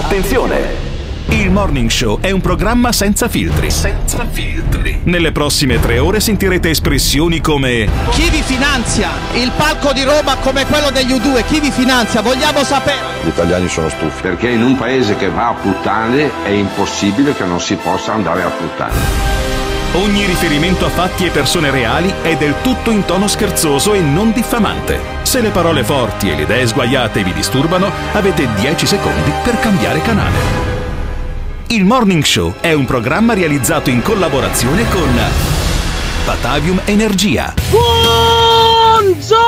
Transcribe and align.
Attenzione! 0.00 0.88
Il 1.28 1.50
Morning 1.50 1.90
Show 1.90 2.20
è 2.20 2.30
un 2.30 2.40
programma 2.40 2.90
senza 2.90 3.28
filtri. 3.28 3.70
Senza 3.70 4.26
filtri. 4.26 5.00
Nelle 5.04 5.30
prossime 5.30 5.78
tre 5.78 5.98
ore 5.98 6.20
sentirete 6.20 6.70
espressioni 6.70 7.42
come 7.42 7.86
Chi 8.08 8.30
vi 8.30 8.40
finanzia? 8.40 9.10
Il 9.34 9.52
palco 9.54 9.92
di 9.92 10.02
Roma 10.02 10.36
come 10.36 10.64
quello 10.64 10.90
degli 10.90 11.12
U2, 11.12 11.44
chi 11.46 11.60
vi 11.60 11.70
finanzia? 11.70 12.22
Vogliamo 12.22 12.64
sapere. 12.64 13.20
Gli 13.22 13.28
italiani 13.28 13.68
sono 13.68 13.90
stufi. 13.90 14.22
Perché 14.22 14.48
in 14.48 14.62
un 14.62 14.78
paese 14.78 15.16
che 15.16 15.28
va 15.28 15.48
a 15.48 15.52
puttane 15.52 16.30
è 16.44 16.48
impossibile 16.48 17.34
che 17.34 17.44
non 17.44 17.60
si 17.60 17.74
possa 17.74 18.14
andare 18.14 18.42
a 18.42 18.48
puttane. 18.48 19.39
Ogni 19.92 20.24
riferimento 20.24 20.86
a 20.86 20.88
fatti 20.88 21.26
e 21.26 21.30
persone 21.30 21.68
reali 21.72 22.14
è 22.22 22.36
del 22.36 22.54
tutto 22.62 22.92
in 22.92 23.04
tono 23.04 23.26
scherzoso 23.26 23.92
e 23.92 24.00
non 24.00 24.30
diffamante. 24.30 25.00
Se 25.22 25.40
le 25.40 25.50
parole 25.50 25.82
forti 25.82 26.30
e 26.30 26.36
le 26.36 26.42
idee 26.42 26.64
sguaiate 26.64 27.24
vi 27.24 27.32
disturbano, 27.32 27.90
avete 28.12 28.48
10 28.54 28.86
secondi 28.86 29.32
per 29.42 29.58
cambiare 29.58 30.00
canale. 30.00 30.38
Il 31.68 31.84
Morning 31.84 32.22
Show 32.22 32.54
è 32.60 32.72
un 32.72 32.84
programma 32.84 33.34
realizzato 33.34 33.90
in 33.90 34.00
collaborazione 34.00 34.88
con 34.90 35.12
Batavium 36.24 36.82
Energia. 36.84 37.52
Buongiorno! 37.70 39.38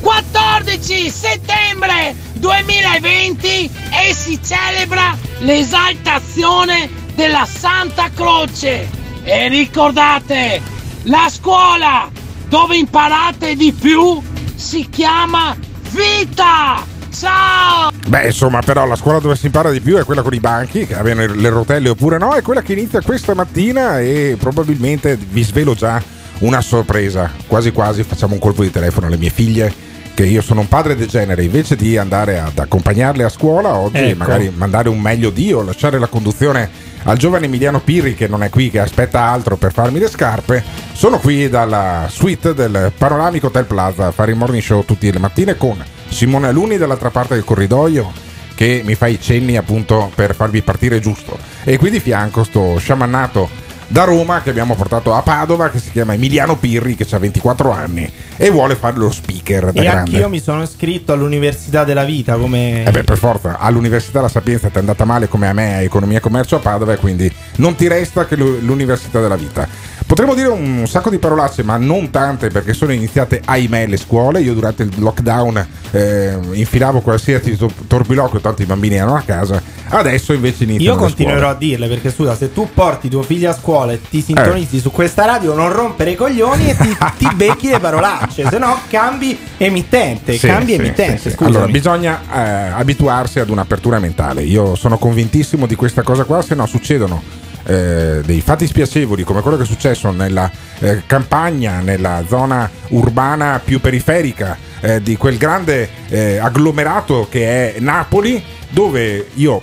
14 0.00 1.08
settembre 1.08 2.16
2020 2.32 3.70
e 4.08 4.12
si 4.12 4.40
celebra 4.42 5.16
l'esaltazione 5.38 7.02
della 7.14 7.46
Santa 7.46 8.10
Croce. 8.14 8.88
E 9.22 9.48
ricordate, 9.48 10.60
la 11.04 11.28
scuola 11.30 12.10
dove 12.48 12.76
imparate 12.76 13.56
di 13.56 13.72
più 13.72 14.20
si 14.54 14.88
chiama 14.90 15.56
vita! 15.90 16.92
Ciao! 17.10 17.90
Beh, 18.08 18.26
insomma, 18.26 18.60
però 18.60 18.86
la 18.86 18.96
scuola 18.96 19.20
dove 19.20 19.36
si 19.36 19.46
impara 19.46 19.70
di 19.70 19.80
più 19.80 19.96
è 19.96 20.04
quella 20.04 20.22
con 20.22 20.34
i 20.34 20.40
banchi, 20.40 20.84
che 20.84 20.96
abbiano 20.96 21.24
le 21.24 21.48
rotelle 21.48 21.88
oppure 21.88 22.18
no, 22.18 22.34
è 22.34 22.42
quella 22.42 22.60
che 22.60 22.72
inizia 22.72 23.00
questa 23.00 23.34
mattina 23.34 24.00
e 24.00 24.36
probabilmente 24.38 25.16
vi 25.16 25.42
svelo 25.42 25.74
già 25.74 26.02
una 26.40 26.60
sorpresa. 26.60 27.30
Quasi 27.46 27.70
quasi 27.70 28.02
facciamo 28.02 28.34
un 28.34 28.40
colpo 28.40 28.62
di 28.62 28.70
telefono 28.70 29.06
alle 29.06 29.16
mie 29.16 29.30
figlie 29.30 29.72
che 30.14 30.24
io 30.26 30.42
sono 30.42 30.60
un 30.60 30.68
padre 30.68 30.96
degenere, 30.96 31.44
invece 31.44 31.76
di 31.76 31.96
andare 31.96 32.38
ad 32.38 32.58
accompagnarle 32.58 33.24
a 33.24 33.28
scuola, 33.28 33.74
oggi 33.74 33.96
Ecco. 33.98 34.18
magari 34.18 34.52
mandare 34.54 34.88
un 34.88 35.00
meglio 35.00 35.30
Dio, 35.30 35.62
lasciare 35.62 35.98
la 35.98 36.06
conduzione 36.06 36.70
al 37.04 37.16
giovane 37.16 37.46
Emiliano 37.46 37.80
Pirri 37.80 38.14
che 38.14 38.28
non 38.28 38.42
è 38.42 38.50
qui, 38.50 38.70
che 38.70 38.80
aspetta 38.80 39.22
altro 39.22 39.56
per 39.56 39.72
farmi 39.72 39.98
le 39.98 40.08
scarpe, 40.08 40.62
sono 40.92 41.18
qui 41.18 41.48
dalla 41.48 42.06
suite 42.10 42.54
del 42.54 42.92
Panoramico 42.96 43.46
Hotel 43.46 43.64
Plaza 43.64 44.06
a 44.06 44.12
fare 44.12 44.32
il 44.32 44.36
morning 44.36 44.62
show 44.62 44.84
tutte 44.84 45.10
le 45.10 45.18
mattine 45.18 45.56
con 45.56 45.82
Simone 46.08 46.48
Aluni 46.48 46.76
dall'altra 46.76 47.10
parte 47.10 47.34
del 47.34 47.44
corridoio 47.44 48.12
che 48.54 48.82
mi 48.84 48.94
fa 48.94 49.06
i 49.06 49.20
cenni 49.20 49.56
appunto 49.56 50.10
per 50.14 50.34
farvi 50.34 50.62
partire 50.62 51.00
giusto. 51.00 51.36
E 51.64 51.76
qui 51.76 51.90
di 51.90 52.00
fianco 52.00 52.44
sto 52.44 52.78
sciamannato 52.78 53.62
da 53.94 54.02
Roma 54.02 54.42
che 54.42 54.50
abbiamo 54.50 54.74
portato 54.74 55.14
a 55.14 55.22
Padova 55.22 55.70
che 55.70 55.78
si 55.78 55.92
chiama 55.92 56.14
Emiliano 56.14 56.56
Pirri 56.56 56.96
che 56.96 57.06
ha 57.14 57.18
24 57.20 57.70
anni 57.70 58.10
e 58.36 58.50
vuole 58.50 58.74
fare 58.74 58.96
lo 58.96 59.08
speaker 59.08 59.70
da 59.70 59.80
E 59.80 59.84
grande. 59.84 59.98
anch'io 60.10 60.28
mi 60.28 60.40
sono 60.40 60.64
iscritto 60.64 61.12
all'Università 61.12 61.84
della 61.84 62.02
Vita 62.02 62.34
come... 62.34 62.84
Eh 62.86 62.90
beh, 62.90 63.04
per 63.04 63.16
forza, 63.18 63.56
all'Università 63.56 64.20
La 64.20 64.26
Sapienza 64.26 64.66
ti 64.66 64.74
è 64.74 64.78
andata 64.80 65.04
male 65.04 65.28
come 65.28 65.46
a 65.46 65.52
me 65.52 65.76
a 65.76 65.80
Economia 65.82 66.16
e 66.18 66.20
Commercio 66.20 66.56
a 66.56 66.58
Padova 66.58 66.92
e 66.94 66.96
quindi 66.96 67.32
non 67.58 67.76
ti 67.76 67.86
resta 67.86 68.26
che 68.26 68.34
l'u- 68.34 68.58
l'Università 68.62 69.20
della 69.20 69.36
Vita. 69.36 69.68
Potremmo 70.06 70.34
dire 70.34 70.48
un 70.48 70.86
sacco 70.86 71.08
di 71.08 71.18
parolacce, 71.18 71.62
ma 71.62 71.76
non 71.78 72.10
tante 72.10 72.48
perché 72.48 72.74
sono 72.74 72.92
iniziate, 72.92 73.40
ahimè, 73.42 73.86
le 73.86 73.96
scuole. 73.96 74.40
Io 74.42 74.52
durante 74.52 74.82
il 74.82 74.92
lockdown 74.98 75.66
eh, 75.92 76.38
infilavo 76.52 77.00
qualsiasi 77.00 77.56
to- 77.56 77.70
tanto 77.86 78.60
i 78.60 78.66
bambini 78.66 78.96
erano 78.96 79.16
a 79.16 79.22
casa. 79.22 79.62
Adesso 79.88 80.32
invece 80.34 80.64
iniziano 80.64 80.96
Io 80.96 81.00
continuerò 81.00 81.48
a 81.48 81.54
dirle 81.54 81.88
perché 81.88 82.10
scusa, 82.10 82.36
se 82.36 82.52
tu 82.52 82.68
porti 82.74 83.08
tuo 83.08 83.22
figlio 83.22 83.48
a 83.48 83.54
scuola 83.54 83.83
e 83.92 84.00
ti 84.00 84.22
sintonizzi 84.22 84.76
Eh. 84.76 84.80
su 84.80 84.90
questa 84.90 85.24
radio, 85.24 85.54
non 85.54 85.72
rompere 85.72 86.10
i 86.12 86.16
coglioni 86.16 86.70
e 86.70 86.76
ti, 86.76 86.96
ti 87.18 87.28
becchi 87.34 87.68
le 87.68 87.78
parolacce, 87.78 88.46
se 88.48 88.58
no 88.58 88.78
cambi 88.88 89.38
emittente, 89.56 90.36
Sì, 90.36 90.46
cambi 90.46 90.72
sì, 90.74 90.78
emittente, 90.78 91.30
sì. 91.30 91.36
Allora, 91.40 91.66
bisogna 91.66 92.20
eh, 92.32 92.40
abituarsi 92.72 93.40
ad 93.40 93.50
un'apertura 93.50 93.98
mentale. 93.98 94.42
Io 94.42 94.74
sono 94.74 94.98
convintissimo 94.98 95.66
di 95.66 95.74
questa 95.74 96.02
cosa 96.02 96.24
qua, 96.24 96.42
se 96.42 96.54
no 96.54 96.66
succedono 96.66 97.22
eh, 97.66 98.20
dei 98.24 98.40
fatti 98.40 98.66
spiacevoli 98.66 99.24
come 99.24 99.40
quello 99.40 99.56
che 99.56 99.62
è 99.62 99.66
successo 99.66 100.10
nella 100.10 100.50
eh, 100.80 101.02
campagna, 101.06 101.80
nella 101.80 102.22
zona 102.28 102.68
urbana 102.88 103.60
più 103.64 103.80
periferica 103.80 104.56
eh, 104.80 105.00
di 105.00 105.16
quel 105.16 105.38
grande 105.38 105.88
eh, 106.08 106.36
agglomerato 106.38 107.26
che 107.30 107.74
è 107.74 107.80
Napoli, 107.80 108.42
dove 108.68 109.28
io 109.34 109.62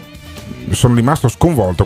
sono 0.71 0.95
rimasto 0.95 1.27
sconvolto. 1.27 1.85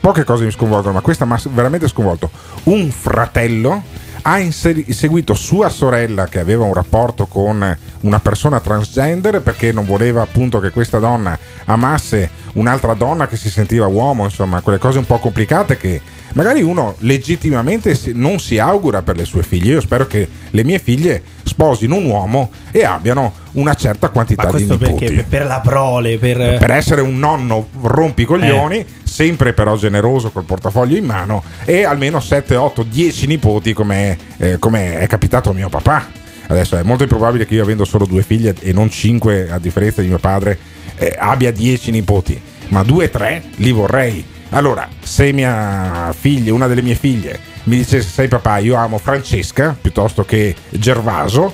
Poche 0.00 0.24
cose 0.24 0.44
mi 0.44 0.50
sconvolgono, 0.50 0.94
ma 0.94 1.00
questa 1.00 1.24
mi 1.24 1.32
ha 1.32 1.40
veramente 1.52 1.88
sconvolto. 1.88 2.30
Un 2.64 2.90
fratello 2.90 3.82
ha 4.22 4.38
inseri- 4.38 4.92
seguito 4.92 5.34
sua 5.34 5.68
sorella 5.68 6.26
che 6.26 6.38
aveva 6.38 6.64
un 6.64 6.74
rapporto 6.74 7.26
con 7.26 7.76
una 8.00 8.20
persona 8.20 8.60
transgender 8.60 9.40
perché 9.40 9.72
non 9.72 9.86
voleva 9.86 10.22
appunto 10.22 10.60
che 10.60 10.70
questa 10.70 10.98
donna 10.98 11.38
amasse 11.64 12.30
un'altra 12.54 12.94
donna 12.94 13.26
che 13.26 13.36
si 13.36 13.48
sentiva 13.48 13.86
uomo, 13.86 14.24
insomma, 14.24 14.60
quelle 14.60 14.78
cose 14.78 14.98
un 14.98 15.06
po' 15.06 15.18
complicate 15.18 15.76
che 15.76 16.00
magari 16.34 16.62
uno 16.62 16.94
legittimamente 16.98 17.98
non 18.12 18.38
si 18.38 18.58
augura 18.58 19.02
per 19.02 19.16
le 19.16 19.24
sue 19.24 19.42
figlie. 19.42 19.72
Io 19.72 19.80
spero 19.80 20.06
che 20.06 20.28
le 20.50 20.64
mie 20.64 20.78
figlie 20.78 21.22
sposino 21.50 21.96
un 21.96 22.04
uomo 22.04 22.50
e 22.70 22.84
abbiano 22.84 23.32
una 23.52 23.74
certa 23.74 24.08
quantità 24.08 24.44
Ma 24.44 24.50
di 24.50 24.66
questo 24.66 24.84
nipoti 24.84 25.04
perché? 25.04 25.24
Per 25.28 25.46
la 25.46 25.60
prole, 25.60 26.18
per... 26.18 26.58
per 26.58 26.70
essere 26.70 27.00
un 27.00 27.18
nonno 27.18 27.68
rompicoglioni, 27.82 28.86
sempre 29.02 29.52
però 29.52 29.76
generoso 29.76 30.30
col 30.30 30.44
portafoglio 30.44 30.96
in 30.96 31.04
mano 31.04 31.42
e 31.64 31.84
almeno 31.84 32.20
7, 32.20 32.54
8, 32.54 32.84
10 32.84 33.26
nipoti 33.26 33.72
come 33.72 34.16
eh, 34.38 34.58
come 34.58 34.98
è 34.98 35.06
capitato 35.06 35.50
a 35.50 35.52
mio 35.52 35.68
papà. 35.68 36.06
Adesso 36.46 36.76
è 36.76 36.82
molto 36.82 37.02
improbabile 37.04 37.46
che 37.46 37.54
io 37.54 37.62
avendo 37.62 37.84
solo 37.84 38.06
due 38.06 38.22
figlie 38.22 38.54
e 38.60 38.72
non 38.72 38.90
5 38.90 39.50
a 39.50 39.58
differenza 39.58 40.00
di 40.00 40.08
mio 40.08 40.18
padre 40.18 40.58
eh, 40.96 41.14
abbia 41.16 41.52
10 41.52 41.90
nipoti, 41.90 42.40
ma 42.68 42.82
2, 42.82 43.10
3 43.10 43.42
li 43.56 43.72
vorrei. 43.72 44.24
Allora, 44.50 44.88
se 45.00 45.30
mia 45.32 46.12
figlia, 46.18 46.52
una 46.52 46.66
delle 46.66 46.82
mie 46.82 46.96
figlie, 46.96 47.38
mi 47.70 47.76
dicesse 47.76 48.08
sai 48.08 48.28
papà, 48.28 48.58
io 48.58 48.74
amo 48.76 48.98
Francesca 48.98 49.76
piuttosto 49.80 50.24
che 50.24 50.54
Gervaso, 50.70 51.52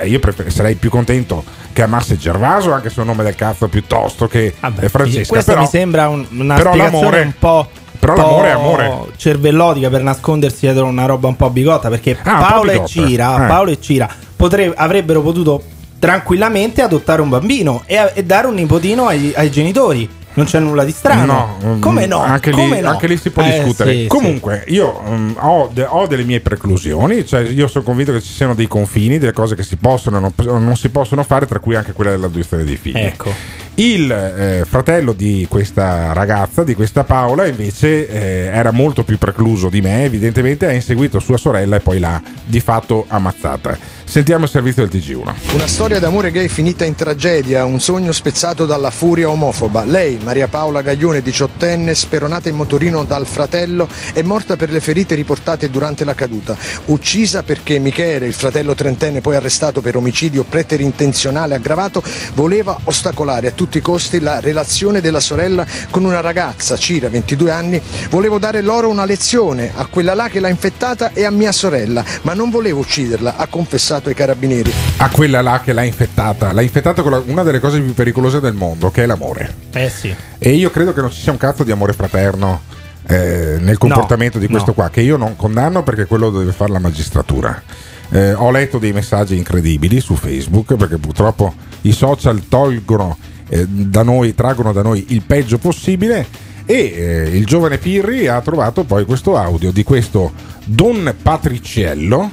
eh, 0.00 0.08
io 0.08 0.18
prefer- 0.20 0.48
sarei 0.50 0.74
più 0.76 0.88
contento 0.90 1.44
che 1.72 1.82
amasse 1.82 2.16
Gervaso 2.16 2.72
anche 2.72 2.88
se 2.88 2.96
è 2.96 3.00
un 3.00 3.06
nome 3.08 3.22
del 3.24 3.34
cazzo 3.34 3.68
piuttosto 3.68 4.26
che 4.28 4.54
eh, 4.80 4.88
Francesca. 4.88 5.32
Questa 5.32 5.52
però, 5.52 5.64
mi 5.64 5.68
sembra 5.70 6.08
un- 6.08 6.26
una 6.30 6.54
però 6.54 6.70
spiegazione 6.72 7.20
un 7.20 7.32
po'. 7.38 7.68
però 7.98 8.14
l'amore 8.16 8.48
è 8.48 8.52
amore. 8.52 8.92
cervellotica 9.16 9.90
per 9.90 10.02
nascondersi 10.02 10.58
dietro 10.60 10.84
una 10.86 11.04
roba 11.06 11.28
un 11.28 11.36
po' 11.36 11.50
bigotta 11.50 11.88
perché 11.88 12.16
Ah, 12.22 12.32
un 12.32 12.38
po' 12.38 12.44
Paolo 12.46 12.70
e. 12.70 12.82
Cira, 12.86 13.44
Eh. 13.44 13.48
Paolo 13.48 13.70
e 13.72 13.80
Cira 13.80 14.08
potre- 14.36 14.72
avrebbero 14.74 15.20
potuto 15.22 15.62
tranquillamente 15.98 16.82
adottare 16.82 17.20
un 17.20 17.28
bambino 17.28 17.82
e, 17.86 18.10
e 18.14 18.22
dare 18.24 18.46
un 18.46 18.54
nipotino 18.54 19.06
ai, 19.06 19.32
ai 19.34 19.50
genitori. 19.50 20.08
Non 20.36 20.44
c'è 20.44 20.58
nulla 20.60 20.84
di 20.84 20.92
strano. 20.92 21.56
No, 21.60 21.78
Come 21.80 22.04
mm, 22.06 22.08
no? 22.10 22.18
Anche, 22.20 22.50
Come 22.50 22.76
lì, 22.76 22.80
no? 22.82 22.90
anche 22.90 23.06
lì 23.06 23.16
si 23.16 23.30
può 23.30 23.42
Eh, 23.42 23.62
discutere. 23.62 23.92
sì, 23.92 24.06
Comunque, 24.06 24.64
io 24.68 25.02
mm, 25.08 25.30
ho, 25.38 25.70
de- 25.72 25.86
ho 25.88 26.06
delle 26.06 26.24
mie 26.24 26.40
preclusioni, 26.40 27.26
cioè 27.26 27.40
io 27.40 27.66
sono 27.68 27.84
convinto 27.84 28.12
che 28.12 28.20
ci 28.20 28.32
siano 28.32 28.54
dei 28.54 28.68
confini, 28.68 29.18
delle 29.18 29.32
cose 29.32 29.54
che 29.54 29.62
si 29.62 29.76
possono 29.76 30.18
e 30.18 30.20
non, 30.20 30.32
non 30.62 30.76
si 30.76 30.90
possono 30.90 31.22
fare, 31.22 31.46
tra 31.46 31.58
cui 31.58 31.74
anche 31.74 31.92
quella 31.92 32.10
dell'adozione 32.10 32.64
dei 32.64 32.76
figli. 32.76 32.98
Ecco. 32.98 33.32
Il 33.78 34.10
eh, 34.10 34.64
fratello 34.66 35.12
di 35.12 35.46
questa 35.50 36.12
ragazza, 36.14 36.64
di 36.64 36.74
questa 36.74 37.04
Paola, 37.04 37.46
invece 37.46 38.08
eh, 38.08 38.50
era 38.50 38.70
molto 38.72 39.04
più 39.04 39.18
precluso 39.18 39.68
di 39.68 39.80
me, 39.82 40.04
evidentemente 40.04 40.66
ha 40.66 40.72
inseguito 40.72 41.18
sua 41.18 41.36
sorella 41.36 41.76
e 41.76 41.80
poi 41.80 41.98
l'ha 41.98 42.20
di 42.44 42.60
fatto 42.60 43.04
ammazzata. 43.08 43.76
Sentiamo 44.08 44.44
il 44.44 44.50
servizio 44.50 44.86
del 44.86 45.00
TG1. 45.02 45.54
Una 45.54 45.66
storia 45.66 45.98
d'amore 45.98 46.30
gay 46.30 46.46
finita 46.46 46.84
in 46.84 46.94
tragedia, 46.94 47.64
un 47.64 47.80
sogno 47.80 48.12
spezzato 48.12 48.64
dalla 48.64 48.90
furia 48.90 49.28
omofoba. 49.28 49.84
Lei, 49.84 50.18
Maria 50.22 50.46
Paola 50.46 50.80
Gaglione, 50.80 51.20
diciottenne, 51.20 51.94
speronata 51.94 52.48
in 52.48 52.54
motorino 52.54 53.04
dal 53.04 53.26
fratello, 53.26 53.88
è 54.14 54.22
morta 54.22 54.56
per 54.56 54.70
le 54.70 54.80
ferite 54.80 55.16
riportate 55.16 55.68
durante 55.70 56.04
la 56.04 56.14
caduta. 56.14 56.56
Uccisa 56.86 57.42
perché 57.42 57.78
Michele, 57.78 58.26
il 58.26 58.32
fratello 58.32 58.74
trentenne 58.74 59.20
poi 59.20 59.36
arrestato 59.36 59.80
per 59.80 59.96
omicidio 59.96 60.44
preterintenzionale 60.44 61.56
aggravato, 61.56 62.02
voleva 62.34 62.78
ostacolare 62.84 63.48
a 63.48 63.52
tutti 63.52 63.78
i 63.78 63.82
costi 63.82 64.20
la 64.20 64.40
relazione 64.40 65.00
della 65.00 65.20
sorella 65.20 65.66
con 65.90 66.04
una 66.04 66.20
ragazza, 66.20 66.76
Cira, 66.76 67.08
22 67.08 67.50
anni. 67.50 67.82
Volevo 68.08 68.38
dare 68.38 68.62
loro 68.62 68.88
una 68.88 69.04
lezione, 69.04 69.72
a 69.74 69.84
quella 69.86 70.14
là 70.14 70.28
che 70.28 70.40
l'ha 70.40 70.48
infettata 70.48 71.10
e 71.12 71.24
a 71.24 71.30
mia 71.30 71.52
sorella, 71.52 72.04
ma 72.22 72.34
non 72.34 72.50
volevo 72.50 72.80
ucciderla, 72.80 73.34
ha 73.36 73.46
confessato 73.48 73.95
ai 74.04 74.14
carabinieri. 74.14 74.72
A 74.98 75.10
quella 75.10 75.40
là 75.40 75.60
che 75.62 75.72
l'ha 75.72 75.82
infettata, 75.82 76.52
l'ha 76.52 76.62
infettata 76.62 77.02
con 77.02 77.10
la- 77.10 77.22
una 77.24 77.42
delle 77.42 77.60
cose 77.60 77.80
più 77.80 77.94
pericolose 77.94 78.40
del 78.40 78.54
mondo, 78.54 78.90
che 78.90 79.02
è 79.02 79.06
l'amore. 79.06 79.54
Eh 79.72 79.88
sì. 79.88 80.14
E 80.38 80.50
io 80.50 80.70
credo 80.70 80.92
che 80.92 81.00
non 81.00 81.10
ci 81.10 81.20
sia 81.20 81.32
un 81.32 81.38
cazzo 81.38 81.64
di 81.64 81.70
amore 81.70 81.92
fraterno 81.92 82.62
eh, 83.08 83.56
nel 83.60 83.78
comportamento 83.78 84.38
di 84.38 84.48
questo 84.48 84.68
no. 84.68 84.74
qua, 84.74 84.90
che 84.90 85.00
io 85.00 85.16
non 85.16 85.36
condanno 85.36 85.82
perché 85.82 86.06
quello 86.06 86.30
deve 86.30 86.52
fare 86.52 86.72
la 86.72 86.78
magistratura. 86.80 87.62
Eh, 88.10 88.32
ho 88.32 88.50
letto 88.50 88.78
dei 88.78 88.92
messaggi 88.92 89.36
incredibili 89.36 90.00
su 90.00 90.14
Facebook 90.14 90.74
perché 90.76 90.96
purtroppo 90.96 91.54
i 91.82 91.92
social 91.92 92.46
tolgono 92.48 93.16
eh, 93.48 93.66
da 93.66 94.02
noi, 94.02 94.34
traggono 94.34 94.72
da 94.72 94.82
noi 94.82 95.06
il 95.08 95.22
peggio 95.22 95.58
possibile 95.58 96.26
e 96.66 96.74
eh, 96.74 97.36
il 97.36 97.46
giovane 97.46 97.78
Pirri 97.78 98.26
ha 98.26 98.40
trovato 98.40 98.84
poi 98.84 99.04
questo 99.04 99.36
audio 99.36 99.70
di 99.70 99.84
questo 99.84 100.32
Don 100.64 101.14
Patriciello 101.20 102.30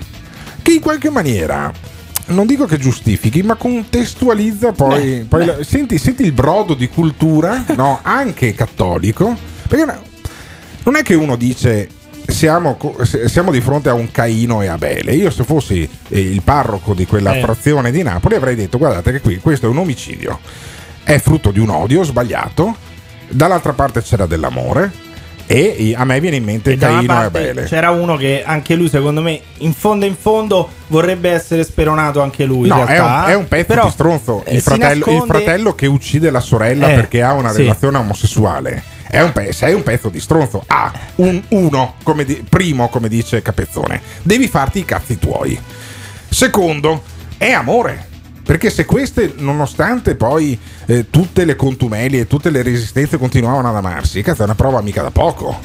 che 0.64 0.72
in 0.72 0.80
qualche 0.80 1.12
maniera 1.12 1.72
non 2.28 2.46
dico 2.48 2.66
che 2.66 2.78
giustifichi, 2.78 3.44
ma 3.44 3.56
contestualizza 3.56 4.72
poi. 4.72 5.18
Beh, 5.20 5.26
poi 5.28 5.46
beh. 5.46 5.58
La, 5.58 5.64
senti, 5.64 5.98
senti, 5.98 6.24
il 6.24 6.32
brodo 6.32 6.74
di 6.74 6.88
cultura, 6.88 7.64
no, 7.76 8.00
anche 8.02 8.56
cattolico. 8.56 9.38
Perché 9.68 10.00
non 10.84 10.96
è 10.96 11.04
che 11.04 11.14
uno 11.14 11.36
dice. 11.36 11.90
Siamo, 12.26 12.78
siamo, 13.26 13.52
di 13.52 13.60
fronte 13.60 13.90
a 13.90 13.94
un 13.94 14.10
Caino 14.10 14.62
e 14.62 14.68
Abele. 14.68 15.14
Io, 15.14 15.30
se 15.30 15.44
fossi 15.44 15.88
eh, 16.08 16.20
il 16.22 16.42
parroco 16.42 16.94
di 16.94 17.06
quella 17.06 17.36
eh. 17.36 17.42
frazione 17.42 17.92
di 17.92 18.02
Napoli, 18.02 18.36
avrei 18.36 18.56
detto: 18.56 18.78
Guardate, 18.78 19.12
che 19.12 19.20
qui 19.20 19.40
questo 19.40 19.66
è 19.66 19.70
un 19.70 19.78
omicidio, 19.78 20.40
è 21.04 21.20
frutto 21.20 21.52
di 21.52 21.60
un 21.60 21.70
odio 21.70 22.04
sbagliato. 22.04 22.78
Dall'altra 23.28 23.74
parte 23.74 24.02
c'era 24.02 24.26
dell'amore 24.26 24.92
e 25.46 25.94
a 25.96 26.06
me 26.06 26.20
viene 26.20 26.38
in 26.38 26.44
mente 26.44 26.76
Caino 26.78 27.14
Abele. 27.14 27.64
C'era 27.64 27.92
uno 27.92 28.16
che 28.16 28.44
anche 28.46 28.76
lui, 28.76 28.90
secondo 28.90 29.22
me, 29.22 29.40
in 29.58 29.74
fondo 29.74 30.06
in 30.06 30.16
fondo 30.16 30.70
vorrebbe 30.88 31.30
essere 31.30 31.64
speronato 31.64 32.22
anche 32.22 32.46
lui. 32.46 32.68
No, 32.68 32.86
è 32.86 33.00
un, 33.00 33.24
è 33.28 33.34
un, 33.34 33.48
pezzo 33.48 33.66
Però, 33.68 33.86
di 33.86 33.92
stronzo. 33.92 34.44
Il, 34.48 34.62
fratello, 34.62 35.06
nasconde... 35.06 35.20
il 35.20 35.26
fratello, 35.26 35.76
che 35.76 35.86
uccide 35.88 36.30
la 36.32 36.40
sorella 36.40 36.90
eh, 36.90 36.96
perché 36.96 37.22
ha 37.22 37.34
una 37.34 37.52
sì. 37.52 37.58
relazione 37.58 37.98
omosessuale. 37.98 38.84
È 39.08 39.22
un, 39.22 39.32
pe- 39.32 39.52
sei 39.52 39.74
un 39.74 39.84
pezzo 39.84 40.10
di 40.10 40.20
stronzo. 40.20 40.64
Ah, 40.68 40.92
un 41.16 41.42
uno, 41.50 41.96
come 42.04 42.26
di- 42.26 42.44
primo, 42.48 42.90
come 42.90 43.10
dice 43.10 43.42
Capezzone. 43.42 44.02
Devi 44.24 44.48
farti 44.48 44.80
i 44.80 44.86
cazzi 44.86 45.20
tuoi. 45.20 45.60
Secondo, 46.30 47.04
è 47.38 47.52
amore 47.52 48.12
perché 48.54 48.70
se 48.70 48.86
queste, 48.86 49.34
nonostante 49.38 50.14
poi 50.14 50.56
eh, 50.86 51.10
tutte 51.10 51.44
le 51.44 51.56
contumelie 51.56 52.20
e 52.20 52.28
tutte 52.28 52.52
le 52.52 52.62
resistenze 52.62 53.18
continuavano 53.18 53.68
ad 53.68 53.76
amarsi, 53.76 54.22
cazzo 54.22 54.44
è 54.44 54.46
una 54.46 54.54
prova 54.54 54.80
mica 54.80 55.02
da 55.02 55.10
poco. 55.10 55.60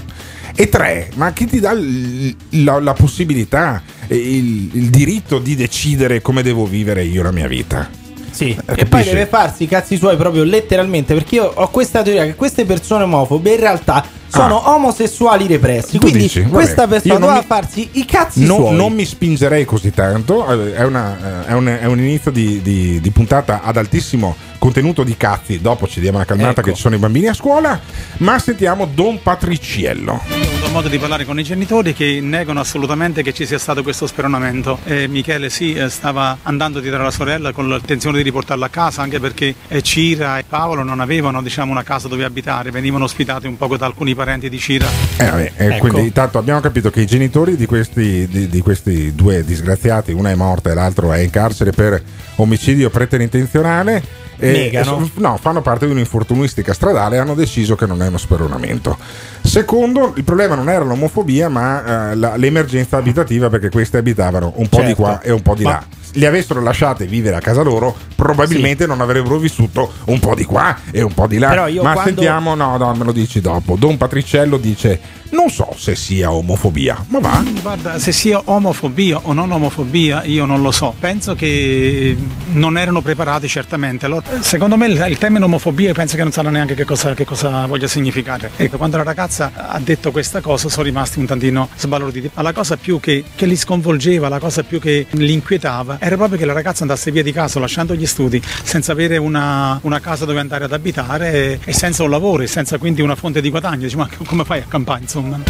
E 0.57 0.71
tre, 0.71 1.11
ma 1.17 1.31
chi 1.35 1.45
ti 1.45 1.61
dà 1.61 1.75
l- 1.75 2.35
la, 2.65 2.81
la, 2.81 2.95
possibilità, 2.95 3.83
il, 4.07 4.71
il 4.73 4.89
diritto 4.89 5.39
di 5.39 5.55
decidere 5.55 6.23
come 6.23 6.43
devo 6.43 6.65
vivere 6.65 7.05
io 7.05 7.23
la 7.23 7.31
mia 7.31 7.47
vita? 7.47 8.08
Sì, 8.31 8.55
Capisci? 8.55 8.81
e 8.81 8.87
poi 8.87 9.05
deve 9.05 9.27
farsi 9.27 9.65
i 9.65 9.69
cazzi 9.69 9.97
suoi 9.97 10.17
proprio 10.17 10.45
letteralmente 10.45 11.15
perché 11.15 11.37
io 11.37 11.51
ho 11.53 11.69
questa 11.71 12.03
teoria 12.03 12.25
che 12.25 12.35
queste 12.35 12.65
persone 12.65 13.05
omofobe 13.05 13.55
in 13.55 13.61
realtà 13.61 14.05
sono 14.29 14.63
ah. 14.63 14.75
omosessuali 14.75 15.47
repressi. 15.47 15.99
Quindi 15.99 16.19
dici, 16.19 16.43
questa 16.43 16.87
persona 16.87 17.19
doveva 17.19 17.39
mi... 17.39 17.45
farsi 17.47 17.89
i 17.93 18.05
cazzi 18.05 18.45
non, 18.45 18.59
suoi. 18.59 18.77
Non 18.77 18.93
mi 18.93 19.05
spingerei 19.05 19.65
così 19.65 19.91
tanto. 19.91 20.47
Eh, 20.47 20.75
è, 20.75 20.85
una, 20.85 21.45
eh, 21.45 21.49
è, 21.49 21.53
un, 21.55 21.67
è 21.67 21.85
un, 21.87 21.99
inizio 21.99 22.31
di, 22.31 22.61
di, 22.63 23.01
di, 23.01 23.11
puntata 23.11 23.63
ad 23.63 23.77
altissimo 23.77 24.37
contenuto 24.59 25.05
di 25.05 25.17
cazzi. 25.17 25.61
Dopo 25.61 25.87
ci 25.87 26.01
diamo 26.01 26.17
una 26.17 26.27
calmata 26.27 26.61
ecco. 26.61 26.71
che 26.71 26.75
ci 26.75 26.81
sono 26.81 26.97
i 26.97 26.99
bambini 26.99 27.29
a 27.29 27.35
scuola. 27.35 27.81
Ma 28.19 28.39
sentiamo 28.39 28.89
Don 28.93 29.23
Patriciello. 29.23 30.13
Ho 30.13 30.35
avuto 30.35 30.69
modo 30.71 30.89
di 30.89 30.99
parlare 30.99 31.25
con 31.25 31.39
i 31.39 31.43
genitori 31.43 31.95
che 31.95 32.21
negano 32.21 32.61
assolutamente 32.61 33.23
che 33.23 33.33
ci 33.33 33.47
sia 33.47 33.59
stato 33.59 33.83
questo 33.83 34.07
speronamento. 34.07 34.79
E 34.85 35.09
Michele 35.09 35.51
sì, 35.51 35.75
eh, 35.75 35.89
stava 35.89 36.39
andando 36.43 36.81
dietro 36.81 37.03
la 37.03 37.11
sorella 37.11 37.53
con 37.53 37.69
l'intenzione 37.69 38.19
di 38.19 38.23
riportarla 38.25 38.67
a 38.67 38.69
casa, 38.69 39.03
anche 39.03 39.21
perché 39.21 39.55
Cira 39.83 40.39
e 40.39 40.45
Paolo 40.49 40.83
non 40.83 41.01
avevano 41.01 41.43
diciamo, 41.43 41.71
una 41.71 41.83
casa 41.83 42.09
dove 42.09 42.25
abitare, 42.25 42.71
venivano 42.71 43.05
ospitati 43.05 43.47
un 43.47 43.57
po' 43.57 43.77
da 43.77 43.87
alcuni 43.87 44.15
parenti 44.15 44.49
di 44.49 44.59
Cira. 44.59 44.87
Eh, 45.17 45.25
vabbè, 45.25 45.53
eh, 45.57 45.67
ecco. 45.67 45.79
Quindi 45.89 46.01
intanto 46.09 46.39
abbiamo 46.39 46.61
capito 46.61 46.91
che 46.91 47.01
i 47.01 47.07
genitori 47.07 47.57
di 47.57 47.67
questi, 47.67 48.27
di, 48.29 48.49
di 48.49 48.61
questi 48.61 49.15
due 49.15 49.45
disgraziati, 49.45 50.13
una 50.13 50.31
è 50.31 50.35
morta 50.35 50.71
e 50.71 50.75
l'altro 50.75 51.13
è 51.13 51.19
in 51.19 51.31
carcere 51.31 51.71
per 51.71 52.03
omicidio 52.37 52.91
preterintenzionale. 52.91 54.27
Negano. 54.53 55.11
no, 55.15 55.37
fanno 55.41 55.63
parte 55.63 55.87
di 55.87 55.93
un'infortunistica 55.93 56.73
stradale 56.73 57.17
e 57.17 57.19
hanno 57.19 57.35
deciso 57.35 57.75
che 57.75 57.87
non 57.87 58.03
è 58.03 58.07
uno 58.07 58.19
speronamento. 58.19 58.97
Secondo, 59.43 60.13
il 60.17 60.25
problema 60.25 60.55
non 60.55 60.69
era 60.69 60.85
l'omofobia, 60.85 61.49
ma 61.49 62.11
eh, 62.11 62.15
la, 62.17 62.37
l'emergenza 62.37 62.97
abitativa 62.97 63.49
perché 63.49 63.71
questi 63.71 63.97
abitavano 63.97 64.53
un 64.57 64.69
po' 64.69 64.77
certo. 64.77 64.91
di 64.91 64.95
qua 64.95 65.11
certo. 65.13 65.27
e 65.27 65.31
un 65.31 65.43
po' 65.43 65.55
di 65.55 65.63
ma, 65.65 65.71
là 65.71 65.97
li 66.13 66.27
avessero 66.27 66.61
lasciati 66.63 67.07
vivere 67.07 67.37
a 67.37 67.41
casa 67.41 67.63
loro, 67.63 67.95
probabilmente 68.15 68.85
sì. 68.85 68.89
non 68.89 69.01
avrebbero 69.01 69.39
vissuto 69.39 69.93
un 70.07 70.19
po' 70.19 70.35
di 70.35 70.45
qua 70.45 70.77
e 70.91 71.03
un 71.03 71.13
po' 71.13 71.27
di 71.27 71.39
là. 71.39 71.49
Ma 71.49 71.93
quando... 71.93 72.01
sentiamo, 72.03 72.55
no, 72.55 72.77
no, 72.77 72.95
me 72.95 73.05
lo 73.05 73.13
dici 73.13 73.41
dopo. 73.41 73.77
Don 73.77 73.97
Patriciello 73.97 74.57
dice: 74.57 75.01
Non 75.31 75.51
so 75.51 75.75
se 75.77 75.95
sia 75.95 76.33
omofobia, 76.33 77.05
ma 77.09 77.21
va. 77.21 77.45
Guarda, 77.61 77.99
se 77.99 78.13
sia 78.13 78.41
omofobia 78.45 79.21
o 79.23 79.33
non 79.33 79.51
omofobia, 79.51 80.25
io 80.25 80.45
non 80.45 80.63
lo 80.63 80.71
so. 80.71 80.95
Penso 80.99 81.35
che 81.35 82.17
non 82.53 82.79
erano 82.79 83.01
preparati 83.03 83.49
certamente. 83.49 84.07
Allora, 84.07 84.41
secondo 84.41 84.77
me 84.77 84.87
il, 84.87 85.07
il 85.09 85.19
termine 85.19 85.45
omofobia 85.45 85.93
penso 85.93 86.17
che 86.17 86.23
non 86.23 86.33
sanno 86.33 86.51
neanche 86.51 86.75
che 86.75 86.85
cosa, 86.85 87.15
che 87.15 87.25
cosa 87.25 87.67
voglia 87.67 87.87
significare. 87.87 88.51
Ecco, 88.57 88.77
quando 88.77 88.97
la 88.97 89.03
ragazza 89.03 89.53
ha 89.55 89.79
detto 89.81 90.11
questa 90.11 90.41
cosa 90.41 90.69
sono 90.69 90.85
rimasti 90.85 91.19
un 91.19 91.27
tantino 91.27 91.69
sbalorditi. 91.77 92.31
Ma 92.35 92.43
la 92.43 92.53
cosa 92.53 92.77
più 92.77 93.01
che, 93.01 93.25
che 93.35 93.47
li 93.47 93.57
sconvolgeva, 93.57 94.29
la 94.29 94.39
cosa 94.39 94.63
più 94.63 94.81
che 94.81 95.07
li 95.11 95.33
inquietava 95.33 95.98
era 95.99 96.17
proprio 96.17 96.39
che 96.39 96.45
la 96.45 96.53
ragazza 96.53 96.83
andasse 96.83 97.11
via 97.11 97.23
di 97.23 97.33
casa 97.33 97.59
lasciando 97.61 97.95
gli 97.95 98.07
studi 98.07 98.41
senza 98.63 98.93
avere 98.93 99.17
una, 99.17 99.79
una 99.83 100.01
casa 100.01 100.25
dove 100.25 100.41
andare 100.41 100.65
ad 100.65 100.73
abitare 100.73 101.33
e, 101.33 101.61
e, 101.65 101.73
senza 101.73 102.03
un 102.03 102.11
lavoro 102.11 102.43
e 102.43 102.47
senza 102.47 102.79
quindi 102.79 103.03
una 103.03 103.15
fonte 103.15 103.41
di 103.41 103.51
guadagno. 103.51 103.83
Dici, 103.83 103.97
ma 103.97 104.09
come 104.27 104.45
fai 104.45 104.61
a 104.61 104.65
campare 104.69 105.01
insomma? 105.03 105.41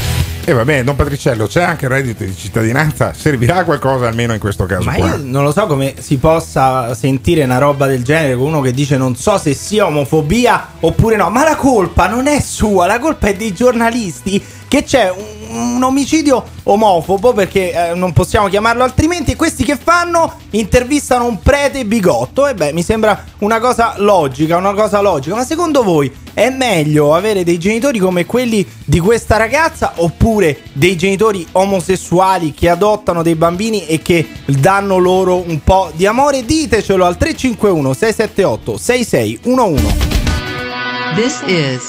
E 0.49 0.53
eh 0.53 0.55
vabbè, 0.55 0.83
Don 0.83 0.97
Patriciello, 0.97 1.47
c'è 1.47 1.63
anche 1.63 1.85
il 1.85 1.91
reddito 1.91 2.25
di 2.25 2.35
cittadinanza, 2.35 3.13
servirà 3.13 3.65
qualcosa 3.65 4.09
almeno 4.09 4.33
in 4.33 4.39
questo 4.39 4.65
caso. 4.65 4.85
Ma 4.85 4.95
qua. 4.95 5.09
io 5.09 5.17
non 5.23 5.45
lo 5.45 5.53
so 5.53 5.67
come 5.67 5.97
si 5.99 6.17
possa 6.17 6.95
sentire 6.95 7.45
una 7.45 7.59
roba 7.59 7.87
del 7.87 8.03
genere 8.03 8.35
con 8.35 8.47
uno 8.47 8.63
che 8.63 8.73
dice 8.73 8.97
non 8.97 9.15
so 9.15 9.37
se 9.37 9.53
sia 9.53 9.85
omofobia 9.85 10.69
oppure 10.81 11.17
no, 11.17 11.29
ma 11.29 11.45
la 11.45 11.57
colpa 11.57 12.09
non 12.09 12.27
è 12.27 12.41
sua, 12.41 12.87
la 12.87 12.99
colpa 12.99 13.29
è 13.29 13.35
dei 13.35 13.53
giornalisti 13.53 14.43
che 14.67 14.85
c'è 14.85 15.11
un 15.11 15.38
un 15.49 15.83
omicidio 15.83 16.45
omofobo 16.65 17.33
perché 17.33 17.91
eh, 17.91 17.95
non 17.95 18.13
possiamo 18.13 18.49
chiamarlo 18.49 18.83
altrimenti. 18.83 19.33
E 19.33 19.37
questi 19.37 19.65
che 19.65 19.77
fanno 19.77 20.35
intervistano 20.51 21.27
un 21.27 21.41
prete 21.41 21.85
bigotto. 21.85 22.47
E 22.47 22.55
beh, 22.55 22.73
mi 22.73 22.83
sembra 22.83 23.25
una 23.39 23.59
cosa 23.61 23.95
logica, 23.99 24.57
una 24.57 24.75
cosa 24.75 25.01
logica. 25.01 25.35
Ma 25.35 25.45
secondo 25.45 25.83
voi 25.83 26.13
è 26.35 26.51
meglio 26.51 27.15
avere 27.15 27.43
dei 27.43 27.59
genitori 27.59 27.99
come 27.99 28.25
quelli 28.25 28.67
di 28.85 29.01
questa 29.01 29.37
ragazza 29.37 29.95
oppure 29.97 30.61
dei 30.73 30.97
genitori 30.97 31.47
omosessuali 31.53 32.55
che 32.55 32.69
adottano 32.69 33.23
dei 33.23 33.35
bambini 33.35 33.87
e 33.87 34.01
che 34.01 34.29
danno 34.47 34.99
loro 34.99 35.43
un 35.45 35.63
po' 35.65 35.91
di 35.95 36.07
amore? 36.07 36.45
Ditecelo 36.45 37.05
al 37.05 37.17
351 37.17 37.93
678 37.93 38.77
6611. 38.79 40.17
This 41.15 41.43
is 41.47 41.87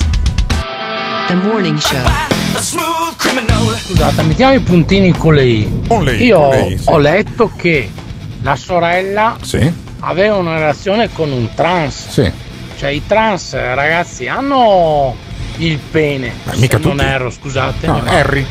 the 1.28 1.36
morning 1.36 1.78
show. 1.78 2.29
Scusate, 2.62 4.22
mettiamo 4.24 4.54
i 4.54 4.60
puntini 4.60 5.12
con 5.12 5.34
lei. 5.34 5.82
Con 5.88 6.04
lei 6.04 6.26
Io 6.26 6.40
con 6.40 6.50
lei, 6.50 6.78
sì. 6.78 6.90
ho 6.90 6.98
letto 6.98 7.52
che 7.56 7.90
la 8.42 8.56
sorella 8.58 9.38
sì. 9.42 9.74
aveva 10.02 10.36
una 10.36 10.56
relazione 10.56 11.10
con 11.12 11.32
un 11.32 11.50
trans. 11.56 12.10
Sì. 12.10 12.32
Cioè 12.78 12.90
i 12.90 13.06
trans 13.08 13.54
ragazzi 13.54 14.28
hanno 14.28 15.16
il 15.58 15.78
pene. 15.78 16.34
Ma 16.44 16.54
mica 16.56 16.78
non 16.78 16.92
tutti. 16.92 17.04
erro, 17.04 17.30
scusate. 17.30 17.88
No, 17.88 18.02
Harry. 18.06 18.46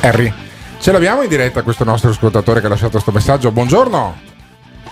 Harry. 0.00 0.32
Ce 0.78 0.92
l'abbiamo 0.92 1.22
in 1.22 1.28
diretta 1.28 1.62
questo 1.62 1.84
nostro 1.84 2.10
ascoltatore 2.10 2.60
che 2.60 2.66
ha 2.66 2.70
lasciato 2.70 2.92
questo 2.92 3.10
messaggio. 3.10 3.50
Buongiorno. 3.50 4.16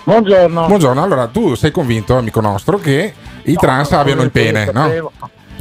Buongiorno. 0.05 0.67
Buongiorno. 0.67 1.03
Allora, 1.03 1.27
tu 1.27 1.55
sei 1.55 1.71
convinto, 1.71 2.17
amico 2.17 2.41
nostro, 2.41 2.79
che 2.79 3.13
i 3.43 3.53
no, 3.53 3.61
trans 3.61 3.93
abbiano 3.93 4.23
il 4.23 4.31
pene, 4.31 4.71
no? 4.73 5.13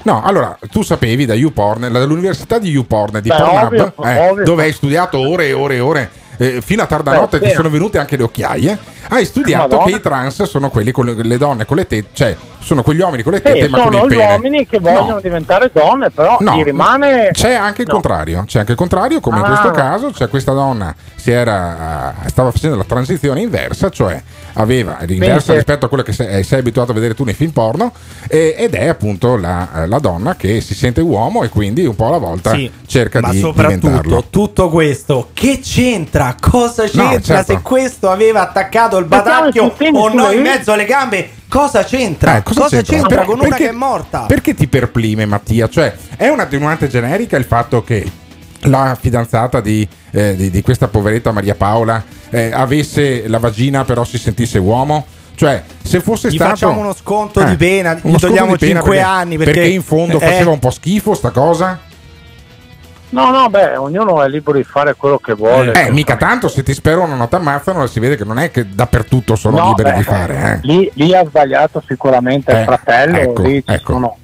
No, 0.08 0.24
allora 0.24 0.58
tu 0.72 0.84
sapevi 0.84 1.26
da 1.26 1.34
YouPorn, 1.34 1.92
dall'università 1.92 2.60
di 2.60 2.70
YouPorn, 2.70 3.20
di 3.20 3.28
Beh, 3.28 3.36
Pornhub, 3.36 3.64
ovvio, 3.66 3.94
eh, 4.06 4.30
ovvio. 4.30 4.44
dove 4.46 4.64
hai 4.64 4.72
studiato 4.72 5.18
ore 5.20 5.48
e 5.48 5.52
ore 5.52 5.76
e 5.76 5.80
ore, 5.82 6.10
eh, 6.38 6.62
fino 6.62 6.82
a 6.82 6.86
tarda 6.86 7.12
Beh, 7.12 7.18
notte 7.18 7.40
ti 7.42 7.50
sono 7.50 7.70
venute 7.70 7.98
anche 7.98 8.16
le 8.16 8.24
occhiaie. 8.24 8.80
Hai 9.10 9.26
studiato 9.26 9.76
Madonna. 9.76 9.86
che 9.86 9.92
i 9.98 10.02
trans 10.02 10.44
sono 10.44 10.70
quelli 10.70 10.92
con 10.92 11.06
le, 11.06 11.14
le 11.16 11.38
donne 11.38 11.66
con 11.66 11.78
le 11.78 11.88
tette, 11.88 12.10
cioè 12.14 12.36
sono 12.68 12.84
quegli 12.84 13.00
uomini 13.00 13.24
con 13.24 13.32
le 13.32 13.42
tette 13.42 13.64
sì, 13.64 13.70
ma 13.70 13.82
con 13.82 13.94
il 13.94 14.00
pene. 14.02 14.14
Sono 14.14 14.22
gli 14.22 14.32
uomini 14.32 14.68
che 14.68 14.80
vogliono 14.80 15.14
no. 15.14 15.20
diventare 15.22 15.72
donne, 15.72 16.10
però 16.10 16.38
no, 16.42 16.62
rimane... 16.62 17.30
C'è 17.32 17.54
anche 17.54 17.84
il 17.84 17.88
no. 17.88 17.94
contrario, 17.94 18.44
c'è 18.46 18.60
anche 18.60 18.72
il 18.74 18.78
contrario, 18.78 19.22
come 19.22 19.38
ah. 19.38 19.40
in 19.40 19.46
questo 19.46 19.72
caso, 19.72 20.12
cioè 20.12 20.28
questa 20.28 20.52
donna 20.52 20.94
si 21.16 21.32
era, 21.32 22.14
stava 22.26 22.52
facendo 22.52 22.76
la 22.76 22.84
transizione 22.84 23.42
inversa, 23.42 23.90
cioè 23.90 24.22
aveva 24.54 24.98
inversa 25.08 25.54
rispetto 25.54 25.86
a 25.86 25.88
quello 25.88 26.04
che 26.04 26.12
sei, 26.12 26.44
sei, 26.44 26.60
abituato 26.60 26.92
a 26.92 26.94
vedere 26.94 27.14
tu 27.14 27.24
nei 27.24 27.34
film 27.34 27.52
porno, 27.52 27.94
e, 28.28 28.56
ed 28.58 28.74
è 28.74 28.88
appunto 28.88 29.38
la, 29.38 29.86
la, 29.86 30.00
donna 30.00 30.36
che 30.36 30.62
si 30.62 30.74
sente 30.74 31.00
uomo 31.00 31.44
e 31.44 31.50
quindi 31.50 31.86
un 31.86 31.96
po' 31.96 32.08
alla 32.08 32.18
volta 32.18 32.52
sì, 32.52 32.70
cerca 32.86 33.22
ma 33.22 33.32
di 33.32 33.40
soprattutto 33.40 33.88
diventarlo. 33.88 34.24
tutto 34.30 34.70
questo, 34.70 35.30
che 35.34 35.60
c'entra? 35.62 36.36
Cosa 36.40 36.84
c'entra 36.84 37.04
no, 37.04 37.22
certo. 37.22 37.54
se 37.54 37.62
questo 37.62 38.10
aveva 38.10 38.42
attaccato 38.42 38.97
il 39.00 39.06
batacchio 39.06 39.74
o 39.94 40.14
no 40.14 40.32
in 40.32 40.42
mezzo 40.42 40.72
alle 40.74 40.86
gambe? 40.86 41.30
Cosa 41.48 41.84
c'entra? 41.84 42.38
Eh, 42.38 42.44
cosa, 42.44 42.62
cosa, 42.62 42.76
c'entra, 42.78 42.96
c'entra 42.98 43.24
con 43.24 43.36
perché, 43.40 43.48
una 43.48 43.56
che 43.56 43.70
è 43.70 43.72
morta? 43.72 44.20
Perché 44.28 44.54
ti 44.54 44.68
perplime, 44.68 45.26
Mattia? 45.26 45.70
Cioè, 45.70 45.96
è 46.18 46.28
un'attenuante 46.28 46.88
generica 46.90 47.38
il 47.38 47.46
fatto 47.46 47.84
che 47.84 48.10
la 48.62 48.98
fidanzata 49.00 49.62
di, 49.62 49.88
eh, 50.12 50.36
di, 50.36 50.50
di 50.50 50.62
questa 50.62 50.88
poveretta 50.88 51.32
Maria 51.32 51.56
Paola 51.56 52.04
eh, 52.30 52.52
avesse 52.52 53.28
la 53.28 53.38
vagina 53.40 53.86
però 53.86 54.04
si 54.04 54.18
sentisse 54.18 54.58
uomo? 54.58 55.06
Cioè, 55.36 55.64
se 55.84 56.00
fosse 56.02 56.30
Gli 56.30 56.36
stato. 56.36 56.50
facciamo 56.50 56.80
uno 56.80 56.94
sconto 56.96 57.40
Eh, 57.42 57.46
di 57.46 57.56
pena, 57.56 57.94
gli 57.94 58.00
uno 58.04 58.18
sconto 58.18 58.28
togliamo 58.28 58.52
di 58.54 58.58
pena 58.58 58.80
5 58.82 58.90
perché- 58.96 59.08
anni 59.08 59.38
perché, 59.38 59.66
in 59.68 59.84
fondo 59.84 60.18
eh, 60.18 60.20
faceva 60.20 60.50
un 60.52 60.60
po' 60.60 60.72
schifo 60.72 61.14
sta 61.14 61.30
cosa. 61.30 61.80
No, 63.10 63.32
no, 63.32 63.50
beh, 63.50 63.78
ognuno 63.78 64.22
è 64.22 64.28
libero 64.28 64.58
di 64.58 64.64
fare 64.66 64.94
quello 64.96 65.18
che 65.18 65.34
vuole. 65.34 65.72
Eh, 65.74 65.92
mica 65.92 66.18
tanto, 66.18 66.50
se 66.50 66.62
ti 66.62 66.74
sperano 66.74 67.16
non 67.16 67.30
ti 67.30 67.36
ammazzano, 67.36 67.88
si 67.88 68.00
vede 68.02 68.18
che 68.18 68.26
non 68.26 68.38
è 68.38 68.52
che 68.52 68.68
dappertutto 68.70 69.36
sono 69.38 69.58
No, 69.58 69.68
liberi 69.70 69.92
beh, 69.92 69.98
di 69.98 70.04
fare. 70.04 70.36
Eh. 70.36 70.68
Lì, 70.68 70.92
lì 70.96 71.16
ha 71.16 71.24
sbagliato 71.26 71.82
sicuramente 71.88 72.52
Eh, 72.52 72.60
il 72.60 72.66
fratello, 72.66 73.18
ecco, 73.18 73.42
lì 73.44 73.64
ci, 73.66 73.72
ecco. 73.74 73.94
sono, 73.94 74.18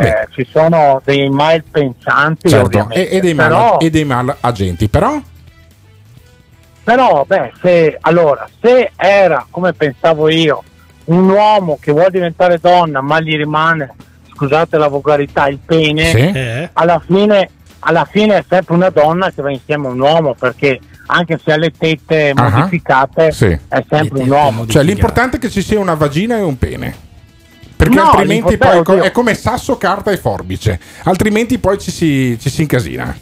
eh, 0.00 0.26
ci 0.30 0.48
sono 0.50 1.02
dei 1.04 1.28
malpensanti 1.28 2.48
Certo, 2.48 2.64
ovviamente, 2.66 3.10
e, 3.10 3.16
e 3.18 3.20
dei 3.20 3.34
mal, 3.34 3.48
però, 3.48 3.78
e 3.78 3.90
dei 3.90 4.04
mal 4.04 4.36
agenti, 4.40 4.88
però 4.88 5.20
però, 6.82 7.24
beh, 7.26 7.52
se, 7.62 7.98
allora, 8.00 8.48
se 8.60 8.90
era, 8.96 9.46
come 9.50 9.74
pensavo 9.74 10.28
io, 10.28 10.62
un 11.04 11.28
uomo 11.28 11.78
che 11.80 11.92
vuole 11.92 12.10
diventare 12.10 12.58
donna 12.58 13.00
ma 13.00 13.20
gli 13.20 13.36
rimane, 13.36 13.94
scusate 14.34 14.76
la 14.78 14.88
volgarità, 14.88 15.46
il 15.46 15.58
pene, 15.64 16.04
Sì. 16.06 16.18
Eh. 16.18 16.70
alla, 16.72 17.00
fine, 17.04 17.50
alla 17.80 18.04
fine 18.10 18.38
è 18.38 18.44
sempre 18.48 18.74
una 18.74 18.90
donna 18.90 19.30
che 19.30 19.42
va 19.42 19.50
insieme 19.50 19.86
a 19.86 19.90
un 19.90 20.00
uomo 20.00 20.34
perché 20.34 20.78
anche 21.06 21.40
se 21.42 21.52
ha 21.52 21.56
le 21.56 21.72
tette 21.76 22.32
Ah, 22.34 22.48
modificate 22.50 23.32
sì. 23.32 23.46
è 23.46 23.84
sempre 23.88 24.22
un 24.22 24.30
uomo. 24.30 24.66
Cioè, 24.66 24.82
l'importante 24.82 25.36
è 25.36 25.40
che 25.40 25.50
ci 25.50 25.62
sia 25.62 25.80
una 25.80 25.94
vagina 25.94 26.36
e 26.36 26.42
un 26.42 26.56
pene. 26.58 26.94
Perché 27.76 27.94
No, 27.94 28.10
altrimenti 28.10 28.58
poi 28.58 28.78
è 28.78 28.82
co- 28.82 29.00
è 29.00 29.10
come 29.10 29.34
sasso, 29.34 29.78
carta 29.78 30.10
e 30.10 30.18
forbice. 30.18 30.78
Altrimenti 31.04 31.58
poi 31.58 31.78
ci 31.78 31.90
si, 31.90 32.36
ci 32.38 32.50
si 32.50 32.60
incasina. 32.62 33.16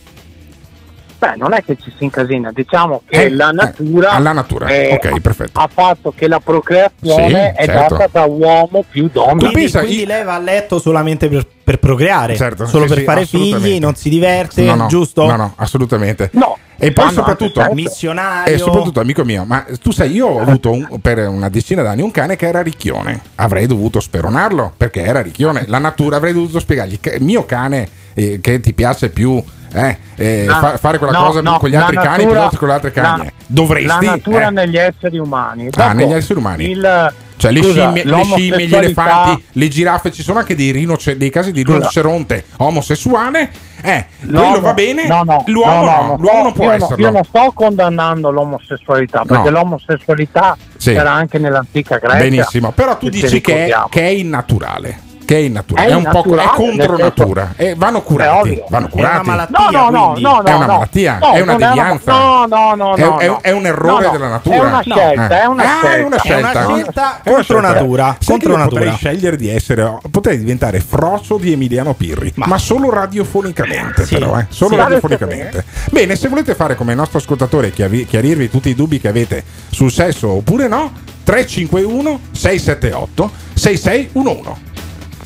Beh, 1.20 1.34
non 1.36 1.52
è 1.52 1.64
che 1.64 1.76
ci 1.82 1.92
si 1.98 2.04
incasina, 2.04 2.52
diciamo 2.52 3.02
che 3.04 3.24
Eh, 3.24 3.30
la 3.30 3.50
eh, 3.50 3.52
natura, 3.52 4.10
alla 4.10 4.30
natura, 4.32 4.68
eh, 4.68 4.92
ok, 4.92 5.20
perfetto. 5.20 5.58
ha 5.58 5.68
fatto 5.72 6.12
che 6.16 6.28
la 6.28 6.38
procreazione 6.38 7.54
Sì, 7.56 7.62
è 7.62 7.64
certo. 7.64 7.96
data 7.96 8.08
da 8.12 8.24
uomo 8.24 8.84
più 8.88 9.08
donna. 9.12 9.32
Quindi, 9.32 9.54
pensa, 9.54 9.80
quindi 9.80 9.98
io- 10.02 10.06
lei 10.06 10.22
va 10.24 10.34
a 10.36 10.38
letto 10.38 10.78
solamente 10.78 11.28
per, 11.28 11.44
per 11.64 11.80
procreare, 11.80 12.36
Certo, 12.36 12.66
solo 12.66 12.84
sì, 12.84 12.90
per 12.90 12.98
sì, 12.98 13.04
fare 13.04 13.26
figli, 13.26 13.78
non 13.80 13.96
si 13.96 14.08
diverte, 14.10 14.62
No, 14.62 14.76
no, 14.76 14.86
giusto? 14.86 15.26
No, 15.26 15.34
no, 15.34 15.52
assolutamente. 15.56 16.30
No. 16.34 16.56
E 16.80 16.92
poi 16.92 17.06
No, 17.06 17.10
soprattutto. 17.10 17.68
Missionario. 17.72 18.54
E 18.54 18.58
soprattutto, 18.58 19.00
amico 19.00 19.24
mio, 19.24 19.44
ma 19.44 19.64
tu 19.82 19.90
sai, 19.90 20.12
io 20.12 20.28
ho 20.28 20.40
avuto 20.40 20.70
un- 20.70 21.00
per 21.02 21.18
una 21.26 21.48
decina 21.48 21.82
d'anni 21.82 22.02
un 22.02 22.12
cane 22.12 22.36
che 22.36 22.46
era 22.46 22.62
ricchione. 22.62 23.20
Avrei 23.34 23.66
dovuto 23.66 23.98
speronarlo 23.98 24.74
perché 24.76 25.02
era 25.02 25.20
ricchione. 25.20 25.64
La 25.66 25.78
natura 25.78 26.14
avrei 26.18 26.32
dovuto 26.32 26.60
spiegargli 26.60 27.00
che 27.00 27.16
il 27.16 27.24
mio 27.24 27.44
cane 27.44 27.88
eh, 28.14 28.38
che 28.40 28.60
ti 28.60 28.72
piace 28.72 29.10
più. 29.10 29.42
Eh, 29.72 29.98
eh, 30.16 30.44
No, 30.46 30.54
fa- 30.54 30.76
fare 30.76 30.98
quella 30.98 31.18
no, 31.18 31.24
cosa 31.26 31.40
no, 31.42 31.58
con 31.58 31.68
gli 31.68 31.74
altri 31.74 31.96
cani 31.96 32.24
natura- 32.24 32.48
piuttosto 32.48 32.50
che 32.50 32.56
con 32.58 32.68
le 32.68 32.74
altre 32.74 32.90
cani. 32.92 33.24
la- 33.24 33.32
Dovresti. 33.46 33.86
La 33.86 34.10
natura 34.12 34.46
eh. 34.48 34.50
negli 34.50 34.76
esseri 34.76 35.18
umani. 35.18 35.66
Ah, 35.66 35.70
Dopo, 35.70 35.92
negli 35.94 36.12
esseri 36.12 36.38
umani. 36.38 36.70
il- 36.70 37.12
Cioè, 37.38 37.52
le 37.52 37.62
scusa, 37.62 37.82
scimmie, 37.84 38.04
le 38.04 38.24
scimmie, 38.24 38.66
gli 38.66 38.74
elefanti, 38.74 39.44
le 39.52 39.68
giraffe, 39.68 40.10
ci 40.10 40.22
sono 40.24 40.40
anche 40.40 40.56
dei, 40.56 40.72
rinoce- 40.72 41.16
dei 41.16 41.30
casi 41.30 41.52
di 41.52 41.62
rinoceronte 41.62 42.44
omosessuale. 42.56 43.48
Eh, 43.80 44.06
quello 44.28 44.60
va 44.60 44.74
bene, 44.74 45.06
no, 45.06 45.22
no, 45.22 45.44
l'uomo 45.46 45.84
no, 45.84 46.02
no, 46.08 46.16
l'uomo 46.18 46.42
non 46.42 46.52
può 46.52 46.70
esserlo. 46.72 46.96
io 46.96 47.10
non 47.12 47.22
sto 47.22 47.52
condannando 47.54 48.30
l'omosessualità, 48.32 49.22
perché 49.24 49.50
l'omosessualità 49.50 50.56
Sì. 50.76 50.92
c'era 50.94 51.12
anche 51.12 51.38
nell'antica 51.38 51.98
Grecia. 51.98 52.16
Benissimo, 52.18 52.72
però 52.72 52.96
tu 52.98 53.08
dici 53.08 53.40
che 53.40 53.72
che 53.88 54.00
è 54.00 54.08
innaturale. 54.10 55.06
Che 55.28 55.36
è 55.36 55.40
innaturale, 55.40 55.88
È 55.88 55.90
è, 55.90 55.94
un 55.94 56.08
po' 56.10 56.24
è 56.36 56.46
contro 56.54 56.96
natura. 56.96 57.52
E 57.54 57.74
vanno 57.76 57.98
È 57.98 58.02
curati. 58.02 58.62
Vanno 58.70 58.86
È 58.86 58.88
curati. 58.88 59.14
una 59.14 59.22
malattia, 59.24 59.58
No, 59.70 59.90
no, 59.90 59.90
no, 59.90 60.14
È 60.16 60.20
no, 60.22 60.38
una 60.40 60.50
no. 60.52 60.66
malattia, 60.72 61.18
No, 61.20 61.32
è 61.34 61.40
una 61.42 61.56
devianza. 61.56 62.12
No, 62.12 62.46
no, 62.46 62.74
no, 62.74 62.94
È- 62.96 63.00
no, 63.02 63.18
è- 63.18 63.26
no. 63.26 63.38
è 63.42 63.50
un 63.50 63.66
errore 63.66 64.04
No, 64.04 64.06
no, 64.06 64.12
della 64.12 64.28
natura. 64.28 64.56
È 64.56 64.60
una 64.60 64.70
No. 64.70 64.80
scelta, 64.96 65.40
è 65.42 65.44
una 65.44 65.62
Ah, 65.62 65.66
scelta. 65.66 65.96
è 65.96 66.02
una 66.02 66.18
scelta. 66.18 66.34
È 66.34 66.38
una 66.38 66.48
scelta 66.78 67.02
È 67.22 67.28
una 67.28 67.36
contro 67.36 67.42
scelta. 67.42 67.72
natura, 67.74 68.16
Sai 68.18 68.26
contro 68.38 68.56
natura. 68.56 68.80
Potrei 68.80 68.96
scegliere 68.96 69.36
di 69.36 69.48
essere, 69.50 69.98
potrei 70.10 70.38
diventare 70.38 70.80
frocio 70.80 71.36
di 71.36 71.52
Emiliano 71.52 71.92
Pirri, 71.92 72.32
ma, 72.36 72.56
solo 72.56 72.88
radiofonicamente, 72.88 74.06
Sì. 74.06 74.14
però, 74.14 74.38
eh. 74.38 74.46
solo 74.48 74.70
Sì. 74.70 74.76
radiofonicamente. 74.76 75.62
Bene, 75.90 76.16
se 76.16 76.28
volete 76.28 76.54
fare 76.54 76.74
come 76.74 76.92
il 76.92 76.96
nostro 76.96 77.18
ascoltatore, 77.18 77.70
chiarirvi 77.70 78.48
tutti 78.48 78.70
i 78.70 78.74
dubbi 78.74 78.98
che 78.98 79.08
avete 79.08 79.44
sul 79.68 79.92
sesso 79.92 80.30
oppure 80.30 80.68
no, 80.68 80.90
351 81.22 82.18
678 82.30 83.30
6611. 83.52 84.66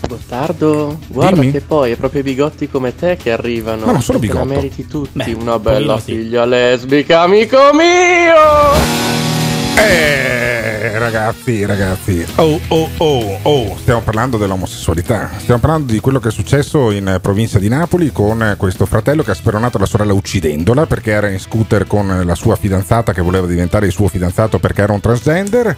Bastardo, 0.08 0.98
guarda 1.08 1.40
Dimmi. 1.40 1.52
che 1.52 1.60
poi 1.60 1.92
è 1.92 1.96
proprio 1.96 2.20
i 2.20 2.24
bigotti 2.24 2.68
come 2.68 2.94
te 2.94 3.16
che 3.16 3.32
arrivano. 3.32 3.86
Ma 3.86 3.92
non 3.92 4.02
sono 4.02 4.18
te 4.18 4.32
la 4.32 4.44
meriti 4.44 4.86
tutti, 4.86 5.10
Beh, 5.18 5.32
una 5.32 5.54
un 5.56 5.62
bella 5.62 5.98
sì. 5.98 6.12
figlia 6.12 6.44
lesbica, 6.44 7.20
amico 7.22 7.58
mio! 7.72 9.30
Eh, 9.74 10.98
ragazzi, 10.98 11.64
ragazzi. 11.64 12.24
Oh, 12.36 12.60
oh, 12.68 12.88
oh, 12.98 13.38
oh. 13.42 13.76
Stiamo 13.78 14.00
parlando 14.02 14.36
dell'omosessualità. 14.36 15.30
Stiamo 15.38 15.60
parlando 15.60 15.92
di 15.92 16.00
quello 16.00 16.20
che 16.20 16.28
è 16.28 16.32
successo 16.32 16.90
in 16.90 17.18
provincia 17.20 17.58
di 17.58 17.68
Napoli 17.68 18.12
con 18.12 18.54
questo 18.58 18.86
fratello 18.86 19.22
che 19.22 19.32
ha 19.32 19.34
speronato 19.34 19.78
la 19.78 19.86
sorella 19.86 20.12
uccidendola 20.12 20.86
perché 20.86 21.10
era 21.10 21.28
in 21.30 21.40
scooter 21.40 21.86
con 21.86 22.22
la 22.24 22.34
sua 22.34 22.56
fidanzata 22.56 23.12
che 23.12 23.22
voleva 23.22 23.46
diventare 23.46 23.86
il 23.86 23.92
suo 23.92 24.08
fidanzato 24.08 24.58
perché 24.58 24.82
era 24.82 24.92
un 24.92 25.00
transgender. 25.00 25.76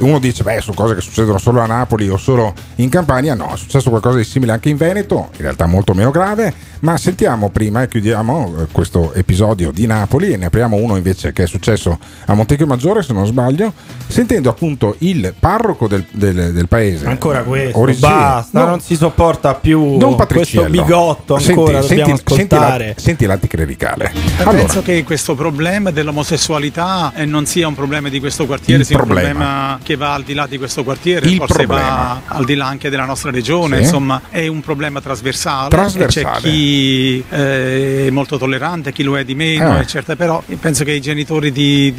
Uno 0.00 0.18
dice, 0.18 0.42
beh, 0.42 0.60
sono 0.60 0.74
cose 0.74 0.94
che 0.94 1.00
succedono 1.00 1.38
solo 1.38 1.60
a 1.60 1.66
Napoli 1.66 2.08
o 2.08 2.16
solo 2.16 2.54
in 2.76 2.88
Campania. 2.88 3.34
No, 3.34 3.52
è 3.52 3.56
successo 3.56 3.90
qualcosa 3.90 4.16
di 4.16 4.24
simile 4.24 4.52
anche 4.52 4.68
in 4.68 4.76
Veneto, 4.76 5.28
in 5.36 5.42
realtà 5.42 5.66
molto 5.66 5.92
meno 5.94 6.10
grave. 6.10 6.52
Ma 6.80 6.96
sentiamo 6.96 7.50
prima 7.50 7.82
e 7.82 7.88
chiudiamo 7.88 8.54
eh, 8.62 8.66
questo 8.72 9.12
episodio 9.12 9.70
di 9.70 9.86
Napoli 9.86 10.32
e 10.32 10.38
ne 10.38 10.46
apriamo 10.46 10.76
uno 10.76 10.96
invece 10.96 11.30
che 11.34 11.42
è 11.42 11.46
successo 11.46 11.98
a 12.24 12.32
Montecchio 12.32 12.66
Maggiore, 12.66 13.02
se 13.02 13.12
non 13.12 13.26
sbaglio, 13.26 13.74
sentendo 14.06 14.48
appunto 14.48 14.94
il 15.00 15.34
parroco 15.38 15.86
del, 15.88 16.06
del- 16.10 16.52
del 16.54 16.68
paese. 16.68 17.04
Ancora 17.06 17.42
questo, 17.42 17.78
Ori- 17.78 17.92
sì, 17.92 18.00
basta, 18.00 18.60
no, 18.60 18.66
non 18.70 18.80
si 18.80 18.96
sopporta 18.96 19.54
più 19.56 19.98
Don 19.98 20.16
questo 20.26 20.64
bigotto 20.70 21.36
Senti- 21.38 21.50
ancora, 21.60 21.80
dobbiamo 21.80 22.16
senti, 22.16 22.22
senti, 22.34 22.54
la- 22.54 22.60
ascoltare. 22.60 22.94
senti 22.96 23.26
l'anticlericale. 23.26 24.12
Eh, 24.14 24.42
Allora, 24.42 24.56
Penso 24.60 24.80
che 24.82 25.04
questo 25.04 25.34
problema 25.34 25.90
dell'omosessualità 25.90 27.12
eh, 27.14 27.26
non 27.26 27.44
sia 27.44 27.68
un 27.68 27.74
problema 27.74 28.08
di 28.08 28.20
questo 28.20 28.46
quartiere, 28.46 28.80
Il 28.80 28.86
sia 28.86 28.96
problema. 28.96 29.20
un 29.28 29.32
problema 29.34 29.78
che 29.82 29.96
va 29.96 30.14
al 30.14 30.22
di 30.22 30.32
là 30.32 30.46
di 30.46 30.56
questo 30.56 30.82
quartiere, 30.82 31.28
Il 31.28 31.36
forse 31.36 31.66
problema. 31.66 31.82
va 31.88 32.20
al 32.36 32.44
di 32.46 32.54
là 32.54 32.66
anche 32.68 32.88
della 32.88 33.04
nostra 33.04 33.30
regione, 33.30 33.76
Sì. 33.76 33.82
insomma 33.82 34.22
è 34.30 34.46
un 34.46 34.60
problema 34.62 35.02
trasversale. 35.02 35.68
Trasversale. 35.68 36.38
E 36.38 36.40
c'è 36.40 36.40
chi 36.40 36.68
eh, 37.28 38.06
è 38.06 38.10
molto 38.10 38.38
tollerante, 38.38 38.92
chi 38.92 39.02
lo 39.02 39.18
è 39.18 39.24
di 39.24 39.34
meno, 39.34 39.76
Eh. 39.76 39.80
eccetera. 39.80 40.16
però 40.16 40.42
penso 40.60 40.84
che 40.84 40.92
i 40.92 41.00
genitori 41.00 41.50
di, 41.52 41.92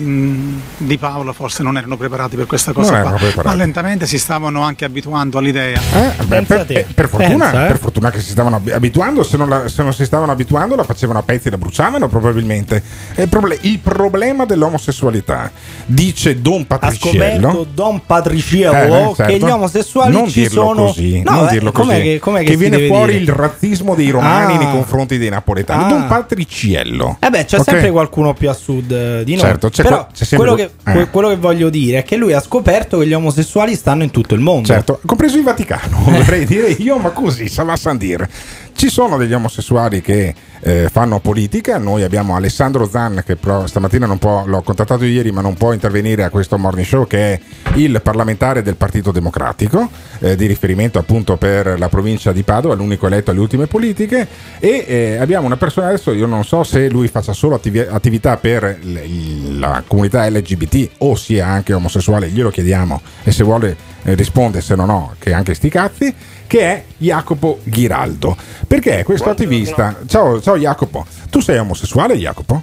di, 0.77 0.97
Paolo 0.97 1.33
forse 1.33 1.63
non 1.63 1.77
erano 1.77 1.97
preparati 1.97 2.35
per 2.35 2.45
questa 2.45 2.71
cosa 2.73 3.01
Non 3.01 3.17
qua, 3.33 3.43
ma 3.43 3.53
lentamente 3.55 4.05
si 4.05 4.17
stavano 4.17 4.61
anche 4.61 4.85
abituando 4.85 5.37
all'idea. 5.37 5.79
Eh, 5.93 6.23
beh, 6.25 6.41
per, 6.43 6.65
per 6.93 7.07
fortuna, 7.09 7.45
Pensa, 7.49 7.63
eh. 7.65 7.67
per 7.67 7.77
fortuna 7.79 8.09
che 8.11 8.19
si 8.21 8.29
stavano 8.31 8.55
abi- 8.57 8.71
abituando, 8.71 9.23
se 9.23 9.37
non, 9.37 9.49
la- 9.49 9.67
se 9.67 9.83
non 9.83 9.93
si 9.93 10.05
stavano 10.05 10.31
abituando 10.31 10.75
la 10.75 10.83
facevano 10.83 11.19
a 11.19 11.23
pezzi 11.23 11.47
e 11.47 11.51
la 11.51 11.57
bruciavano 11.57 12.07
probabilmente. 12.07 12.81
Il, 13.15 13.27
proble- 13.29 13.57
il 13.61 13.79
problema 13.79 14.45
dell'omosessualità, 14.45 15.51
dice 15.85 16.41
Don 16.41 16.61
Ha 16.61 16.65
Patriciello, 16.65 17.49
scoperto 17.49 17.67
Don 17.73 18.01
Patriciello 18.05 19.11
Eh, 19.11 19.15
certo. 19.15 19.23
che 19.31 19.37
gli 19.39 19.49
omosessuali 19.49 20.11
non 20.11 20.27
ci 20.29 20.47
sono 20.49 20.85
così, 20.85 21.21
No, 21.23 21.31
non 21.31 21.47
eh, 21.47 21.51
dirlo 21.51 21.71
com'è 21.71 21.95
così. 21.95 22.01
che, 22.03 22.19
com'è 22.19 22.39
che, 22.43 22.45
che 22.51 22.57
viene 22.57 22.87
fuori 22.87 23.11
dire? 23.19 23.23
il 23.23 23.29
razzismo 23.37 23.95
dei 23.95 24.09
romani 24.09 24.55
Ah. 24.55 24.57
Nei 24.63 24.71
confronti 24.73 25.17
dei 25.17 25.29
napoletani. 25.29 25.83
Ah. 25.83 25.87
Don 25.87 26.07
Patriciello. 26.07 27.17
Eh 27.19 27.29
beh, 27.29 27.45
c'è 27.45 27.57
Ok? 27.59 27.63
sempre 27.69 27.91
qualcuno 27.91 28.33
più 28.33 28.49
a 28.49 28.53
sud 28.53 28.91
eh, 28.91 29.23
di 29.23 29.33
noi. 29.33 29.41
Certo, 29.41 29.69
c'è 29.69 29.83
Però 29.83 30.07
c'è 30.13 30.25
sempre 30.25 30.37
quello, 30.37 30.53
quel- 30.53 30.71
che, 30.83 30.89
eh. 30.91 30.93
que- 30.93 31.09
quello 31.09 31.29
che 31.29 31.35
voglio 31.37 31.69
dire 31.69 31.99
è 31.99 32.03
che 32.03 32.15
lui 32.15 32.33
ha 32.33 32.39
scoperto 32.41 32.99
che 32.99 33.07
gli 33.07 33.13
omosessuali 33.13 33.75
stanno 33.75 34.03
in 34.03 34.11
tutto 34.11 34.33
il 34.33 34.41
mondo. 34.41 34.67
Certo, 34.67 34.99
compreso 35.05 35.37
il 35.37 35.43
Vaticano, 35.43 35.97
vorrei 36.05 36.45
dire 36.47 36.69
io, 36.69 36.97
ma 36.97 37.09
così, 37.11 37.47
ça 37.47 37.63
va 37.63 37.75
sans 37.75 37.97
dire. 37.97 38.29
Ci 38.73 38.89
sono 38.89 39.17
degli 39.17 39.33
omosessuali 39.33 40.01
che 40.01 40.33
eh, 40.63 40.89
fanno 40.91 41.19
politica, 41.19 41.77
noi 41.77 42.03
abbiamo 42.03 42.35
Alessandro 42.35 42.87
Zan 42.87 43.23
che 43.25 43.35
però 43.35 43.65
stamattina 43.67 44.05
non 44.05 44.17
può, 44.17 44.45
l'ho 44.45 44.61
contattato 44.61 45.05
ieri 45.05 45.31
ma 45.31 45.41
non 45.41 45.55
può 45.55 45.73
intervenire 45.73 46.23
a 46.23 46.29
questo 46.29 46.57
morning 46.57 46.85
show 46.85 47.07
che 47.07 47.33
è 47.33 47.39
il 47.75 47.99
parlamentare 48.01 48.61
del 48.61 48.75
Partito 48.75 49.11
Democratico 49.11 49.89
eh, 50.19 50.35
di 50.35 50.45
riferimento 50.45 50.99
appunto 50.99 51.37
per 51.37 51.77
la 51.79 51.89
provincia 51.89 52.31
di 52.31 52.43
Padova, 52.43 52.75
l'unico 52.75 53.07
eletto 53.07 53.31
alle 53.31 53.39
ultime 53.39 53.67
politiche. 53.67 54.27
E 54.59 54.85
eh, 54.87 55.17
abbiamo 55.17 55.45
una 55.45 55.57
persona 55.57 55.87
adesso, 55.87 56.11
io 56.11 56.25
non 56.25 56.43
so 56.43 56.63
se 56.63 56.89
lui 56.89 57.07
faccia 57.07 57.33
solo 57.33 57.55
attivi- 57.55 57.79
attività 57.79 58.37
per 58.37 58.79
l- 58.81 59.59
la 59.59 59.83
comunità 59.85 60.27
LGBT 60.27 60.89
o 60.99 61.15
sia 61.15 61.47
anche 61.47 61.73
omosessuale, 61.73 62.29
glielo 62.29 62.49
chiediamo 62.49 63.01
e 63.23 63.31
se 63.31 63.43
vuole 63.43 63.75
eh, 64.03 64.13
risponde, 64.15 64.61
se 64.61 64.75
no 64.75 64.85
no, 64.85 65.15
che 65.19 65.33
anche 65.33 65.53
sti 65.53 65.69
cazzi, 65.69 66.13
che 66.51 66.59
è 66.59 66.83
Jacopo 66.97 67.61
Ghiraldo. 67.63 68.35
Perché 68.67 69.05
questo 69.05 69.29
attivista... 69.29 69.95
Ciao, 70.05 70.41
ciao 70.41 70.57
Jacopo, 70.57 71.05
tu 71.29 71.39
sei 71.39 71.57
omosessuale 71.59 72.17
Jacopo? 72.17 72.61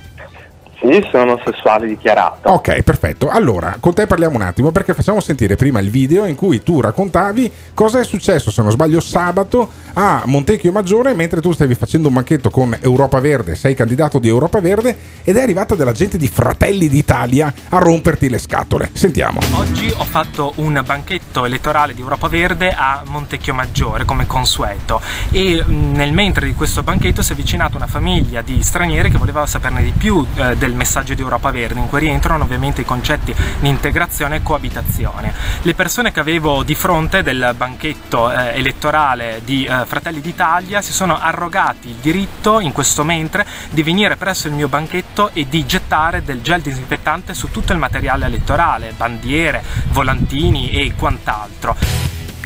Sì, 0.81 1.05
sono 1.11 1.33
omosessuale 1.33 1.87
dichiarato. 1.89 2.51
Ok, 2.51 2.83
perfetto. 2.83 3.29
Allora, 3.29 3.77
con 3.81 3.95
te 3.95 4.07
parliamo 4.07 4.37
un 4.37 4.43
attimo 4.43 4.71
perché 4.71 4.95
facciamo 4.95 5.21
sentire 5.21 5.57
prima 5.57 5.81
il 5.81 5.91
video 5.91 6.25
in 6.25 6.37
cui 6.37 6.63
tu 6.63 6.81
raccontavi 6.81 7.51
cosa 7.75 7.99
è 8.01 8.05
successo, 8.05 8.51
se 8.51 8.63
non 8.63 8.71
sbaglio, 8.71 9.01
sabato 9.01 9.69
a 9.95 10.23
Montecchio 10.27 10.71
Maggiore 10.71 11.15
mentre 11.15 11.41
tu 11.41 11.53
stavi 11.53 11.75
facendo 11.75 12.09
un 12.09 12.15
banchetto 12.15 12.51
con 12.51 12.77
Europa 12.81 13.19
Verde, 13.19 13.57
sei 13.57 13.75
candidato 13.75 14.19
di 14.21 14.29
Europa 14.29 14.61
Verde 14.61 14.97
ed 15.25 15.37
è 15.37 15.43
arrivata 15.43 15.75
della 15.75 15.93
gente 15.93 16.17
di 16.17 16.29
Fratelli 16.29 16.89
d'Italia 16.89 17.53
a 17.71 17.79
romperti 17.79 18.29
le 18.29 18.39
scatole. 18.39 18.91
Sentiamo. 18.93 19.41
Oggi 19.55 19.93
ho 19.97 20.05
fatto 20.05 20.53
un 20.57 20.81
banchetto 20.85 21.45
elettorale 21.45 21.95
di 21.95 22.01
Europa 22.01 22.29
Verde 22.29 22.71
a 22.71 23.03
Montecchio 23.07 23.53
Maggiore 23.53 24.05
come 24.05 24.27
consueto 24.27 25.01
e 25.31 25.63
mh, 25.65 25.93
nel 25.93 26.13
mentre 26.13 26.47
di 26.47 26.55
questo 26.55 26.83
banchetto 26.83 27.23
si 27.23 27.31
è 27.31 27.35
avvicinata 27.35 27.77
una 27.77 27.87
famiglia 27.87 28.43
di 28.43 28.63
stranieri 28.63 29.11
che 29.11 29.19
voleva 29.19 29.45
saperne 29.47 29.83
di 29.83 29.93
più 29.97 30.25
eh, 30.37 30.57
del 30.57 30.68
messaggio 30.75 31.15
di 31.15 31.21
Europa 31.23 31.51
Verde 31.51 31.81
in 31.81 31.89
cui 31.89 32.01
rientrano 32.01 32.45
ovviamente 32.45 32.81
i 32.83 32.85
concetti 32.85 33.35
di 33.61 33.69
integrazione 33.69 34.37
e 34.37 34.43
coabitazione. 34.43 35.33
Le 35.63 35.75
persone 35.75 36.13
che 36.13 36.21
avevo 36.21 36.63
di 36.63 36.75
fronte 36.75 37.23
del 37.23 37.53
banchetto 37.57 38.31
eh, 38.31 38.57
elettorale 38.59 39.41
di 39.45 39.65
eh, 39.65 39.85
Fratelli 39.87 40.21
d'Italia 40.21 40.81
si 40.83 40.93
sono 40.93 41.19
arrogati 41.21 41.89
il 41.89 41.97
diritto 41.97 42.61
in 42.61 42.73
questo 42.73 43.05
mentre 43.05 43.47
di 43.71 43.83
venire 43.83 44.17
presso 44.17 44.47
il 44.49 44.55
mio 44.55 44.69
banchetto 44.69 45.31
e 45.33 45.47
di 45.49 45.65
gettare 45.67 46.23
del 46.23 46.41
gel 46.43 46.61
disinfettante 46.61 47.35
su 47.35 47.51
tutto 47.51 47.73
il 47.73 47.79
materiale 47.79 48.27
elettorale, 48.27 48.93
bandiere, 48.97 49.63
volantini 49.89 50.71
e 50.71 50.93
quant'altro. 50.97 51.77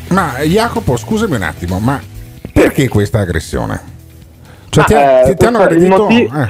Ma 0.09 0.39
Jacopo, 0.41 0.95
scusami 0.97 1.35
un 1.35 1.41
attimo, 1.43 1.79
ma 1.79 1.99
perché 2.51 2.87
questa 2.87 3.19
aggressione? 3.19 3.91
Cioè, 4.69 4.81
Ma, 4.81 4.85
ti, 4.87 4.93
eh, 4.93 5.21
ti- 5.31 5.37
ti 5.37 5.45
hanno 5.45 5.57
aggredito? 5.59 6.03
motivo- 6.03 6.41
eh. 6.41 6.49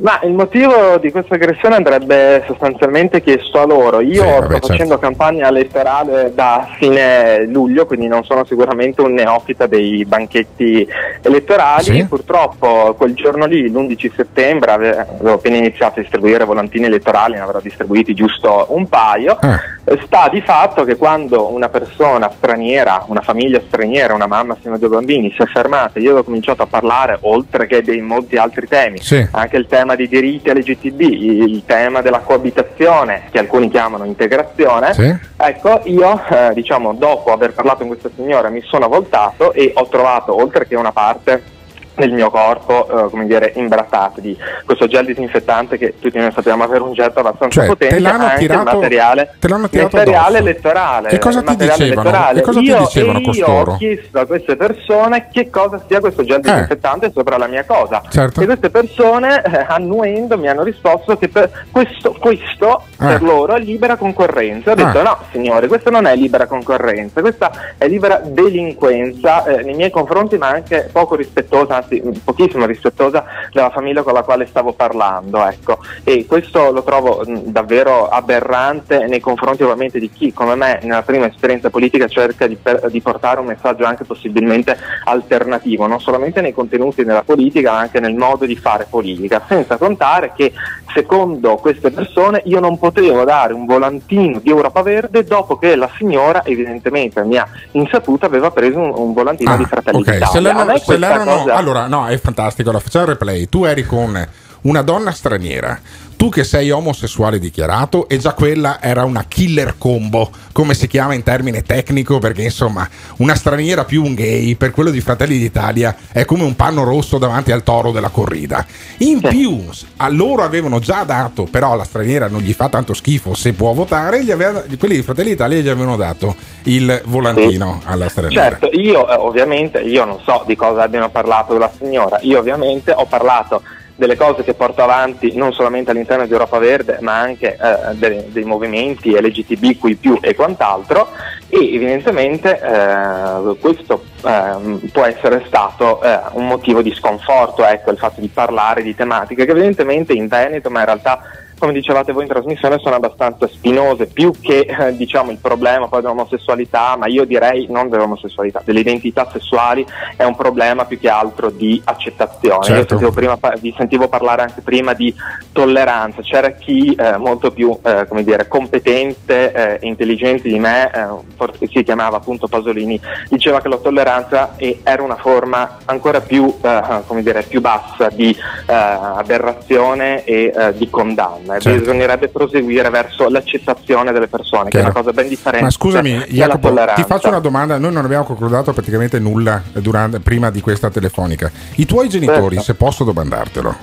Ma 0.00 0.20
il 0.22 0.32
motivo 0.32 0.96
di 0.98 1.10
questa 1.10 1.34
aggressione 1.34 1.74
andrebbe 1.74 2.44
sostanzialmente 2.46 3.20
chiesto 3.20 3.60
a 3.60 3.66
loro. 3.66 4.00
Io 4.00 4.22
Sì, 4.22 4.28
sto 4.28 4.38
vabbè, 4.40 4.52
certo. 4.52 4.66
facendo 4.68 4.98
campagna 4.98 5.48
elettorale 5.48 6.32
da 6.34 6.68
fine 6.78 7.44
luglio, 7.46 7.84
quindi 7.86 8.06
non 8.06 8.22
sono 8.24 8.44
sicuramente 8.44 9.00
un 9.00 9.14
neofita 9.14 9.66
dei 9.66 10.04
banchetti 10.04 10.86
elettorali. 11.22 11.82
Sì. 11.82 12.04
Purtroppo 12.06 12.94
quel 12.96 13.14
giorno 13.14 13.46
lì, 13.46 13.68
l'11 13.68 14.12
settembre, 14.14 14.70
ave- 14.70 14.98
avevo 15.18 15.32
appena 15.34 15.56
iniziato 15.56 15.98
a 15.98 16.02
distribuire 16.02 16.44
volantini 16.44 16.84
elettorali, 16.86 17.34
ne 17.34 17.40
avrò 17.40 17.58
distribuiti 17.60 18.14
giusto 18.14 18.66
un 18.70 18.88
paio. 18.88 19.36
Eh, 19.40 19.76
Sta 20.04 20.28
di 20.30 20.42
fatto 20.42 20.84
che 20.84 20.96
quando 20.96 21.50
una 21.50 21.68
persona 21.70 22.30
straniera, 22.36 23.04
una 23.08 23.22
famiglia 23.22 23.58
straniera, 23.66 24.12
una 24.14 24.26
mamma 24.26 24.52
assieme 24.52 24.76
a 24.76 24.78
due 24.78 24.88
bambini 24.88 25.32
si 25.34 25.42
è 25.42 25.46
fermata, 25.46 25.98
io 25.98 26.16
ho 26.16 26.22
cominciato 26.22 26.62
a 26.62 26.66
parlare, 26.66 27.16
oltre 27.22 27.66
che 27.66 27.82
dei 27.82 28.00
molti 28.02 28.36
altri 28.36 28.68
temi, 28.68 28.98
Sì. 28.98 29.26
anche 29.32 29.56
il 29.58 29.66
tema 29.66 29.94
dei 29.96 30.08
diritti 30.08 30.50
LGTB, 30.50 31.00
il 31.00 31.62
tema 31.66 32.00
della 32.00 32.20
coabitazione, 32.20 33.24
che 33.30 33.38
alcuni 33.38 33.68
chiamano 33.70 34.04
integrazione, 34.04 34.94
Sì. 34.94 35.14
ecco, 35.36 35.80
io 35.84 36.20
eh, 36.30 36.50
diciamo 36.54 36.94
dopo 36.94 37.32
aver 37.32 37.52
parlato 37.52 37.78
con 37.78 37.88
questa 37.88 38.10
signora 38.14 38.48
mi 38.48 38.62
sono 38.62 38.88
voltato 38.88 39.52
e 39.52 39.72
ho 39.74 39.86
trovato, 39.88 40.34
oltre 40.40 40.66
che 40.66 40.76
una 40.76 40.92
parte 40.92 41.56
nel 41.98 42.12
mio 42.12 42.30
corpo, 42.30 43.06
eh, 43.06 43.10
come 43.10 43.26
dire, 43.26 43.52
imbrattato 43.56 44.20
di 44.20 44.36
questo 44.64 44.86
gel 44.86 45.04
disinfettante 45.06 45.76
che 45.78 45.94
tutti 45.98 46.18
noi 46.18 46.30
sappiamo 46.32 46.64
avere 46.64 46.82
un 46.82 46.92
getto 46.92 47.20
abbastanza 47.20 47.60
Cioè, 47.60 47.68
potente, 47.68 47.94
te 47.96 48.00
l'hanno 48.00 48.24
anche 48.24 48.38
tirato- 48.38 48.64
materiale, 48.64 49.34
te 49.38 49.48
l'hanno 49.48 49.68
tirato 49.68 49.96
materiale 49.96 50.26
addosso. 50.38 50.50
elettorale. 50.50 51.08
Che 51.08 51.18
cosa 51.18 51.42
ti 51.42 51.56
dicevano? 51.56 51.84
elettorale. 51.84 52.34
Che 52.40 52.42
cosa 52.46 52.58
ti 52.60 52.64
io, 52.66 52.78
dicevano 52.78 53.18
e 53.18 53.22
costoro? 53.22 53.70
Io 53.70 53.72
ho 53.72 53.76
chiesto 53.76 54.18
a 54.20 54.26
queste 54.26 54.56
persone 54.56 55.28
che 55.32 55.50
cosa 55.50 55.82
sia 55.86 56.00
questo 56.00 56.24
gel 56.24 56.40
disinfettante 56.40 57.10
sopra 57.12 57.36
la 57.36 57.46
mia 57.46 57.64
cosa. 57.64 58.02
Certo. 58.08 58.40
E 58.40 58.44
queste 58.44 58.70
persone, 58.70 59.42
eh, 59.42 59.64
annuendo, 59.68 60.38
mi 60.38 60.48
hanno 60.48 60.62
risposto 60.62 61.16
che 61.16 61.28
per 61.28 61.50
questo, 61.70 62.14
questo 62.18 62.82
Ah. 62.98 63.06
per 63.08 63.22
loro 63.22 63.54
è 63.54 63.58
libera 63.60 63.96
concorrenza. 63.96 64.72
Ho 64.72 64.74
detto 64.74 64.98
Ah. 65.00 65.02
no, 65.02 65.18
signore, 65.32 65.66
questa 65.68 65.90
non 65.90 66.06
è 66.06 66.14
libera 66.16 66.46
concorrenza, 66.46 67.20
questa 67.20 67.50
è 67.76 67.86
libera 67.88 68.20
delinquenza 68.24 69.44
eh, 69.44 69.62
nei 69.62 69.74
miei 69.74 69.90
confronti, 69.90 70.36
ma 70.36 70.48
anche 70.48 70.88
poco 70.92 71.14
rispettosa, 71.14 71.82
anzi 71.88 72.20
pochissimo 72.24 72.66
rispettosa 72.66 73.24
della 73.52 73.70
famiglia 73.70 74.02
con 74.02 74.12
la 74.12 74.22
quale 74.22 74.46
stavo 74.46 74.72
parlando. 74.72 75.44
Ecco. 75.46 75.78
E 76.04 76.26
questo 76.26 76.70
lo 76.70 76.82
trovo 76.82 77.24
davvero 77.26 78.08
aberrante 78.08 79.06
nei 79.06 79.20
confronti 79.20 79.62
ovviamente 79.62 79.98
di 79.98 80.10
chi, 80.10 80.32
come 80.32 80.54
me, 80.54 80.78
nella 80.82 81.02
prima 81.02 81.26
esperienza 81.26 81.70
politica 81.70 82.06
cerca 82.08 82.46
di, 82.46 82.56
per- 82.56 82.88
di 82.90 83.00
portare 83.00 83.40
un 83.40 83.46
messaggio 83.46 83.84
anche 83.84 84.04
possibilmente 84.04 84.76
alternativo, 85.04 85.86
non 85.86 86.00
solamente 86.00 86.40
nei 86.40 86.52
contenuti 86.52 87.04
della 87.04 87.22
politica, 87.22 87.72
ma 87.72 87.78
anche 87.78 88.00
nel 88.00 88.14
modo 88.14 88.44
di 88.44 88.56
fare 88.56 88.86
politica, 88.88 89.42
senza 89.48 89.76
contare 89.76 90.32
che 90.36 90.52
secondo 90.92 91.56
queste 91.56 91.90
persone 91.90 92.42
io 92.46 92.60
non 92.60 92.78
potevo 92.78 93.24
dare 93.24 93.52
un 93.52 93.66
volantino 93.66 94.38
di 94.42 94.48
Europa 94.50 94.82
Verde 94.82 95.22
dopo 95.24 95.56
che 95.58 95.76
la 95.76 95.88
signora 95.96 96.42
evidentemente 96.44 97.20
a 97.20 97.24
mia 97.24 97.46
insaputa 97.72 98.26
aveva 98.26 98.50
preso 98.50 98.78
un, 98.78 98.92
un 98.94 99.12
volantino 99.12 99.56
di 99.56 99.64
Fratelli 99.64 99.98
Ah, 99.98 100.00
Ok, 100.00 100.04
d'Italia. 100.10 100.26
se 100.26 100.40
l'erano, 100.40 100.76
se 100.78 100.96
l'erano- 100.96 101.36
cosa- 101.38 101.54
allora 101.54 101.77
no, 101.86 102.06
è 102.06 102.18
fantastico. 102.18 102.68
Allora, 102.70 102.84
facciamo 102.84 103.04
il 103.04 103.10
replay. 103.10 103.48
Tu 103.48 103.64
eri 103.64 103.84
con 103.84 104.28
una 104.62 104.82
donna 104.82 105.12
straniera, 105.12 105.80
tu 106.16 106.30
che 106.30 106.42
sei 106.42 106.70
omosessuale 106.72 107.38
dichiarato, 107.38 108.08
e 108.08 108.18
già 108.18 108.32
quella 108.32 108.82
era 108.82 109.04
una 109.04 109.24
killer 109.28 109.76
combo, 109.78 110.30
come 110.52 110.74
si 110.74 110.88
chiama 110.88 111.14
in 111.14 111.22
termine 111.22 111.62
tecnico, 111.62 112.18
perché 112.18 112.42
insomma, 112.42 112.88
una 113.18 113.36
straniera 113.36 113.84
più 113.84 114.02
un 114.02 114.14
gay, 114.14 114.56
per 114.56 114.72
quello 114.72 114.90
di 114.90 115.00
Fratelli 115.00 115.38
d'Italia, 115.38 115.94
è 116.10 116.24
come 116.24 116.42
un 116.42 116.56
panno 116.56 116.82
rosso 116.82 117.18
davanti 117.18 117.52
al 117.52 117.62
toro 117.62 117.92
della 117.92 118.08
corrida. 118.08 118.66
In 118.98 119.20
più, 119.20 119.64
a 119.98 120.08
loro 120.08 120.42
avevano 120.42 120.80
già 120.80 121.04
dato, 121.04 121.44
però 121.44 121.76
la 121.76 121.84
straniera 121.84 122.26
non 122.26 122.40
gli 122.40 122.52
fa 122.52 122.68
tanto 122.68 122.94
schifo 122.94 123.34
se 123.34 123.52
può 123.52 123.72
votare, 123.72 124.18
aveva- 124.32 124.64
quelli 124.76 124.96
di 124.96 125.02
Fratelli 125.02 125.30
d'Italia 125.30 125.60
gli 125.60 125.68
avevano 125.68 125.96
dato 125.96 126.34
il 126.64 127.00
volantino 127.04 127.80
alla 127.84 128.08
straniera. 128.08 128.42
Certo, 128.42 128.70
io 128.72 129.08
eh, 129.08 129.14
ovviamente, 129.14 129.78
io 129.78 130.04
non 130.04 130.18
so 130.24 130.42
di 130.46 130.56
cosa 130.56 130.82
abbiano 130.82 131.10
parlato 131.10 131.56
la 131.56 131.70
signora, 131.78 132.18
io 132.22 132.40
ovviamente 132.40 132.90
ho 132.90 133.06
parlato 133.06 133.62
delle 133.98 134.16
cose 134.16 134.44
che 134.44 134.54
porto 134.54 134.80
avanti 134.80 135.34
non 135.34 135.52
solamente 135.52 135.90
all'interno 135.90 136.24
di 136.24 136.30
Europa 136.30 136.58
Verde 136.58 136.98
ma 137.00 137.18
anche 137.18 137.58
eh, 137.60 137.94
dei, 137.94 138.30
dei 138.30 138.44
movimenti 138.44 139.10
LGTB 139.10 139.76
qui 139.76 139.96
più 139.96 140.18
e 140.22 140.36
quant'altro. 140.36 141.08
E 141.48 141.74
evidentemente 141.74 142.60
eh, 142.60 143.56
questo 143.58 144.04
ehm, 144.24 144.88
può 144.92 145.04
essere 145.04 145.42
stato 145.46 146.00
eh, 146.00 146.20
un 146.32 146.46
motivo 146.46 146.80
di 146.80 146.94
sconforto, 146.94 147.64
ecco, 147.64 147.90
il 147.90 147.98
fatto 147.98 148.20
di 148.20 148.28
parlare 148.28 148.82
di 148.82 148.94
tematiche 148.94 149.44
che 149.44 149.50
evidentemente 149.50 150.12
in 150.12 150.28
Veneto 150.28 150.70
ma 150.70 150.80
in 150.80 150.86
realtà 150.86 151.20
come 151.58 151.72
dicevate 151.72 152.12
voi 152.12 152.22
in 152.22 152.28
trasmissione, 152.28 152.78
sono 152.78 152.94
abbastanza 152.94 153.48
spinose, 153.48 154.06
più 154.06 154.32
che 154.40 154.60
eh, 154.60 154.96
diciamo 154.96 155.30
il 155.30 155.38
problema 155.38 155.88
poi 155.88 156.00
dell'omosessualità, 156.00 156.96
ma 156.96 157.06
io 157.06 157.24
direi 157.24 157.66
non 157.68 157.88
dell'omosessualità, 157.88 158.62
delle 158.64 158.80
identità 158.80 159.28
sessuali 159.30 159.84
è 160.16 160.24
un 160.24 160.36
problema 160.36 160.84
più 160.84 160.98
che 160.98 161.08
altro 161.08 161.50
di 161.50 161.80
accettazione. 161.84 162.66
Io 162.66 162.74
Certo. 162.78 162.98
sentivo 162.98 163.10
prima, 163.10 163.38
vi 163.60 163.74
sentivo 163.76 164.08
parlare 164.08 164.42
anche 164.42 164.60
prima 164.60 164.92
di 164.94 165.14
tolleranza, 165.52 166.22
c'era 166.22 166.50
chi 166.50 166.94
eh, 166.94 167.16
molto 167.16 167.50
più 167.50 167.76
eh, 167.82 168.06
come 168.08 168.22
dire, 168.22 168.46
competente 168.48 169.52
eh, 169.52 169.78
e 169.80 169.86
intelligente 169.86 170.48
di 170.48 170.58
me, 170.58 170.90
eh, 170.92 171.06
forse 171.36 171.66
si 171.66 171.82
chiamava 171.82 172.18
appunto 172.18 172.46
Pasolini, 172.46 173.00
diceva 173.28 173.60
che 173.60 173.68
la 173.68 173.78
tolleranza 173.78 174.54
era 174.56 175.02
una 175.02 175.16
forma 175.16 175.78
ancora 175.86 176.20
più, 176.20 176.54
eh, 176.60 177.02
come 177.06 177.22
dire, 177.22 177.42
più 177.42 177.60
bassa 177.60 178.08
di 178.08 178.36
aberrazione 178.66 180.24
e 180.24 180.52
di 180.76 180.88
condanna. 180.90 181.47
E 181.56 181.60
Certo. 181.60 181.78
Bisognerebbe 181.80 182.28
proseguire 182.28 182.90
verso 182.90 183.28
l'accettazione 183.28 184.12
delle 184.12 184.28
persone, 184.28 184.70
che 184.70 184.78
è 184.78 184.80
una 184.80 184.90
Chiaro. 184.90 185.04
cosa 185.06 185.12
ben 185.20 185.28
differente 185.28 185.64
Ma 185.64 185.70
scusami, 185.70 186.12
dalla 186.12 186.58
Jacopo, 186.58 186.74
ti 186.94 187.04
faccio 187.04 187.28
una 187.28 187.38
domanda. 187.40 187.78
Noi 187.78 187.92
non 187.92 188.04
abbiamo 188.04 188.24
concordato 188.24 188.72
praticamente 188.72 189.18
nulla 189.18 189.62
durante- 189.72 190.20
prima 190.20 190.50
di 190.50 190.60
questa 190.60 190.90
telefonica. 190.90 191.50
I 191.76 191.86
tuoi 191.86 192.08
genitori, 192.08 192.56
Certo. 192.56 192.62
se 192.62 192.74
posso 192.74 193.04
domandartelo, 193.04 193.74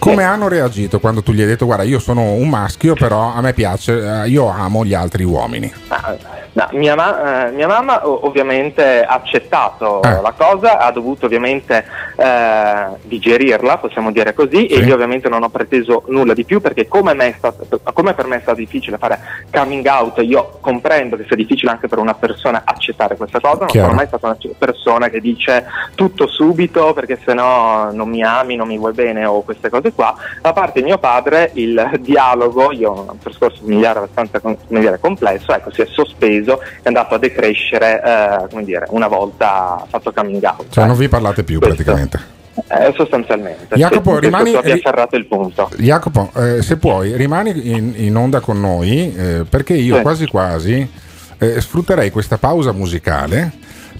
come 0.00 0.24
hanno 0.24 0.48
reagito 0.48 0.98
quando 0.98 1.22
tu 1.22 1.30
gli 1.32 1.40
hai 1.42 1.46
detto: 1.46 1.66
Guarda, 1.66 1.84
io 1.84 2.00
sono 2.00 2.32
un 2.32 2.48
maschio, 2.48 2.94
però 2.94 3.32
a 3.32 3.40
me 3.40 3.52
piace, 3.52 4.22
eh, 4.24 4.28
io 4.28 4.48
amo 4.48 4.84
gli 4.84 4.94
altri 4.94 5.22
uomini? 5.22 5.72
Ah, 5.88 6.16
no, 6.52 6.68
mia, 6.72 6.96
ma- 6.96 7.46
eh, 7.46 7.50
mia 7.52 7.68
mamma 7.68 8.00
ovviamente 8.08 9.04
ha 9.04 9.14
accettato 9.14 10.02
Eh. 10.02 10.20
la 10.20 10.34
cosa, 10.36 10.78
ha 10.78 10.90
dovuto 10.90 11.26
ovviamente 11.26 11.84
eh, 12.16 12.86
digerirla, 13.02 13.78
possiamo 13.78 14.10
dire 14.10 14.34
così, 14.34 14.66
e 14.66 14.76
Sì. 14.76 14.82
io 14.84 14.94
ovviamente 14.94 15.28
non 15.28 15.42
ho 15.42 15.48
preteso 15.48 16.02
nulla 16.08 16.34
di 16.34 16.44
più 16.44 16.60
perché 16.60 16.88
come, 16.88 17.14
me 17.14 17.28
è 17.28 17.34
stato- 17.38 17.80
come 17.92 18.14
per 18.14 18.26
me 18.26 18.36
è 18.36 18.40
stato 18.40 18.58
difficile 18.58 18.98
fare 18.98 19.18
coming 19.52 19.86
out, 19.86 20.18
io 20.22 20.58
comprendo 20.60 21.16
che 21.16 21.24
sia 21.26 21.36
difficile 21.36 21.70
anche 21.70 21.88
per 21.88 21.98
una 21.98 22.14
persona 22.14 22.62
accettare 22.64 23.16
questa 23.16 23.38
cosa, 23.40 23.58
non 23.60 23.66
Chiaro. 23.68 23.86
sono 23.88 23.98
mai 23.98 24.06
stata 24.08 24.26
una 24.26 24.36
persona 24.58 25.08
che 25.08 25.20
dice 25.20 25.64
tutto 25.94 26.26
subito 26.26 26.92
perché 26.94 27.18
sennò 27.24 27.90
non 27.92 28.08
mi 28.08 28.22
ami, 28.22 28.56
non 28.56 28.66
mi 28.68 28.78
vuoi 28.78 28.92
bene 28.92 29.24
o 29.24 29.42
queste 29.42 29.68
cose 29.70 29.89
qua. 29.94 30.14
Da 30.40 30.52
parte 30.52 30.80
di 30.80 30.86
mio 30.86 30.98
padre 30.98 31.50
il 31.54 31.98
dialogo, 32.00 32.72
io 32.72 32.90
ho 32.90 33.10
un 33.10 33.18
percorso 33.18 33.60
familiare 33.60 33.98
abbastanza 34.00 34.40
dire, 34.68 34.98
complesso, 34.98 35.52
ecco, 35.52 35.72
si 35.72 35.82
è 35.82 35.86
sospeso, 35.86 36.60
è 36.60 36.66
andato 36.84 37.14
a 37.14 37.18
decrescere 37.18 38.02
eh, 38.02 38.48
come 38.50 38.64
dire, 38.64 38.86
una 38.90 39.08
volta 39.08 39.84
fatto 39.88 40.12
coming 40.12 40.42
out. 40.42 40.66
Cioè, 40.70 40.86
non 40.86 40.96
vi 40.96 41.08
parlate 41.08 41.44
più 41.44 41.58
Questo. 41.58 41.82
praticamente. 41.82 42.38
Eh, 42.68 42.92
sostanzialmente. 42.96 43.74
Jacopo, 43.76 44.14
sì, 44.14 44.20
rimani- 44.20 44.54
abbia 44.54 44.74
afferrato 44.74 45.16
il 45.16 45.26
punto. 45.26 45.70
Jacopo, 45.78 46.30
eh, 46.36 46.62
se 46.62 46.76
puoi, 46.76 47.16
rimani 47.16 47.70
in, 47.70 47.94
in 47.96 48.16
onda 48.16 48.40
con 48.40 48.60
noi 48.60 49.14
eh, 49.16 49.44
perché 49.48 49.74
io 49.74 49.96
Sì. 49.96 50.02
quasi 50.02 50.26
quasi 50.26 50.90
eh, 51.38 51.60
sfrutterei 51.60 52.10
questa 52.10 52.36
pausa 52.38 52.72
musicale 52.72 53.50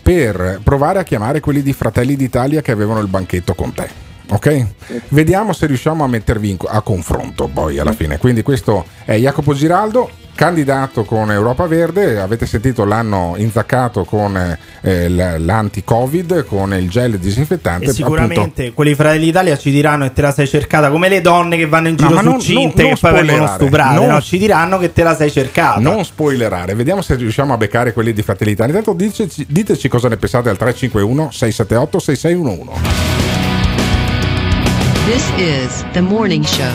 per 0.02 0.60
provare 0.62 0.98
a 0.98 1.02
chiamare 1.04 1.40
quelli 1.40 1.62
di 1.62 1.72
Fratelli 1.72 2.16
d'Italia 2.16 2.60
che 2.60 2.72
avevano 2.72 3.00
il 3.00 3.06
banchetto 3.06 3.54
con 3.54 3.72
te. 3.72 3.88
Ok? 4.30 4.66
Vediamo 5.08 5.52
se 5.52 5.66
riusciamo 5.66 6.04
a 6.04 6.06
mettervi 6.08 6.50
in- 6.50 6.56
a 6.66 6.80
confronto 6.82 7.48
poi 7.52 7.78
alla 7.78 7.92
fine. 7.92 8.18
Quindi 8.18 8.42
questo 8.42 8.84
è 9.04 9.16
Jacopo 9.16 9.54
Giraldo, 9.54 10.08
candidato 10.34 11.04
con 11.04 11.30
Europa 11.30 11.66
Verde. 11.66 12.18
Avete 12.20 12.46
sentito 12.46 12.84
l'hanno 12.84 13.34
inzaccato 13.36 14.04
con 14.04 14.56
eh, 14.82 15.08
l'anti-Covid, 15.38 16.46
con 16.46 16.72
il 16.74 16.88
gel 16.88 17.18
disinfettante. 17.18 17.90
E 17.90 17.92
sicuramente 17.92 18.40
appunto. 18.40 18.72
quelli 18.74 18.94
Fratelli 18.94 19.24
d'Italia 19.26 19.56
ci 19.58 19.70
diranno 19.70 20.04
che 20.04 20.12
te 20.12 20.22
la 20.22 20.32
sei 20.32 20.46
cercata 20.46 20.90
come 20.90 21.08
le 21.08 21.20
donne 21.20 21.56
che 21.56 21.66
vanno 21.66 21.88
in 21.88 21.96
No, 21.98 22.06
giro 22.06 22.14
ma 22.14 22.22
su 22.22 22.28
non- 22.30 22.40
cinte 22.40 22.82
non- 22.82 22.92
che 22.94 22.98
poi 23.00 23.12
non 23.12 23.26
vengono 23.26 23.46
stuprate. 23.52 23.94
Non- 23.96 24.06
no? 24.08 24.20
Ci 24.22 24.38
diranno 24.38 24.78
che 24.78 24.92
te 24.92 25.02
la 25.02 25.14
sei 25.16 25.30
cercata. 25.30 25.80
Non 25.80 26.04
spoilerare, 26.04 26.74
vediamo 26.74 27.02
se 27.02 27.16
riusciamo 27.16 27.52
a 27.52 27.56
beccare 27.56 27.92
quelli 27.92 28.12
di 28.12 28.22
Fratelli 28.22 28.52
d'Italia. 28.52 28.78
Intanto 28.78 28.98
diteci, 28.98 29.44
diteci 29.48 29.88
cosa 29.88 30.08
ne 30.08 30.16
pensate 30.16 30.48
al 30.48 30.56
351 30.56 31.30
678 31.30 31.98
6611. 31.98 33.19
This 35.10 35.28
is 35.38 35.84
the 35.90 36.00
morning 36.00 36.44
show. 36.44 36.70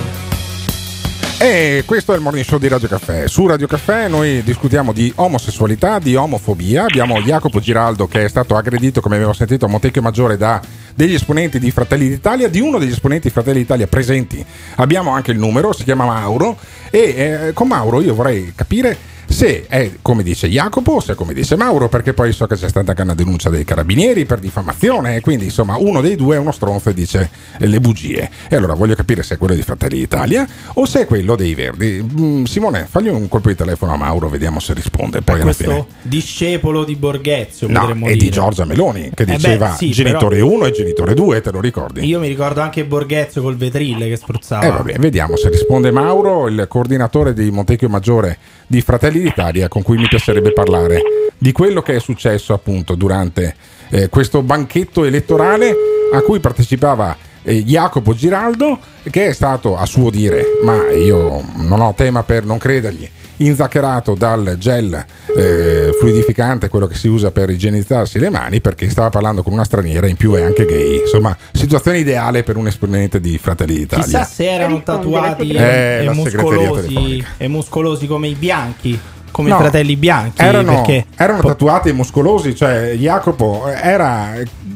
E 1.40 1.84
questo 1.86 2.12
è 2.12 2.18
il 2.18 2.22
morning 2.22 2.44
show 2.44 2.60
di 2.60 2.68
Radio 2.68 2.90
Caffè. 2.90 3.30
Su 3.30 3.48
Radio 3.48 3.66
Caffè 3.66 4.10
noi 4.10 4.44
discutiamo 4.44 4.92
di 4.92 5.10
omosessualità, 5.16 6.00
di 6.00 6.18
omofobia. 6.18 6.84
Abbiamo 6.84 7.22
Jacopo 7.22 7.62
Giraldo 7.62 8.08
che 8.08 8.26
è 8.26 8.28
stato 8.28 8.58
aggredito, 8.58 9.00
come 9.00 9.16
abbiamo 9.16 9.32
sentito, 9.32 9.64
a 9.64 9.68
Montecchio 9.70 10.02
Maggiore 10.02 10.36
da 10.36 10.60
degli 10.94 11.14
esponenti 11.14 11.60
di 11.60 11.72
Fratelli 11.72 12.10
d'Italia. 12.10 12.50
Di 12.50 12.60
uno 12.60 12.78
degli 12.78 12.92
esponenti 12.92 13.28
di 13.28 13.34
Fratelli 13.34 13.60
d'Italia 13.60 13.88
presenti 13.88 14.46
abbiamo 14.76 15.12
anche 15.12 15.32
il 15.32 15.40
numero, 15.40 15.72
si 15.72 15.86
chiama 15.86 16.04
Mauro. 16.04 16.58
E 16.90 17.00
eh, 17.00 17.54
con 17.54 17.70
Mauro 17.70 18.02
io 18.02 18.14
vorrei 18.14 18.52
capire 18.54 18.98
se 19.28 19.66
è 19.68 19.92
come 20.02 20.24
dice 20.24 20.48
Jacopo 20.48 21.00
se 21.00 21.14
è 21.14 21.16
come 21.16 21.34
dice 21.34 21.56
Mauro, 21.56 21.90
perché 21.90 22.14
poi 22.14 22.32
so 22.32 22.48
che 22.48 22.56
c'è 22.56 22.70
stata 22.70 22.92
anche 22.92 23.02
una 23.02 23.16
denuncia 23.16 23.50
dei 23.50 23.64
carabinieri 23.64 24.26
per 24.26 24.40
diffamazione. 24.40 25.16
E 25.18 25.22
quindi 25.22 25.46
insomma 25.46 25.78
uno 25.78 26.02
dei 26.02 26.16
due 26.16 26.36
è 26.36 26.40
uno 26.40 26.52
stronzo 26.52 26.90
e 26.90 26.94
dice 26.94 27.30
le 27.58 27.80
bugie. 27.80 28.30
E 28.50 28.56
allora 28.56 28.74
voglio 28.74 28.96
capire 28.96 29.24
se 29.24 29.36
è 29.36 29.38
quello 29.38 29.54
di 29.56 29.62
Fratelli 29.62 29.98
d'Italia 29.98 30.48
o 30.74 30.86
se 30.86 31.02
è 31.02 31.06
quello 31.06 31.36
dei 31.36 31.54
Verdi. 31.56 32.06
Mm, 32.20 32.44
Simone, 32.46 32.88
fagli 32.90 33.08
un 33.10 33.28
colpo 33.28 33.50
di 33.50 33.56
telefono 33.56 33.94
a 33.94 33.98
Mauro, 33.98 34.30
vediamo 34.30 34.60
se 34.60 34.74
risponde. 34.74 35.22
Poi 35.22 35.42
alla 35.42 35.54
fine. 35.54 35.68
Questo 35.74 35.88
discepolo 36.02 36.84
di 36.84 36.96
Borghezio, 36.96 37.68
No, 37.70 37.92
dire. 37.94 38.16
di 38.16 38.30
Giorgia 38.30 38.66
Meloni 38.66 39.12
che 39.14 39.24
Eh 39.24 39.26
beh, 39.26 39.36
diceva 39.36 39.76
sì, 39.76 39.92
genitore 39.92 40.38
però- 40.38 40.52
1 40.52 40.66
e 40.66 40.72
genitore 40.72 41.14
2, 41.14 41.42
te 41.42 41.52
lo 41.52 41.60
ricordi? 41.62 42.06
Io 42.06 42.20
mi 42.20 42.28
ricordo 42.28 42.62
anche 42.62 42.86
Borghezio 42.86 43.42
col 43.42 43.56
vetrille 43.58 44.08
che 44.08 44.16
spruzzava. 44.16 44.66
Eh 44.66 44.70
vabbè, 44.70 44.94
vediamo 45.00 45.36
se 45.36 45.50
risponde 45.50 45.92
Mauro, 45.92 46.48
il 46.48 46.66
coordinatore 46.68 47.34
di 47.34 47.50
Montecchio 47.52 47.90
Maggiore 47.90 48.38
di 48.68 48.82
Fratelli 48.82 49.15
d'Italia, 49.22 49.68
con 49.68 49.82
cui 49.82 49.98
mi 49.98 50.08
piacerebbe 50.08 50.54
parlare 50.54 51.02
di 51.38 51.52
quello 51.52 51.82
che 51.82 51.96
è 51.96 52.00
successo 52.00 52.54
appunto 52.54 52.96
durante 52.96 53.56
eh, 53.90 54.10
questo 54.10 54.42
banchetto 54.42 55.04
elettorale 55.04 55.76
a 56.12 56.22
cui 56.22 56.40
partecipava 56.40 57.16
eh, 57.44 57.64
Jacopo 57.64 58.14
Giraldo, 58.14 58.80
che 59.10 59.28
è 59.28 59.34
stato 59.34 59.78
a 59.78 59.86
suo 59.86 60.10
dire, 60.10 60.60
ma 60.64 60.92
io 60.92 61.44
non 61.56 61.82
ho 61.82 61.94
tema 61.94 62.24
per 62.24 62.46
non 62.46 62.58
credergli, 62.58 63.10
inzaccherato 63.38 64.16
dal 64.16 64.56
gel 64.58 65.06
eh, 65.36 65.92
fluidificante, 66.00 66.70
quello 66.70 66.88
che 66.88 66.96
si 66.96 67.08
usa 67.08 67.32
per 67.32 67.50
igienizzarsi 67.50 68.20
le 68.20 68.30
mani, 68.30 68.62
perché 68.62 68.90
stava 68.90 69.10
parlando 69.10 69.44
con 69.44 69.54
una 69.54 69.64
straniera, 69.64 70.08
in 70.08 70.16
più 70.16 70.34
è 70.34 70.42
anche 70.42 70.66
gay. 70.66 71.02
Insomma, 71.02 71.36
situazione 71.52 72.00
ideale 72.00 72.44
per 72.44 72.58
un 72.58 72.68
esponente 72.68 73.20
di 73.20 73.38
Fratelli 73.38 73.76
d'Italia. 73.76 74.04
Chissà 74.06 74.24
se 74.24 74.52
erano 74.52 74.82
tatuati 74.84 75.52
Eh, 75.52 76.06
e, 76.06 76.10
muscolosi, 76.12 77.26
e 77.38 77.48
muscolosi 77.48 78.08
come 78.08 78.28
i 78.28 78.36
bianchi, 78.36 79.00
come 79.36 79.50
No, 79.50 79.56
i 79.58 79.60
fratelli 79.60 79.98
bianchi. 79.98 80.42
Erano, 80.42 80.76
perché 80.76 81.06
erano 81.18 81.42
tatuati 81.42 81.90
e 81.90 81.92
muscolosi, 81.92 82.56
cioè 82.56 82.94
Jacopo 82.94 83.68
era, 83.68 84.30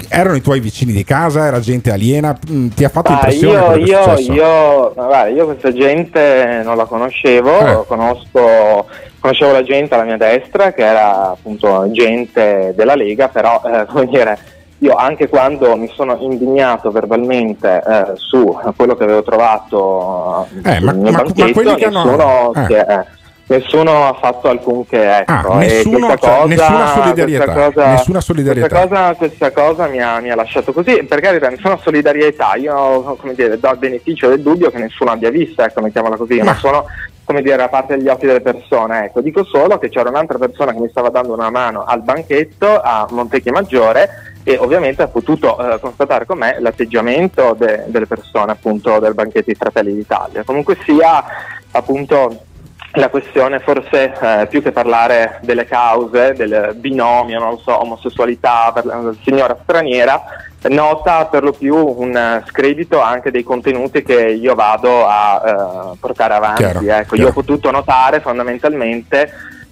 erano 0.10 0.36
i 0.36 0.42
tuoi 0.42 0.60
vicini 0.60 0.92
di 0.92 1.06
casa, 1.06 1.46
era 1.46 1.62
gente 1.62 1.90
aliena, 1.94 2.38
mm, 2.52 2.68
ti 2.76 2.84
ha 2.84 2.90
fatto 2.90 3.10
Ah, 3.12 3.14
impressione 3.14 3.78
io, 3.78 4.14
che 4.16 4.22
io, 4.22 4.34
io, 4.34 4.92
guarda, 4.94 5.28
io 5.28 5.46
questa 5.46 5.72
gente 5.72 6.60
non 6.66 6.76
la 6.76 6.84
conoscevo, 6.84 7.60
Eh. 7.60 7.86
conosco, 7.88 8.86
conoscevo 9.22 9.54
la 9.54 9.64
gente 9.64 9.94
alla 9.96 10.04
mia 10.04 10.18
destra 10.18 10.74
che 10.74 10.84
era 10.86 11.30
appunto 11.32 11.90
gente 11.92 12.74
della 12.76 12.96
Lega, 12.96 13.30
però 13.30 13.62
eh, 13.66 13.86
come 13.88 14.08
dire, 14.08 14.38
io 14.80 14.94
anche 14.96 15.30
quando 15.30 15.74
mi 15.78 15.90
sono 15.96 16.18
indignato 16.20 16.92
verbalmente 16.92 17.82
eh, 17.88 18.06
su 18.16 18.58
quello 18.76 18.96
che 18.96 19.04
avevo 19.06 19.24
trovato 19.24 20.48
eh, 20.66 20.76
Eh, 20.76 20.80
ma- 20.82 20.92
ma- 20.94 21.12
ma 21.12 21.22
banchetto, 21.24 21.52
quelli 21.54 21.76
che 21.76 21.86
hanno- 21.86 22.54
eh. 22.56 22.66
si 22.66 22.74
è- 22.74 23.06
nessuno 23.50 24.08
ha 24.08 24.14
fatto 24.14 24.48
alcunché 24.50 25.18
ecco, 25.20 25.50
Ah, 25.52 25.58
nessuno- 25.58 26.08
cioè, 26.08 26.18
cosa, 26.18 26.46
nessuna 26.46 26.88
solidarietà, 26.88 27.44
questa 27.46 27.72
cosa- 27.72 27.92
nessuna 27.92 28.22
solidarietà. 28.22 28.68
questa 28.68 28.88
cosa, 28.88 29.16
questa 29.16 29.52
cosa 29.52 29.88
mi, 29.88 30.02
ha, 30.02 30.20
mi 30.20 30.30
ha 30.32 30.36
lasciato 30.36 30.72
così, 30.72 31.04
per 31.04 31.20
carità, 31.20 31.50
nessuna 31.50 31.78
solidarietà, 31.78 32.56
io 32.56 33.18
come 33.20 33.34
dire, 33.34 33.60
do 33.60 33.70
il 33.72 33.78
beneficio 33.78 34.30
del 34.30 34.42
dubbio 34.42 34.70
che 34.72 34.78
nessuno 34.78 35.12
abbia 35.12 35.30
visto, 35.30 35.62
ecco, 35.64 35.82
mettiamola 35.82 36.16
così, 36.16 36.42
ma 36.42 36.56
sono 36.56 36.86
come 37.24 37.42
dire, 37.44 37.62
a 37.62 37.70
parte 37.70 37.96
degli 37.96 38.08
occhi 38.08 38.26
delle 38.26 38.42
persone, 38.42 39.06
ecco, 39.06 39.22
dico 39.22 39.44
solo 39.44 39.78
che 39.78 39.90
c'era 39.90 40.10
un'altra 40.10 40.40
persona 40.40 40.72
che 40.74 40.80
mi 40.80 40.90
stava 40.90 41.10
dando 41.10 41.34
una 41.34 41.52
mano 41.52 41.84
al 41.86 42.02
banchetto 42.02 42.82
a 42.82 43.06
Montecchio 43.12 43.52
Maggiore 43.52 44.34
e 44.44 44.58
ovviamente 44.58 45.04
ha 45.04 45.08
potuto 45.10 45.56
eh, 45.60 45.80
constatare 45.80 46.26
con 46.26 46.40
me 46.40 46.56
l'atteggiamento 46.60 47.56
de- 47.56 47.84
delle 47.88 48.08
persone 48.08 48.52
appunto 48.52 48.98
del 49.00 49.14
banchetto 49.14 49.52
di 49.52 49.56
Fratelli 49.56 49.94
d'Italia. 49.94 50.42
Comunque 50.44 50.76
sia 50.84 51.24
appunto 51.72 52.46
la 52.94 53.10
questione 53.10 53.60
forse 53.60 54.14
eh, 54.20 54.48
più 54.48 54.64
che 54.64 54.72
parlare 54.72 55.40
delle 55.44 55.66
cause, 55.66 56.34
del 56.34 56.74
binomio, 56.76 57.40
non 57.40 57.52
lo 57.52 57.58
so, 57.58 57.80
omosessualità 57.80 58.72
per 58.74 58.86
la 58.86 59.14
signora 59.24 59.58
straniera, 59.62 60.24
nota 60.70 61.26
per 61.26 61.44
lo 61.44 61.52
più 61.52 61.76
un 61.76 62.44
scredito 62.48 63.00
anche 63.00 63.32
dei 63.32 63.44
contenuti 63.44 64.02
che 64.02 64.30
io 64.32 64.56
vado 64.56 65.06
a 65.08 65.42
eh, 65.94 65.98
portare 66.00 66.34
avanti. 66.34 66.64
Chiaro, 66.64 66.80
ecco. 66.80 66.86
chiaro. 66.86 67.16
Io 67.16 67.28
ho 67.28 67.34
potuto 67.34 67.70
notare 67.72 68.22
fondamentalmente 68.22 69.32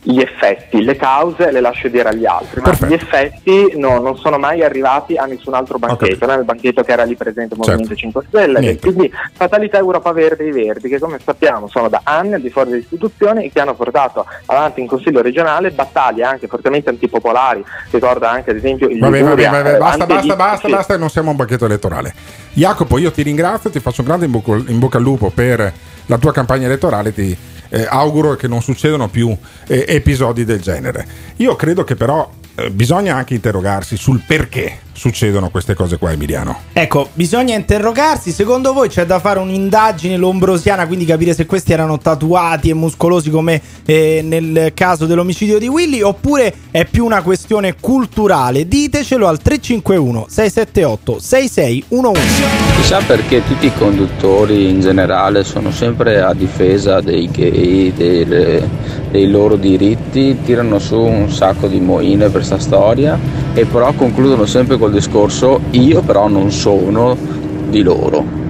gli 0.10 0.22
effetti, 0.22 0.84
le 0.84 0.96
cause 0.96 1.52
le 1.52 1.60
lascio 1.60 1.90
dire 1.90 2.10
agli 2.10 2.26
altri, 2.26 2.62
ma 2.62 2.70
Perfetto. 2.70 2.86
gli 2.88 2.94
effetti 2.94 3.78
no, 3.78 4.00
non 4.00 4.18
sono 4.18 4.38
mai 4.38 4.64
arrivati 4.64 5.18
a 5.18 5.26
nessun 5.26 5.54
altro 5.54 5.78
banchetto, 5.78 6.26
nel 6.26 6.46
banchetto 6.46 6.82
che 6.82 6.94
era 6.94 7.04
lì 7.04 7.16
presente 7.16 7.56
il 7.56 7.60
Movimento 7.60 7.94
5 7.94 8.24
Stelle, 8.28 8.46
Certo. 8.46 8.60
Niente. 8.62 8.88
e 8.88 8.94
quindi 8.94 9.14
Fatalità 9.34 9.78
Europa 9.78 10.14
Verde 10.14 10.46
e 10.46 10.48
i 10.48 10.52
Verdi, 10.52 10.88
che 10.88 10.98
come 11.00 11.20
sappiamo 11.22 11.68
sono 11.68 11.90
da 11.90 12.02
anni 12.04 12.36
al 12.36 12.42
di 12.42 12.50
fuori 12.50 12.70
delle 12.70 12.82
istituzioni 12.82 13.46
e 13.46 13.52
che 13.52 13.60
hanno 13.60 13.76
portato 13.76 14.26
avanti 14.46 14.80
in 14.80 14.88
Consiglio 14.88 15.22
regionale 15.22 15.72
battaglie 15.72 16.24
anche 16.24 16.48
fortemente 16.48 16.90
antipopolari, 16.90 17.64
ricorda 17.92 18.32
anche 18.32 18.52
ad 18.52 18.56
esempio 18.56 18.88
il 18.88 19.00
Vabbè, 19.00 19.20
vabbè, 19.22 19.36
Liguria, 19.36 19.52
vabbè, 19.52 19.74
eh, 19.74 19.78
basta, 19.78 20.02
anche 20.04 20.14
basta, 20.14 20.36
basta, 20.36 20.68
sì. 20.68 20.74
basta, 20.74 20.98
non 20.98 21.10
siamo 21.10 21.32
un 21.32 21.36
banchetto 21.36 21.66
elettorale. 21.66 22.14
Jacopo, 22.54 22.98
io 22.98 23.12
ti 23.12 23.24
ringrazio, 23.24 23.70
ti 23.70 23.82
faccio 23.82 24.02
un 24.02 24.08
grande 24.08 24.26
in 24.26 24.32
bocca, 24.32 24.52
in 24.68 24.80
bocca 24.80 24.98
al 24.98 25.04
lupo 25.04 25.32
per 25.32 25.74
la 26.06 26.18
tua 26.18 26.32
campagna 26.32 26.66
elettorale, 26.66 27.14
ti 27.14 27.38
eh, 27.70 27.86
auguro 27.90 28.36
che 28.36 28.48
non 28.48 28.62
succedano 28.62 29.10
più 29.10 29.36
eh, 29.68 29.86
episodi 29.88 30.46
del 30.46 30.62
genere. 30.62 31.06
Io 31.38 31.56
credo 31.56 31.84
che 31.84 31.96
però 31.96 32.30
bisogna 32.72 33.16
anche 33.16 33.34
interrogarsi 33.34 33.98
sul 33.98 34.22
perché 34.26 34.80
succedono 34.98 35.50
queste 35.50 35.76
cose 35.76 35.98
qua, 35.98 36.12
Emiliano. 36.12 36.58
Ecco, 36.74 37.10
bisogna 37.14 37.56
interrogarsi. 37.56 38.32
Secondo 38.32 38.74
voi 38.74 38.90
c'è 38.90 39.06
da 39.06 39.20
fare 39.20 39.38
un'indagine 39.40 40.18
lombrosiana, 40.18 40.88
quindi 40.88 41.06
capire 41.06 41.36
se 41.36 41.46
questi 41.46 41.72
erano 41.72 42.00
tatuati 42.00 42.70
e 42.70 42.74
muscolosi 42.74 43.30
come 43.30 43.62
eh, 43.86 44.22
nel 44.24 44.72
caso 44.74 45.06
dell'omicidio 45.06 45.60
di 45.60 45.68
Willy, 45.68 46.02
oppure 46.02 46.52
è 46.72 46.86
più 46.86 47.06
una 47.06 47.22
questione 47.22 47.76
culturale? 47.80 48.68
Ditecelo 48.68 49.28
al 49.28 49.40
351 49.40 50.26
678 50.28 51.20
6611. 51.20 52.44
Chissà 52.78 53.00
perché 53.02 53.44
tutti 53.46 53.68
i 53.68 53.74
conduttori 53.78 54.68
in 54.68 54.82
generale 54.82 55.44
sono 55.44 55.72
sempre 55.72 56.22
a 56.22 56.34
difesa 56.34 57.02
dei 57.02 57.30
gay, 57.30 57.94
delle- 57.94 58.68
dei 59.12 59.30
loro 59.30 59.56
diritti, 59.56 60.38
tirano 60.44 60.80
su 60.80 61.00
un 61.00 61.30
sacco 61.32 61.68
di 61.68 61.80
moine 61.80 62.30
per 62.30 62.44
sta 62.44 62.60
storia 62.60 63.18
e 63.54 63.66
però 63.66 63.92
concludono 63.94 64.46
sempre 64.46 64.78
col 64.78 64.92
discorso 64.92 65.62
io 65.72 66.02
però 66.02 66.28
non 66.28 66.52
sono 66.52 67.18
di 67.70 67.82
loro. 67.82 68.46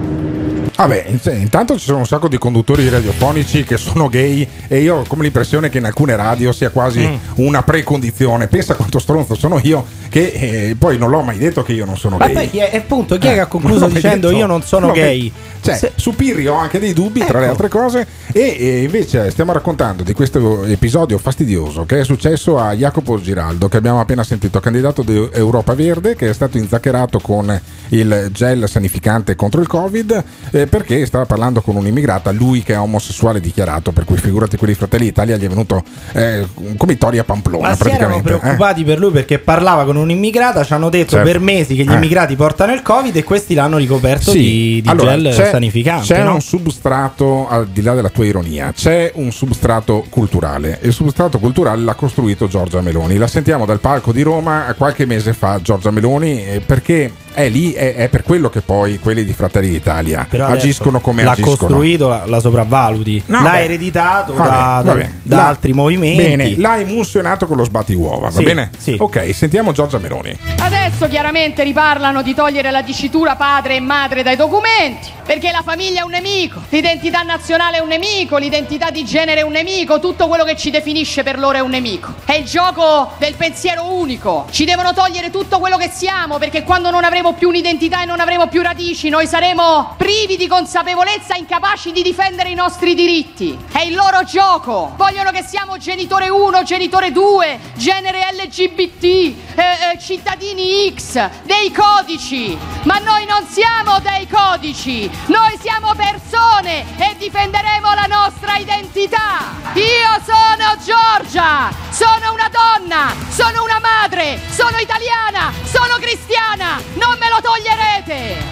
Vabbè, 0.76 1.06
in- 1.08 1.40
intanto 1.40 1.76
ci 1.76 1.86
sono 1.86 1.98
un 1.98 2.06
sacco 2.06 2.28
di 2.28 2.38
conduttori 2.38 2.88
radiofonici 2.88 3.64
che 3.64 3.76
sono 3.76 4.08
gay 4.08 4.46
e 4.68 4.78
io 4.80 4.98
ho 4.98 5.04
come 5.08 5.24
l'impressione 5.24 5.70
che 5.70 5.78
in 5.78 5.84
alcune 5.86 6.14
radio 6.14 6.52
sia 6.52 6.70
quasi 6.70 7.00
Mm. 7.00 7.14
una 7.46 7.62
precondizione. 7.64 8.46
Pensa 8.46 8.76
quanto 8.76 9.00
stronzo 9.00 9.34
sono 9.34 9.58
io 9.64 9.84
che 10.18 10.68
eh, 10.70 10.76
poi 10.76 10.98
non 10.98 11.10
l'ho 11.10 11.22
mai 11.22 11.38
detto 11.38 11.62
che 11.62 11.72
io 11.72 11.84
non 11.84 11.96
sono 11.96 12.16
Ma 12.16 12.26
gay. 12.26 12.34
poi 12.34 12.50
chi 12.50 12.58
è, 12.58 12.76
appunto, 12.76 13.16
chi 13.18 13.26
è 13.26 13.34
che 13.34 13.40
ha 13.40 13.44
Eh, 13.48 13.48
concluso 13.48 13.86
dicendo 13.86 14.28
detto. 14.28 14.38
io 14.38 14.46
non 14.46 14.62
sono 14.62 14.90
gay? 14.92 15.32
Cioè, 15.60 15.92
su 15.96 16.14
Pirri 16.14 16.46
ho 16.46 16.54
anche 16.54 16.78
dei 16.78 16.92
dubbi, 16.92 17.20
tra 17.24 17.38
le 17.38 17.44
Ecco. 17.46 17.52
altre 17.52 17.68
cose, 17.68 18.06
e, 18.32 18.56
e 18.58 18.82
invece 18.84 19.30
stiamo 19.30 19.52
raccontando 19.52 20.02
di 20.02 20.12
questo 20.12 20.64
episodio 20.64 21.18
fastidioso 21.18 21.84
che 21.84 22.00
è 22.00 22.04
successo 22.04 22.58
a 22.58 22.72
Jacopo 22.74 23.20
Giraldo, 23.20 23.68
che 23.68 23.76
abbiamo 23.76 24.00
appena 24.00 24.22
sentito, 24.22 24.60
candidato 24.60 25.02
di 25.02 25.28
Europa 25.32 25.74
Verde, 25.74 26.14
che 26.14 26.30
è 26.30 26.32
stato 26.32 26.58
inzaccherato 26.58 27.18
con 27.18 27.60
il 27.88 28.28
gel 28.32 28.68
sanificante 28.68 29.34
contro 29.34 29.60
il 29.60 29.66
Covid, 29.66 30.24
eh, 30.52 30.66
perché 30.68 31.04
stava 31.06 31.26
parlando 31.26 31.60
con 31.60 31.74
un'immigrata, 31.76 32.30
lui 32.30 32.62
che 32.62 32.74
è 32.74 32.78
omosessuale 32.78 33.40
dichiarato, 33.40 33.90
per 33.92 34.04
cui 34.04 34.16
figurati 34.16 34.56
quelli 34.56 34.74
Fratelli 34.74 35.06
d'Italia 35.06 35.36
gli 35.36 35.44
è 35.44 35.48
venuto 35.48 35.82
eh, 36.12 36.46
come 36.76 36.92
i 36.92 36.98
tori 36.98 37.18
a 37.18 37.24
Pamplona 37.24 37.68
Ma 37.68 37.74
si 37.74 37.82
erano 37.88 37.98
praticamente. 37.98 38.32
eh. 38.34 38.38
preoccupati 38.38 38.84
per 38.84 38.98
lui 38.98 39.10
perché 39.10 39.38
parlava 39.40 39.84
con 39.84 39.96
un'immigrata, 40.12 40.64
ci 40.64 40.72
hanno 40.72 40.88
detto 40.88 41.10
Certo. 41.12 41.26
per 41.26 41.40
mesi 41.40 41.74
che 41.74 41.84
gli 41.84 41.90
Eh. 41.90 41.94
immigrati 41.94 42.34
portano 42.36 42.72
il 42.72 42.82
Covid 42.82 43.14
e 43.16 43.24
questi 43.24 43.54
l'hanno 43.54 43.76
ricoperto 43.76 44.30
Sì, 44.30 44.38
di, 44.38 44.80
di 44.82 44.88
allora, 44.88 45.16
gel 45.18 45.34
c'è- 45.34 45.50
sanificante. 45.50 46.06
C'è 46.06 46.22
no? 46.22 46.34
un 46.34 46.40
substrato, 46.40 47.48
al 47.48 47.68
di 47.68 47.82
là 47.82 47.94
della 47.94 48.08
tua 48.08 48.24
ironia, 48.24 48.72
c'è 48.74 49.12
un 49.14 49.30
substrato 49.32 50.04
culturale. 50.08 50.78
Il 50.82 50.92
substrato 50.92 51.38
culturale 51.38 51.82
l'ha 51.82 51.94
costruito 51.94 52.48
Giorgia 52.48 52.80
Meloni. 52.80 53.16
La 53.16 53.26
sentiamo 53.26 53.66
dal 53.66 53.80
palco 53.80 54.12
di 54.12 54.22
Roma 54.22 54.74
qualche 54.76 55.04
mese 55.06 55.32
fa, 55.32 55.60
Giorgia 55.62 55.90
Meloni, 55.90 56.44
eh, 56.46 56.60
perché 56.64 57.12
è 57.32 57.48
lì, 57.48 57.72
è, 57.72 57.94
è 57.94 58.08
per 58.08 58.22
quello 58.22 58.48
che 58.50 58.60
poi 58.62 58.98
quelli 58.98 59.24
di 59.24 59.32
Fratelli 59.32 59.68
d'Italia 59.70 60.26
Però 60.28 60.46
agiscono 60.46 61.00
come 61.00 61.22
l'ha 61.22 61.32
agiscono. 61.32 61.56
costruito, 61.56 62.08
la, 62.08 62.24
la 62.26 62.40
sopravvaluti, 62.40 63.22
No, 63.26 63.42
l'ha 63.42 63.50
beh. 63.50 63.64
ereditato 63.64 64.34
Va 64.34 64.44
da, 64.44 64.82
bene, 64.82 64.82
da- 64.82 64.92
va 64.92 65.10
da 65.22 65.36
L'ha- 65.36 65.46
altri 65.48 65.72
movimenti. 65.72 66.16
Bene, 66.22 66.56
l'ha 66.56 66.78
emulsionato 66.78 67.46
con 67.46 67.56
lo 67.56 67.64
sbattiuova, 67.64 68.28
va 68.28 68.30
Sì, 68.30 68.42
bene? 68.44 68.70
sì. 68.76 68.96
Ok, 68.98 69.32
sentiamo 69.34 69.72
Giorgia 69.72 69.87
Meloni. 69.96 70.36
Adesso 70.60 71.08
chiaramente 71.08 71.62
riparlano 71.62 72.20
di 72.20 72.34
togliere 72.34 72.70
la 72.70 72.82
dicitura 72.82 73.36
padre 73.36 73.76
e 73.76 73.80
madre 73.80 74.22
dai 74.22 74.36
documenti, 74.36 75.10
perché 75.24 75.50
la 75.50 75.62
famiglia 75.62 76.00
è 76.00 76.04
un 76.04 76.10
nemico, 76.10 76.60
l'identità 76.68 77.22
nazionale 77.22 77.78
è 77.78 77.80
un 77.80 77.88
nemico, 77.88 78.36
l'identità 78.36 78.90
di 78.90 79.04
genere 79.06 79.40
è 79.40 79.42
un 79.42 79.52
nemico, 79.52 79.98
tutto 80.00 80.28
quello 80.28 80.44
che 80.44 80.56
ci 80.56 80.70
definisce 80.70 81.22
per 81.22 81.38
loro 81.38 81.56
è 81.56 81.60
un 81.60 81.70
nemico. 81.70 82.14
È 82.26 82.34
il 82.34 82.44
gioco 82.44 83.12
del 83.18 83.34
pensiero 83.36 83.94
unico. 83.94 84.46
Ci 84.50 84.66
devono 84.66 84.92
togliere 84.92 85.30
tutto 85.30 85.58
quello 85.58 85.78
che 85.78 85.88
siamo, 85.88 86.36
perché 86.36 86.64
quando 86.64 86.90
non 86.90 87.04
avremo 87.04 87.32
più 87.32 87.48
un'identità 87.48 88.02
e 88.02 88.04
non 88.04 88.20
avremo 88.20 88.48
più 88.48 88.60
radici, 88.60 89.08
noi 89.08 89.26
saremo 89.26 89.94
privi 89.96 90.36
di 90.36 90.46
consapevolezza, 90.46 91.36
incapaci 91.36 91.92
di 91.92 92.02
difendere 92.02 92.50
i 92.50 92.54
nostri 92.54 92.94
diritti. 92.94 93.56
È 93.72 93.82
il 93.82 93.94
loro 93.94 94.24
gioco. 94.24 94.92
Vogliono 94.96 95.30
che 95.30 95.42
siamo 95.42 95.78
genitore 95.78 96.28
1, 96.28 96.62
genitore 96.64 97.12
2, 97.12 97.58
genere 97.74 98.18
LGBT, 98.32 99.04
eh, 99.04 99.77
eh, 99.78 99.98
cittadini 99.98 100.92
X, 100.94 101.30
dei 101.44 101.70
codici. 101.72 102.58
Ma 102.82 102.98
noi 102.98 103.24
non 103.26 103.46
siamo 103.46 103.98
dei 104.00 104.26
codici, 104.26 105.10
noi 105.26 105.56
siamo 105.60 105.94
persone 105.94 106.84
e 106.96 107.14
difenderemo 107.16 107.94
la 107.94 108.06
nostra 108.08 108.56
identità. 108.56 109.54
Io 109.74 110.22
sono 110.24 110.76
Giorgia, 110.84 111.70
sono 111.90 112.32
una 112.32 112.50
donna, 112.50 113.14
sono 113.30 113.62
una 113.62 113.78
madre, 113.80 114.40
sono 114.50 114.78
italiana, 114.78 115.52
sono 115.62 115.96
cristiana. 116.00 116.80
Non 116.94 117.16
me 117.18 117.28
lo 117.28 117.40
toglierete. 117.40 118.42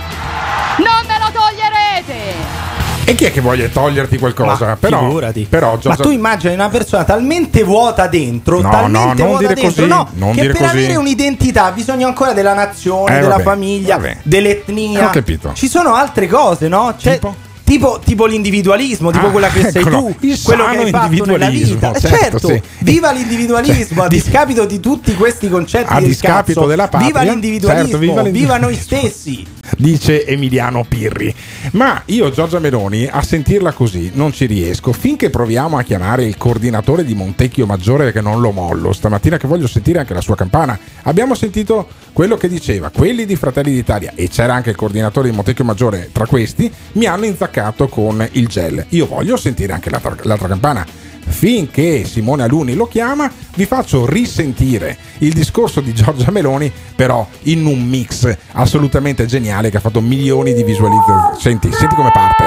Non 0.79 1.07
me 1.07 1.19
lo 1.19 1.31
toglierete. 1.33 2.76
E 3.09 3.15
chi 3.15 3.25
è 3.25 3.33
che 3.33 3.41
voglia 3.41 3.69
toglierti 3.69 4.19
qualcosa? 4.19 4.67
Ma 4.67 4.77
però, 4.77 4.99
figurati. 5.07 5.47
però 5.49 5.73
Ma 5.75 5.79
Giorgia- 5.79 6.03
tu 6.03 6.11
immagini 6.11 6.55
una 6.55 6.69
persona 6.69 7.05
talmente 7.05 7.63
vuota 7.63 8.09
dentro, 8.09 8.61
No, 8.61 8.69
talmente 8.69 8.99
no, 8.99 9.05
non 9.15 9.27
vuota 9.29 9.39
dire 9.39 9.55
dentro, 9.55 9.85
così, 9.85 9.87
no, 9.89 10.09
non 10.15 10.35
che 10.35 10.41
dire 10.41 10.53
per 10.53 10.63
così. 10.63 10.77
avere 10.77 10.97
un'identità 10.97 11.65
ha 11.67 11.71
bisogno 11.71 12.07
ancora 12.09 12.33
della 12.33 12.55
nazione, 12.55 13.13
Eh, 13.17 13.21
della 13.21 13.29
vabbè, 13.37 13.43
famiglia, 13.45 13.97
vabbè. 13.97 14.17
dell'etnia. 14.25 15.07
Ho 15.07 15.11
capito. 15.11 15.53
Ci 15.55 15.69
sono 15.69 15.95
altre 15.95 16.27
cose, 16.27 16.67
no? 16.67 16.95
Cioè, 16.99 17.21
tipo? 17.65 18.01
Tipo, 18.05 18.27
l'individualismo, 18.27 19.11
tipo 19.11 19.27
Ah, 19.27 19.31
quella 19.31 19.49
che 19.49 19.71
sei 19.71 19.83
eccolo, 19.83 19.97
tu, 20.21 20.35
quello 20.45 20.65
che 20.67 20.77
hai 20.77 20.91
fatto 20.91 21.25
nella 21.27 21.49
vita. 21.49 21.93
Eh, 21.93 22.01
certo, 22.01 22.17
certo, 22.17 22.49
sì. 22.49 22.63
viva 22.81 23.11
l'individualismo 23.11 24.03
a 24.05 24.07
discapito 24.09 24.65
di 24.67 24.79
tutti 24.79 25.15
questi 25.17 25.49
concetti 25.49 25.93
A 25.93 26.01
discapito 26.01 26.61
cazzo. 26.61 26.69
della 26.69 26.87
patria. 26.89 27.07
Viva 27.09 27.23
l'individualismo, 27.23 27.89
Certo, 27.89 27.99
viva 27.99 28.23
viva 28.23 28.57
noi 28.59 28.73
l'individualismo. 28.73 29.11
stessi. 29.11 29.47
Dice 29.77 30.27
Emiliano 30.27 30.85
Pirri. 30.87 31.35
Ma 31.73 32.03
io, 32.07 32.31
Giorgia 32.31 32.59
Meloni, 32.59 33.07
a 33.07 33.23
sentirla 33.23 33.73
così 33.73 34.11
non 34.15 34.33
ci 34.33 34.47
riesco. 34.47 34.93
Finché 34.93 35.31
proviamo 35.31 35.79
a 35.79 35.83
chiamare 35.83 36.25
il 36.25 36.37
coordinatore 36.37 37.05
di 37.05 37.15
Montecchio 37.15 37.67
Maggiore, 37.67 38.13
che 38.13 38.21
non 38.21 38.41
lo 38.41 38.51
mollo, 38.51 38.93
stamattina 38.93 39.37
che 39.37 39.47
voglio 39.47 39.67
sentire 39.67 39.99
anche 39.99 40.15
la 40.15 40.21
sua 40.21 40.37
campana. 40.37 40.79
Abbiamo 41.03 41.35
sentito 41.35 41.89
quello 42.13 42.37
che 42.37 42.49
diceva, 42.49 42.91
quelli 42.91 43.27
di 43.27 43.37
Fratelli 43.37 43.73
d'Italia, 43.73 44.13
e 44.15 44.29
c'era 44.29 44.55
anche 44.55 44.71
il 44.71 44.77
coordinatore 44.77 45.29
di 45.31 45.35
Montecchio 45.35 45.65
Maggiore 45.65 46.11
tra 46.13 46.27
questi, 46.27 46.71
mi 46.93 47.07
hanno 47.07 47.25
inzaccato 47.27 47.89
con 47.89 48.27
il 48.33 48.47
gel. 48.47 48.85
Io 48.91 49.07
voglio 49.07 49.37
sentire 49.37 49.73
anche 49.73 49.91
l'altra, 49.91 50.17
l'altra 50.23 50.49
campana. 50.49 50.87
Finché 51.29 52.05
Simone 52.05 52.45
Aluni 52.45 52.75
lo 52.75 52.87
chiama, 52.87 53.31
vi 53.57 53.67
faccio 53.67 54.07
risentire 54.07 54.97
il 55.19 55.33
discorso 55.33 55.81
di 55.81 55.93
Giorgia 55.93 56.31
Meloni, 56.31 56.73
però 56.95 57.27
in 57.43 57.67
un 57.67 57.83
mix 57.83 58.35
assolutamente 58.53 59.27
geniale 59.27 59.71
che 59.71 59.77
ha 59.77 59.81
fatto 59.81 60.01
milioni 60.01 60.55
di 60.55 60.63
visualizzazioni. 60.63 61.41
Senti, 61.41 61.73
senti 61.73 61.95
come 61.95 62.11
parte. 62.13 62.45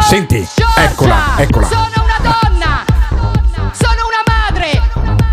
Senti, 0.00 0.46
eccola, 0.76 1.36
eccola. 1.38 1.66
Sono 1.66 2.04
una 2.04 2.18
donna, 2.22 2.84
sono 3.72 4.02
una 4.06 4.22
madre, 4.26 4.80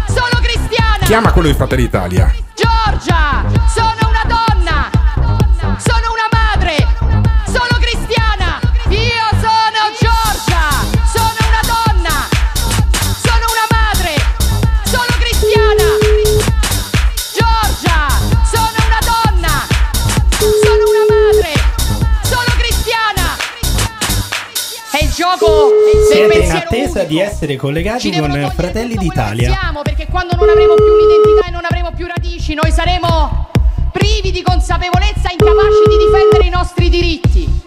sono 0.08 0.42
cristiana. 0.42 1.06
Chiama 1.06 1.32
quello 1.32 1.48
di 1.48 1.54
Fratelli 1.54 1.84
d'Italia. 1.84 2.45
Siete 26.06 26.38
in 26.38 26.52
attesa 26.52 27.00
unico. 27.00 27.06
di 27.06 27.20
essere 27.20 27.56
collegati 27.56 28.12
con 28.12 28.52
Fratelli 28.56 28.96
d'Italia. 28.96 29.50
siamo 29.50 29.82
perché 29.82 30.06
quando 30.10 30.36
non 30.36 30.50
avremo 30.50 30.76
più 30.76 30.86
un'identità 30.86 31.48
e 31.48 31.52
non 31.52 31.66
avremo 31.66 31.92
più 31.96 32.06
radici, 32.06 32.54
noi 32.54 32.72
saremo 32.72 33.50
privi 33.92 34.32
di 34.32 34.42
consapevolezza, 34.44 35.30
incapaci 35.32 35.84
di 35.90 35.98
difendere 35.98 36.46
i 36.46 36.50
nostri 36.50 36.90
diritti. 36.90 37.64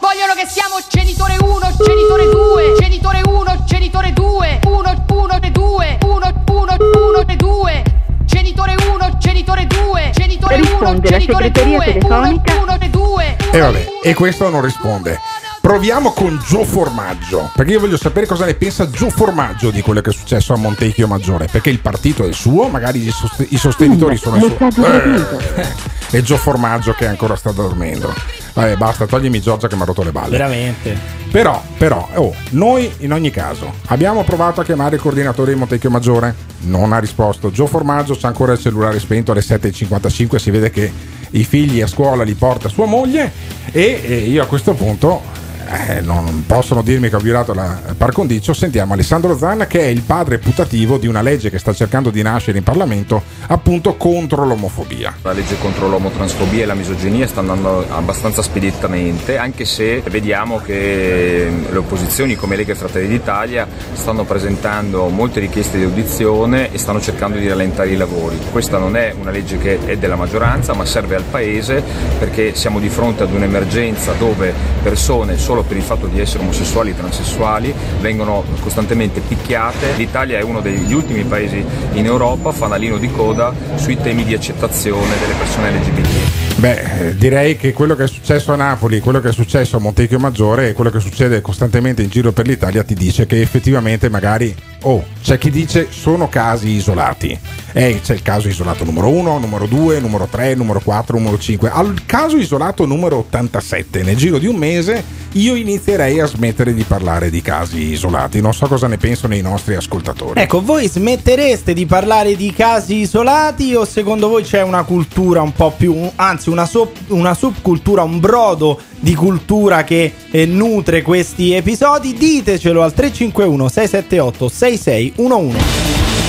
Vogliono 0.00 0.34
che 0.34 0.46
siamo 0.46 0.76
genitore 0.88 1.36
1, 1.40 1.76
genitore 1.84 2.24
2, 2.30 2.74
genitore 2.78 3.20
1, 3.26 3.64
genitore 3.66 4.12
2, 4.12 4.60
1, 4.64 5.04
1 5.08 5.38
e 5.40 5.50
2, 5.50 5.98
1, 6.02 6.44
1, 6.48 6.76
1 6.78 7.26
e 7.26 7.36
2, 7.36 7.82
genitore 8.24 8.74
1, 8.74 9.18
genitore 9.18 9.66
2, 9.66 10.10
genitore 10.12 10.54
1, 10.54 10.62
Risponde 10.62 11.10
la 11.10 11.18
genitore 11.18 11.44
segreteria 11.44 11.78
2, 11.78 11.86
1, 11.86 11.98
telefonica. 12.00 12.60
1 12.60 12.76
e 12.80 12.88
2. 12.88 13.36
E 13.52 13.58
vabbè, 13.58 13.86
e 14.02 14.14
questo 14.14 14.48
non 14.48 14.62
risponde. 14.62 15.18
Proviamo 15.64 16.12
con 16.12 16.38
Gio 16.46 16.62
Formaggio, 16.62 17.50
perché 17.54 17.72
io 17.72 17.80
voglio 17.80 17.96
sapere 17.96 18.26
cosa 18.26 18.44
ne 18.44 18.52
pensa 18.52 18.90
Gio 18.90 19.08
Formaggio 19.08 19.70
di 19.70 19.80
quello 19.80 20.02
che 20.02 20.10
è 20.10 20.12
successo 20.12 20.52
a 20.52 20.58
Montecchio 20.58 21.06
Maggiore, 21.06 21.48
perché 21.50 21.70
il 21.70 21.78
partito 21.78 22.22
è 22.22 22.26
il 22.26 22.34
suo, 22.34 22.68
magari 22.68 23.02
i, 23.02 23.10
sost- 23.10 23.46
i 23.48 23.56
sostenitori 23.56 24.18
sono 24.18 24.36
i 24.36 24.40
suoi. 24.40 24.84
Eh, 24.84 25.66
e 26.18 26.22
Gio 26.22 26.36
Formaggio 26.36 26.92
che 26.92 27.06
ancora 27.06 27.34
sta 27.34 27.50
dormendo. 27.50 28.12
Vabbè, 28.52 28.76
basta, 28.76 29.06
toglimi 29.06 29.40
Giorgia 29.40 29.66
che 29.66 29.74
mi 29.74 29.80
ha 29.80 29.84
rotto 29.86 30.02
le 30.02 30.12
balle. 30.12 30.32
Veramente. 30.32 30.98
Però, 31.30 31.62
però, 31.78 32.10
oh, 32.12 32.34
noi 32.50 32.92
in 32.98 33.14
ogni 33.14 33.30
caso 33.30 33.72
abbiamo 33.86 34.22
provato 34.22 34.60
a 34.60 34.64
chiamare 34.64 34.96
il 34.96 35.00
coordinatore 35.00 35.54
di 35.54 35.58
Montecchio 35.58 35.88
Maggiore, 35.88 36.34
non 36.64 36.92
ha 36.92 36.98
risposto. 36.98 37.50
Gio 37.50 37.66
Formaggio 37.66 38.14
c'ha 38.20 38.28
ancora 38.28 38.52
il 38.52 38.58
cellulare 38.58 39.00
spento 39.00 39.32
alle 39.32 39.40
7.55, 39.40 40.36
si 40.36 40.50
vede 40.50 40.70
che 40.70 40.92
i 41.30 41.42
figli 41.42 41.80
a 41.80 41.86
scuola 41.86 42.22
li 42.22 42.34
porta 42.34 42.68
sua 42.68 42.84
moglie 42.84 43.32
e, 43.72 44.02
e 44.04 44.16
io 44.28 44.42
a 44.42 44.46
questo 44.46 44.74
punto 44.74 45.40
eh, 45.66 46.00
non 46.00 46.44
possono 46.46 46.82
dirmi 46.82 47.08
che 47.08 47.16
ho 47.16 47.20
violato 47.20 47.54
la 47.54 47.80
par 47.96 48.12
condicio. 48.12 48.52
Sentiamo 48.52 48.94
Alessandro 48.94 49.36
Zanna 49.36 49.66
che 49.66 49.80
è 49.80 49.86
il 49.86 50.02
padre 50.02 50.38
putativo 50.38 50.98
di 50.98 51.06
una 51.06 51.22
legge 51.22 51.50
che 51.50 51.58
sta 51.58 51.72
cercando 51.72 52.10
di 52.10 52.22
nascere 52.22 52.58
in 52.58 52.64
Parlamento 52.64 53.22
appunto 53.46 53.94
contro 53.96 54.44
l'omofobia. 54.44 55.14
La 55.22 55.32
legge 55.32 55.58
contro 55.58 55.88
l'omotransfobia 55.88 56.62
e 56.62 56.66
la 56.66 56.74
misoginia 56.74 57.26
sta 57.26 57.40
andando 57.40 57.86
abbastanza 57.90 58.42
speditamente, 58.42 59.38
anche 59.38 59.64
se 59.64 60.02
vediamo 60.08 60.58
che 60.58 61.50
le 61.70 61.76
opposizioni 61.76 62.36
come 62.36 62.56
Lega 62.56 62.72
e 62.72 62.76
Fratelli 62.76 63.08
d'Italia 63.08 63.66
stanno 63.92 64.24
presentando 64.24 65.08
molte 65.08 65.40
richieste 65.40 65.78
di 65.78 65.84
audizione 65.84 66.72
e 66.72 66.78
stanno 66.78 67.00
cercando 67.00 67.38
di 67.38 67.48
rallentare 67.48 67.90
i 67.90 67.96
lavori. 67.96 68.38
Questa 68.50 68.78
non 68.78 68.96
è 68.96 69.14
una 69.18 69.30
legge 69.30 69.58
che 69.58 69.78
è 69.84 69.96
della 69.96 70.16
maggioranza, 70.16 70.74
ma 70.74 70.84
serve 70.84 71.14
al 71.16 71.24
Paese 71.24 71.82
perché 72.18 72.54
siamo 72.54 72.78
di 72.78 72.88
fronte 72.88 73.22
ad 73.22 73.32
un'emergenza 73.32 74.12
dove 74.12 74.52
persone 74.82 75.36
sono 75.36 75.53
solo 75.54 75.62
per 75.62 75.76
il 75.76 75.84
fatto 75.84 76.06
di 76.08 76.18
essere 76.18 76.42
omosessuali 76.42 76.90
e 76.90 76.96
transessuali, 76.96 77.72
vengono 78.00 78.42
costantemente 78.60 79.20
picchiate. 79.20 79.92
L'Italia 79.96 80.38
è 80.38 80.42
uno 80.42 80.60
degli 80.60 80.92
ultimi 80.92 81.22
paesi 81.22 81.64
in 81.92 82.04
Europa, 82.04 82.50
fanalino 82.50 82.98
di 82.98 83.08
coda 83.08 83.54
sui 83.76 83.96
temi 83.96 84.24
di 84.24 84.34
accettazione 84.34 85.16
delle 85.20 85.34
persone 85.34 85.70
LGBT. 85.70 86.56
Beh, 86.56 87.08
eh, 87.08 87.16
direi 87.16 87.56
che 87.56 87.72
quello 87.72 87.94
che 87.94 88.04
è 88.04 88.08
successo 88.08 88.52
a 88.52 88.56
Napoli, 88.56 89.00
quello 89.00 89.20
che 89.20 89.28
è 89.28 89.32
successo 89.32 89.76
a 89.76 89.80
Montecchio 89.80 90.18
Maggiore 90.18 90.70
e 90.70 90.72
quello 90.72 90.90
che 90.90 91.00
succede 91.00 91.40
costantemente 91.40 92.02
in 92.02 92.08
giro 92.08 92.32
per 92.32 92.46
l'Italia 92.46 92.82
ti 92.82 92.94
dice 92.94 93.26
che 93.26 93.40
effettivamente 93.40 94.08
magari, 94.08 94.54
oh, 94.84 95.04
c'è 95.22 95.38
chi 95.38 95.50
dice 95.50 95.88
sono 95.90 96.28
casi 96.28 96.70
isolati. 96.70 97.38
Eh, 97.72 98.00
c'è 98.02 98.14
il 98.14 98.22
caso 98.22 98.48
isolato 98.48 98.84
numero 98.84 99.08
1, 99.08 99.38
numero 99.38 99.66
2, 99.66 99.98
numero 100.00 100.26
3, 100.30 100.54
numero 100.54 100.80
4, 100.80 101.18
numero 101.18 101.38
5. 101.38 101.70
Al 101.70 102.04
caso 102.06 102.36
isolato 102.36 102.86
numero 102.86 103.18
87, 103.18 104.02
nel 104.02 104.16
giro 104.16 104.38
di 104.38 104.46
un 104.46 104.56
mese, 104.56 105.02
io 105.32 105.54
inizierei 105.56 106.20
a 106.20 106.26
smettere 106.26 106.72
di 106.72 106.84
parlare 106.84 107.30
di 107.30 107.42
casi 107.42 107.92
isolati. 107.92 108.40
Non 108.40 108.54
so 108.54 108.66
cosa 108.66 108.86
ne 108.86 108.98
pensano 108.98 109.34
i 109.34 109.40
nostri 109.40 109.74
ascoltatori. 109.74 110.40
Ecco, 110.40 110.62
voi 110.62 110.86
smettereste 110.86 111.72
di 111.72 111.86
parlare 111.86 112.36
di 112.36 112.52
casi 112.52 112.96
isolati 112.96 113.74
o 113.74 113.84
secondo 113.84 114.28
voi 114.28 114.44
c'è 114.44 114.62
una 114.62 114.84
cultura 114.84 115.42
un 115.42 115.52
po' 115.52 115.72
più, 115.76 115.96
anzi 116.14 116.50
una, 116.50 116.66
sub, 116.66 116.90
una 117.08 117.34
subcultura, 117.34 118.02
un 118.02 118.20
brodo 118.20 118.80
di 119.04 119.14
cultura 119.14 119.84
che 119.84 120.14
eh, 120.30 120.46
nutre 120.46 121.02
questi 121.02 121.52
episodi? 121.52 122.14
Ditecelo 122.14 122.82
al 122.82 122.94
351 122.94 123.68
678 123.68 124.48
6611. 124.48 125.64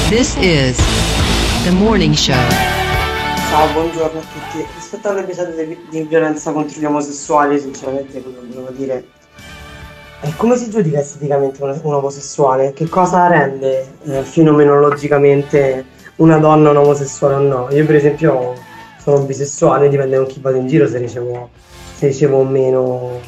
This 0.10 0.36
is 0.42 0.76
the 1.64 1.72
morning 1.72 2.14
show. 2.14 2.36
Ciao, 3.50 3.72
buongiorno 3.72 4.20
a 4.20 4.24
tutti. 4.24 4.66
Rispetto 4.76 5.08
all'episodio 5.08 5.66
di, 5.66 5.78
di 5.90 6.02
violenza 6.02 6.52
contro 6.52 6.78
gli 6.78 6.84
omosessuali, 6.84 7.58
sinceramente 7.62 8.22
quello 8.22 8.42
che 8.42 8.48
volevo 8.48 8.72
dire 8.76 9.06
è 10.20 10.34
come 10.36 10.58
si 10.58 10.70
giudica 10.70 11.00
esteticamente 11.00 11.64
un, 11.64 11.80
un 11.82 11.94
omosessuale? 11.94 12.74
Che 12.74 12.90
cosa 12.90 13.28
rende 13.28 13.88
eh, 14.04 14.22
fenomenologicamente 14.24 15.86
una 16.18 16.40
donna 16.40 16.72
un 16.72 16.78
omosessuale 16.78 17.36
o 17.36 17.40
no? 17.40 17.68
Io 17.72 17.86
per 17.86 17.96
esempio 17.96 18.54
sono 19.00 19.20
bisessuale, 19.20 19.88
dipende 19.88 20.18
con 20.18 20.26
chi 20.26 20.42
vado 20.42 20.58
in 20.58 20.68
giro 20.68 20.88
se 20.90 20.98
ricevo, 20.98 21.50
se 21.96 22.08
ricevo 22.08 22.40
o 22.40 22.44
meno 22.44 23.22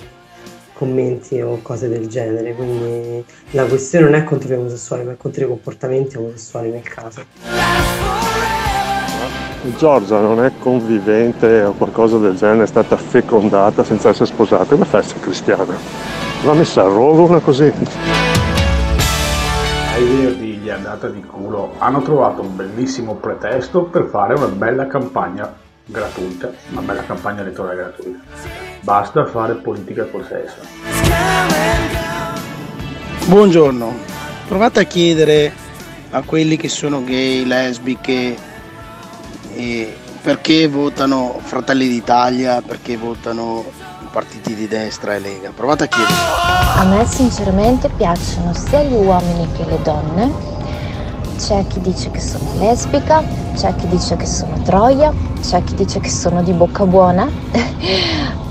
commenti 0.74 1.40
o 1.40 1.60
cose 1.62 1.88
del 1.88 2.08
genere, 2.08 2.54
quindi 2.54 3.24
la 3.52 3.64
questione 3.64 4.06
non 4.06 4.16
è 4.16 4.24
contro 4.26 4.50
gli 4.50 4.54
omosessuali, 4.54 5.04
ma 5.06 5.14
è 5.14 5.18
contro 5.18 5.46
i 5.46 5.48
comportamenti 5.48 6.18
omosessuali 6.18 6.70
nel 6.70 6.84
caso. 6.84 7.24
Giorgia 9.78 10.20
non 10.20 10.44
è 10.44 10.52
convivente 10.60 11.64
o 11.64 11.72
qualcosa 11.74 12.18
del 12.18 12.36
genere, 12.36 12.64
è 12.64 12.68
stata 12.68 12.98
fecondata 12.98 13.86
senza 13.86 14.10
essere 14.10 14.26
sposata, 14.26 14.66
come 14.66 14.86
fa 14.86 14.98
a 14.98 15.00
essere 15.00 15.22
cristiana? 15.22 15.76
Va 16.44 16.54
messa 16.54 16.82
a 16.82 16.88
rogo 16.88 17.24
una 17.24 17.40
così. 17.40 17.72
Ai 19.94 20.06
Verdi 20.06 20.58
gli 20.58 20.68
è 20.68 20.72
andata 20.72 21.08
di 21.08 21.22
culo, 21.22 21.72
hanno 21.78 22.02
trovato 22.02 22.42
un 22.42 22.54
bellissimo 22.56 23.16
pretesto 23.16 23.84
per 23.84 24.08
fare 24.08 24.36
una 24.36 24.48
bella 24.48 24.88
campagna 24.88 25.66
gratuita, 25.88 26.52
una 26.72 26.82
bella 26.82 27.04
campagna 27.06 27.42
elettorale 27.42 27.76
gratuita. 27.76 28.20
Basta 28.82 29.26
fare 29.26 29.56
politica 29.56 30.06
col 30.06 30.26
sesso. 30.26 30.56
Buongiorno, 33.26 33.94
provate 34.48 34.82
a 34.82 34.84
chiedere 34.84 35.52
a 36.12 36.22
quelli 36.22 36.58
che 36.58 36.70
sono 36.70 37.04
gay, 37.04 37.46
lesbiche, 37.46 38.36
e 39.56 39.98
perché 40.22 40.68
votano 40.68 41.40
Fratelli 41.42 41.88
d'Italia, 41.88 42.62
perché 42.62 42.98
votano 42.98 43.66
i 44.02 44.08
partiti 44.12 44.56
di 44.56 44.68
destra 44.68 45.16
e 45.16 45.20
Lega. 45.20 45.52
Provate 45.56 45.86
a 45.86 45.88
chiedere. 45.88 46.14
A 46.76 46.84
me 46.86 47.06
sinceramente 47.06 47.90
piacciono 47.90 48.54
sia 48.54 48.84
gli 48.84 48.94
uomini 48.94 49.50
che 49.54 49.66
le 49.66 49.80
donne. 49.82 50.56
C'è 51.38 51.66
chi 51.68 51.80
dice 51.82 52.10
che 52.12 52.20
sono 52.20 52.50
lesbica, 52.58 53.24
c'è 53.58 53.74
chi 53.76 53.88
dice 53.88 54.16
che 54.16 54.26
sono 54.26 54.62
troia, 54.64 55.12
c'è 55.42 55.64
chi 55.64 55.74
dice 55.76 56.00
che 56.00 56.10
sono 56.10 56.44
di 56.44 56.52
bocca 56.52 56.86
buona. 56.86 57.28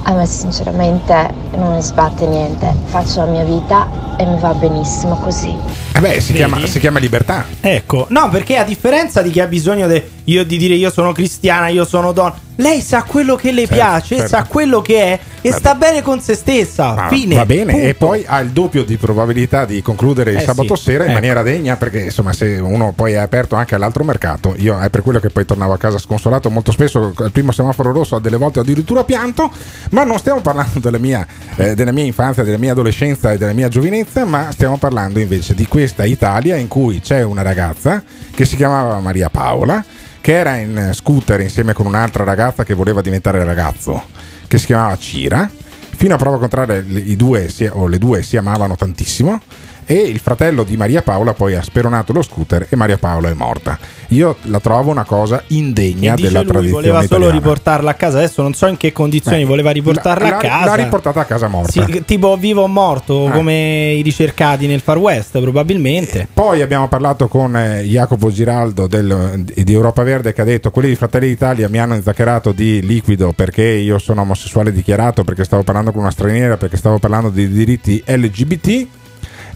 A 0.08 0.12
me 0.12 0.24
sinceramente 0.26 1.14
non 1.56 1.72
ne 1.74 1.80
sbatte 1.80 2.26
niente, 2.26 2.72
faccio 2.84 3.24
la 3.24 3.30
mia 3.30 3.44
vita 3.44 3.88
e 4.16 4.24
mi 4.24 4.38
va 4.38 4.52
benissimo 4.54 5.16
così. 5.16 5.54
Eh 5.94 6.00
beh, 6.00 6.20
si 6.20 6.32
chiama, 6.32 6.64
si 6.66 6.78
chiama 6.78 6.98
libertà. 6.98 7.44
Ecco, 7.60 8.06
no, 8.10 8.28
perché 8.28 8.56
a 8.56 8.64
differenza 8.64 9.20
di 9.22 9.30
chi 9.30 9.40
ha 9.40 9.46
bisogno 9.46 9.86
de- 9.86 10.10
io 10.24 10.44
di 10.44 10.58
dire 10.58 10.74
io 10.74 10.90
sono 10.90 11.12
cristiana, 11.12 11.68
io 11.68 11.84
sono 11.84 12.12
donna, 12.12 12.34
lei 12.56 12.80
sa 12.82 13.02
quello 13.02 13.34
che 13.34 13.50
le 13.50 13.62
Certo, 13.66 13.74
piace, 13.74 14.16
certo. 14.16 14.28
sa 14.28 14.44
quello 14.44 14.80
che 14.82 15.02
è 15.02 15.18
e 15.40 15.52
sta 15.52 15.74
bene 15.74 16.02
con 16.02 16.20
se 16.20 16.34
stessa. 16.34 16.94
Ah, 16.94 17.08
Fine. 17.08 17.34
va 17.36 17.46
bene, 17.46 17.72
punto. 17.72 17.86
e 17.88 17.94
poi 17.94 18.24
ha 18.26 18.38
il 18.40 18.50
doppio 18.50 18.84
di 18.84 18.96
probabilità 18.96 19.64
di 19.64 19.80
concludere 19.82 20.32
il 20.32 20.36
Eh 20.38 20.40
sabato 20.42 20.74
sì, 20.76 20.84
sera 20.84 21.04
in 21.04 21.10
ecco. 21.10 21.18
maniera 21.20 21.42
degna, 21.42 21.76
perché 21.76 22.00
insomma, 22.00 22.32
se 22.32 22.58
uno 22.58 22.92
poi 22.94 23.12
è 23.12 23.16
aperto 23.16 23.56
anche 23.56 23.74
all'altro 23.74 24.04
mercato, 24.04 24.54
io 24.58 24.78
è 24.78 24.90
per 24.96 25.04
quello 25.04 25.20
che 25.20 25.28
poi 25.28 25.44
tornavo 25.44 25.74
a 25.74 25.76
casa 25.76 25.98
sconsolato 25.98 26.48
molto 26.48 26.72
spesso 26.72 27.12
al 27.18 27.30
primo 27.30 27.52
semaforo 27.52 27.92
rosso, 27.92 28.16
a 28.16 28.20
delle 28.20 28.38
volte 28.38 28.60
addirittura 28.60 29.04
pianto, 29.04 29.50
ma 29.90 30.04
non 30.04 30.16
stiamo 30.16 30.40
parlando 30.40 30.78
della 30.80 30.96
mia, 30.96 31.26
eh, 31.56 31.74
della 31.74 31.92
mia 31.92 32.04
infanzia, 32.04 32.42
della 32.42 32.56
mia 32.56 32.72
adolescenza 32.72 33.30
e 33.30 33.36
della 33.36 33.52
mia 33.52 33.68
giovinezza, 33.68 34.24
ma 34.24 34.50
stiamo 34.52 34.78
parlando 34.78 35.18
invece 35.18 35.54
di 35.54 35.66
questa 35.66 36.06
Italia 36.06 36.56
in 36.56 36.66
cui 36.66 37.00
c'è 37.00 37.22
una 37.22 37.42
ragazza 37.42 38.02
che 38.34 38.46
si 38.46 38.56
chiamava 38.56 38.98
Maria 39.00 39.28
Paola, 39.28 39.84
che 40.22 40.32
era 40.32 40.56
in 40.56 40.92
scooter 40.94 41.40
insieme 41.40 41.74
con 41.74 41.84
un'altra 41.84 42.24
ragazza 42.24 42.64
che 42.64 42.72
voleva 42.72 43.02
diventare 43.02 43.44
ragazzo, 43.44 44.02
che 44.46 44.56
si 44.56 44.64
chiamava 44.64 44.96
Cira. 44.96 45.50
Fino 45.94 46.14
a 46.14 46.16
prova 46.16 46.38
contraria, 46.38 46.76
i 46.76 47.16
due 47.16 47.50
o 47.72 47.86
le 47.86 47.98
due 47.98 48.22
si 48.22 48.38
amavano 48.38 48.76
tantissimo. 48.76 49.42
E 49.88 49.94
il 49.94 50.18
fratello 50.18 50.64
di 50.64 50.76
Maria 50.76 51.00
Paola 51.02 51.32
poi 51.32 51.54
ha 51.54 51.62
speronato 51.62 52.12
lo 52.12 52.20
scooter 52.22 52.66
e 52.68 52.74
Maria 52.74 52.98
Paola 52.98 53.30
è 53.30 53.34
morta. 53.34 53.78
Io 54.08 54.36
la 54.42 54.58
trovo 54.58 54.90
una 54.90 55.04
cosa 55.04 55.42
indegna 55.48 56.14
E 56.14 56.22
della 56.22 56.40
lui 56.40 56.48
tradizione 56.50 56.70
voleva 56.72 56.98
solo 57.02 57.06
italiana. 57.26 57.32
riportarla 57.38 57.90
a 57.90 57.94
casa. 57.94 58.18
Adesso 58.18 58.42
non 58.42 58.52
so 58.54 58.66
in 58.66 58.76
che 58.76 58.90
condizioni 58.92 59.42
Eh, 59.42 59.44
voleva 59.44 59.70
riportarla 59.70 60.28
l'ha- 60.28 60.36
a 60.36 60.40
casa. 60.40 60.64
L'ha 60.64 60.74
riportata 60.82 61.20
a 61.20 61.24
casa 61.24 61.46
morta. 61.46 61.86
Sì, 61.86 62.02
tipo 62.04 62.36
vivo 62.36 62.62
o 62.62 62.66
morto, 62.66 63.28
Eh. 63.28 63.30
come 63.30 63.92
i 63.92 64.02
ricercati 64.02 64.66
nel 64.66 64.80
Far 64.80 64.98
West, 64.98 65.38
probabilmente. 65.40 66.26
Poi 66.32 66.62
abbiamo 66.62 66.88
parlato 66.88 67.28
con 67.28 67.56
eh, 67.56 67.82
Jacopo 67.84 68.30
Giraldo 68.32 68.88
del- 68.88 69.44
di 69.44 69.72
Europa 69.72 70.02
Verde 70.02 70.32
che 70.32 70.40
ha 70.40 70.44
detto 70.44 70.70
quelli 70.72 70.88
di 70.88 70.96
Fratelli 70.96 71.28
d'Italia 71.28 71.68
mi 71.68 71.78
hanno 71.78 71.94
inzaccherato 71.94 72.50
di 72.52 72.82
liquido 72.84 73.32
perché 73.36 73.62
io 73.62 73.98
sono 73.98 74.22
omosessuale 74.22 74.72
dichiarato, 74.72 75.22
perché 75.22 75.44
stavo 75.44 75.62
parlando 75.62 75.92
con 75.92 76.00
una 76.00 76.10
straniera, 76.10 76.56
perché 76.56 76.76
stavo 76.76 76.98
parlando 76.98 77.28
di 77.30 77.48
diritti 77.48 78.02
LGBT. 78.04 78.86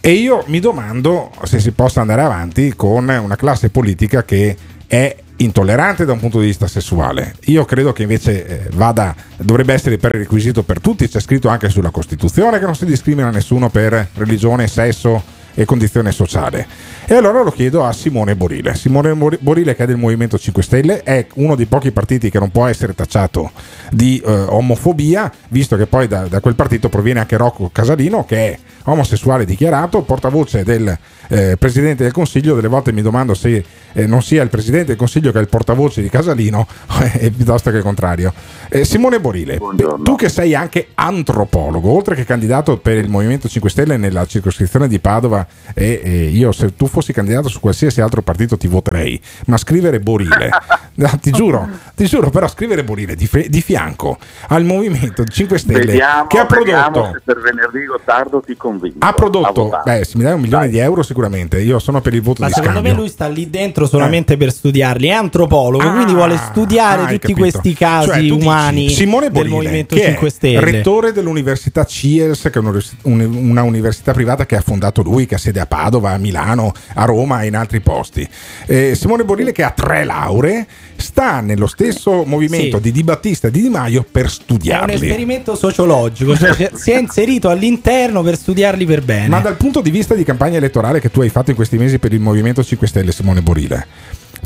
E 0.02 0.12
io 0.12 0.44
mi 0.46 0.60
domando 0.60 1.30
se 1.42 1.60
si 1.60 1.72
possa 1.72 2.00
andare 2.00 2.22
avanti 2.22 2.74
con 2.74 3.06
una 3.06 3.36
classe 3.36 3.68
politica 3.68 4.24
che 4.24 4.56
è 4.86 5.14
intollerante 5.36 6.06
da 6.06 6.12
un 6.12 6.18
punto 6.20 6.40
di 6.40 6.46
vista 6.46 6.66
sessuale. 6.66 7.34
Io 7.44 7.66
credo 7.66 7.92
che 7.92 8.02
invece 8.02 8.46
eh, 8.46 8.68
vada, 8.72 9.14
dovrebbe 9.36 9.74
essere 9.74 9.98
prerequisito 9.98 10.62
per 10.62 10.80
tutti, 10.80 11.06
c'è 11.06 11.20
scritto 11.20 11.48
anche 11.48 11.68
sulla 11.68 11.90
Costituzione 11.90 12.58
che 12.58 12.64
non 12.64 12.74
si 12.74 12.86
discrimina 12.86 13.28
nessuno 13.28 13.68
per 13.68 14.08
religione, 14.14 14.68
sesso 14.68 15.22
e 15.52 15.66
condizione 15.66 16.12
sociale. 16.12 16.66
E 17.04 17.14
allora 17.14 17.42
lo 17.42 17.50
chiedo 17.50 17.84
a 17.84 17.92
Simone 17.92 18.36
Borile. 18.36 18.74
Simone 18.76 19.14
Borile 19.14 19.74
che 19.74 19.82
è 19.82 19.86
del 19.86 19.96
Movimento 19.96 20.38
5 20.38 20.62
Stelle, 20.62 21.02
è 21.02 21.26
uno 21.34 21.56
dei 21.56 21.66
pochi 21.66 21.90
partiti 21.90 22.30
che 22.30 22.38
non 22.38 22.50
può 22.50 22.66
essere 22.66 22.94
tacciato 22.94 23.50
di 23.90 24.22
eh, 24.24 24.32
omofobia, 24.32 25.30
visto 25.48 25.76
che 25.76 25.86
poi 25.86 26.08
da, 26.08 26.26
da 26.26 26.40
quel 26.40 26.54
partito 26.54 26.88
proviene 26.88 27.20
anche 27.20 27.36
Rocco 27.36 27.68
Casalino 27.70 28.24
che 28.24 28.36
è 28.36 28.58
omosessuale 28.84 29.44
dichiarato, 29.44 30.02
portavoce 30.02 30.64
del 30.64 30.96
eh, 31.30 31.56
Presidente 31.56 32.02
del 32.02 32.12
Consiglio, 32.12 32.54
delle 32.54 32.68
volte 32.68 32.92
mi 32.92 33.02
domando 33.02 33.34
se 33.34 33.64
eh, 33.92 34.06
non 34.06 34.22
sia 34.22 34.42
il 34.42 34.48
Presidente 34.48 34.86
del 34.86 34.96
Consiglio 34.96 35.32
che 35.32 35.38
è 35.38 35.40
il 35.40 35.48
portavoce 35.48 36.02
di 36.02 36.08
Casalino, 36.08 36.66
eh, 37.18 37.30
piuttosto 37.30 37.70
che 37.70 37.78
il 37.78 37.82
contrario. 37.82 38.32
Eh, 38.68 38.84
Simone 38.84 39.20
Borile, 39.20 39.58
tu 40.02 40.16
che 40.16 40.28
sei 40.28 40.54
anche 40.54 40.88
antropologo, 40.94 41.90
oltre 41.90 42.14
che 42.14 42.24
candidato 42.24 42.78
per 42.78 42.96
il 42.96 43.08
Movimento 43.08 43.48
5 43.48 43.70
Stelle 43.70 43.96
nella 43.96 44.26
circoscrizione 44.26 44.88
di 44.88 44.98
Padova, 44.98 45.46
e, 45.74 46.28
io 46.32 46.52
se 46.52 46.74
tu 46.74 46.86
fossi 46.86 47.12
candidato 47.12 47.48
su 47.48 47.60
qualsiasi 47.60 48.00
altro 48.00 48.22
partito 48.22 48.56
ti 48.56 48.66
voterei, 48.66 49.20
ma 49.46 49.56
scrivere 49.56 50.00
Borile, 50.00 50.50
no, 50.94 51.10
ti 51.20 51.30
giuro, 51.30 51.68
ti 51.94 52.06
giuro, 52.06 52.30
però 52.30 52.48
scrivere 52.48 52.84
Borile 52.84 53.14
di, 53.14 53.26
fe- 53.26 53.48
di 53.48 53.60
fianco 53.62 54.18
al 54.48 54.64
Movimento 54.64 55.24
5 55.24 55.58
Stelle 55.58 55.78
Vediamo, 55.84 56.26
che 56.26 56.38
ha 56.38 56.46
prodotto 56.46 57.10
se 57.12 57.20
per 57.24 57.40
venerdì 57.40 57.84
Gottardo 57.84 58.40
ti 58.40 58.56
convinco. 58.56 58.98
ha 59.00 59.12
prodotto, 59.12 59.80
beh, 59.84 60.04
se 60.04 60.16
mi 60.16 60.24
dai 60.24 60.34
un 60.34 60.40
milione 60.40 60.68
di 60.68 60.78
euro 60.78 61.02
sicuramente, 61.02 61.19
io 61.58 61.78
sono 61.78 62.00
per 62.00 62.14
il 62.14 62.22
voto 62.22 62.40
Ma 62.42 62.48
di 62.48 62.52
secondo 62.54 62.74
scambio. 62.78 62.92
me 62.94 62.98
lui 63.00 63.08
sta 63.08 63.28
lì 63.28 63.50
dentro 63.50 63.86
solamente 63.86 64.36
per 64.36 64.52
studiarli. 64.52 65.08
È 65.08 65.12
antropologo, 65.12 65.84
Ah, 65.88 65.92
quindi 65.92 66.12
vuole 66.14 66.36
studiare 66.36 67.02
ah, 67.02 67.06
tutti 67.06 67.18
capito. 67.18 67.38
questi 67.40 67.74
casi 67.74 68.06
Cioè, 68.08 68.16
tu 68.16 68.22
dici, 68.22 68.32
umani 68.46 68.88
Simone 68.90 69.30
del 69.30 69.32
Borile, 69.32 69.54
Movimento 69.54 69.94
che 69.94 70.02
è 70.02 70.06
5 70.10 70.30
Stelle. 70.30 70.60
rettore 70.60 71.12
dell'università 71.12 71.84
CIELS, 71.84 72.42
che 72.50 72.58
è 72.58 72.62
una 73.02 73.62
università 73.62 74.12
privata 74.12 74.46
che 74.46 74.56
ha 74.56 74.60
fondato 74.62 75.02
lui, 75.02 75.26
che 75.26 75.34
ha 75.34 75.38
sede 75.38 75.60
a 75.60 75.66
Padova, 75.66 76.10
a 76.12 76.18
Milano, 76.18 76.72
a 76.94 77.04
Roma 77.04 77.42
e 77.42 77.46
in 77.48 77.56
altri 77.56 77.80
posti. 77.80 78.26
Eh, 78.66 78.94
Simone 78.94 79.24
Borile 79.24 79.52
che 79.52 79.62
ha 79.62 79.70
tre 79.70 80.04
lauree, 80.04 80.66
sta 81.00 81.40
nello 81.40 81.66
stesso 81.66 82.24
movimento 82.24 82.76
Sì. 82.76 82.82
di 82.82 82.92
Di 82.92 83.02
Battista 83.02 83.48
e 83.48 83.50
di 83.50 83.62
Di 83.62 83.68
Maio 83.68 84.04
per 84.10 84.22
È 84.22 84.26
un 84.26 84.30
studiarli. 84.30 84.94
esperimento 84.94 85.54
sociologico, 85.54 86.36
cioè 86.36 86.70
si 86.74 86.90
è 86.92 86.98
inserito 86.98 87.48
all'interno 87.48 88.22
per 88.22 88.36
studiarli 88.36 88.84
per 88.84 89.02
bene. 89.02 89.28
Ma 89.28 89.40
dal 89.40 89.56
punto 89.56 89.80
di 89.80 89.90
vista 89.90 90.14
di 90.14 90.24
campagna 90.24 90.56
elettorale 90.58 91.00
che 91.00 91.10
tu 91.10 91.20
hai 91.20 91.28
fatto 91.28 91.50
in 91.50 91.56
questi 91.56 91.76
mesi 91.78 91.98
per 91.98 92.12
il 92.12 92.20
Movimento 92.20 92.62
5 92.62 92.86
Stelle, 92.86 93.12
Simone 93.12 93.40
Borile, 93.42 93.86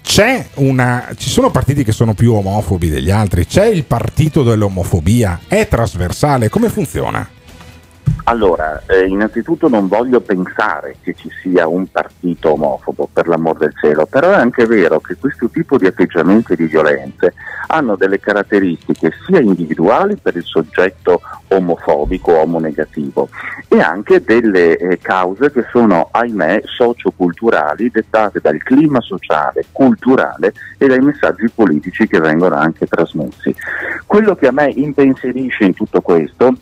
c'è 0.02 0.46
una, 0.54 1.08
ci 1.16 1.30
sono 1.30 1.50
partiti 1.50 1.82
che 1.84 1.92
sono 1.92 2.14
più 2.14 2.32
omofobi 2.34 2.90
degli 2.90 3.10
altri? 3.10 3.46
C'è 3.46 3.66
il 3.66 3.84
partito 3.84 4.42
dell'omofobia? 4.42 5.40
È 5.48 5.66
trasversale? 5.68 6.48
Come 6.48 6.68
funziona? 6.68 7.26
Allora, 8.26 8.82
eh, 8.86 9.06
innanzitutto 9.06 9.68
non 9.68 9.86
voglio 9.86 10.20
pensare 10.20 10.96
che 11.02 11.14
ci 11.14 11.28
sia 11.42 11.68
un 11.68 11.86
partito 11.90 12.52
omofobo, 12.52 13.08
per 13.12 13.28
l'amor 13.28 13.58
del 13.58 13.74
cielo, 13.78 14.06
però 14.06 14.30
è 14.30 14.36
anche 14.36 14.64
vero 14.64 14.98
che 15.00 15.16
questo 15.16 15.48
tipo 15.50 15.76
di 15.76 15.86
atteggiamenti 15.86 16.54
e 16.54 16.56
di 16.56 16.64
violenze 16.64 17.34
hanno 17.66 17.96
delle 17.96 18.20
caratteristiche 18.20 19.12
sia 19.26 19.40
individuali 19.40 20.16
per 20.16 20.36
il 20.36 20.42
soggetto 20.42 21.20
omofobico 21.48 22.32
omonegativo 22.32 23.28
e 23.68 23.80
anche 23.80 24.22
delle 24.24 24.78
eh, 24.78 24.98
cause 25.02 25.52
che 25.52 25.66
sono, 25.70 26.08
ahimè, 26.10 26.62
socioculturali 26.64 27.90
dettate 27.90 28.40
dal 28.40 28.62
clima 28.62 29.02
sociale, 29.02 29.66
culturale 29.70 30.54
e 30.78 30.86
dai 30.86 31.00
messaggi 31.00 31.50
politici 31.54 32.06
che 32.06 32.20
vengono 32.20 32.54
anche 32.54 32.86
trasmessi. 32.86 33.54
Quello 34.06 34.34
che 34.34 34.46
a 34.46 34.52
me 34.52 34.70
impensierisce 34.74 35.64
in 35.64 35.74
tutto 35.74 36.00
questo 36.00 36.56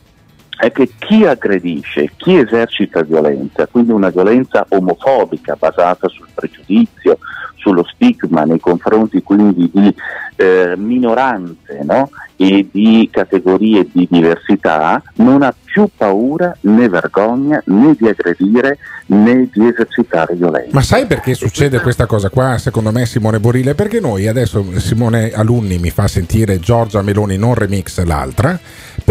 è 0.59 0.71
che 0.71 0.91
chi 0.99 1.25
aggredisce, 1.25 2.11
chi 2.17 2.37
esercita 2.37 3.03
violenza, 3.03 3.67
quindi 3.67 3.93
una 3.93 4.11
violenza 4.11 4.65
omofobica 4.69 5.57
basata 5.59 6.09
sul 6.09 6.29
pregiudizio, 6.33 7.19
sullo 7.57 7.85
stigma 7.85 8.43
nei 8.43 8.59
confronti 8.59 9.23
quindi 9.23 9.71
di 9.73 9.95
eh, 10.37 10.75
minoranze 10.77 11.81
no? 11.85 12.11
e 12.37 12.67
di 12.71 13.09
categorie 13.11 13.89
di 13.93 14.09
diversità, 14.11 15.01
non 15.17 15.43
ha 15.43 15.55
più 15.65 15.89
paura 15.97 16.57
né 16.63 16.89
vergogna 16.89 17.63
né 17.67 17.95
di 17.97 18.09
aggredire 18.09 18.79
né 19.07 19.49
di 19.53 19.67
esercitare 19.67 20.35
violenza. 20.35 20.71
Ma 20.73 20.83
sai 20.83 21.07
perché 21.07 21.35
succede 21.35 21.81
questa 21.81 22.07
cosa 22.07 22.31
qua, 22.31 22.59
secondo 22.59 22.91
me, 22.91 23.07
Simone 23.07 23.39
Borile? 23.39 23.75
Perché 23.75 24.01
noi 24.01 24.27
adesso, 24.27 24.79
Simone 24.81 25.31
Alunni 25.33 25.79
mi 25.79 25.91
fa 25.91 26.09
sentire 26.09 26.59
Giorgia 26.59 27.01
Meloni 27.01 27.37
non 27.37 27.55
remix 27.55 28.03
l'altra, 28.03 28.59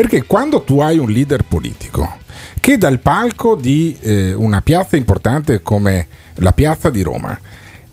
perché 0.02 0.24
quando 0.24 0.64
tu 0.64 0.80
hai 0.80 0.97
un 0.97 1.12
leader 1.12 1.43
politico 1.43 2.18
che 2.60 2.80
dal 2.80 2.97
palco 2.97 3.54
di 3.54 3.95
eh, 4.02 4.34
una 4.34 4.62
piazza 4.62 4.95
importante 4.95 5.62
come 5.62 6.08
la 6.38 6.54
piazza 6.54 6.89
di 6.89 7.04
Roma, 7.04 7.39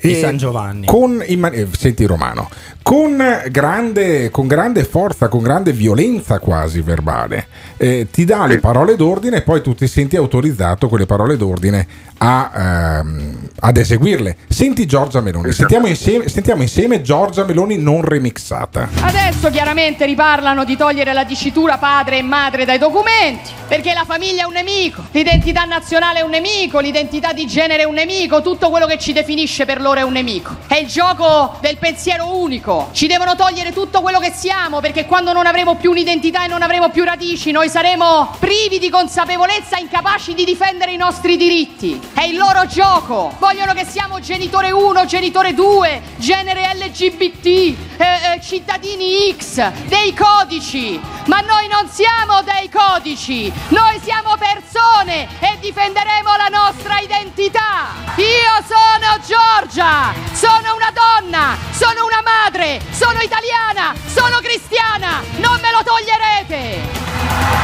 Di 0.01 0.13
e 0.13 0.19
San 0.19 0.39
Giovanni. 0.39 0.87
Con, 0.87 1.23
in 1.27 1.45
eh, 1.53 1.69
senti 1.77 2.07
Romano, 2.07 2.49
con 2.89 3.23
grande, 3.51 4.31
con 4.31 4.47
grande 4.47 4.83
forza, 4.83 5.29
con 5.29 5.43
grande 5.43 5.73
violenza 5.73 6.39
quasi 6.39 6.81
verbale, 6.81 7.47
eh, 7.77 8.07
ti 8.11 8.25
dà 8.25 8.47
le 8.47 8.61
parole 8.61 8.97
d'ordine 8.97 9.37
e 9.37 9.43
poi 9.43 9.61
tu 9.61 9.75
ti 9.75 9.87
senti 9.87 10.17
autorizzato 10.17 10.89
con 10.89 10.99
le 10.99 11.05
parole 11.05 11.37
d'ordine 11.37 11.87
a, 12.17 12.51
ehm, 12.55 13.49
ad 13.61 13.77
eseguirle. 13.77 14.39
Senti 14.49 14.87
Giorgia 14.87 15.21
Meloni, 15.21 15.53
sentiamo 15.53 15.87
insieme, 15.87 16.29
sentiamo 16.31 16.63
insieme 16.63 17.03
Giorgia 17.03 17.45
Meloni 17.45 17.77
non 17.77 18.01
remixata. 18.01 18.89
Adesso 19.03 19.51
chiaramente 19.51 20.07
riparlano 20.07 20.65
di 20.65 20.75
togliere 20.75 21.13
la 21.13 21.25
dicitura 21.25 21.77
padre 21.77 22.17
e 22.17 22.23
madre 22.23 22.65
dai 22.65 22.79
documenti, 22.79 23.51
perché 23.69 23.93
la 23.93 24.05
famiglia 24.07 24.45
è 24.45 24.47
un 24.47 24.55
nemico, 24.55 25.03
l'identità 25.11 25.65
nazionale 25.65 26.21
è 26.21 26.23
un 26.23 26.31
nemico, 26.31 26.81
l'identità 26.81 27.35
di 27.35 27.47
genere 27.47 27.83
è 27.83 27.87
un 27.87 27.95
nemico, 27.95 28.41
tutto 28.41 28.71
quello 28.71 28.87
che 28.87 28.99
ci 28.99 29.13
definisce 29.13 29.67
per 29.67 29.79
loro 29.79 30.01
è 30.01 30.03
un 30.03 30.13
nemico. 30.13 30.57
È 30.67 30.77
il 30.77 30.87
gioco 30.87 31.59
del 31.61 31.77
pensiero 31.77 32.35
unico. 32.35 32.78
Ci 32.93 33.07
devono 33.07 33.35
togliere 33.35 33.73
tutto 33.73 34.01
quello 34.01 34.19
che 34.19 34.33
siamo, 34.33 34.81
perché 34.81 35.07
quando 35.07 35.33
non 35.33 35.47
avremo 35.47 35.77
più 35.77 35.91
un'identità 35.91 36.45
e 36.45 36.49
non 36.49 36.63
avremo 36.63 36.91
più 36.91 37.05
radici, 37.05 37.51
noi 37.51 37.69
saremo 37.69 38.35
privi 38.39 38.79
di 38.79 38.91
consapevolezza, 38.91 39.79
incapaci 39.79 40.35
di 40.35 40.45
difendere 40.45 40.93
i 40.93 40.97
nostri 40.97 41.37
diritti. 41.37 42.01
È 42.15 42.23
il 42.25 42.37
loro 42.37 42.67
gioco. 42.67 43.35
Vogliono 43.39 43.73
che 43.73 43.85
siamo 43.85 44.21
genitore 44.21 44.71
1, 44.71 45.05
genitore 45.07 45.55
2, 45.55 46.03
genere 46.17 46.75
LGBT, 46.75 47.47
eh, 47.47 47.75
eh, 47.99 48.41
cittadini 48.43 49.35
X, 49.37 49.71
dei 49.87 50.15
codici. 50.15 51.01
Ma 51.27 51.41
noi 51.41 51.69
non 51.69 51.89
siamo 51.91 52.41
dei 52.43 52.71
codici, 52.71 53.53
noi 53.69 54.01
siamo 54.03 54.35
persone 54.39 55.29
e 55.41 55.59
difenderemo 55.61 56.31
la 56.37 56.49
nostra 56.51 57.01
identità. 57.01 57.89
Io 58.17 58.65
sono 58.65 59.19
Giorgia, 59.27 60.15
sono 60.33 60.75
una 60.75 60.91
donna, 60.93 61.57
sono 61.71 62.07
una 62.07 62.23
madre, 62.25 62.68
sono 62.91 63.21
italiana, 63.21 63.95
sono 64.07 64.39
cristiana. 64.43 65.23
Non 65.41 65.59
me 65.63 65.71
lo 65.73 65.81
toglierete. 65.83 66.61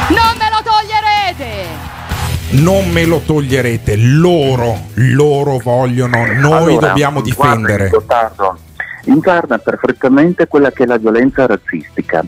Non 0.09 0.33
me 0.37 0.49
lo 0.49 0.61
toglierete. 0.63 1.93
Non 2.63 2.89
me 2.91 3.05
lo 3.05 3.19
toglierete, 3.19 3.95
loro, 3.97 4.87
loro 4.93 5.57
vogliono, 5.57 6.25
noi 6.25 6.73
Allora, 6.73 6.87
dobbiamo 6.87 7.21
guarda, 7.21 7.29
difendere. 7.29 7.89
Gottardo, 7.89 8.57
incarna 9.05 9.57
perfettamente 9.57 10.47
quella 10.47 10.71
che 10.71 10.83
è 10.83 10.85
la 10.85 10.97
violenza 10.97 11.45
razzistica. 11.45 12.23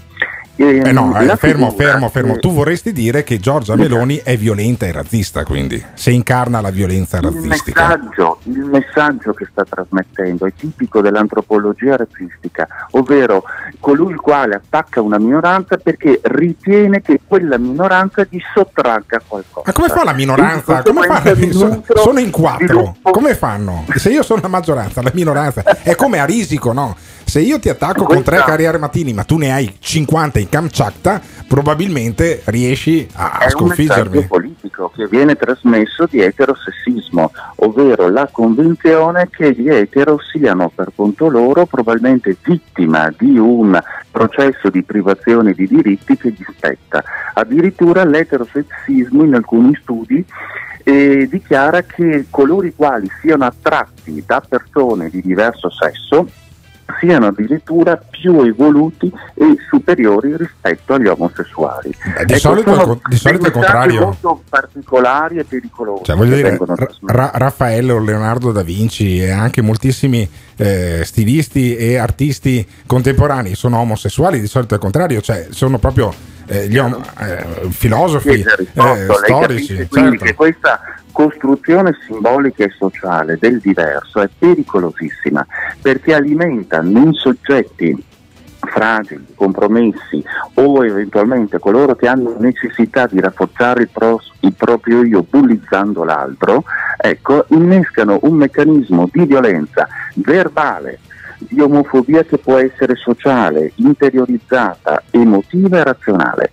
Eh 0.60 0.92
no, 0.92 1.16
eh, 1.20 1.26
la 1.26 1.36
fermo, 1.36 1.70
fermo, 1.72 2.10
fermo. 2.10 2.34
che- 2.34 2.40
Tu 2.40 2.52
vorresti 2.52 2.92
dire 2.92 3.24
che 3.24 3.38
Giorgia 3.40 3.76
Meloni 3.76 4.22
è 4.24 4.36
violenta 4.38 4.88
e 4.88 4.92
razzista, 4.92 5.44
quindi 5.46 5.84
se 5.94 6.10
incarna 6.10 6.62
la 6.62 6.72
violenza 6.72 7.18
Il 7.18 7.24
razzistica. 7.26 7.88
messaggio, 7.88 8.40
il 8.46 8.64
messaggio 8.66 9.34
che 9.34 9.48
sta 9.52 9.64
trasmettendo 9.66 10.48
è 10.48 10.54
tipico 10.58 11.02
dell'antropologia 11.02 11.96
razzistica, 11.98 12.68
ovvero 12.92 13.44
colui 13.80 14.12
il 14.14 14.20
quale 14.20 14.56
attacca 14.56 15.00
una 15.00 15.20
minoranza 15.20 15.78
perché 15.78 16.20
ritiene 16.24 17.02
che 17.02 17.20
quella 17.28 17.60
minoranza 17.60 18.26
gli 18.28 18.40
sottragga 18.54 19.22
qualcosa. 19.28 19.62
Ma 19.68 19.72
come 19.74 19.88
fa 19.90 20.04
la 20.04 20.14
minoranza? 20.14 20.78
In 20.78 20.84
Come 20.86 21.06
fa? 21.06 21.22
conseguenza 21.22 21.66
di 21.68 21.84
Sono, 21.96 22.20
in 22.20 22.32
quattro. 22.32 22.96
Come 23.04 23.36
fanno? 23.36 23.86
Se 23.96 24.10
io 24.10 24.24
sono 24.24 24.42
la 24.42 24.48
maggioranza, 24.48 25.04
la 25.04 25.12
minoranza 25.14 25.62
è 25.84 25.94
come 25.94 26.18
a 26.20 26.26
risico, 26.26 26.74
no? 26.74 26.96
Se 27.28 27.42
io 27.42 27.60
ti 27.60 27.68
attacco 27.68 28.06
con 28.06 28.24
tre 28.24 28.36
Questa- 28.36 28.46
carri 28.46 28.66
armatini, 28.68 29.12
ma 29.12 29.26
tu 29.26 29.36
ne 29.36 29.52
hai 29.52 29.76
50 29.78 30.40
in 30.40 30.48
Kamchatka, 30.48 31.22
probabilmente 31.46 32.42
riesci 32.46 33.06
a, 33.16 33.24
a 33.24 33.28
è 33.28 33.32
un 33.32 33.40
messaggio 33.40 33.50
sconfiggermi. 33.50 34.28
politico 34.28 34.92
che 34.96 35.08
viene 35.08 35.36
trasmesso 35.36 36.06
di 36.10 36.22
eterosessismo, 36.22 37.34
ovvero 37.56 38.08
la 38.08 38.30
convinzione 38.32 39.28
che 39.30 39.52
gli 39.52 39.68
etero 39.68 40.18
siano 40.32 40.72
per 40.74 40.94
conto 40.96 41.28
loro 41.28 41.66
probabilmente 41.66 42.38
vittima 42.42 43.14
di 43.18 43.38
un 43.38 43.78
processo 44.10 44.70
di 44.70 44.82
privazione 44.84 45.52
di 45.52 45.68
diritti 45.68 46.16
che 46.16 46.30
gli 46.30 46.46
spetta. 46.50 47.04
Addirittura 47.34 48.06
l'eterosessismo 48.06 49.26
in 49.26 49.34
alcuni 49.36 49.78
studi 49.82 50.26
eh, 50.86 51.28
dichiara 51.30 51.82
che 51.84 52.28
coloro 52.30 52.66
i 52.66 52.74
quali 52.74 53.12
siano 53.20 53.44
attratti 53.44 54.24
da 54.26 54.42
persone 54.48 55.10
di 55.10 55.22
diverso 55.22 55.70
sesso 55.70 56.46
siano 57.00 57.28
addirittura 57.28 57.98
più 57.98 58.42
evoluti 58.42 59.12
e 59.34 59.56
superiori 59.70 60.36
rispetto 60.38 60.94
agli 60.94 61.08
omosessuali. 61.08 61.90
di 62.26 62.34
Ecco, 62.34 62.38
solito 62.38 62.72
è 62.72 62.76
sono 62.76 63.02
di 63.08 63.16
solito 63.18 63.48
è 63.48 63.52
contrario. 63.52 64.02
molto 64.02 64.42
particolari 64.50 65.38
e 65.38 65.44
pericolosi. 65.44 66.04
Cioè, 66.06 66.26
dire, 66.26 66.58
Ra- 67.06 67.32
Raffaello, 67.34 68.00
Leonardo 68.00 68.52
da 68.52 68.64
Vinci 68.64 69.22
e 69.22 69.32
anche 69.32 69.62
moltissimi 69.62 70.30
eh, 70.56 71.02
stilisti 71.04 71.76
e 71.76 71.98
artisti 71.98 72.68
contemporanei 72.86 73.56
sono 73.56 73.78
omosessuali, 73.80 74.40
di 74.40 74.48
solito 74.48 74.74
è 74.74 74.78
il 74.78 74.84
contrario, 74.84 75.22
cioè 75.22 75.48
sono 75.52 75.78
proprio 75.78 76.14
eh, 76.48 76.68
gli 76.68 76.78
om- 76.78 77.00
eh, 77.20 77.70
filosofi, 77.70 78.30
Chiesa 78.30 78.54
Aristotele, 78.54 79.02
eh, 79.02 79.14
storici. 79.14 79.76
capisce 79.76 79.88
certo. 79.92 80.24
che 80.26 80.34
questa 80.34 80.80
costruzione 81.18 81.98
simbolica 82.06 82.64
e 82.64 82.70
sociale 82.78 83.40
del 83.40 83.58
diverso 83.60 84.22
è 84.22 84.30
pericolosissima 84.38 85.44
perché 85.82 86.14
alimenta 86.14 86.82
nei 86.82 87.10
soggetti 87.16 88.06
fragili, 88.60 89.26
compromessi 89.34 90.24
o 90.54 90.86
eventualmente 90.86 91.58
coloro 91.58 91.96
che 91.96 92.08
hanno 92.08 92.36
necessità 92.38 93.08
di 93.08 93.20
rafforzare 93.20 93.82
il, 93.82 93.90
pros- 93.92 94.32
il 94.42 94.54
proprio 94.54 95.04
io 95.04 95.26
bullizzando 95.28 96.04
l'altro, 96.04 96.64
ecco, 96.98 97.46
innescano 97.48 98.20
un 98.22 98.36
meccanismo 98.36 99.10
di 99.12 99.26
violenza 99.26 99.88
verbale, 100.14 101.00
di 101.40 101.60
omofobia 101.60 102.26
che 102.26 102.38
può 102.38 102.58
essere 102.58 102.94
sociale, 102.96 103.72
interiorizzata, 103.78 105.02
emotiva 105.10 105.80
e 105.80 105.84
razionale. 105.84 106.52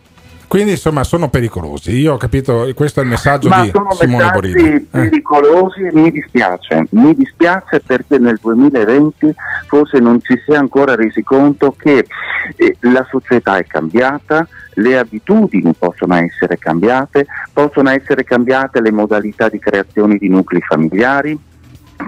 Quindi 0.55 0.75
insomma 0.75 1.03
sono 1.03 1.31
pericolosi. 1.31 1.91
Io 1.97 2.13
ho 2.13 2.17
capito, 2.17 2.71
questo 2.77 3.01
è 3.01 3.03
il 3.03 3.09
messaggio 3.09 3.49
Ma 3.49 3.63
di 3.63 3.71
sono 3.71 3.91
Simone 3.91 4.23
messaggi 4.23 4.53
Borini. 4.53 4.75
Eh. 4.75 4.87
pericolosi 4.89 5.81
e 5.81 5.91
mi 5.93 6.13
dispiace. 6.13 6.87
Mi 6.91 7.13
dispiace 7.13 7.81
perché 7.85 8.19
nel 8.19 8.39
2020 8.41 9.35
forse 9.67 9.99
non 9.99 10.21
ci 10.23 10.41
si 10.45 10.53
è 10.53 10.55
ancora 10.55 10.95
resi 10.95 11.25
conto 11.25 11.75
che 11.77 12.07
eh, 12.55 12.77
la 12.83 13.05
società 13.11 13.57
è 13.57 13.67
cambiata, 13.67 14.47
le 14.75 14.97
abitudini 14.97 15.75
possono 15.77 16.15
essere 16.15 16.57
cambiate, 16.57 17.27
possono 17.53 17.91
essere 17.91 18.23
cambiate 18.23 18.81
le 18.81 18.93
modalità 18.93 19.49
di 19.49 19.59
creazione 19.59 20.19
di 20.19 20.29
nuclei 20.29 20.63
familiari, 20.63 21.37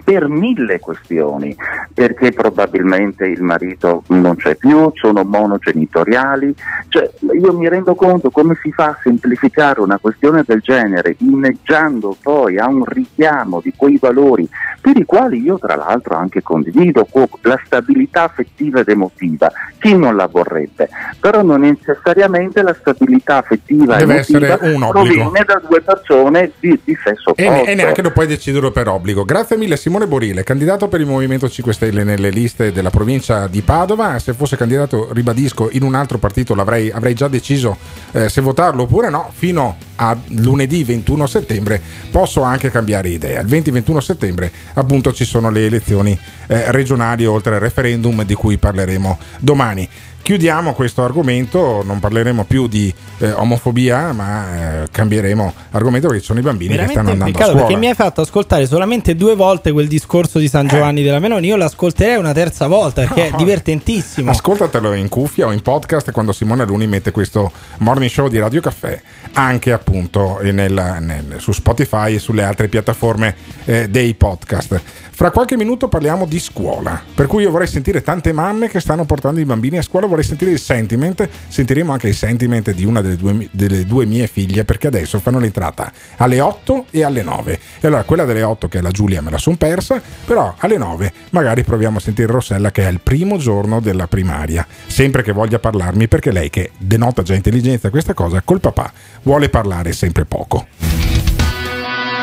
per 0.04 0.28
mille 0.28 0.78
questioni, 0.80 1.56
perché 1.92 2.32
probabilmente 2.32 3.26
il 3.26 3.42
marito 3.42 4.02
non 4.08 4.36
c'è 4.36 4.54
più, 4.56 4.90
sono 4.94 5.24
monogenitoriali, 5.24 6.54
cioè, 6.88 7.10
io 7.32 7.52
mi 7.56 7.68
rendo 7.68 7.94
conto 7.94 8.30
come 8.30 8.56
si 8.62 8.70
fa 8.72 8.86
a 8.86 8.98
semplificare 9.02 9.80
una 9.80 9.98
questione 9.98 10.42
del 10.46 10.60
genere, 10.60 11.16
inneggiando 11.18 12.16
poi 12.20 12.58
a 12.58 12.66
un 12.66 12.84
richiamo 12.84 13.60
di 13.62 13.72
quei 13.76 13.98
valori 13.98 14.48
per 14.80 14.96
i 14.96 15.04
quali 15.04 15.42
io 15.42 15.58
tra 15.58 15.74
l'altro 15.74 16.14
anche 16.14 16.42
condivido 16.42 17.06
la 17.42 17.60
stabilità 17.64 18.24
affettiva 18.24 18.80
ed 18.80 18.88
emotiva, 18.88 19.50
chi 19.80 19.96
non 19.96 20.14
la 20.14 20.26
vorrebbe, 20.26 20.88
però 21.18 21.42
non 21.42 21.60
necessariamente 21.60 22.62
la 22.62 22.74
stabilità 22.74 23.38
affettiva 23.38 23.96
Deve 23.96 24.20
ed 24.20 24.30
emotiva 24.30 24.56
proviene 24.90 25.44
da 25.44 25.60
due 25.66 25.80
persone 25.80 26.52
di, 26.60 26.78
di 26.84 26.96
sesso 27.02 27.34
E, 27.36 27.48
opposto. 27.48 27.70
e 27.70 27.74
neanche 27.74 28.02
lo 28.02 28.10
puoi 28.10 28.26
decidere 28.26 28.70
per 28.70 28.88
obbligo. 28.88 29.24
Grazie 29.24 29.56
mille 29.56 29.75
Simone 29.76 30.06
Borile, 30.06 30.42
candidato 30.42 30.88
per 30.88 31.00
il 31.00 31.06
Movimento 31.06 31.48
5 31.48 31.72
Stelle 31.72 32.04
nelle 32.04 32.30
liste 32.30 32.72
della 32.72 32.90
provincia 32.90 33.46
di 33.46 33.62
Padova. 33.62 34.18
Se 34.18 34.32
fosse 34.32 34.56
candidato, 34.56 35.12
ribadisco, 35.12 35.68
in 35.72 35.82
un 35.82 35.94
altro 35.94 36.18
partito 36.18 36.52
avrei 36.54 37.14
già 37.14 37.28
deciso 37.28 37.76
eh, 38.12 38.28
se 38.28 38.40
votarlo 38.40 38.82
oppure 38.82 39.10
no. 39.10 39.30
Fino 39.34 39.76
a 39.96 40.16
lunedì 40.28 40.84
21 40.84 41.26
settembre 41.26 41.80
posso 42.10 42.42
anche 42.42 42.70
cambiare 42.70 43.08
idea. 43.08 43.40
Il 43.40 43.46
20-21 43.46 43.98
settembre 43.98 44.52
appunto 44.74 45.12
ci 45.12 45.24
sono 45.24 45.50
le 45.50 45.66
elezioni 45.66 46.18
eh, 46.46 46.70
regionali 46.70 47.24
oltre 47.26 47.54
al 47.54 47.60
referendum 47.60 48.24
di 48.24 48.34
cui 48.34 48.58
parleremo 48.58 49.18
domani. 49.38 49.88
Chiudiamo 50.26 50.72
questo 50.72 51.04
argomento, 51.04 51.84
non 51.84 52.00
parleremo 52.00 52.42
più 52.46 52.66
di 52.66 52.92
eh, 53.18 53.30
omofobia, 53.30 54.10
ma 54.12 54.82
eh, 54.82 54.88
cambieremo 54.90 55.54
argomento 55.70 56.08
perché 56.08 56.20
ci 56.20 56.26
sono 56.26 56.40
i 56.40 56.42
bambini 56.42 56.70
che 56.74 56.82
stanno 56.88 57.10
Veramente 57.10 57.22
andando 57.22 57.38
a 57.38 57.44
scuola. 57.44 57.60
perché 57.60 57.76
mi 57.78 57.86
hai 57.86 57.94
fatto 57.94 58.20
ascoltare 58.22 58.66
solamente 58.66 59.14
due 59.14 59.36
volte 59.36 59.70
quel 59.70 59.86
discorso 59.86 60.40
di 60.40 60.48
San 60.48 60.66
Giovanni 60.66 61.04
della 61.04 61.20
Meloni. 61.20 61.46
Io 61.46 61.54
l'ascolterei 61.54 62.16
una 62.16 62.32
terza 62.32 62.66
volta 62.66 63.02
perché 63.02 63.28
è 63.28 63.30
No. 63.30 63.36
divertentissimo. 63.36 64.28
Ascoltatelo 64.32 64.94
in 64.94 65.08
cuffia 65.08 65.46
o 65.46 65.52
in 65.52 65.62
podcast 65.62 66.10
quando 66.10 66.32
Simone 66.32 66.62
Aluni 66.64 66.88
mette 66.88 67.12
questo 67.12 67.52
morning 67.78 68.10
show 68.10 68.26
di 68.26 68.40
Radio 68.40 68.60
Caffè, 68.60 69.00
anche 69.34 69.70
appunto 69.70 70.40
nel- 70.42 70.72
nel- 71.02 71.36
su 71.36 71.52
Spotify 71.52 72.14
e 72.14 72.18
sulle 72.18 72.42
altre 72.42 72.66
piattaforme 72.66 73.36
eh, 73.64 73.88
dei 73.88 74.14
podcast. 74.14 74.80
Fra 75.16 75.30
qualche 75.30 75.56
minuto 75.56 75.88
parliamo 75.88 76.26
di 76.26 76.38
scuola, 76.38 77.00
per 77.14 77.26
cui 77.26 77.42
io 77.44 77.50
vorrei 77.50 77.66
sentire 77.68 78.02
tante 78.02 78.32
mamme 78.34 78.68
che 78.68 78.80
stanno 78.80 79.06
portando 79.06 79.40
i 79.40 79.46
bambini 79.46 79.78
a 79.78 79.82
scuola, 79.82 80.06
vorrei 80.16 80.24
sentire 80.24 80.50
il 80.50 80.58
sentiment, 80.58 81.28
sentiremo 81.48 81.92
anche 81.92 82.08
il 82.08 82.14
sentiment 82.14 82.70
di 82.72 82.84
una 82.84 83.02
delle 83.02 83.16
due, 83.16 83.48
delle 83.50 83.84
due 83.84 84.06
mie 84.06 84.26
figlie 84.26 84.64
perché 84.64 84.86
adesso 84.86 85.18
fanno 85.20 85.38
l'entrata 85.38 85.92
alle 86.16 86.40
8 86.40 86.86
e 86.90 87.04
alle 87.04 87.22
9. 87.22 87.60
E 87.80 87.86
allora 87.86 88.02
quella 88.04 88.24
delle 88.24 88.42
8 88.42 88.68
che 88.68 88.78
è 88.78 88.80
la 88.80 88.90
Giulia 88.90 89.20
me 89.20 89.30
la 89.30 89.38
son 89.38 89.56
persa, 89.56 90.00
però 90.24 90.54
alle 90.58 90.78
9 90.78 91.12
magari 91.30 91.64
proviamo 91.64 91.98
a 91.98 92.00
sentire 92.00 92.32
Rossella 92.32 92.70
che 92.70 92.84
è 92.84 92.90
il 92.90 93.00
primo 93.00 93.36
giorno 93.36 93.80
della 93.80 94.06
primaria, 94.06 94.66
sempre 94.86 95.22
che 95.22 95.32
voglia 95.32 95.58
parlarmi 95.58 96.08
perché 96.08 96.32
lei 96.32 96.48
che 96.48 96.70
denota 96.78 97.22
già 97.22 97.34
intelligenza 97.34 97.90
questa 97.90 98.14
cosa 98.14 98.40
col 98.42 98.60
papà 98.60 98.90
vuole 99.22 99.48
parlare 99.50 99.92
sempre 99.92 100.24
poco. 100.24 100.66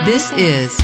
This 0.06 0.32
is 0.36 0.76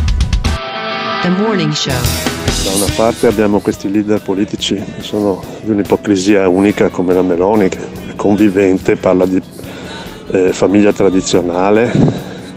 the 1.23 1.29
morning 1.29 1.73
show. 1.73 2.28
Da 2.49 2.71
una 2.75 2.91
parte 2.95 3.27
abbiamo 3.27 3.59
questi 3.59 3.91
leader 3.91 4.21
politici 4.21 4.73
che 4.73 5.01
sono 5.01 5.43
di 5.61 5.69
un'ipocrisia 5.69 6.47
unica 6.49 6.89
come 6.89 7.13
la 7.13 7.21
Meloni, 7.21 7.69
che 7.69 7.77
è 7.77 8.15
convivente, 8.15 8.95
parla 8.95 9.25
di 9.27 9.39
eh, 10.31 10.51
famiglia 10.51 10.91
tradizionale, 10.91 11.91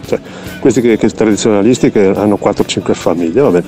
cioè, 0.07 0.19
questi 0.59 0.81
che, 0.81 0.97
che 0.97 1.09
tradizionalisti 1.09 1.91
che 1.91 2.07
hanno 2.07 2.39
4-5 2.41 2.93
famiglie, 2.93 3.41
vabbè. 3.41 3.63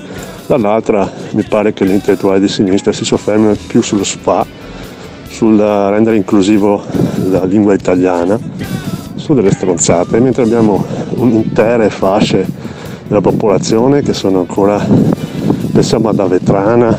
Dall'altra 0.48 1.12
mi 1.32 1.44
pare 1.44 1.74
che 1.74 1.86
gli 1.86 1.92
intellettuali 1.92 2.40
di 2.40 2.48
sinistra 2.48 2.92
si 2.92 3.06
soffermino 3.06 3.56
più 3.68 3.82
sullo 3.82 4.04
spa, 4.04 4.46
sul 5.28 5.58
rendere 5.58 6.16
inclusivo 6.16 6.84
la 7.30 7.46
lingua 7.46 7.74
italiana, 7.74 8.40
su 9.16 9.34
delle 9.34 9.52
stronzate, 9.52 10.20
mentre 10.20 10.44
abbiamo 10.44 10.86
intere 11.18 11.90
fasce 11.90 12.46
della 13.08 13.22
popolazione 13.22 14.02
che 14.02 14.14
sono 14.14 14.40
ancora, 14.40 14.86
pensiamo 15.76 16.08
ad 16.08 16.20
Avetrana, 16.20 16.98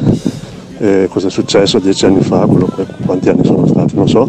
eh, 0.76 1.08
cosa 1.10 1.28
è 1.28 1.30
successo 1.30 1.78
dieci 1.78 2.04
anni 2.04 2.20
fa, 2.20 2.40
quello 2.40 2.68
quanti 3.06 3.30
anni 3.30 3.42
sono 3.42 3.66
stati, 3.66 3.94
non 3.94 4.06
so, 4.06 4.28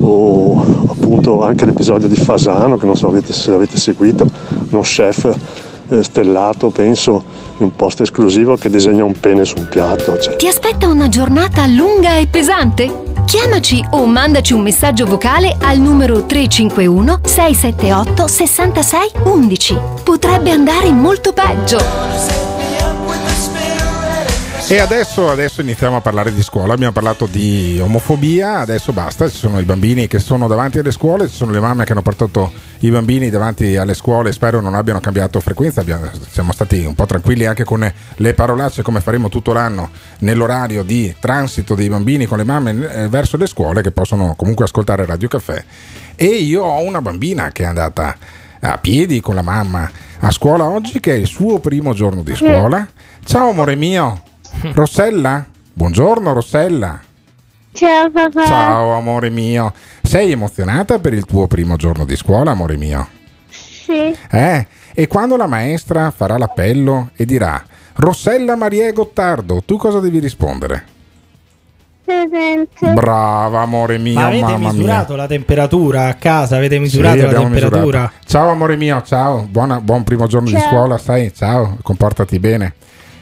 o 0.00 0.86
appunto 0.90 1.42
anche 1.42 1.64
l'episodio 1.64 2.06
di 2.06 2.14
Fasano, 2.14 2.76
che 2.76 2.84
non 2.84 2.96
so 2.96 3.08
avete- 3.08 3.32
se 3.32 3.50
avete 3.50 3.78
seguito, 3.78 4.26
uno 4.68 4.82
chef 4.82 5.34
eh, 5.88 6.02
stellato, 6.02 6.68
penso, 6.68 7.24
in 7.56 7.64
un 7.64 7.76
posto 7.76 8.02
esclusivo 8.02 8.56
che 8.56 8.68
disegna 8.68 9.04
un 9.04 9.18
pene 9.18 9.46
su 9.46 9.54
un 9.56 9.68
piatto. 9.70 10.18
Cioè, 10.18 10.36
Ti 10.36 10.48
aspetta 10.48 10.86
una 10.86 11.08
giornata 11.08 11.66
lunga 11.66 12.18
e 12.18 12.26
pesante? 12.26 13.06
Chiamaci 13.24 13.82
o 13.92 14.04
mandaci 14.04 14.52
un 14.52 14.60
messaggio 14.60 15.06
vocale 15.06 15.56
al 15.62 15.78
numero 15.78 16.26
351 16.26 17.20
678 17.24 18.26
66 18.26 19.10
11. 19.24 19.78
Potrebbe 20.04 20.50
andare 20.50 20.90
molto 20.92 21.32
peggio. 21.32 22.47
E 24.70 24.80
adesso, 24.80 25.30
adesso 25.30 25.62
iniziamo 25.62 25.96
a 25.96 26.02
parlare 26.02 26.30
di 26.30 26.42
scuola. 26.42 26.74
Abbiamo 26.74 26.92
parlato 26.92 27.24
di 27.24 27.80
omofobia, 27.82 28.58
adesso 28.58 28.92
basta. 28.92 29.26
Ci 29.26 29.38
sono 29.38 29.58
i 29.60 29.64
bambini 29.64 30.06
che 30.08 30.18
sono 30.18 30.46
davanti 30.46 30.78
alle 30.78 30.90
scuole, 30.90 31.26
ci 31.26 31.34
sono 31.34 31.52
le 31.52 31.58
mamme 31.58 31.86
che 31.86 31.92
hanno 31.92 32.02
portato 32.02 32.52
i 32.80 32.90
bambini 32.90 33.30
davanti 33.30 33.76
alle 33.76 33.94
scuole. 33.94 34.30
Spero 34.30 34.60
non 34.60 34.74
abbiano 34.74 35.00
cambiato 35.00 35.40
frequenza. 35.40 35.80
Abbiamo- 35.80 36.10
siamo 36.30 36.52
stati 36.52 36.84
un 36.84 36.94
po' 36.94 37.06
tranquilli 37.06 37.46
anche 37.46 37.64
con 37.64 37.90
le 38.16 38.34
parolacce, 38.34 38.82
come 38.82 39.00
faremo 39.00 39.30
tutto 39.30 39.54
l'anno 39.54 39.88
nell'orario 40.18 40.82
di 40.82 41.14
transito 41.18 41.74
dei 41.74 41.88
bambini 41.88 42.26
con 42.26 42.36
le 42.36 42.44
mamme 42.44 42.92
eh, 42.92 43.08
verso 43.08 43.38
le 43.38 43.46
scuole 43.46 43.80
che 43.80 43.90
possono 43.90 44.34
comunque 44.36 44.66
ascoltare 44.66 45.06
Radio 45.06 45.28
Caffè. 45.28 45.64
E 46.14 46.26
io 46.26 46.62
ho 46.64 46.82
una 46.82 47.00
bambina 47.00 47.52
che 47.52 47.62
è 47.62 47.66
andata 47.66 48.14
a 48.60 48.76
piedi 48.76 49.20
con 49.20 49.34
la 49.34 49.42
mamma 49.42 49.90
a 50.18 50.30
scuola 50.30 50.64
oggi, 50.64 51.00
che 51.00 51.12
è 51.12 51.16
il 51.16 51.26
suo 51.26 51.58
primo 51.58 51.94
giorno 51.94 52.22
di 52.22 52.34
scuola. 52.36 52.86
Ciao 53.24 53.50
amore 53.50 53.76
mio, 53.76 54.22
Rossella? 54.62 55.44
Buongiorno 55.72 56.32
Rossella. 56.32 57.00
Ciao 57.72 58.10
papà. 58.10 58.44
Ciao 58.44 58.92
amore 58.94 59.30
mio. 59.30 59.72
Sei 60.02 60.32
emozionata 60.32 60.98
per 60.98 61.12
il 61.12 61.24
tuo 61.24 61.46
primo 61.46 61.76
giorno 61.76 62.04
di 62.04 62.16
scuola, 62.16 62.50
amore 62.50 62.76
mio? 62.76 63.08
Sì. 63.48 64.14
Eh? 64.30 64.66
E 64.94 65.06
quando 65.06 65.36
la 65.36 65.46
maestra 65.46 66.10
farà 66.10 66.36
l'appello 66.38 67.10
e 67.14 67.24
dirà 67.24 67.62
Rossella 67.96 68.56
Maria 68.56 68.90
Gottardo, 68.92 69.62
tu 69.64 69.76
cosa 69.76 70.00
devi 70.00 70.18
rispondere? 70.18 70.96
Presente. 72.04 72.92
Brava 72.94 73.60
amore 73.60 73.98
mio, 73.98 74.14
Ma 74.14 74.26
avete 74.26 74.42
mamma 74.42 74.72
misurato 74.72 75.12
mia. 75.12 75.22
la 75.22 75.28
temperatura 75.28 76.06
a 76.08 76.14
casa? 76.14 76.56
Avete 76.56 76.76
Sì, 76.76 76.80
misurato 76.80 77.16
la 77.18 77.24
abbiamo 77.26 77.44
temperatura? 77.44 77.80
misurato. 77.84 78.12
Ciao 78.26 78.48
amore 78.48 78.76
mio, 78.76 79.02
ciao, 79.02 79.46
Buona- 79.48 79.80
buon 79.80 80.04
primo 80.04 80.26
giorno 80.26 80.48
di 80.48 80.54
Ciao. 80.58 80.68
scuola, 80.68 80.98
sai? 80.98 81.32
Ciao, 81.34 81.76
comportati 81.82 82.38
bene. 82.40 82.74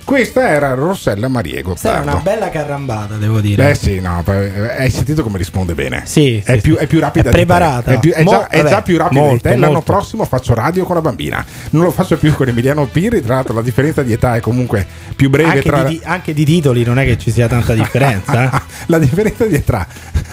Questa 0.06 0.48
era 0.48 0.72
Rossella 0.74 1.26
Maria 1.26 1.60
Gottardo. 1.62 2.12
una 2.12 2.20
bella 2.20 2.48
carrambata, 2.48 3.16
devo 3.16 3.40
dire. 3.40 3.70
Eh 3.70 3.74
sì, 3.74 3.98
no, 3.98 4.22
eh, 4.28 4.76
hai 4.78 4.88
sentito 4.88 5.24
come 5.24 5.36
risponde 5.36 5.74
bene? 5.74 6.02
Sì, 6.04 6.40
è, 6.44 6.54
sì, 6.54 6.60
più, 6.60 6.76
sì. 6.76 6.84
è 6.84 6.86
più 6.86 7.00
rapida 7.00 7.30
È 7.30 7.32
preparata. 7.32 7.90
È, 7.90 7.98
più- 7.98 8.12
è 8.12 8.22
Mo- 8.22 8.30
già, 8.30 8.46
è 8.46 8.62
già 8.64 8.82
più 8.82 8.98
rapida 8.98 9.20
di 9.20 9.26
molto, 9.26 9.48
te. 9.48 9.56
L'anno 9.56 9.72
molto. 9.72 9.92
prossimo 9.92 10.24
faccio 10.24 10.54
radio 10.54 10.84
con 10.84 10.94
la 10.94 11.00
bambina. 11.00 11.44
Non 11.70 11.82
lo 11.82 11.90
faccio 11.90 12.16
più 12.18 12.32
con 12.34 12.46
Emiliano 12.46 12.86
Pirri. 12.86 13.20
Tra 13.20 13.34
l'altro, 13.34 13.54
la 13.54 13.62
differenza 13.62 14.04
di 14.04 14.12
età 14.12 14.36
è 14.36 14.40
comunque 14.40 14.86
più 15.16 15.28
breve. 15.28 15.48
Anche, 15.50 15.62
tra... 15.62 15.82
di, 15.82 16.00
anche 16.04 16.32
di 16.32 16.44
titoli 16.44 16.84
non 16.84 17.00
è 17.00 17.04
che 17.04 17.18
ci 17.18 17.32
sia 17.32 17.48
tanta 17.48 17.74
differenza. 17.74 18.44
eh. 18.44 18.62
la 18.86 18.98
differenza 19.00 19.44
di 19.44 19.56
età 19.56 19.88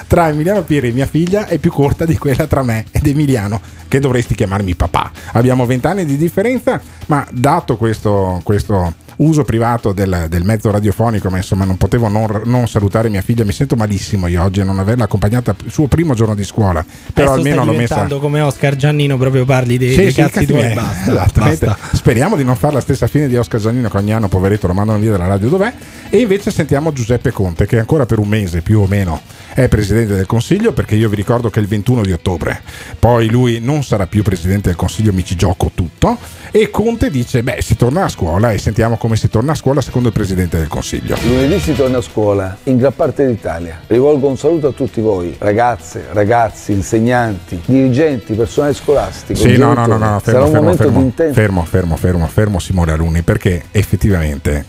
tra 0.06 0.28
Emiliano 0.28 0.62
Pirri 0.62 0.90
e 0.90 0.92
mia 0.92 1.08
figlia 1.08 1.48
è 1.48 1.58
più 1.58 1.72
corta 1.72 2.06
di 2.06 2.16
quella 2.16 2.46
tra 2.46 2.62
me 2.62 2.86
ed 2.92 3.08
Emiliano, 3.08 3.60
che 3.88 4.00
dovresti 4.00 4.36
chiamarmi 4.36 4.76
papà. 4.76 5.12
Abbiamo 5.32 5.66
vent'anni 5.66 6.06
di 6.06 6.16
differenza, 6.16 6.80
ma 7.08 7.26
dato 7.32 7.76
questo, 7.76 8.40
questo 8.44 9.02
uso 9.24 9.44
privato 9.44 9.92
del, 9.94 10.26
del 10.30 10.44
mezzo 10.44 10.72
radiofonico, 10.72 11.30
ma 11.30 11.38
insomma 11.38 11.66
non 11.66 11.78
potevo 11.78 12.08
non, 12.08 12.42
non 12.46 12.68
salutare 12.68 13.10
mia 13.10 13.22
figlia, 13.22 13.44
mi 13.46 13.52
sento 13.52 13.76
malissimo 13.76 14.28
io 14.28 14.42
oggi 14.44 14.62
a 14.62 14.64
non 14.64 14.80
averla 14.80 15.06
accompagnata 15.06 15.56
il 15.66 15.72
suo 15.72 15.88
primo 15.88 16.14
giorno 16.14 16.36
di 16.36 16.44
scuola, 16.44 16.84
però 17.14 17.34
Adesso 17.34 17.48
almeno 17.48 17.66
l'ho 17.66 17.78
messa... 17.78 18.08
come 18.20 18.42
Oscar 18.42 18.76
Giannino, 18.76 19.18
proprio 19.18 19.46
parli 19.46 19.78
dei, 19.78 19.92
Sì, 19.92 19.96
dei 19.98 20.12
sì, 20.12 20.22
cazzi 20.22 20.46
tuoi. 20.46 20.62
miei. 20.62 20.74
Basta, 20.74 21.12
Esattamente. 21.12 21.66
basta. 21.66 21.96
Speriamo 21.96 22.36
di 22.36 22.44
non 22.44 22.56
fare 22.56 22.74
la 22.74 22.82
stessa 22.82 23.08
fine 23.08 23.28
di 23.28 23.36
Oscar 23.36 23.60
Giannino 23.60 23.90
che 23.90 23.98
ogni 23.98 24.14
anno, 24.14 24.28
poveretto, 24.28 24.68
lo 24.68 24.74
mandano 24.74 25.00
via 25.00 25.12
dalla 25.12 25.28
radio 25.28 25.50
dov'è. 25.50 25.74
E 26.10 26.18
invece 26.20 26.52
sentiamo 26.52 26.92
Giuseppe 26.94 27.32
Conte, 27.32 27.66
che 27.66 27.80
ancora 27.80 28.06
per 28.06 28.20
un 28.20 28.28
mese 28.28 28.62
più 28.62 28.80
o 28.80 28.88
meno 28.88 29.22
è 29.54 29.68
presidente 29.68 30.16
del 30.16 30.26
Consiglio, 30.26 30.74
perché 30.74 30.96
io 30.96 31.10
vi 31.10 31.16
ricordo 31.16 31.50
che 31.50 31.60
il 31.60 31.68
21 31.68 32.02
di 32.02 32.12
ottobre, 32.12 32.62
poi 32.98 33.30
lui 33.30 33.60
non 33.60 33.84
sarà 33.84 34.08
più 34.08 34.24
presidente 34.24 34.70
del 34.70 34.78
Consiglio, 34.78 35.14
mi 35.14 35.24
ci 35.24 35.36
gioco 35.36 35.72
tutto. 35.74 36.18
E 36.52 36.70
Conte 36.70 37.10
dice: 37.10 37.44
Beh, 37.44 37.62
si 37.62 37.76
torna 37.76 38.04
a 38.04 38.10
scuola 38.10 38.52
e 38.52 38.58
sentiamo 38.58 38.98
come 38.98 39.16
si 39.16 39.30
torna 39.30 39.54
a 39.54 39.56
scuola 39.56 39.82
secondo 39.82 40.10
il 40.10 40.14
presidente 40.14 40.58
del 40.58 40.68
Consiglio. 40.68 41.18
Lunedì 41.24 41.60
si 41.60 41.74
torna 41.74 41.98
a 41.98 42.02
scuola 42.02 42.58
in 42.64 42.78
gran 42.78 42.96
parte 42.96 43.26
d'Italia. 43.26 43.80
Rivolgo 43.88 44.28
un 44.28 44.38
saluto 44.38 44.68
a 44.68 44.72
tutti 44.72 45.02
voi, 45.02 45.36
ragazze, 45.40 46.06
ragazzi, 46.12 46.72
insegnanti, 46.72 47.62
dirigenti, 47.66 48.34
personale 48.34 48.74
scolastico. 48.74 49.40
Sì, 49.40 49.58
no, 49.58 49.74
no, 49.74 49.86
no, 49.86 49.98
no, 49.98 50.20
fermo, 50.20 50.48
fermo, 50.48 50.76
fermo, 50.76 51.12
fermo, 51.32 51.66
fermo, 51.66 51.96
fermo, 51.96 52.28
fermo, 52.28 52.60
Simone 52.60 52.92
Aluni, 52.92 53.22
perché 53.24 53.66
effettivamente 53.72 54.66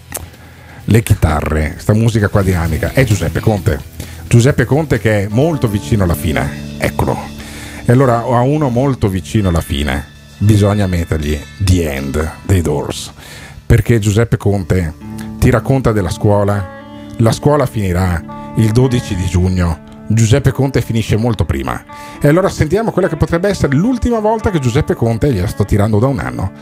le 0.84 1.02
chitarre, 1.02 1.76
sta 1.78 1.94
musica 1.94 2.28
qua 2.28 2.42
dinamica, 2.42 2.92
è 2.92 3.04
Giuseppe 3.04 3.40
Conte. 3.40 3.92
Giuseppe 4.28 4.64
Conte 4.64 4.98
che 4.98 5.24
è 5.24 5.28
molto 5.30 5.68
vicino 5.68 6.04
alla 6.04 6.14
fine, 6.14 6.76
eccolo. 6.78 7.16
E 7.84 7.92
allora 7.92 8.18
a 8.18 8.40
uno 8.40 8.68
molto 8.68 9.08
vicino 9.08 9.48
alla 9.48 9.60
fine 9.60 10.04
bisogna 10.38 10.86
mettergli 10.86 11.38
The 11.58 11.92
End 11.92 12.32
dei 12.42 12.60
Doors, 12.60 13.12
perché 13.64 13.98
Giuseppe 13.98 14.36
Conte 14.36 14.92
ti 15.38 15.50
racconta 15.50 15.92
della 15.92 16.10
scuola, 16.10 16.66
la 17.16 17.32
scuola 17.32 17.66
finirà 17.66 18.52
il 18.56 18.72
12 18.72 19.14
di 19.14 19.26
giugno 19.26 19.84
Giuseppe 20.06 20.52
Conte 20.52 20.82
finisce 20.82 21.16
molto 21.16 21.44
prima. 21.44 21.82
E 22.20 22.28
allora 22.28 22.48
sentiamo 22.48 22.90
quella 22.90 23.08
che 23.08 23.16
potrebbe 23.16 23.48
essere 23.48 23.74
l'ultima 23.74 24.18
volta 24.18 24.50
che 24.50 24.58
Giuseppe 24.58 24.94
Conte, 24.94 25.32
gliela 25.32 25.46
sto 25.46 25.64
tirando 25.64 25.98
da 25.98 26.06
un 26.06 26.18
anno, 26.18 26.52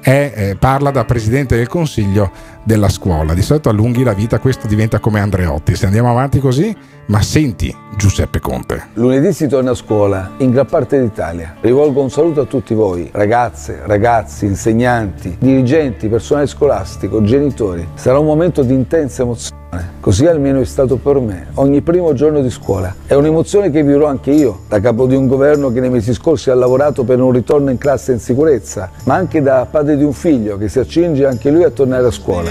è, 0.00 0.32
eh, 0.34 0.56
parla 0.56 0.90
da 0.90 1.04
presidente 1.04 1.56
del 1.56 1.68
consiglio 1.68 2.30
della 2.62 2.88
scuola. 2.88 3.34
Di 3.34 3.42
solito 3.42 3.68
allunghi 3.68 4.02
la 4.02 4.12
vita, 4.12 4.38
questo 4.38 4.66
diventa 4.66 4.98
come 4.98 5.20
Andreotti. 5.20 5.74
Se 5.74 5.86
andiamo 5.86 6.10
avanti 6.10 6.38
così, 6.40 6.74
ma 7.06 7.22
senti 7.22 7.74
Giuseppe 7.96 8.40
Conte. 8.40 8.88
Lunedì 8.94 9.32
si 9.32 9.46
torna 9.48 9.72
a 9.72 9.74
scuola 9.74 10.32
in 10.38 10.50
gran 10.50 10.66
parte 10.66 11.00
d'Italia. 11.00 11.56
Rivolgo 11.60 12.00
un 12.00 12.10
saluto 12.10 12.42
a 12.42 12.44
tutti 12.44 12.74
voi, 12.74 13.08
ragazze, 13.12 13.80
ragazzi, 13.84 14.46
insegnanti, 14.46 15.36
dirigenti, 15.38 16.08
personale 16.08 16.46
scolastico, 16.46 17.22
genitori. 17.22 17.86
Sarà 17.94 18.18
un 18.18 18.26
momento 18.26 18.62
di 18.62 18.74
intensa 18.74 19.22
emozione. 19.22 19.58
Così 20.00 20.26
almeno 20.26 20.60
è 20.60 20.64
stato 20.64 20.96
per 20.96 21.20
me 21.20 21.48
ogni 21.54 21.80
primo 21.80 22.12
giorno 22.12 22.40
di 22.40 22.50
scuola. 22.50 22.92
È 23.06 23.14
un'emozione 23.14 23.70
che 23.70 23.84
vivrò 23.84 24.06
anche 24.06 24.32
io, 24.32 24.62
da 24.68 24.80
capo 24.80 25.06
di 25.06 25.14
un 25.14 25.28
governo 25.28 25.70
che 25.70 25.78
nei 25.78 25.90
mesi 25.90 26.12
scorsi 26.12 26.50
ha 26.50 26.54
lavorato 26.54 27.04
per 27.04 27.20
un 27.20 27.30
ritorno 27.30 27.70
in 27.70 27.78
classe 27.78 28.12
in 28.12 28.18
sicurezza, 28.18 28.90
ma 29.04 29.14
anche 29.14 29.40
da 29.42 29.66
padre 29.70 29.96
di 29.96 30.02
un 30.02 30.12
figlio 30.12 30.58
che 30.58 30.68
si 30.68 30.80
accinge 30.80 31.24
anche 31.24 31.50
lui 31.50 31.62
a 31.62 31.70
tornare 31.70 32.06
a 32.06 32.10
scuola. 32.10 32.49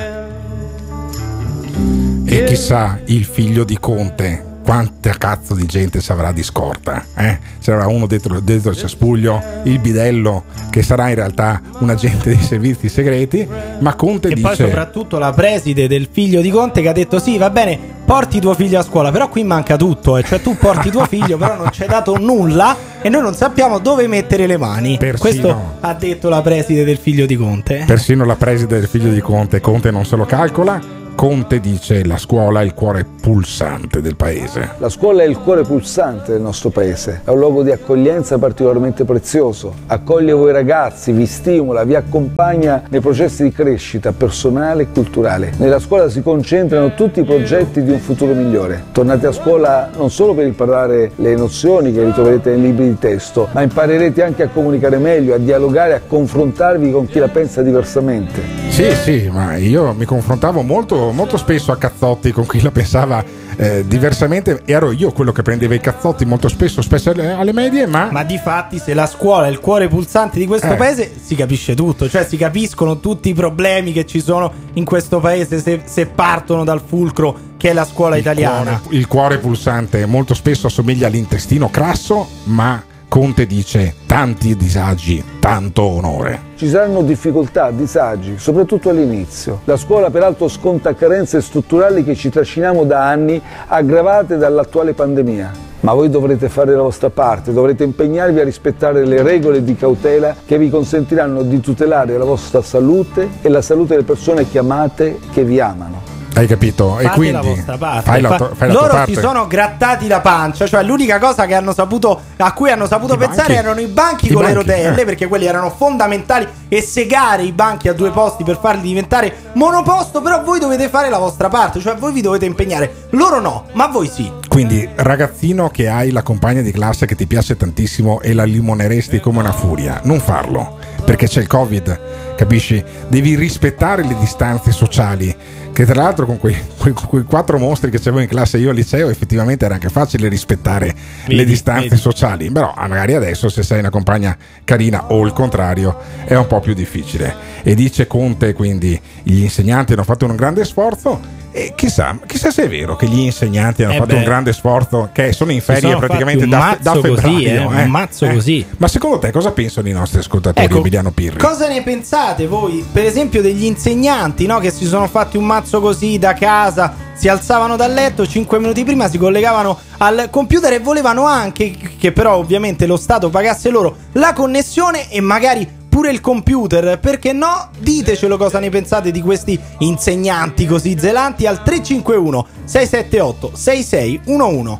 E 2.26 2.44
chissà 2.46 3.00
il 3.06 3.26
figlio 3.26 3.64
di 3.64 3.78
Conte 3.80 4.48
quanta 4.70 5.16
cazzo 5.18 5.56
di 5.56 5.66
gente 5.66 6.00
ci 6.00 6.12
avrà 6.12 6.32
di 6.32 6.44
scorta. 6.44 7.04
Eh? 7.18 7.40
C'era 7.60 7.88
uno 7.88 8.06
dentro, 8.06 8.40
dentro 8.40 8.70
il 8.70 8.78
cespuglio, 8.78 9.42
il 9.64 9.80
bidello, 9.80 10.44
che 10.70 10.84
sarà 10.84 11.10
in 11.10 11.16
realtà 11.16 11.60
un 11.80 11.90
agente 11.90 12.30
dei 12.30 12.40
servizi 12.40 12.88
segreti, 12.88 13.48
ma 13.80 13.96
Conte 13.96 14.28
e 14.28 14.36
dice... 14.36 14.46
poi 14.46 14.56
soprattutto 14.56 15.18
la 15.18 15.34
preside 15.34 15.88
del 15.88 16.08
figlio 16.12 16.40
di 16.42 16.52
Conte 16.52 16.84
che 16.84 16.88
ha 16.88 16.94
detto 16.94 17.18
sì, 17.18 17.40
va 17.40 17.50
bene, 17.50 17.80
porti 18.06 18.40
tuo 18.40 18.54
figlio 18.54 18.78
a 18.78 18.84
scuola, 18.84 19.12
però 19.12 19.28
qui 19.28 19.44
manca 19.44 19.76
tutto, 19.76 20.18
eh. 20.18 20.24
cioè 20.24 20.40
tu 20.40 20.56
porti 20.56 20.92
tuo 20.92 21.06
figlio, 21.08 21.38
però 21.38 21.56
non 21.56 21.72
ci 21.72 21.82
hai 21.82 21.88
dato 21.88 22.18
nulla 22.20 22.78
e 23.02 23.10
noi 23.10 23.24
non 23.24 23.34
sappiamo 23.34 23.80
dove 23.80 24.06
mettere 24.06 24.46
le 24.46 24.58
mani. 24.58 24.98
Persino- 25.00 25.20
Questo 25.20 25.78
ha 25.80 25.94
detto 25.96 26.30
la 26.30 26.44
preside 26.44 26.84
del 26.84 26.98
figlio 26.98 27.26
di 27.26 27.36
Conte. 27.36 27.86
Persino 27.88 28.24
la 28.24 28.36
preside 28.36 28.80
del 28.80 28.88
figlio 28.88 29.12
di 29.12 29.20
Conte, 29.20 29.60
Conte 29.62 29.90
non 29.90 30.06
se 30.06 30.16
lo 30.16 30.26
calcola. 30.26 30.98
Conte 31.20 31.60
dice 31.60 32.06
la 32.06 32.16
scuola 32.16 32.62
è 32.62 32.64
il 32.64 32.74
cuore 32.74 33.06
pulsante 33.20 34.00
del 34.00 34.16
paese. 34.16 34.76
La 34.78 34.88
scuola 34.88 35.24
è 35.24 35.26
il 35.26 35.38
cuore 35.38 35.64
pulsante 35.64 36.32
del 36.32 36.40
nostro 36.40 36.70
paese, 36.70 37.24
è 37.26 37.30
un 37.30 37.40
luogo 37.40 37.62
di 37.62 37.72
accoglienza 37.72 38.38
particolarmente 38.38 39.04
prezioso. 39.04 39.74
Accoglie 39.88 40.32
voi 40.32 40.54
ragazzi, 40.54 41.12
vi 41.12 41.26
stimola, 41.26 41.84
vi 41.84 41.96
accompagna 41.96 42.84
nei 42.88 43.02
processi 43.02 43.44
di 43.44 43.52
crescita 43.52 44.14
personale 44.14 44.84
e 44.84 44.88
culturale. 44.94 45.52
Nella 45.58 45.80
scuola 45.80 46.10
si 46.10 46.22
concentrano 46.22 46.94
tutti 46.94 47.20
i 47.20 47.26
progetti 47.26 47.84
di 47.84 47.92
un 47.92 48.00
futuro 48.00 48.34
migliore. 48.34 48.86
Tornate 48.94 49.28
a 49.28 49.34
scuola 49.34 49.90
non 49.98 50.10
solo 50.10 50.34
per 50.34 50.46
imparare 50.46 51.12
le 51.18 51.36
nozioni 51.36 51.92
che 51.92 52.02
ritroverete 52.02 52.52
nei 52.52 52.62
libri 52.62 52.88
di 52.88 52.98
testo, 52.98 53.50
ma 53.52 53.62
imparerete 53.62 54.24
anche 54.24 54.44
a 54.44 54.48
comunicare 54.48 54.98
meglio, 54.98 55.34
a 55.34 55.38
dialogare, 55.38 55.96
a 55.96 56.02
confrontarvi 56.08 56.90
con 56.92 57.08
chi 57.08 57.20
la 57.20 57.28
pensa 57.28 57.62
diversamente. 57.62 58.42
Sì, 58.70 58.90
sì, 58.94 59.30
ma 59.30 59.58
io 59.58 59.94
mi 59.94 60.06
confrontavo 60.06 60.62
molto, 60.62 61.09
molto 61.12 61.38
spesso 61.38 61.72
a 61.72 61.78
cazzotti 61.78 62.32
con 62.32 62.46
chi 62.46 62.62
la 62.62 62.72
pensava 62.72 63.24
eh, 63.56 63.86
diversamente. 63.88 64.62
Ero 64.66 64.92
io 64.92 65.12
quello 65.12 65.32
che 65.32 65.42
prendeva 65.42 65.74
i 65.74 65.80
cazzotti 65.80 66.26
molto 66.26 66.48
spesso, 66.48 66.82
spesso 66.82 67.10
alle, 67.12 67.54
medie, 67.54 67.86
ma... 67.88 68.10
Ma 68.12 68.24
di 68.24 68.38
fatti, 68.38 68.80
se 68.80 68.94
la 68.94 69.06
scuola 69.06 69.48
è 69.48 69.50
il 69.50 69.60
cuore 69.60 69.88
pulsante 69.88 70.40
di 70.40 70.46
questo 70.46 70.74
Eh. 70.74 70.76
paese, 70.76 71.12
si 71.22 71.36
capisce 71.36 71.76
tutto. 71.76 72.10
Cioè, 72.10 72.26
si 72.26 72.38
capiscono 72.38 73.00
tutti 73.00 73.30
i 73.30 73.34
problemi 73.34 73.92
che 73.92 74.06
ci 74.06 74.22
sono 74.22 74.52
in 74.74 74.86
questo 74.86 75.20
paese 75.20 75.60
se, 75.60 75.82
se 75.86 76.06
partono 76.06 76.64
dal 76.64 76.82
fulcro 76.86 77.48
che 77.58 77.72
è 77.72 77.74
la 77.74 77.86
scuola 77.86 78.16
italiana. 78.16 78.82
Il 78.90 79.08
cuore 79.08 79.38
pulsante 79.38 80.06
molto 80.06 80.34
spesso 80.34 80.68
assomiglia 80.68 81.08
all'intestino 81.08 81.70
crasso, 81.70 82.26
ma 82.46 82.82
Conte 83.10 83.48
dice 83.48 83.96
tanti 84.06 84.56
disagi, 84.56 85.24
tanto 85.40 85.82
onore. 85.82 86.42
Ci 86.56 86.70
saranno 86.70 87.02
difficoltà, 87.02 87.72
disagi, 87.72 88.38
soprattutto 88.38 88.90
all'inizio. 88.90 89.62
La 89.64 89.78
scuola 89.78 90.12
peraltro 90.12 90.48
sconta 90.48 90.94
carenze 90.94 91.42
strutturali 91.42 92.04
che 92.04 92.14
ci 92.14 92.30
trasciniamo 92.30 92.84
da 92.84 93.10
anni, 93.10 93.42
aggravate 93.66 94.38
dall'attuale 94.38 94.94
pandemia. 94.94 95.52
Ma 95.80 95.94
voi 95.94 96.12
dovrete 96.12 96.50
fare 96.50 96.76
la 96.76 96.84
vostra 96.84 97.10
parte, 97.10 97.52
dovrete 97.52 97.84
impegnarvi 97.84 98.42
a 98.42 98.44
rispettare 98.44 99.04
le 99.04 99.24
regole 99.24 99.64
di 99.64 99.76
cautela 99.76 100.36
che 100.46 100.60
vi 100.60 100.70
consentiranno 100.70 101.42
di 101.42 101.60
tutelare 101.62 102.16
la 102.16 102.26
vostra 102.26 102.62
salute 102.62 103.28
e 103.42 103.50
la 103.50 103.64
salute 103.64 103.96
delle 103.96 104.06
persone 104.06 104.48
che 104.48 104.60
amate, 104.60 105.18
che 105.34 105.44
vi 105.44 105.60
amano. 105.60 106.19
Hai 106.34 106.48
capito? 106.48 106.92
Fate 106.94 107.04
e 107.06 107.10
quindi 107.10 107.32
la 107.34 107.42
vostra 107.42 107.78
parte. 107.78 108.10
fai 108.10 108.22
la, 108.22 108.36
tua- 108.36 108.52
fai 108.56 108.68
la 108.68 108.74
Loro 108.74 108.94
parte. 108.94 109.14
si 109.14 109.20
sono 109.20 109.48
grattati 109.48 110.08
la 110.08 110.22
pancia, 110.22 110.68
cioè 110.68 110.84
l'unica 110.84 111.20
cosa 111.20 111.46
che 111.46 111.54
hanno 111.54 111.74
saputo, 111.74 112.22
a 112.38 112.54
cui 112.54 112.72
hanno 112.72 112.88
saputo 112.88 113.16
I 113.16 113.18
pensare 113.18 113.54
banchi. 113.54 113.54
erano 113.54 113.80
i 113.82 113.88
banchi 113.88 114.26
I 114.28 114.34
con 114.34 114.44
le 114.44 114.54
banchi, 114.54 114.70
rotelle, 114.70 115.02
eh. 115.02 115.06
perché 115.06 115.28
quelli 115.28 115.46
erano 115.46 115.70
fondamentali 115.70 116.48
e 116.70 116.82
segare 116.82 117.44
i 117.44 117.52
banchi 117.52 117.88
a 117.90 117.94
due 117.94 118.12
posti 118.12 118.44
per 118.44 118.58
farli 118.62 118.82
diventare 118.82 119.34
monoposto, 119.54 120.22
però 120.22 120.44
voi 120.44 120.60
dovete 120.60 120.88
fare 120.88 121.10
la 121.10 121.18
vostra 121.18 121.50
parte, 121.50 121.80
cioè 121.82 121.96
voi 121.96 122.14
vi 122.14 122.22
dovete 122.22 122.46
impegnare. 122.46 123.08
Loro 123.12 123.40
no, 123.42 123.66
ma 123.74 123.88
voi 123.88 124.08
sì. 124.08 124.32
Quindi, 124.48 124.88
ragazzino 124.96 125.70
che 125.70 125.90
hai 125.90 126.12
la 126.12 126.22
compagna 126.24 126.62
di 126.62 126.72
classe 126.72 127.06
che 127.06 127.16
ti 127.16 127.26
piace 127.28 127.58
tantissimo 127.58 128.22
e 128.22 128.34
la 128.34 128.44
limoneresti 128.44 129.20
come 129.20 129.40
una 129.40 129.52
furia, 129.52 130.00
non 130.04 130.20
farlo, 130.20 130.78
perché 131.04 131.28
c'è 131.28 131.42
il 131.42 131.48
Covid, 131.48 132.36
capisci? 132.36 132.84
Devi 133.08 133.36
rispettare 133.36 134.04
le 134.04 134.16
distanze 134.20 134.72
sociali. 134.72 135.36
Che 135.80 135.86
tra 135.86 136.02
l'altro 136.04 136.26
con 136.26 136.38
quei, 136.40 136.58
quei- 136.78 136.92
quei 136.92 137.24
quattro 137.24 137.58
mostri 137.58 137.90
che 137.90 138.00
c'avevo 138.00 138.20
in 138.20 138.28
classe 138.28 138.58
io 138.58 138.72
al 138.72 138.76
liceo 138.76 139.08
effettivamente 139.08 139.64
era 139.64 139.76
anche 139.76 139.88
facile 139.88 140.28
rispettare 140.28 140.88
le 141.28 141.38
Vedi, 141.38 141.52
distanze 141.52 141.88
vedi. 141.88 142.02
sociali, 142.02 142.52
però 142.52 142.74
ah, 142.76 142.86
magari 142.90 143.14
adesso 143.14 143.48
se 143.48 143.64
sei 143.64 143.80
una 143.80 143.90
compagna 143.90 144.36
carina 144.66 145.06
o 145.14 145.26
il 145.26 145.32
contrario 145.32 145.98
è 146.26 146.36
un 146.36 146.48
po' 146.48 146.60
più 146.60 146.74
difficile. 146.74 147.34
E 147.64 147.76
dice 147.76 148.08
Conte 148.08 148.52
quindi 148.52 149.00
gli 149.24 149.42
insegnanti 149.42 149.94
hanno 149.94 150.04
fatto 150.04 150.26
un 150.26 150.36
grande 150.36 150.66
sforzo 150.66 151.18
e 151.52 151.74
chissà, 151.76 152.18
chissà 152.26 152.52
se 152.52 152.64
è 152.64 152.70
vero 152.70 152.96
che 152.96 153.08
gli 153.08 153.20
insegnanti 153.20 153.84
hanno 153.84 153.94
Eh 153.94 153.98
fatto 153.98 154.14
beh. 154.14 154.18
un 154.18 154.24
grande 154.24 154.54
sforzo, 154.54 155.10
che 155.12 155.34
sono 155.34 155.52
in 155.52 155.62
ferie 155.62 155.96
praticamente 155.98 156.48
da, 156.48 156.78
da 156.80 156.94
febbraio. 156.94 157.16
così, 157.16 157.44
eh, 157.44 157.58
un 157.60 157.90
mazzo 157.90 158.28
così. 158.28 158.66
Ma 158.78 158.88
secondo 158.88 159.20
te 159.20 159.32
cosa 159.32 159.52
pensano 159.52 159.88
i 159.88 159.92
nostri 159.92 160.20
ascoltatori, 160.20 160.66
Ecco, 160.66 160.78
Emiliano 160.78 161.12
Pirri? 161.12 161.38
Cosa 161.40 161.68
ne 161.68 161.82
pensate 161.82 162.48
voi, 162.48 162.86
per 162.92 163.06
esempio, 163.06 163.42
degli 163.42 163.66
insegnanti 163.66 164.46
no? 164.46 164.60
che 164.60 164.72
si 164.72 164.86
sono 164.86 165.08
fatti 165.08 165.38
un 165.38 165.46
mazzo 165.46 165.82
così 165.82 166.18
da 166.20 166.34
casa, 166.34 166.94
si 167.14 167.28
alzavano 167.28 167.76
dal 167.76 167.94
letto, 167.94 168.26
5 168.28 168.60
minuti 168.60 168.84
prima 168.84 169.10
si 169.10 169.18
collegavano 169.18 169.78
al 169.98 170.28
computer 170.30 170.72
e 170.74 170.80
volevano 170.80 171.26
anche 171.26 171.76
che 171.98 172.12
però 172.12 172.36
ovviamente 172.36 172.86
lo 172.86 172.96
Stato 172.96 173.30
pagasse 173.30 173.70
loro 173.70 173.98
la 174.14 174.34
connessione 174.34 175.10
e 175.10 175.20
magari 175.20 175.78
pure 175.90 176.12
il 176.12 176.22
computer, 176.22 177.00
perché 177.00 177.34
no? 177.34 177.70
Ditecelo 177.78 178.38
cosa 178.38 178.60
ne 178.60 178.70
pensate 178.70 179.12
di 179.12 179.22
questi 179.22 179.60
insegnanti 179.80 180.66
così 180.66 180.96
zelanti 180.98 181.48
al 181.48 181.64
351 181.64 182.48
678 182.64 183.52
6611. 183.56 184.80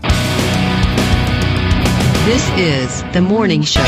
This 2.26 2.48
is 2.56 3.04
the 3.12 3.20
morning 3.20 3.64
show. 3.64 3.82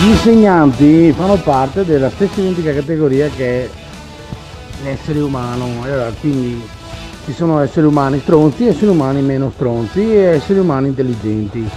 Gli 0.00 0.08
insegnanti 0.10 1.12
fanno 1.16 1.36
parte 1.36 1.84
della 1.84 2.10
stessa 2.10 2.40
identica 2.40 2.74
categoria 2.74 3.28
che 3.34 3.64
è 3.64 3.68
l'essere 4.84 5.20
umano, 5.20 5.86
e 5.86 5.90
allora, 5.90 6.12
quindi 6.20 6.62
ci 7.24 7.32
sono 7.32 7.60
esseri 7.60 7.86
umani 7.86 8.20
stronzi, 8.20 8.66
esseri 8.66 8.86
umani 8.86 9.22
meno 9.22 9.50
stronzi 9.54 10.00
e 10.00 10.36
esseri 10.36 10.58
umani 10.58 10.88
intelligenti. 10.88 11.68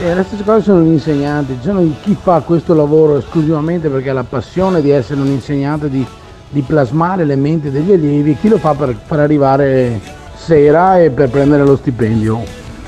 E 0.00 0.14
la 0.14 0.24
stessa 0.24 0.42
cosa 0.42 0.62
sono 0.62 0.82
gli 0.82 0.92
insegnanti, 0.92 1.58
sono 1.62 1.86
chi 2.02 2.16
fa 2.20 2.40
questo 2.40 2.74
lavoro 2.74 3.18
esclusivamente 3.18 3.88
perché 3.88 4.10
ha 4.10 4.14
la 4.14 4.24
passione 4.24 4.80
di 4.80 4.90
essere 4.90 5.20
un 5.20 5.28
insegnante, 5.28 5.88
di, 5.88 6.04
di 6.48 6.60
plasmare 6.62 7.24
le 7.24 7.36
menti 7.36 7.70
degli 7.70 7.92
allievi, 7.92 8.36
chi 8.40 8.48
lo 8.48 8.58
fa 8.58 8.74
per, 8.74 8.96
per 9.06 9.20
arrivare 9.20 10.00
sera 10.34 10.98
e 10.98 11.10
per 11.10 11.28
prendere 11.28 11.64
lo 11.64 11.76
stipendio. 11.76 12.42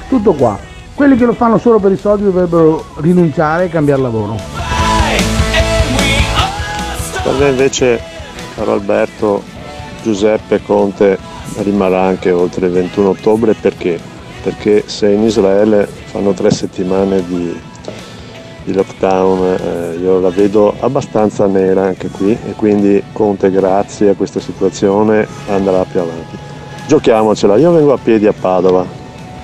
Tutto 0.09 0.33
qua. 0.33 0.59
Quelli 0.95 1.17
che 1.17 1.25
lo 1.25 1.35
fanno 1.35 1.59
solo 1.59 1.79
per 1.79 1.93
i 1.93 1.97
soldi 1.97 2.25
dovrebbero 2.25 2.85
rinunciare 2.97 3.65
e 3.65 3.69
cambiare 3.69 4.01
lavoro. 4.01 4.37
Per 7.23 7.33
me 7.39 7.49
invece, 7.49 8.01
caro 8.55 8.73
Alberto, 8.73 9.43
Giuseppe 10.03 10.63
Conte 10.63 11.19
rimarrà 11.59 12.03
anche 12.03 12.31
oltre 12.31 12.67
il 12.67 12.73
21 12.73 13.09
ottobre 13.09 13.55
perché? 13.55 14.14
Perché 14.45 14.85
se 14.87 15.11
in 15.11 15.25
Israele 15.25 15.87
fanno 15.87 16.33
tre 16.33 16.53
settimane 16.53 17.27
di 17.27 17.73
di 18.65 18.73
lockdown 18.73 19.57
eh, 19.61 19.99
io 20.01 20.21
la 20.21 20.31
vedo 20.31 20.75
abbastanza 20.81 21.47
nera 21.47 21.83
anche 21.83 22.09
qui 22.09 22.33
e 22.33 22.53
quindi 22.57 23.03
Conte 23.13 23.51
grazie 23.51 24.11
a 24.11 24.15
questa 24.15 24.41
situazione 24.41 25.27
andrà 25.49 25.85
più 25.85 26.01
avanti. 26.01 26.37
Giochiamocela, 26.87 27.57
io 27.57 27.73
vengo 27.73 27.93
a 27.93 27.99
piedi 28.03 28.27
a 28.27 28.33
Padova, 28.33 28.85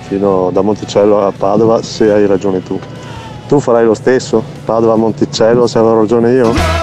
fino 0.01 0.49
da 0.51 0.61
Monticello 0.61 1.25
a 1.25 1.31
Padova 1.31 1.81
se 1.81 2.11
hai 2.11 2.25
ragione 2.25 2.63
tu. 2.63 2.79
Tu 3.47 3.59
farai 3.59 3.85
lo 3.85 3.93
stesso? 3.93 4.43
Padova 4.65 4.93
a 4.93 4.97
Monticello 4.97 5.67
se 5.67 5.77
avrò 5.77 5.99
ragione 5.99 6.31
io? 6.31 6.80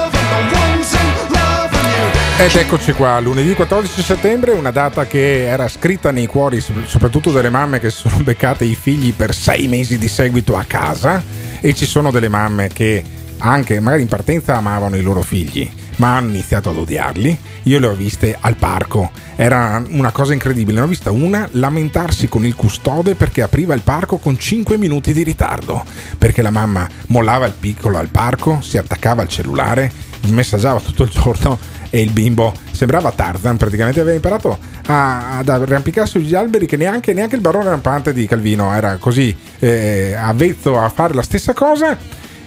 Ed 2.40 2.54
eccoci 2.54 2.92
qua, 2.92 3.18
lunedì 3.18 3.52
14 3.52 4.00
settembre, 4.00 4.52
una 4.52 4.70
data 4.70 5.08
che 5.08 5.46
era 5.48 5.66
scritta 5.66 6.12
nei 6.12 6.26
cuori 6.26 6.60
soprattutto 6.60 7.32
delle 7.32 7.50
mamme 7.50 7.80
che 7.80 7.90
si 7.90 8.08
sono 8.08 8.22
beccate 8.22 8.64
i 8.64 8.76
figli 8.76 9.12
per 9.12 9.34
sei 9.34 9.66
mesi 9.66 9.98
di 9.98 10.06
seguito 10.06 10.56
a 10.56 10.62
casa 10.62 11.20
e 11.60 11.74
ci 11.74 11.84
sono 11.84 12.12
delle 12.12 12.28
mamme 12.28 12.68
che 12.68 13.02
anche 13.38 13.80
magari 13.80 14.02
in 14.02 14.08
partenza 14.08 14.56
amavano 14.56 14.96
i 14.96 15.02
loro 15.02 15.22
figli 15.22 15.68
ma 15.96 16.16
hanno 16.16 16.28
iniziato 16.30 16.70
ad 16.70 16.76
odiarli. 16.76 17.36
Io 17.64 17.80
le 17.80 17.88
ho 17.88 17.94
viste 17.94 18.36
al 18.38 18.54
parco, 18.54 19.10
era 19.34 19.82
una 19.88 20.12
cosa 20.12 20.32
incredibile. 20.32 20.78
Ne 20.78 20.84
ho 20.84 20.88
vista 20.88 21.10
una 21.10 21.48
lamentarsi 21.52 22.28
con 22.28 22.46
il 22.46 22.54
custode 22.54 23.16
perché 23.16 23.42
apriva 23.42 23.74
il 23.74 23.82
parco 23.82 24.18
con 24.18 24.38
5 24.38 24.78
minuti 24.78 25.12
di 25.12 25.24
ritardo, 25.24 25.84
perché 26.16 26.42
la 26.42 26.50
mamma 26.50 26.88
mollava 27.08 27.46
il 27.46 27.54
piccolo 27.58 27.98
al 27.98 28.08
parco, 28.08 28.60
si 28.60 28.78
attaccava 28.78 29.22
al 29.22 29.28
cellulare, 29.28 29.90
messaggiava 30.28 30.78
tutto 30.80 31.02
il 31.02 31.10
giorno 31.10 31.58
e 31.90 32.00
il 32.00 32.10
bimbo 32.10 32.52
sembrava 32.72 33.10
Tarzan, 33.12 33.56
praticamente 33.56 34.00
aveva 34.00 34.16
imparato 34.16 34.58
a, 34.86 35.38
ad 35.38 35.48
arrampicarsi 35.48 36.18
sugli 36.18 36.34
alberi 36.34 36.66
che 36.66 36.76
neanche, 36.76 37.12
neanche, 37.12 37.36
il 37.36 37.40
barone 37.40 37.68
rampante 37.68 38.12
di 38.12 38.26
Calvino 38.26 38.72
era 38.74 38.96
così 38.96 39.34
eh, 39.58 40.14
avvezzo 40.14 40.78
a 40.78 40.88
fare 40.88 41.14
la 41.14 41.22
stessa 41.22 41.52
cosa. 41.52 41.96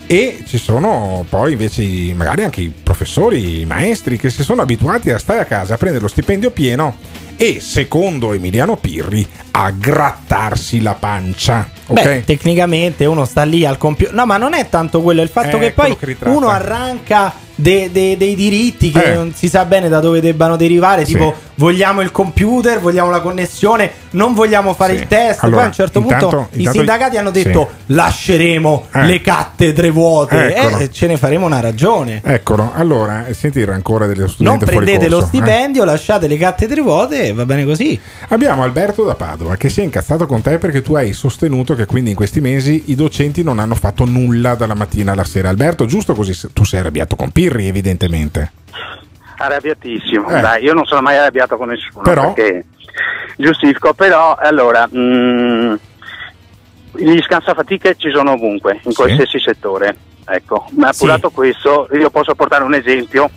E 0.08 0.44
ci 0.46 0.58
sono 0.58 1.26
poi 1.30 1.54
invece 1.54 1.84
magari 2.14 2.44
anche 2.44 2.60
i 2.60 2.74
professori, 2.84 3.62
i 3.62 3.66
maestri 3.66 4.18
che 4.18 4.30
si 4.30 4.44
sono 4.44 4.62
abituati 4.62 5.10
a 5.10 5.18
stare 5.18 5.39
a 5.39 5.46
casa 5.46 5.76
a 5.76 5.78
prendere 5.78 6.04
lo 6.04 6.10
stipendio 6.10 6.52
pieno 6.52 6.98
e 7.38 7.62
secondo 7.62 8.34
Emiliano 8.34 8.76
Pirri 8.76 9.26
a 9.52 9.72
grattarsi 9.72 10.82
la 10.82 10.93
pancia. 10.93 11.68
Beh, 11.88 11.99
okay? 12.02 12.24
tecnicamente 12.24 13.06
uno 13.06 13.26
sta 13.26 13.43
lì 13.43 13.66
al 13.66 13.78
computer. 13.78 14.14
No, 14.14 14.26
ma 14.26 14.38
non 14.38 14.54
è 14.54 14.70
tanto 14.70 15.02
quello, 15.02 15.20
è 15.22 15.24
il 15.24 15.30
fatto 15.30 15.58
Eh, 15.58 15.60
che 15.60 15.72
poi 15.72 15.97
quello 15.97 16.16
che 16.20 16.30
uno 16.30 16.47
arranca 16.49 17.34
de- 17.54 17.89
de- 17.91 18.16
dei 18.18 18.34
diritti 18.34 18.91
che 18.91 19.12
Eh. 19.12 19.14
non 19.16 19.34
si 19.36 19.47
sa 19.49 19.66
bene 19.66 19.89
da 19.89 19.99
dove 19.99 20.22
debbano 20.22 20.56
derivare. 20.56 21.06
Sì. 21.06 21.12
Tipo, 21.14 21.36
vogliamo 21.56 22.02
il 22.02 22.12
computer, 22.12 22.80
vogliamo 22.80 23.10
la 23.12 23.20
connessione, 23.20 23.91
non 24.12 24.34
vogliamo 24.34 24.74
fare 24.74 24.95
Sì. 24.95 25.02
il 25.02 25.08
test. 25.08 25.43
Allora, 25.43 25.58
poi 25.58 25.66
a 25.66 25.68
un 25.68 25.74
certo 25.74 25.99
intanto- 25.99 26.28
punto 26.28 26.47
i 26.54 26.58
intanto- 26.60 26.80
sindacati 26.80 27.18
hanno 27.18 27.30
detto: 27.32 27.70
sì. 27.86 27.93
lasceremo 27.93 28.88
Eh. 28.93 29.04
le 29.06 29.22
cattedre 29.22 29.89
vuote. 29.91 30.56
E 30.56 30.89
ce 30.91 31.08
ne 31.08 31.18
faremo 31.18 31.45
una 31.45 31.60
ragione. 31.60 32.22
Eccolo, 32.24 32.72
allora 32.74 33.26
senti 33.34 33.60
il 33.60 33.68
rancore 33.68 34.08
dello 34.08 34.22
Non 34.22 34.30
studente 34.30 34.66
fuori 34.66 34.86
prendete 34.86 35.10
lo 35.10 35.20
eh? 35.20 35.26
stipendio, 35.26 35.84
lasciate 35.84 36.28
le 36.28 36.38
cattedre 36.38 36.82
vuote 36.82 37.28
e 37.28 37.34
va 37.34 37.45
bene 37.45 37.66
così. 37.66 37.99
Abbiamo 38.30 38.64
Alberto 38.64 39.04
da 39.04 39.14
Padova 39.16 39.39
che 39.58 39.70
si 39.70 39.82
è 39.82 39.84
incazzato 39.84 40.26
con 40.26 40.42
te 40.42 40.58
perché 40.58 40.82
tu 40.82 40.94
hai 40.96 41.14
sostenuto 41.14 41.76
che 41.76 41.86
quindi 41.86 42.12
in 42.12 42.16
questi 42.16 42.42
mesi 42.42 42.84
i 42.88 42.96
docenti 42.96 43.44
non 43.44 43.60
hanno 43.60 43.76
fatto 43.76 44.06
nulla 44.06 44.56
dalla 44.56 44.74
mattina 44.76 45.12
alla 45.12 45.24
sera. 45.24 45.50
Alberto, 45.50 45.86
giusto 45.86 46.14
così 46.14 46.50
tu 46.54 46.64
sei 46.64 46.80
arrabbiato 46.80 47.16
con 47.16 47.32
Pirri, 47.32 47.68
evidentemente. 47.68 48.52
Arrabbiatissimo, 49.38 50.30
Eh. 50.30 50.42
dai, 50.42 50.64
io 50.64 50.74
non 50.74 50.86
sono 50.86 51.02
mai 51.02 51.18
arrabbiato 51.18 51.58
con 51.58 51.70
nessuno 51.70 52.04
Però- 52.04 52.34
perché 52.34 52.66
giustifico, 53.38 53.94
però 53.94 54.36
allora 54.36 54.88
mh, 54.88 55.80
gli 56.98 57.20
scansafatiche 57.22 57.96
ci 57.98 58.12
sono 58.12 58.34
ovunque, 58.34 58.80
in 58.84 58.92
Sì. 58.92 58.96
qualsiasi 58.96 59.39
settore. 59.39 59.96
Ecco, 60.26 60.68
ma 60.78 60.89
appurato 60.89 61.30
questo, 61.32 61.88
io 61.94 62.10
posso 62.12 62.36
portare 62.36 62.64
un 62.64 62.76
esempio 62.76 63.30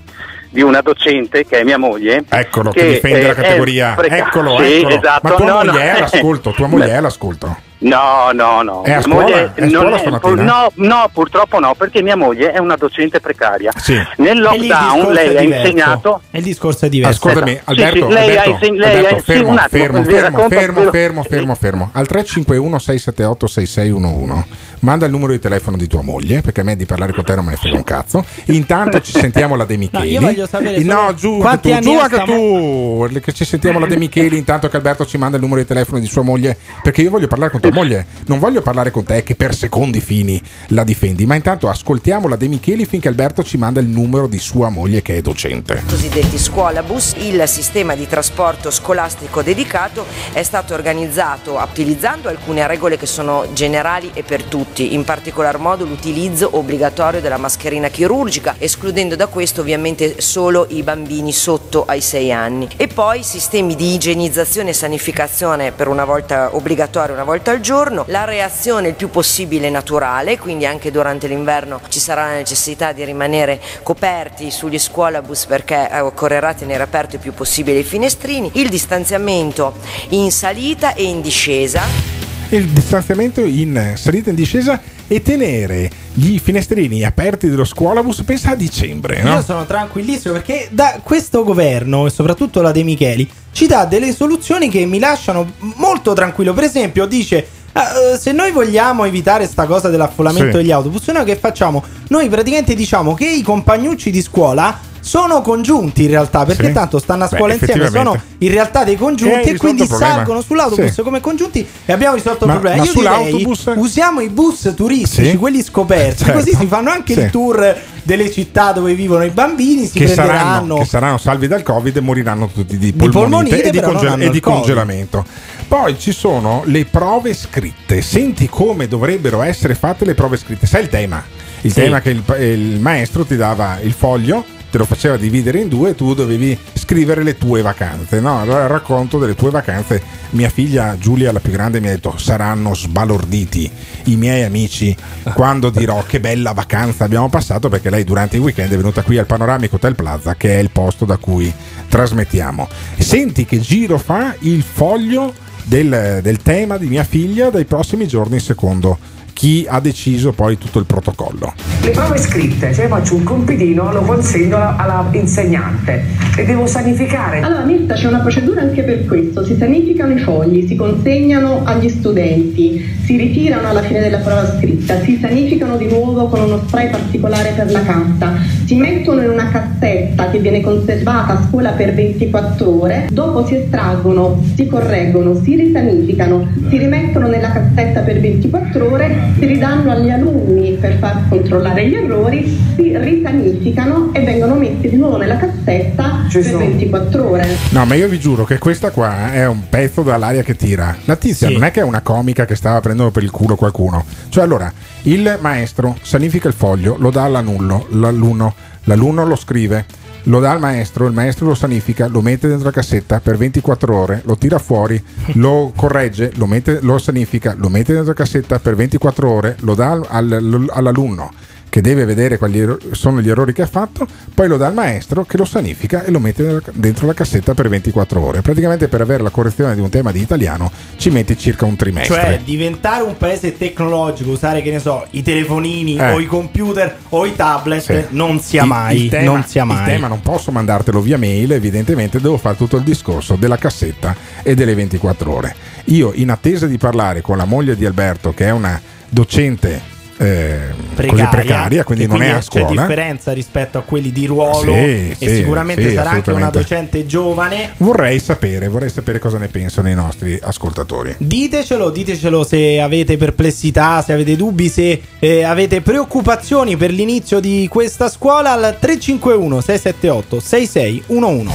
di 0.55 0.63
una 0.63 0.83
docente 0.83 1.45
che 1.45 1.59
è 1.59 1.65
mia 1.65 1.79
moglie. 1.79 2.23
Eccolo 2.29 2.71
che, 2.71 2.93
difende 2.93 3.19
eh, 3.19 3.27
la 3.27 3.33
è 3.33 3.35
categoria. 3.35 3.95
preca- 3.97 4.17
Eccolo, 4.17 4.57
Sì, 4.61 4.75
eccolo. 4.79 4.95
esatto. 4.95 5.29
Ma 5.29 5.35
tua 5.35 5.45
no, 5.47 5.55
moglie 5.55 5.73
no. 5.73 5.79
è 5.79 5.89
all'ascolto, 5.89 6.51
tua 6.53 6.67
moglie 6.69 6.87
è 6.91 6.95
all'ascolto. 6.95 7.57
No, 7.77 8.31
no, 8.33 8.63
no. 8.63 8.83
È 8.85 8.93
a 8.93 9.03
scuola? 9.03 9.23
moglie 9.23 9.53
È 9.55 9.67
non 9.67 9.99
stamattina? 9.99 10.43
no, 10.45 10.71
no, 10.75 11.11
purtroppo 11.13 11.59
no, 11.59 11.75
perché 11.75 12.03
mia 12.03 12.17
moglie 12.17 12.53
è 12.53 12.59
una 12.59 12.77
docente 12.77 13.19
precaria. 13.21 13.73
Sì. 13.77 14.01
Nel 14.19 14.39
lockdown 14.39 15.13
lei 15.13 15.35
è 15.35 15.39
ha 15.39 15.43
insegnato 15.43 16.23
E 16.31 16.39
il 16.39 16.45
discorso 16.45 16.87
è 16.87 16.89
diverso. 16.89 17.27
Ascoltami, 17.29 17.61
Alberto, 17.65 18.07
sì, 18.09 18.13
lei 18.15 18.37
ha 18.37 18.43
Alberto, 18.43 18.51
insegn- 18.51 18.77
lei 18.79 18.97
Alberto, 18.97 19.23
fermo, 19.23 19.49
un 19.51 19.59
attimo, 19.59 19.83
fermo, 19.83 20.03
fermo, 20.05 20.49
fermo, 20.49 20.91
fermo, 20.91 21.23
fermo, 21.25 21.55
fermo. 21.57 21.91
Al 21.93 22.07
351 22.07 22.79
678 22.79 23.47
6611 23.49 24.45
manda 24.85 25.07
il 25.07 25.11
numero 25.11 25.33
di 25.33 25.39
telefono 25.41 25.77
di 25.77 25.87
tua 25.89 26.03
moglie, 26.03 26.41
perché 26.43 26.61
a 26.61 26.65
me 26.65 26.77
di 26.77 26.87
parlare 26.87 27.13
con 27.13 27.25
te 27.25 27.35
non 27.35 27.45
me 27.45 27.53
ne 27.53 27.57
frega 27.57 27.77
un 27.77 27.85
cazzo. 27.85 28.25
Intanto 28.47 29.01
ci 29.01 29.13
sentiamo 29.13 29.57
la 29.57 29.65
De 29.65 29.77
Micheli. 29.79 30.11
io 30.11 30.21
voglio 30.21 30.47
sapere 30.47 30.83
no, 30.85 31.13
giù, 31.15 31.41
tu, 31.41 31.79
giù 31.81 31.99
anche 31.99 32.23
tu, 32.25 33.09
che 33.21 33.33
ci 33.33 33.45
sentiamo 33.45 33.79
la 33.79 33.87
De 33.87 33.97
Micheli 33.97 34.37
intanto 34.37 34.69
che 34.69 34.77
Alberto 34.77 35.07
ci 35.07 35.19
manda 35.19 35.37
il 35.37 35.43
numero 35.43 35.61
di 35.61 35.67
telefono 35.67 35.99
di 35.99 36.07
sua 36.07 36.23
moglie, 36.23 36.57
perché 36.83 37.03
io 37.03 37.11
voglio 37.11 37.27
parlare 37.27 37.51
con 37.51 37.61
tua 37.61 37.73
moglie, 37.73 38.07
non 38.27 38.39
voglio 38.39 38.63
parlare 38.63 38.91
con 38.91 39.05
te 39.05 39.23
che 39.23 39.35
per 39.35 39.55
secondi 39.55 40.01
fini 40.01 40.41
la 40.69 40.85
difendi, 40.85 41.27
ma 41.27 41.35
intanto 41.35 41.69
ascoltiamo 41.69 42.29
la 42.29 42.37
De 42.37 42.49
Micheli 42.49 42.85
finché 42.85 43.09
Alberto 43.09 43.43
ci 43.43 43.57
manda 43.57 43.81
il 43.81 43.87
numero 43.87 44.27
di 44.27 44.39
sua 44.39 44.69
moglie 44.69 45.03
che 45.03 45.17
è 45.17 45.21
docente. 45.23 45.83
cosiddetti 45.89 46.39
scuolabus, 46.39 47.15
il 47.19 47.43
sistema 47.47 47.95
di 47.95 48.07
trasporto 48.07 48.71
scolastico 48.71 49.43
dedicato 49.43 50.05
è 50.33 50.43
stato 50.43 50.75
organizzato 50.75 51.59
utilizzando 51.63 52.29
alcune 52.29 52.67
regole 52.67 52.97
che 52.97 53.07
sono 53.07 53.47
generali 53.53 54.11
e 54.13 54.23
per 54.23 54.43
tutti, 54.43 54.74
in 54.83 55.05
particolar 55.05 55.59
modo 55.59 55.85
l'utilizzo 55.85 56.51
obbligatorio 56.53 57.21
della 57.21 57.37
mascherina 57.37 57.89
chirurgica, 57.89 58.57
escludendo 58.59 59.17
da 59.17 59.27
questo 59.27 59.61
ovviamente 59.61 60.21
solo 60.21 60.67
i 60.71 60.83
bambini 60.83 61.33
sotto 61.33 61.85
ai 61.87 62.01
6 62.01 62.33
anni. 62.33 62.69
E 62.77 62.89
poi 62.89 63.23
sistemi 63.23 63.77
di 63.77 63.95
igienizzazione 63.95 64.71
e 64.71 64.73
sanificazione 64.73 65.73
per 65.73 65.89
una 65.89 66.05
volta 66.05 66.55
obbligatorio, 66.57 67.15
una 67.15 67.25
volta 67.25 67.51
al 67.51 67.61
giorno, 67.61 68.05
la 68.09 68.25
reazione 68.25 68.89
il 68.89 68.95
più 68.95 69.11
possibile 69.11 69.71
naturale, 69.71 70.39
quindi 70.39 70.67
anche 70.67 70.91
durante 70.91 71.27
l'inverno 71.27 71.81
ci 71.89 72.01
sarà 72.01 72.27
la 72.27 72.35
necessità 72.35 72.93
di 72.93 73.05
rimanere 73.05 73.61
coperti 73.83 74.51
sugli 74.51 74.79
scuolabus 74.79 75.47
perché 75.47 75.89
eh, 75.91 76.01
occorrerà 76.01 76.55
tenere 76.55 76.83
aperto 76.83 77.17
il 77.17 77.21
più 77.21 77.33
possibile 77.33 77.79
i 77.79 77.85
finestrini, 77.85 78.51
il 78.55 78.69
distanziamento 78.69 79.75
in 80.11 80.31
salita 80.33 80.95
e 80.95 81.05
in 81.05 81.21
discesa. 81.21 82.34
Il 82.51 82.67
distanziamento 82.69 83.41
in 83.41 83.93
salita 83.97 84.27
e 84.29 84.31
in 84.31 84.37
discesa 84.37 84.81
e 85.07 85.21
tenere 85.23 85.91
gli 86.15 86.39
finestrini 86.39 87.05
aperti 87.05 87.49
dello 87.49 87.65
scuolabus 87.65 88.23
pensa 88.23 88.51
a 88.51 88.55
dicembre 88.55 89.23
no? 89.23 89.35
Io 89.35 89.43
sono 89.43 89.67
tranquillissimo 89.67 90.35
perché 90.35 90.69
da 90.71 91.01
questo 91.03 91.43
governo 91.45 92.07
e 92.07 92.11
soprattutto 92.11 92.63
la 92.63 92.73
De 92.73 92.83
Micheli 92.83 93.29
ci 93.53 93.67
dà 93.67 93.85
delle 93.85 94.13
soluzioni 94.13 94.69
che 94.69 94.85
mi 94.87 94.99
lasciano 94.99 95.53
molto 95.77 96.13
tranquillo. 96.13 96.53
Per 96.55 96.65
esempio, 96.65 97.07
dice. 97.07 97.47
"Ah, 97.73 97.91
eh, 98.15 98.19
se 98.19 98.33
noi 98.33 98.51
vogliamo 98.53 99.05
evitare 99.05 99.47
sta 99.47 99.67
cosa 99.67 99.89
dell'affollamento 99.89 100.53
Sì. 100.53 100.57
degli 100.59 100.71
autobus, 100.71 101.07
noi 101.09 101.25
che 101.25 101.37
facciamo? 101.37 101.83
Noi 102.09 102.29
praticamente 102.29 102.75
diciamo 102.75 103.15
che 103.15 103.27
i 103.27 103.43
compagnucci 103.43 104.11
di 104.11 104.23
scuola 104.23 104.79
sono 105.05 105.43
congiunti 105.43 106.05
in 106.05 106.09
realtà, 106.09 106.47
perché 106.47 106.69
Sì. 106.69 106.73
tanto 106.73 106.99
stanno 106.99 107.25
a 107.25 107.29
Beh, 107.29 107.37
scuola 107.37 107.53
insieme, 107.53 107.91
sono 107.91 108.19
in 108.39 108.51
realtà 108.51 108.85
dei 108.85 108.97
congiunti 108.97 109.51
hai 109.51 109.55
e, 109.55 109.57
quindi 109.59 109.87
salgono 109.87 110.41
sull'autobus 110.41 110.93
Sì. 110.93 111.03
come 111.03 111.21
congiunti 111.21 111.67
e 111.85 111.93
abbiamo 111.93 112.15
risolto 112.15 112.47
Ma- 112.47 112.55
il 112.55 112.59
problema. 112.61 112.83
ma 112.83 112.89
Io 112.91 112.93
direi 112.95 113.31
sull'autobus- 113.31 113.73
usiamo 113.77 114.21
i 114.21 114.31
bus 114.31 114.73
turistici, 114.75 115.31
Sì. 115.33 115.37
quelli 115.37 115.63
scoperti, 115.63 116.25
Certo. 116.25 116.39
così 116.39 116.57
si 116.57 116.67
fanno 116.67 116.89
anche 116.91 117.13
il 117.13 117.29
tour 117.31 117.77
delle 118.03 118.31
città 118.31 118.73
dove 118.73 118.95
vivono 118.95 119.25
i 119.25 119.31
bambini, 119.31 119.87
si 119.87 119.99
che 119.99 120.07
saranno, 120.09 120.77
che 120.79 120.85
saranno 120.87 121.19
salvi 121.19 121.49
dal 121.49 121.63
covid 121.63 121.97
e 121.97 122.01
moriranno 122.01 122.49
tutti 122.49 122.79
di 122.79 122.93
polmonite, 122.93 123.19
polmonite, 123.19 123.63
e 123.63 123.71
di, 123.71 123.79
hanno 123.79 124.23
e 124.23 124.31
di 124.31 124.41
congelamento 124.41 125.25
poi 125.69 125.99
ci 125.99 126.13
sono 126.13 126.63
le 126.65 126.85
prove 126.87 127.35
scritte 127.35 128.01
senti 128.03 128.49
come 128.49 128.89
dovrebbero 128.89 129.43
essere 129.43 129.75
fatte 129.75 130.05
le 130.05 130.15
prove 130.15 130.37
scritte 130.39 130.67
sai 130.67 130.83
il 130.83 130.89
tema 130.89 131.23
il 131.63 131.73
Sì. 131.73 131.81
tema 131.81 132.01
che 132.01 132.11
il, 132.11 132.23
il 132.41 132.79
maestro 132.81 133.25
ti 133.25 133.37
dava 133.37 133.79
il 133.83 133.93
foglio 133.93 134.45
te 134.75 134.81
lo 134.81 134.87
faceva 134.87 135.17
dividere 135.17 135.61
in 135.61 135.69
due 135.69 135.95
tu 135.95 136.15
dovevi 136.15 136.59
scrivere 136.73 137.23
le 137.23 137.39
tue 137.39 137.63
vacanze 137.63 138.19
no? 138.19 138.41
allora 138.41 138.67
racconto 138.67 139.21
delle 139.21 139.37
tue 139.37 139.51
vacanze 139.51 140.03
mia 140.31 140.49
figlia 140.49 140.99
Giulia 140.99 141.31
la 141.31 141.39
più 141.39 141.53
grande 141.53 141.79
mi 141.79 141.87
ha 141.87 141.91
detto 141.91 142.19
saranno 142.19 142.75
sbalorditi 142.75 143.71
i 144.07 144.17
miei 144.17 144.43
amici 144.43 144.97
quando 145.33 145.71
dirò 145.71 146.03
che 146.03 146.19
bella 146.19 146.51
vacanza 146.51 147.05
abbiamo 147.05 147.29
passato 147.29 147.69
perché 147.69 147.89
lei 147.89 148.03
durante 148.03 148.35
il 148.35 148.43
weekend 148.43 148.73
è 148.73 148.77
venuta 148.77 149.03
qui 149.03 149.17
al 149.17 149.27
Panoramico 149.27 149.77
Hotel 149.77 149.95
Plaza 149.95 150.35
che 150.35 150.57
è 150.57 150.59
il 150.59 150.71
posto 150.71 151.05
da 151.05 151.19
cui 151.19 151.55
trasmettiamo 151.89 152.69
senti 152.99 153.45
che 153.45 153.61
giro 153.61 153.97
fa 153.97 154.35
il 154.41 154.65
foglio 154.65 155.33
del, 155.63 156.19
del 156.21 156.43
tema 156.43 156.79
di 156.79 156.89
mia 156.89 157.05
figlia 157.05 157.49
dai 157.49 157.65
prossimi 157.65 158.09
giorni 158.09 158.41
secondo 158.41 158.99
chi 159.35 159.67
ha 159.69 159.81
deciso 159.81 160.33
poi 160.33 160.57
tutto 160.57 160.79
il 160.79 160.87
protocollo. 160.87 161.53
Le 161.83 161.91
prove 161.91 162.17
scritte, 162.17 162.73
cioè 162.73 162.89
faccio 162.89 163.17
un 163.17 163.25
compitino, 163.25 163.93
lo 163.93 164.01
consegno 164.01 164.57
alla, 164.57 164.77
alla 164.77 165.09
insegnante 165.13 166.03
e 166.37 166.45
devo 166.45 166.67
sanificare. 166.67 167.41
Allora, 167.41 167.65
Mirta, 167.65 167.95
c'è 167.95 168.07
una 168.07 168.21
procedura 168.21 168.63
anche 168.63 168.83
per 168.83 169.05
questo. 169.05 169.45
Si 169.45 169.57
sanificano 169.57 170.15
i 170.15 170.19
fogli, 170.19 170.67
si 170.67 170.77
consegnano 170.77 171.63
agli 171.65 171.91
studenti, 171.91 172.93
si 173.05 173.17
ritirano 173.17 173.69
alla 173.69 173.83
fine 173.83 174.01
della 174.01 174.19
prova 174.19 174.57
scritta, 174.57 175.01
si 175.03 175.19
sanificano 175.21 175.77
di 175.77 175.87
nuovo 175.87 176.27
con 176.29 176.41
uno 176.41 176.63
spray 176.67 176.89
particolare 176.89 177.53
per 177.55 177.71
la 177.71 177.83
carta, 177.83 178.39
si 178.65 178.77
mettono 178.77 179.21
in 179.23 179.31
una 179.31 179.51
cassetta 179.51 180.31
che 180.31 180.39
viene 180.39 180.61
conservata 180.63 181.35
a 181.35 181.47
scuola 181.49 181.73
per 181.73 181.93
24 181.93 182.81
ore, 182.81 183.09
dopo 183.11 183.45
si 183.47 183.57
estraggono, 183.57 184.43
si 184.55 184.67
correggono, 184.67 185.35
si 185.43 185.55
risanificano, 185.55 186.49
si 186.71 186.79
rimettono 186.79 187.27
nella 187.27 187.51
cassetta 187.51 188.01
per 188.01 188.21
24 188.21 188.91
ore 188.91 189.24
si 189.39 189.47
ridanno 189.47 189.91
agli 189.91 190.11
alunni 190.11 190.77
per 190.81 190.99
far 190.99 191.23
controllare 191.29 191.89
gli 191.89 191.95
errori, 191.95 192.59
si 192.77 192.97
risanificano 192.97 194.11
e 194.13 194.21
vengono 194.21 194.55
messi 194.55 194.89
di 194.89 194.97
nuovo 194.97 195.17
nella 195.17 195.37
cassetta 195.37 196.27
per 196.31 196.57
24 196.57 197.31
ore. 197.31 197.47
No, 197.71 197.85
ma 197.85 197.95
io 197.95 198.09
vi 198.09 198.19
giuro 198.19 198.45
che 198.45 198.59
questa 198.59 198.91
qua 198.91 199.33
è 199.33 199.47
un 199.47 199.69
pezzo 199.69 200.03
dall'aria 200.03 200.43
che 200.43 200.57
tira. 200.57 200.97
La 201.05 201.17
tizia 201.17 201.49
Sì. 201.49 201.53
non 201.55 201.65
è 201.65 201.71
che 201.71 201.81
è 201.81 201.85
una 201.85 202.01
comica 202.01 202.45
che 202.45 202.55
stava 202.55 202.81
prendendo 202.81 203.11
per 203.11 203.23
il 203.23 203.31
culo 203.31 203.57
qualcuno. 203.57 204.05
Cioè, 204.29 204.43
allora, 204.45 204.73
il 205.03 205.39
maestro 205.41 205.97
sanifica 206.03 206.49
il 206.49 206.55
foglio, 206.55 206.97
lo 206.99 207.11
dà 207.11 207.25
all'alunno, 207.25 207.87
l'alunno, 207.91 208.55
l'alunno 208.85 209.25
lo 209.27 209.37
scrive. 209.37 209.85
Lo 210.27 210.41
dà 210.41 210.53
al 210.53 210.59
maestro, 210.61 211.07
il 211.07 211.13
maestro 211.13 211.47
lo 211.47 211.55
sanifica, 211.55 212.07
lo 212.07 212.23
mette 212.23 212.49
dentro 212.49 212.67
la 212.67 212.73
cassetta 212.73 213.21
per 213.21 213.37
24 213.37 213.95
ore, 213.95 214.23
lo 214.25 214.37
tira 214.37 214.59
fuori, 214.59 215.03
lo 215.35 215.71
corregge, 215.77 216.33
lo, 216.37 216.47
mette, 216.47 216.79
lo 216.81 216.97
sanifica, 216.97 217.55
lo 217.59 217.69
mette 217.69 217.93
dentro 217.93 218.13
la 218.13 218.17
cassetta 218.25 218.59
per 218.59 218.75
24 218.75 219.31
ore, 219.31 219.57
lo 219.61 219.75
dà 219.75 219.91
al- 219.91 220.07
al- 220.09 220.71
all'alunno 220.73 221.31
che 221.75 221.81
deve 221.81 222.05
vedere 222.05 222.39
quali 222.39 222.65
sono 222.93 223.21
gli 223.21 223.29
errori 223.29 223.53
che 223.53 223.63
ha 223.63 223.67
fatto, 223.67 224.07
poi 224.33 224.47
lo 224.47 224.57
dà 224.57 224.69
al 224.69 224.75
maestro 224.75 225.25
che 225.25 225.37
lo 225.37 225.45
sanifica 225.45 226.05
e 226.05 226.13
lo 226.13 226.21
mette 226.21 226.63
dentro 226.73 227.05
la 227.09 227.15
cassetta 227.15 227.53
per 227.53 227.69
24 227.69 228.21
ore. 228.21 228.43
Praticamente 228.43 228.87
per 228.87 229.01
avere 229.01 229.25
la 229.25 229.31
correzione 229.31 229.75
di 229.75 229.81
un 229.81 229.89
tema 229.89 230.13
di 230.13 230.21
italiano 230.21 230.71
ci 230.99 231.11
metti 231.11 231.37
circa 231.37 231.65
un 231.65 231.75
trimestre. 231.75 232.15
Cioè, 232.15 232.41
diventare 232.45 233.03
un 233.03 233.17
paese 233.17 233.57
tecnologico, 233.57 234.31
usare, 234.31 234.63
che 234.63 234.71
ne 234.71 234.79
so, 234.79 235.05
i 235.11 235.25
telefonini 235.25 235.97
Eh. 235.97 236.13
o 236.13 236.21
i 236.21 236.27
computer 236.27 236.97
o 237.09 237.27
i 237.27 237.35
tablet, 237.35 237.83
Sì. 237.83 238.05
non 238.11 238.39
sia 238.39 238.65
mai. 238.65 239.03
il 239.07 239.11
tema, 239.11 239.33
non 239.33 239.45
sia 239.45 239.65
mai. 239.65 239.79
il 239.79 239.85
tema 239.85 240.07
non 240.07 240.21
posso 240.21 240.53
mandartelo 240.53 241.01
via 241.01 241.19
mail, 241.19 241.51
evidentemente 241.55 242.21
devo 242.21 242.37
fare 242.37 242.57
tutto 242.57 242.77
il 242.77 242.85
discorso 242.85 243.35
della 243.35 243.57
cassetta 243.59 244.15
e 244.45 244.55
delle 244.55 244.77
24 244.77 245.29
ore. 245.29 245.57
Io, 245.87 246.13
in 246.15 246.31
attesa 246.31 246.69
di 246.69 246.79
parlare 246.79 247.21
con 247.21 247.37
la 247.37 247.45
moglie 247.45 247.75
di 247.75 247.85
Alberto, 247.85 248.33
che 248.33 248.45
è 248.47 248.51
una 248.53 248.81
docente 249.09 249.91
eh, 250.17 250.59
così 251.07 251.27
precaria, 251.31 251.85
quindi 251.85 252.07
non 252.07 252.23
è 252.23 252.29
a 252.31 252.35
C'è 252.37 252.43
scuola. 252.43 252.71
differenza 252.71 253.33
rispetto 253.33 253.79
a 253.79 253.83
quelli 253.83 254.13
di 254.13 254.27
ruolo 254.27 254.73
Sì, 254.73 254.81
e 254.81 255.17
sì, 255.19 255.35
sicuramente 255.37 255.89
sì, 255.89 255.95
sarà 255.95 256.11
anche 256.11 256.31
una 256.31 256.51
docente 256.51 257.07
giovane. 257.07 257.73
Vorrei 257.79 258.19
sapere, 258.21 258.69
vorrei 258.69 258.91
sapere 258.91 259.19
cosa 259.19 259.39
ne 259.39 259.49
pensano 259.49 259.89
i 259.89 259.95
nostri 259.95 260.39
ascoltatori. 260.41 261.15
Ditecelo, 261.19 261.91
ditecelo 261.91 262.45
se 262.45 262.81
avete 262.81 263.17
perplessità, 263.17 264.03
se 264.03 264.13
avete 264.13 264.37
dubbi, 264.37 264.69
se 264.69 265.01
eh, 265.19 265.43
avete 265.43 265.81
preoccupazioni 265.81 266.77
per 266.77 266.91
l'inizio 266.93 267.41
di 267.41 267.67
questa 267.71 268.09
scuola 268.09 268.53
al 268.53 268.77
351 268.79 269.61
678 269.61 270.41
6611. 270.41 271.53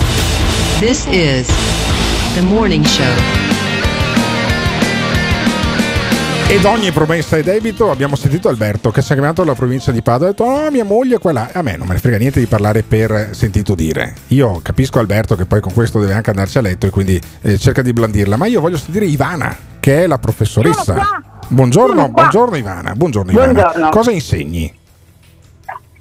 This 0.79 1.05
is 1.09 1.47
the 2.35 2.41
morning 2.41 2.85
show. 2.85 3.38
Ed 6.51 6.65
ogni 6.65 6.91
promessa 6.91 7.37
e 7.37 7.43
debito 7.43 7.91
abbiamo 7.91 8.15
sentito 8.15 8.49
Alberto 8.49 8.89
che 8.89 9.03
si 9.03 9.11
è 9.11 9.15
chiamato 9.15 9.43
alla 9.43 9.53
provincia 9.53 9.91
di 9.91 10.01
Padova 10.01 10.25
e 10.25 10.27
ha 10.29 10.31
detto 10.31 10.45
oh 10.45 10.71
mia 10.71 10.83
moglie 10.83 11.17
è 11.17 11.19
quella. 11.19 11.49
A 11.53 11.61
me 11.61 11.77
non 11.77 11.85
me 11.85 11.93
ne 11.93 11.99
frega 11.99 12.17
niente 12.17 12.39
di 12.39 12.47
parlare 12.47 12.81
per 12.81 13.29
sentito 13.33 13.75
dire. 13.75 14.15
Io 14.29 14.59
capisco 14.63 14.97
Alberto 14.97 15.35
che 15.35 15.45
poi 15.45 15.61
con 15.61 15.71
questo 15.73 15.99
deve 15.99 16.13
anche 16.13 16.31
andarci 16.31 16.57
a 16.57 16.61
letto 16.61 16.87
e 16.87 16.89
quindi 16.89 17.21
eh, 17.41 17.59
cerca 17.59 17.83
di 17.83 17.93
blandirla, 17.93 18.35
ma 18.35 18.47
io 18.47 18.61
voglio 18.61 18.77
sentire 18.77 19.05
Ivana 19.05 19.55
che 19.79 20.05
è 20.05 20.07
la 20.07 20.17
professoressa. 20.17 21.21
Buongiorno, 21.49 22.09
buongiorno 22.09 22.55
Ivana, 22.55 22.95
buongiorno 22.95 23.31
Ivana. 23.31 23.51
Buongiorno. 23.51 23.89
Cosa 23.89 24.09
insegni? 24.09 24.73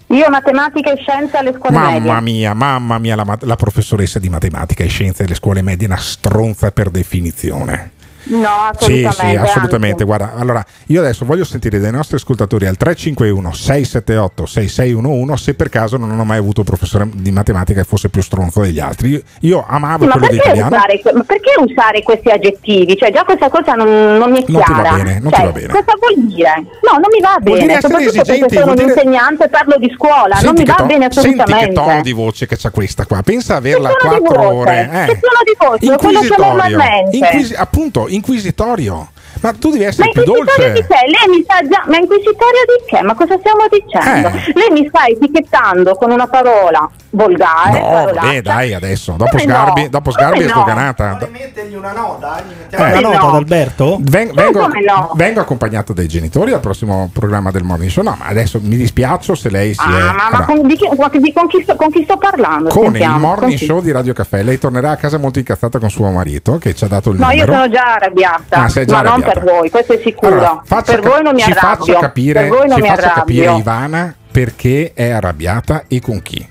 Io 0.06 0.30
matematica 0.30 0.92
e 0.92 0.96
scienze 0.96 1.36
alle 1.36 1.52
scuole 1.58 1.76
medie. 1.76 2.00
Mamma 2.00 2.20
mia, 2.20 2.54
mamma 2.54 2.96
mia, 2.96 3.16
la, 3.16 3.36
la 3.40 3.56
professoressa 3.56 4.18
di 4.18 4.30
matematica 4.30 4.82
e 4.82 4.88
scienze 4.88 5.24
delle 5.24 5.34
scuole 5.34 5.60
medie 5.60 5.86
è 5.86 5.90
una 5.90 6.00
stronza 6.00 6.70
per 6.70 6.88
definizione. 6.88 7.96
No, 8.28 8.70
Sì, 8.78 9.04
assolutamente. 9.04 9.12
sì, 9.12 9.36
assolutamente. 9.50 10.02
anzi. 10.02 10.04
Guarda, 10.04 10.32
allora 10.36 10.64
io 10.86 11.00
adesso 11.00 11.24
voglio 11.24 11.44
sentire 11.44 11.78
dai 11.78 11.90
nostri 11.90 12.16
ascoltatori 12.16 12.66
al 12.66 12.76
351 12.76 13.52
678 13.52 14.46
6611 14.46 15.42
se 15.42 15.54
per 15.54 15.68
caso 15.68 15.96
non 15.96 16.10
hanno 16.10 16.24
mai 16.24 16.38
avuto 16.38 16.60
un 16.60 16.66
professore 16.66 17.08
di 17.12 17.30
matematica 17.30 17.80
che 17.80 17.86
fosse 17.86 18.08
più 18.08 18.22
stronzo 18.22 18.60
degli 18.60 18.80
altri. 18.80 19.22
Io, 19.40 19.64
amavo 19.66 20.02
Sì, 20.02 20.06
ma 20.08 20.12
quello 20.12 20.26
di 20.28 20.36
perché, 20.36 20.48
italiano. 20.50 20.76
usare, 20.76 21.00
ma 21.14 21.22
perché 21.24 21.50
usare 21.58 22.02
questi 22.02 22.28
aggettivi? 22.30 22.96
Cioè, 22.96 23.12
già 23.12 23.24
questa 23.24 23.48
cosa 23.48 23.72
non, 23.72 24.16
non 24.18 24.30
mi 24.30 24.42
è 24.42 24.44
Non 24.48 24.62
chiara. 24.62 24.92
bene, 24.94 25.18
non 25.20 25.32
Cioè, 25.32 25.50
bene. 25.52 25.68
Cosa 25.68 25.92
vuol 25.98 26.26
dire? 26.26 26.54
No, 26.82 26.92
non 26.92 27.08
mi 27.12 27.20
va 27.20 27.36
Vuol 27.40 27.54
dire 27.58 27.66
bene. 27.66 27.80
Soprattutto 27.80 28.08
esigenti, 28.10 28.40
perché 28.40 28.54
sono 28.54 28.64
vuol 28.66 28.78
un 28.78 28.86
dire- 28.86 29.00
insegnante 29.00 29.44
e 29.44 29.48
parlo 29.48 29.76
di 29.78 29.92
scuola. 29.94 30.34
non 30.34 30.38
Senti 30.38 30.58
mi 30.60 30.64
che, 30.64 30.70
va 30.70 30.76
to- 30.76 30.84
bene 30.86 31.06
senti 31.10 31.34
che 31.34 31.40
assolutamente. 31.42 31.72
tono 31.74 32.02
di 32.02 32.12
voce 32.12 32.46
che 32.46 32.56
c'ha 32.58 32.70
questa 32.70 33.06
qua. 33.06 33.22
Pensa 33.22 33.56
averla 33.56 33.88
Che 33.88 33.96
tono 33.98 34.14
di 34.14 34.20
4 34.20 34.42
voce? 34.42 34.54
ore. 34.56 34.90
Eh. 34.92 35.06
Che 35.06 35.18
tono 35.20 35.40
di 35.44 35.54
voce? 35.56 35.96
Quello 35.98 36.20
che 36.20 36.34
ho 36.34 36.36
normalmente. 36.44 37.16
Inquisi- 37.16 37.54
appunto, 37.54 38.06
inquisitorio. 38.18 39.08
Ma 39.40 39.52
tu 39.52 39.70
devi 39.70 39.84
Ma 39.84 39.88
essere 39.90 40.10
più 40.10 40.22
dolce. 40.24 40.72
di 40.72 40.80
che? 40.80 40.94
Lei 41.06 41.36
mi 41.36 41.42
sta 41.44 41.60
già. 41.68 41.84
Ma 41.86 41.96
inquisitorio 41.96 42.62
di 42.66 42.84
che? 42.96 43.02
Ma 43.02 43.14
cosa 43.14 43.36
stiamo 43.38 43.66
dicendo? 43.70 44.28
Eh. 44.28 44.52
Lei 44.54 44.70
mi 44.70 44.86
sta 44.88 45.06
etichettando 45.06 45.94
con 45.94 46.10
una 46.10 46.26
parola 46.26 46.88
volgare. 47.10 47.80
No, 47.80 48.12
vabbè, 48.12 48.42
dai, 48.42 48.74
adesso. 48.74 49.12
Dopo 49.12 49.30
Come 49.30 49.42
Sgarbi, 49.42 49.82
no? 49.82 49.88
dopo 49.88 50.10
Come 50.10 50.22
Sgarbi 50.22 50.40
è 50.40 50.46
no? 50.46 50.50
sdoganata. 50.50 51.18
Mettergli 51.30 51.74
una 51.74 51.92
nota? 51.92 52.42
Eh. 52.70 52.76
una 52.76 53.00
nota 53.00 53.18
no? 53.18 53.28
ad 53.28 53.34
Alberto? 53.36 53.96
Ven- 54.00 54.32
vengo, 54.34 54.60
come 54.60 54.80
no? 54.82 55.12
vengo 55.14 55.40
accompagnato 55.40 55.92
dai 55.92 56.08
genitori 56.08 56.52
al 56.52 56.60
prossimo 56.60 57.10
programma 57.12 57.50
del 57.50 57.62
morning 57.62 57.90
show. 57.90 58.02
No, 58.04 58.16
ma 58.18 58.26
adesso 58.26 58.58
mi 58.62 58.76
dispiace 58.76 59.34
se 59.36 59.50
lei 59.50 59.72
si 59.74 59.80
Ah, 59.82 59.98
è. 59.98 60.12
ma, 60.12 60.28
ma 60.30 60.44
con, 60.44 60.66
di 60.66 60.76
chi, 60.76 60.86
con 61.32 61.48
chi 61.48 61.62
sto, 61.62 61.76
con 61.76 61.90
chi 61.90 62.02
sto 62.04 62.16
parlando? 62.16 62.68
con 62.68 62.84
Sentiamo, 62.84 63.14
il 63.14 63.20
morning 63.20 63.58
con 63.58 63.66
show 63.66 63.80
di 63.80 63.90
Radio 63.92 64.12
Caffè, 64.12 64.42
lei 64.42 64.58
tornerà 64.58 64.90
a 64.90 64.96
casa 64.96 65.18
molto 65.18 65.38
incazzata 65.38 65.78
con 65.78 65.90
suo 65.90 66.10
marito 66.10 66.58
che 66.58 66.74
ci 66.74 66.84
ha 66.84 66.88
dato 66.88 67.10
il 67.10 67.18
No, 67.18 67.30
io 67.30 67.44
numero. 67.44 67.52
sono 67.52 67.68
già 67.70 67.94
arrabbiata, 67.94 68.62
Ah, 68.62 68.68
sei 68.68 68.86
già 68.86 68.98
arrabbiata. 68.98 69.27
Per 69.32 69.44
voi, 69.44 69.70
questo 69.70 69.92
è 69.94 70.00
sicuro. 70.02 70.32
Allora, 70.34 70.62
per 70.66 71.00
ca- 71.00 71.08
voi 71.08 71.22
non 71.22 71.34
mi 71.34 71.42
arrabbio. 71.42 71.98
capire, 71.98 72.40
per 72.40 72.48
voi 72.48 72.68
non 72.68 72.76
ci 72.76 72.82
mi 72.82 72.88
arrabbio. 72.88 73.12
capire 73.12 73.52
Ivana 73.52 74.14
perché 74.30 74.92
è 74.94 75.10
arrabbiata 75.10 75.84
e 75.88 76.00
con 76.00 76.22
chi. 76.22 76.48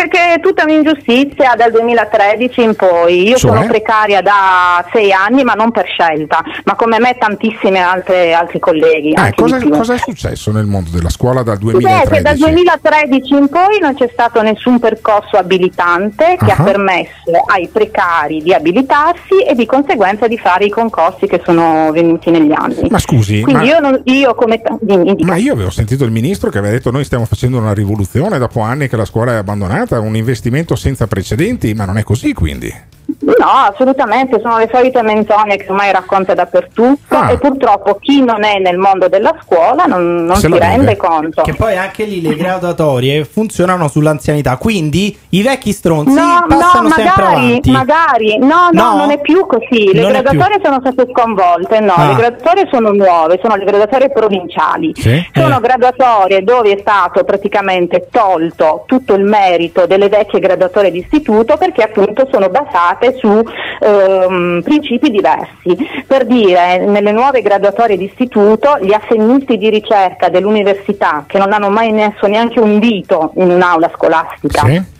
Perché 0.00 0.34
è 0.34 0.40
tutta 0.40 0.64
un'ingiustizia 0.64 1.54
dal 1.56 1.70
2013 1.72 2.62
in 2.62 2.74
poi. 2.74 3.28
Io 3.28 3.36
Cioè? 3.36 3.50
sono 3.52 3.66
precaria 3.66 4.22
da 4.22 4.82
sei 4.92 5.12
anni, 5.12 5.44
ma 5.44 5.52
non 5.52 5.70
per 5.72 5.84
scelta, 5.86 6.42
ma 6.64 6.74
come 6.74 6.98
me 6.98 7.16
tantissime 7.18 7.80
altre, 7.80 8.32
altri 8.32 8.58
colleghi. 8.60 9.12
Eh, 9.12 9.32
cosa, 9.36 9.58
cosa 9.68 9.94
è 9.94 9.98
successo 9.98 10.52
nel 10.52 10.64
mondo 10.64 10.88
della 10.90 11.10
scuola 11.10 11.42
dal 11.42 11.58
Beh, 11.58 11.72
2013? 11.72 12.08
che 12.14 12.22
dal 12.22 12.36
2013 12.36 13.34
in 13.34 13.48
poi 13.48 13.78
non 13.78 13.94
c'è 13.94 14.08
stato 14.10 14.40
nessun 14.40 14.78
percorso 14.78 15.36
abilitante 15.36 16.36
che 16.38 16.50
Ah. 16.50 16.56
ha 16.58 16.62
permesso 16.62 17.30
ai 17.46 17.68
precari 17.68 18.42
di 18.42 18.54
abilitarsi 18.54 19.40
e 19.46 19.54
di 19.54 19.66
conseguenza 19.66 20.26
di 20.28 20.38
fare 20.38 20.64
i 20.64 20.70
concorsi 20.70 21.26
che 21.26 21.42
sono 21.44 21.90
venuti 21.92 22.30
negli 22.30 22.52
anni. 22.54 22.88
Ma 22.88 22.98
scusi, 22.98 23.42
Quindi 23.42 23.66
ma- 23.66 23.70
io, 23.70 23.80
non- 23.80 24.00
io 24.04 24.34
come... 24.34 24.62
dimmi, 24.80 25.14
dimmi. 25.14 25.28
Ma 25.30 25.36
io 25.36 25.52
avevo 25.52 25.70
sentito 25.70 26.04
il 26.04 26.10
ministro 26.10 26.48
che 26.48 26.56
aveva 26.58 26.72
detto 26.72 26.90
noi 26.90 27.04
stiamo 27.04 27.26
facendo 27.26 27.58
una 27.58 27.74
rivoluzione 27.74 28.38
dopo 28.38 28.60
anni 28.60 28.88
che 28.88 28.96
la 28.96 29.04
scuola 29.04 29.32
è 29.32 29.36
abbandonata, 29.36 29.89
un 29.98 30.16
investimento 30.16 30.76
senza 30.76 31.06
precedenti, 31.06 31.74
ma 31.74 31.84
non 31.84 31.98
è 31.98 32.02
così 32.02 32.32
quindi. 32.32 32.72
No, 33.20 33.46
assolutamente, 33.70 34.40
sono 34.42 34.58
le 34.58 34.68
solite 34.72 35.02
menzogne 35.02 35.56
che 35.56 35.66
ormai 35.68 35.92
racconta 35.92 36.34
dappertutto 36.34 37.14
Ah. 37.16 37.30
e 37.32 37.38
purtroppo 37.38 37.96
chi 38.00 38.22
non 38.22 38.44
è 38.44 38.58
nel 38.58 38.78
mondo 38.78 39.08
della 39.08 39.34
scuola 39.42 39.84
non, 39.84 40.24
non 40.24 40.36
si 40.36 40.46
rende 40.56 40.96
conto. 40.96 41.42
Che 41.42 41.54
poi 41.54 41.76
anche 41.76 42.04
lì 42.04 42.20
le 42.22 42.34
graduatorie 42.36 43.24
funzionano 43.24 43.88
sull'anzianità, 43.88 44.56
quindi 44.56 45.16
i 45.30 45.42
vecchi 45.42 45.72
stronzi 45.72 46.14
No, 46.14 46.44
passano 46.48 46.88
no, 46.88 46.94
sempre 46.94 47.22
magari, 47.24 47.46
avanti. 47.46 47.70
magari, 47.70 48.38
no, 48.38 48.68
no, 48.72 48.82
No? 48.90 48.96
non 48.96 49.10
è 49.10 49.20
più 49.20 49.46
così. 49.46 49.92
Le 49.92 50.00
Non 50.02 50.10
graduatorie 50.12 50.60
sono 50.62 50.78
state 50.80 51.06
sconvolte, 51.12 51.80
no, 51.80 51.94
Ah. 51.94 52.06
le 52.08 52.14
graduatorie 52.14 52.68
sono 52.70 52.90
nuove, 52.92 53.38
sono 53.42 53.56
le 53.56 53.64
graduatorie 53.64 54.10
provinciali. 54.10 54.92
Sì? 54.94 55.24
Sono 55.34 55.56
Eh. 55.56 55.60
graduatorie 55.60 56.42
dove 56.42 56.72
è 56.72 56.78
stato 56.80 57.24
praticamente 57.24 58.08
tolto 58.10 58.84
tutto 58.86 59.14
il 59.14 59.24
merito 59.24 59.86
delle 59.86 60.08
vecchie 60.08 60.38
graduatorie 60.40 60.90
d'istituto 60.90 61.56
perché 61.56 61.82
appunto 61.82 62.28
sono 62.30 62.48
basate 62.48 62.99
su 63.18 63.42
ehm, 63.80 64.62
principi 64.62 65.10
diversi. 65.10 65.76
Per 66.06 66.26
dire, 66.26 66.78
nelle 66.84 67.12
nuove 67.12 67.42
graduatorie 67.42 67.96
d'istituto 67.96 68.78
gli 68.80 68.92
assegnisti 68.92 69.56
di 69.56 69.70
ricerca 69.70 70.28
dell'università 70.28 71.24
che 71.26 71.38
non 71.38 71.52
hanno 71.52 71.70
mai 71.70 71.92
messo 71.92 72.26
neanche 72.26 72.60
un 72.60 72.78
dito 72.78 73.32
in 73.36 73.50
un'aula 73.50 73.90
scolastica. 73.94 74.64
Sì? 74.64 74.98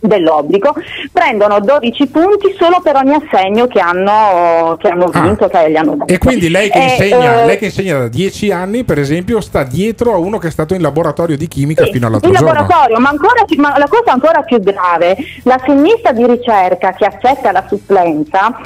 Dell'obbligo, 0.00 0.74
prendono 1.12 1.60
12 1.60 2.06
punti 2.08 2.54
solo 2.58 2.80
per 2.82 2.96
ogni 2.96 3.14
assegno 3.14 3.66
che 3.66 3.80
hanno, 3.80 4.76
che 4.80 4.88
hanno 4.88 5.08
vinto, 5.08 5.48
che 5.48 5.70
gli 5.70 5.76
hanno 5.76 5.96
dato. 5.96 6.10
Ah. 6.10 6.14
E 6.14 6.18
quindi 6.18 6.48
lei 6.48 6.70
che, 6.70 6.78
Eh, 6.78 6.82
insegna, 6.84 7.42
eh, 7.42 7.46
lei 7.46 7.58
che 7.58 7.66
insegna 7.66 7.98
da 7.98 8.08
10 8.08 8.50
anni, 8.50 8.84
per 8.84 8.98
esempio, 8.98 9.40
sta 9.40 9.62
dietro 9.62 10.14
a 10.14 10.16
uno 10.16 10.38
che 10.38 10.48
è 10.48 10.50
stato 10.50 10.74
in 10.74 10.82
laboratorio 10.82 11.36
di 11.36 11.46
chimica 11.48 11.84
fino 11.86 12.06
all'altro 12.06 12.28
in 12.28 12.36
giorno. 12.36 12.52
laboratorio, 12.52 12.98
ma, 12.98 13.08
ancora 13.10 13.44
ma 13.56 13.78
la 13.78 13.88
cosa 13.88 14.12
ancora 14.12 14.42
più 14.42 14.60
grave, 14.60 15.16
l'assegnista 15.44 16.12
di 16.12 16.26
ricerca 16.26 16.92
che 16.92 17.04
accetta 17.04 17.52
la 17.52 17.64
supplenza 17.68 18.58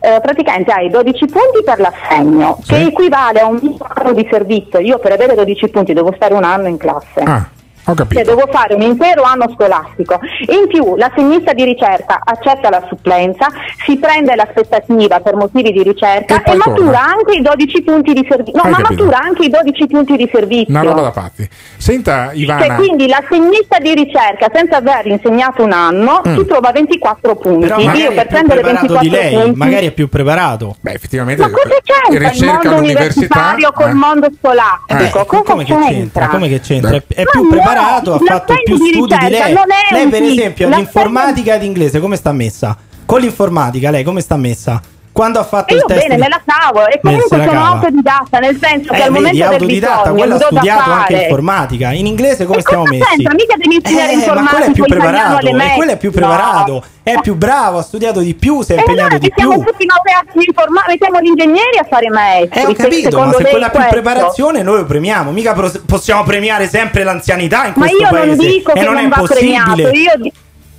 eh, 0.00 0.20
praticamente 0.20 0.72
ha 0.72 0.80
i 0.80 0.90
12 0.90 1.26
punti 1.26 1.62
per 1.64 1.78
l'assegno, 1.78 2.58
che 2.66 2.86
equivale 2.86 3.40
a 3.40 3.46
un 3.46 3.76
anno 3.78 4.12
di 4.12 4.26
servizio. 4.30 4.80
Io 4.80 4.98
per 4.98 5.12
avere 5.12 5.34
12 5.34 5.68
punti 5.68 5.92
devo 5.92 6.12
stare 6.14 6.34
un 6.34 6.44
anno 6.44 6.66
in 6.68 6.76
classe. 6.76 7.20
Ah. 7.22 7.48
Cioè 7.84 8.24
devo 8.24 8.46
fare 8.50 8.74
un 8.74 8.82
intero 8.82 9.22
anno 9.24 9.50
scolastico. 9.52 10.20
In 10.48 10.68
più 10.68 10.96
l'assegnista 10.96 11.52
di 11.52 11.64
ricerca 11.64 12.20
accetta 12.24 12.70
la 12.70 12.84
supplenza, 12.88 13.48
si 13.84 13.96
prende 13.98 14.34
l'aspettativa 14.36 15.18
per 15.20 15.34
motivi 15.34 15.72
di 15.72 15.82
ricerca 15.82 16.42
E 16.42 16.52
e, 16.52 16.56
matura 16.56 17.02
anche 17.02 17.36
i 17.38 17.42
12 17.42 17.82
punti 17.82 18.12
di 18.12 18.24
servizio. 18.28 18.56
No, 18.56 18.62
Hai 18.62 18.70
ma 18.70 18.76
capito. 18.82 19.04
matura 19.04 19.18
anche 19.22 19.44
i 19.44 19.48
12 19.50 19.86
punti 19.88 20.16
di 20.16 20.28
servizio. 20.32 20.72
Una 20.72 20.82
roba 20.82 21.00
da 21.02 21.10
pazzi. 21.10 21.48
Senta, 21.76 22.26
Cioè, 22.26 22.36
Ivana. 22.36 22.74
quindi 22.76 23.08
l'assegnista 23.08 23.78
di 23.78 23.94
ricerca, 23.94 24.46
senza 24.54 24.76
aver 24.76 25.06
insegnato 25.06 25.64
un 25.64 25.72
anno, 25.72 26.22
Mm. 26.26 26.36
si 26.38 26.46
trova 26.46 26.68
a 26.68 26.72
24 26.72 27.34
punti. 27.36 27.66
Però 27.66 27.78
Io 27.78 28.12
per 28.12 28.26
più 28.26 28.36
prendere 28.36 28.60
preparato 28.60 28.92
24 28.94 29.00
di 29.00 29.10
lei, 29.10 29.34
punti. 29.34 29.58
magari 29.58 29.86
è 29.86 29.90
più 29.90 30.08
preparato. 30.08 30.76
Beh, 30.80 30.92
effettivamente. 30.92 31.42
Ma 31.42 31.50
cosa 31.50 31.76
c'entra 31.82 32.30
il 32.30 32.44
mondo 32.44 32.76
universitario 32.76 33.72
col 33.72 33.88
eh. 33.88 33.92
mondo 33.92 34.28
scolastico? 34.38 35.02
Eh, 35.02 35.10
cosa 35.26 35.42
come 35.42 35.64
che 35.64 35.74
c'entra? 35.76 36.28
Come 36.28 36.48
che 36.48 36.60
c'entra? 36.60 36.96
È, 36.96 37.02
è 37.08 37.22
Ma 37.24 37.30
più 37.72 38.10
no, 38.10 38.14
ha 38.14 38.18
fatto 38.26 38.54
più 38.62 38.76
di 38.78 38.88
studi 38.92 39.16
di 39.16 39.26
ricerca 39.26 39.64
lei. 39.64 39.76
è 39.90 39.92
Lei, 39.92 40.04
un 40.04 40.10
per 40.10 40.22
esempio, 40.22 40.68
l'informatica 40.68 41.54
ed 41.54 41.62
inglese 41.62 42.00
come 42.00 42.16
sta 42.16 42.32
messa? 42.32 42.76
Con 43.04 43.20
l'informatica, 43.20 43.90
lei 43.90 44.04
come 44.04 44.20
sta 44.20 44.36
messa? 44.36 44.80
Quando 45.12 45.38
ha 45.40 45.44
fatto 45.44 45.74
E 45.74 45.76
il 45.76 45.80
io 45.80 45.86
test 45.86 46.00
bene, 46.00 46.16
me 46.16 46.28
la 46.28 46.40
cavo 46.44 46.86
e 46.86 46.94
Eh, 46.94 47.00
comunque 47.02 47.26
sono 47.38 47.44
cava. 47.44 47.66
autodidatta, 47.66 48.38
nel 48.38 48.58
senso 48.58 48.92
che 48.92 48.96
Eh, 48.98 49.02
al 49.02 49.10
vedi, 49.10 49.12
momento 49.12 49.36
del 49.36 49.52
autodidatta, 49.52 49.96
bisogno 50.00 50.16
quello 50.18 50.34
ha 50.34 50.38
studiato 50.40 50.90
anche 50.90 51.12
informatica. 51.14 51.92
In 51.92 52.06
inglese 52.06 52.44
come 52.46 52.58
E 52.58 52.60
stiamo 52.62 52.84
messi? 52.84 53.04
c'entra? 53.14 53.34
Mica 53.34 53.54
devi 53.58 53.74
insegnare 53.74 54.12
Eh, 54.12 54.32
ma 54.32 54.48
quello 54.48 54.64
è 54.64 54.70
più 54.72 54.84
preparato, 54.86 55.46
e 55.46 55.72
quello 55.76 55.90
è 55.92 55.96
più 55.98 56.10
No. 56.10 56.16
preparato, 56.16 56.84
è 57.02 57.14
più 57.20 57.34
bravo, 57.34 57.78
ha 57.78 57.82
studiato 57.82 58.20
di 58.20 58.34
più, 58.34 58.62
si 58.62 58.72
è 58.72 58.76
E 58.76 58.78
impegnato 58.78 59.00
allora 59.02 59.18
di 59.18 59.28
che 59.28 59.34
siamo 59.36 59.52
più. 59.58 59.64
tutti 59.70 59.86
laureati 59.86 60.28
in 60.32 60.42
informatica, 60.46 60.88
mettiamo 60.88 61.20
gli 61.20 61.26
ingegneri 61.26 61.78
a 61.78 61.86
fare 61.90 62.08
maestri. 62.08 62.60
Eh, 62.60 62.64
ho 62.66 62.72
capito, 62.72 63.18
ma 63.18 63.32
se 63.34 63.44
quella 63.44 63.68
più 63.70 63.80
preparazione 63.90 64.62
noi 64.62 64.76
lo 64.78 64.86
premiamo, 64.86 65.30
mica 65.30 65.54
possiamo 65.84 66.22
premiare 66.24 66.68
sempre 66.68 67.04
l'anzianità 67.04 67.66
in 67.66 67.72
Ma 67.76 67.84
questo 67.86 68.02
io 68.02 68.08
paese. 68.08 68.26
non 68.36 68.46
dico 68.46 68.72
che 68.72 68.80
non, 68.82 68.96
è 68.96 69.08
va 69.08 69.22
premiato, 69.26 69.70
possibile. 69.72 70.32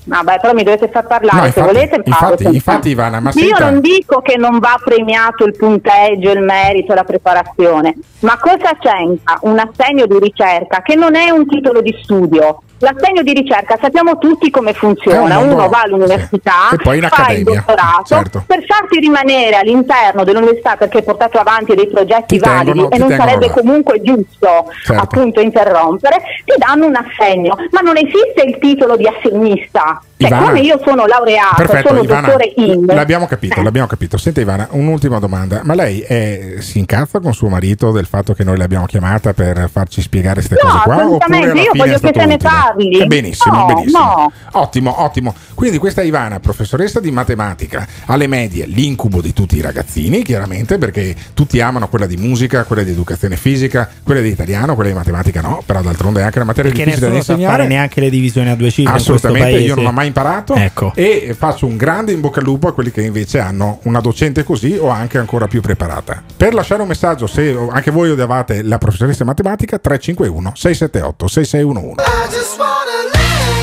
Vabbè, 0.06 0.40
però 0.42 0.54
mi 0.54 0.64
dovete 0.64 0.90
far 0.90 1.08
parlare, 1.08 1.38
No, 1.48 1.52
se 1.52 1.60
infatti- 1.60 1.74
volete 1.74 1.90
parlo 2.04 2.30
infatti- 2.36 2.56
infatti, 2.56 2.90
Ivana, 2.90 3.20
ma 3.20 3.32
Io 3.36 3.56
non 3.58 3.80
dico 3.80 4.22
che 4.22 4.36
non 4.38 4.60
va 4.60 4.78
premiato 4.84 5.46
il 5.46 5.56
punteggio, 5.56 6.32
il 6.32 6.42
merito, 6.42 6.94
la 6.94 7.04
preparazione, 7.04 7.96
ma 8.20 8.38
cosa 8.38 8.72
c'entra 8.80 9.38
un 9.42 9.60
assegno 9.60 10.06
di 10.06 10.20
ricerca 10.20 10.82
che 10.82 10.96
non 10.96 11.16
è 11.16 11.30
un 11.30 11.48
titolo 11.48 11.82
di 11.82 11.98
studio? 12.04 12.62
L'assegno 12.84 13.22
di 13.24 13.34
ricerca 13.34 13.78
sappiamo 13.82 14.18
tutti 14.18 14.50
come 14.50 14.74
funziona, 14.74 15.36
mondo- 15.38 15.54
uno 15.56 15.70
va 15.70 15.82
all'università, 15.86 16.70
E 16.74 16.78
poi 16.78 16.98
in 16.98 17.04
fa 17.04 17.08
il 17.08 17.22
accademia, 17.22 17.64
dottorato, 17.66 18.04
certo. 18.06 18.44
per 18.46 18.64
farti 18.66 19.00
rimanere 19.00 19.56
all'interno 19.56 20.24
dell'università 20.24 20.76
perché 20.76 20.98
hai 20.98 21.04
portato 21.04 21.40
avanti 21.40 21.76
dei 21.76 21.88
progetti 21.88 22.38
Ti 22.38 22.40
tengono- 22.40 22.64
validi 22.64 22.80
ti 22.90 22.96
e 22.96 22.98
non 23.00 23.08
tengono 23.08 23.30
sarebbe 23.30 23.48
là. 23.48 23.54
comunque 23.54 24.02
giusto 24.02 24.66
Certo. 24.84 25.02
appunto 25.02 25.40
interrompere, 25.40 26.18
ti 26.46 26.54
danno 26.58 26.86
un 26.88 26.96
assegno, 26.96 27.56
ma 27.72 27.80
non 27.80 27.96
esiste 27.98 28.44
il 28.46 28.58
titolo 28.60 28.96
di 28.98 29.08
assegnista. 29.08 30.02
Cioè, 30.16 30.32
Ivana. 30.32 30.46
come 30.48 30.60
io 30.62 30.80
sono 30.86 31.06
laureato, 31.06 31.56
Perfetto, 31.58 31.88
sono 31.90 32.02
Ivana, 32.02 32.28
dottore 32.28 32.54
in. 32.56 32.86
l'abbiamo 32.86 33.26
capito, 33.28 33.60
Eh. 33.60 33.64
l'abbiamo 33.64 33.88
capito. 33.88 34.16
Senta 34.18 34.40
Ivana, 34.40 34.68
un'ultima 34.72 35.20
domanda. 35.20 35.62
Ma 35.64 35.74
lei 35.74 36.00
è- 36.00 36.56
si 36.60 36.80
incazza 36.80 37.20
con 37.20 37.34
suo 37.34 37.50
marito 37.50 37.92
del 37.92 38.06
fatto 38.06 38.34
che 38.34 38.46
noi 38.46 38.56
l'abbiamo 38.58 38.86
chiamata 38.86 39.34
per 39.34 39.68
farci 39.70 40.00
spiegare 40.02 40.36
queste 40.36 40.56
No, 40.64 40.70
cose 40.70 40.84
qua? 40.86 40.96
assolutamente, 40.96 41.60
io 41.60 41.72
voglio 41.74 42.00
che 42.00 42.12
se 42.14 42.26
ne 42.26 42.38
parli. 42.38 42.73
Eh, 42.78 43.06
benissimo, 43.06 43.56
No, 43.56 43.66
benissimo. 43.66 44.00
no. 44.00 44.32
Ottimo, 44.54 45.02
ottimo. 45.04 45.34
Quindi 45.54 45.78
questa 45.78 46.02
Ivana, 46.02 46.40
professoressa 46.40 47.00
di 47.00 47.12
matematica, 47.12 47.88
alle 48.08 48.28
medie, 48.28 48.66
l'incubo 48.66 49.22
di 49.22 49.34
tutti 49.34 49.58
i 49.58 49.62
ragazzini, 49.62 50.24
chiaramente, 50.24 50.78
perché 50.78 51.16
tutti 51.34 51.60
amano 51.62 51.88
quella 51.88 52.06
di 52.06 52.18
musica, 52.18 52.64
quella 52.64 52.84
di 52.84 52.92
educazione 52.92 53.36
fisica, 53.38 53.90
quella 54.04 54.22
di 54.22 54.30
italiano, 54.30 54.76
quella 54.76 54.90
di 54.90 54.96
matematica 54.96 55.42
no, 55.42 55.62
però 55.66 55.82
d'altronde 55.82 56.22
è 56.22 56.24
anche 56.24 56.38
una 56.38 56.48
materia 56.48 56.72
Perché 56.72 56.86
difficile 56.86 57.10
da 57.12 57.18
insegnare. 57.18 57.56
fare 57.58 57.68
neanche 57.68 58.00
le 58.02 58.10
divisioni 58.10 58.50
a 58.50 58.56
due 58.56 58.72
cifre 58.72 58.94
Assolutamente, 58.94 59.50
paese. 59.52 59.66
io 59.66 59.76
non 59.76 59.86
ho 59.86 59.92
mai 59.92 60.08
imparato 60.08 60.56
Ecco. 60.56 60.92
e 60.96 61.36
faccio 61.38 61.66
un 61.66 61.78
grande 61.78 62.12
in 62.12 62.20
bocca 62.22 62.40
al 62.40 62.46
lupo 62.46 62.68
a 62.68 62.74
quelli 62.74 62.92
che 62.92 63.02
invece 63.04 63.40
hanno 63.40 63.80
una 63.84 64.00
docente 64.00 64.44
così 64.44 64.76
o 64.80 64.90
anche 64.90 65.18
ancora 65.18 65.48
più 65.48 65.62
preparata. 65.62 66.22
Per 66.36 66.54
lasciare 66.54 66.82
un 66.82 66.88
messaggio, 66.88 67.28
se 67.28 67.56
anche 67.72 67.92
voi 67.92 68.10
odiavate 68.12 68.62
la 68.64 68.78
professoressa 68.78 69.24
di 69.24 69.30
matematica, 69.30 69.78
351 69.78 70.52
678 70.56 71.28
6611. 71.28 71.96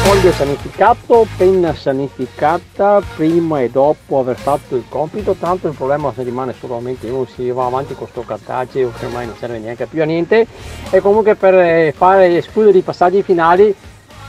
Foglio 0.03 0.33
sanificato, 0.33 1.27
penna 1.37 1.75
sanificata 1.75 3.01
prima 3.15 3.61
e 3.61 3.71
dopo 3.71 4.19
aver 4.19 4.37
fatto 4.37 4.75
il 4.77 4.85
compito, 4.89 5.37
tanto 5.39 5.69
il 5.69 5.75
problema 5.75 6.13
se 6.15 6.23
rimane 6.23 6.53
solamente 6.59 7.09
uno 7.09 7.27
si 7.33 7.51
va 7.51 7.67
avanti 7.67 7.95
con 7.95 8.09
sto 8.09 8.23
cartaceo 8.23 8.93
che 8.99 9.07
ormai 9.07 9.27
non 9.27 9.37
serve 9.39 9.59
neanche 9.59 9.87
più 9.87 10.03
a 10.03 10.05
niente 10.05 10.47
e 10.91 11.01
comunque 11.01 11.37
per 11.37 11.55
eh, 11.55 11.95
fare 11.97 12.37
escludere 12.37 12.79
i 12.79 12.83
passaggi 12.83 13.23
finali 13.23 13.75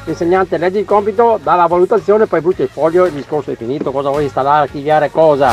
l'insegnante 0.06 0.58
legge 0.58 0.80
il 0.80 0.86
compito, 0.86 1.40
dà 1.42 1.56
la 1.56 1.68
valutazione, 1.68 2.26
poi 2.26 2.42
brucia 2.42 2.64
il 2.64 2.70
foglio 2.70 3.06
e 3.06 3.10
il 3.10 3.14
discorso 3.14 3.52
è 3.52 3.56
finito, 3.56 3.92
cosa 3.92 4.10
vuoi 4.10 4.24
installare, 4.24 4.64
archiviare, 4.64 5.10
cosa? 5.10 5.52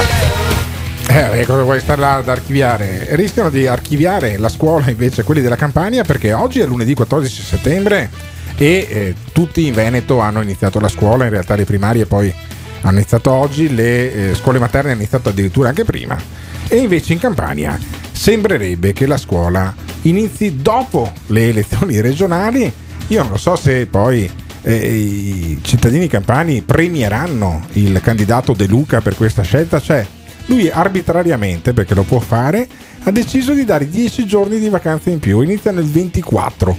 Eh, 1.11 1.45
cosa 1.47 1.63
vuoi 1.63 1.81
stare 1.81 2.05
ad 2.05 2.29
archiviare? 2.29 3.07
Rischiano 3.11 3.51
di 3.51 3.67
archiviare 3.67 4.37
la 4.37 4.49
scuola 4.49 4.91
invece 4.91 5.25
quelli 5.25 5.41
della 5.41 5.57
Campania 5.57 6.05
perché 6.05 6.33
oggi 6.33 6.61
è 6.61 6.67
lunedì 6.67 6.95
14 6.95 7.43
settembre 7.43 8.37
e 8.59 8.87
eh, 8.91 9.15
tutti 9.33 9.67
in 9.67 9.73
Veneto 9.73 10.19
hanno 10.19 10.43
iniziato 10.43 10.81
la 10.81 10.89
scuola, 10.89 11.25
in 11.25 11.31
realtà 11.31 11.55
le 11.55 11.65
primarie 11.65 12.07
poi 12.07 12.35
hanno 12.81 12.97
iniziato 12.97 13.31
oggi, 13.31 13.73
le 13.73 14.31
eh, 14.31 14.35
scuole 14.35 14.59
materne 14.59 14.91
hanno 14.91 15.01
iniziato 15.01 15.29
addirittura 15.29 15.69
anche 15.69 15.85
prima. 15.85 16.19
E 16.67 16.77
invece 16.77 17.13
in 17.13 17.21
Campania 17.21 17.79
sembrerebbe 18.11 18.93
che 18.93 19.07
la 19.07 19.17
scuola 19.17 19.73
inizi 20.03 20.57
dopo 20.61 21.13
le 21.27 21.49
elezioni 21.49 22.01
regionali. 22.01 22.71
Io 23.07 23.23
non 23.23 23.31
lo 23.31 23.39
so 23.39 23.57
se 23.57 23.87
poi 23.87 24.31
eh, 24.63 24.75
i 24.75 25.59
cittadini 25.63 26.09
campani 26.09 26.63
premieranno 26.63 27.65
il 27.75 28.01
candidato 28.03 28.53
De 28.53 28.67
Luca 28.67 29.01
per 29.01 29.15
questa 29.15 29.43
scelta, 29.43 29.81
cioè 29.81 30.05
lui 30.47 30.69
arbitrariamente, 30.69 31.73
perché 31.73 31.95
lo 31.95 32.03
può 32.03 32.19
fare, 32.19 32.67
ha 33.05 33.11
deciso 33.11 33.53
di 33.53 33.65
dare 33.65 33.89
10 33.89 34.27
giorni 34.27 34.59
di 34.59 34.69
vacanza 34.69 35.11
in 35.11 35.21
più, 35.21 35.41
iniziano 35.41 35.81
il 35.81 35.87
24. 35.87 36.77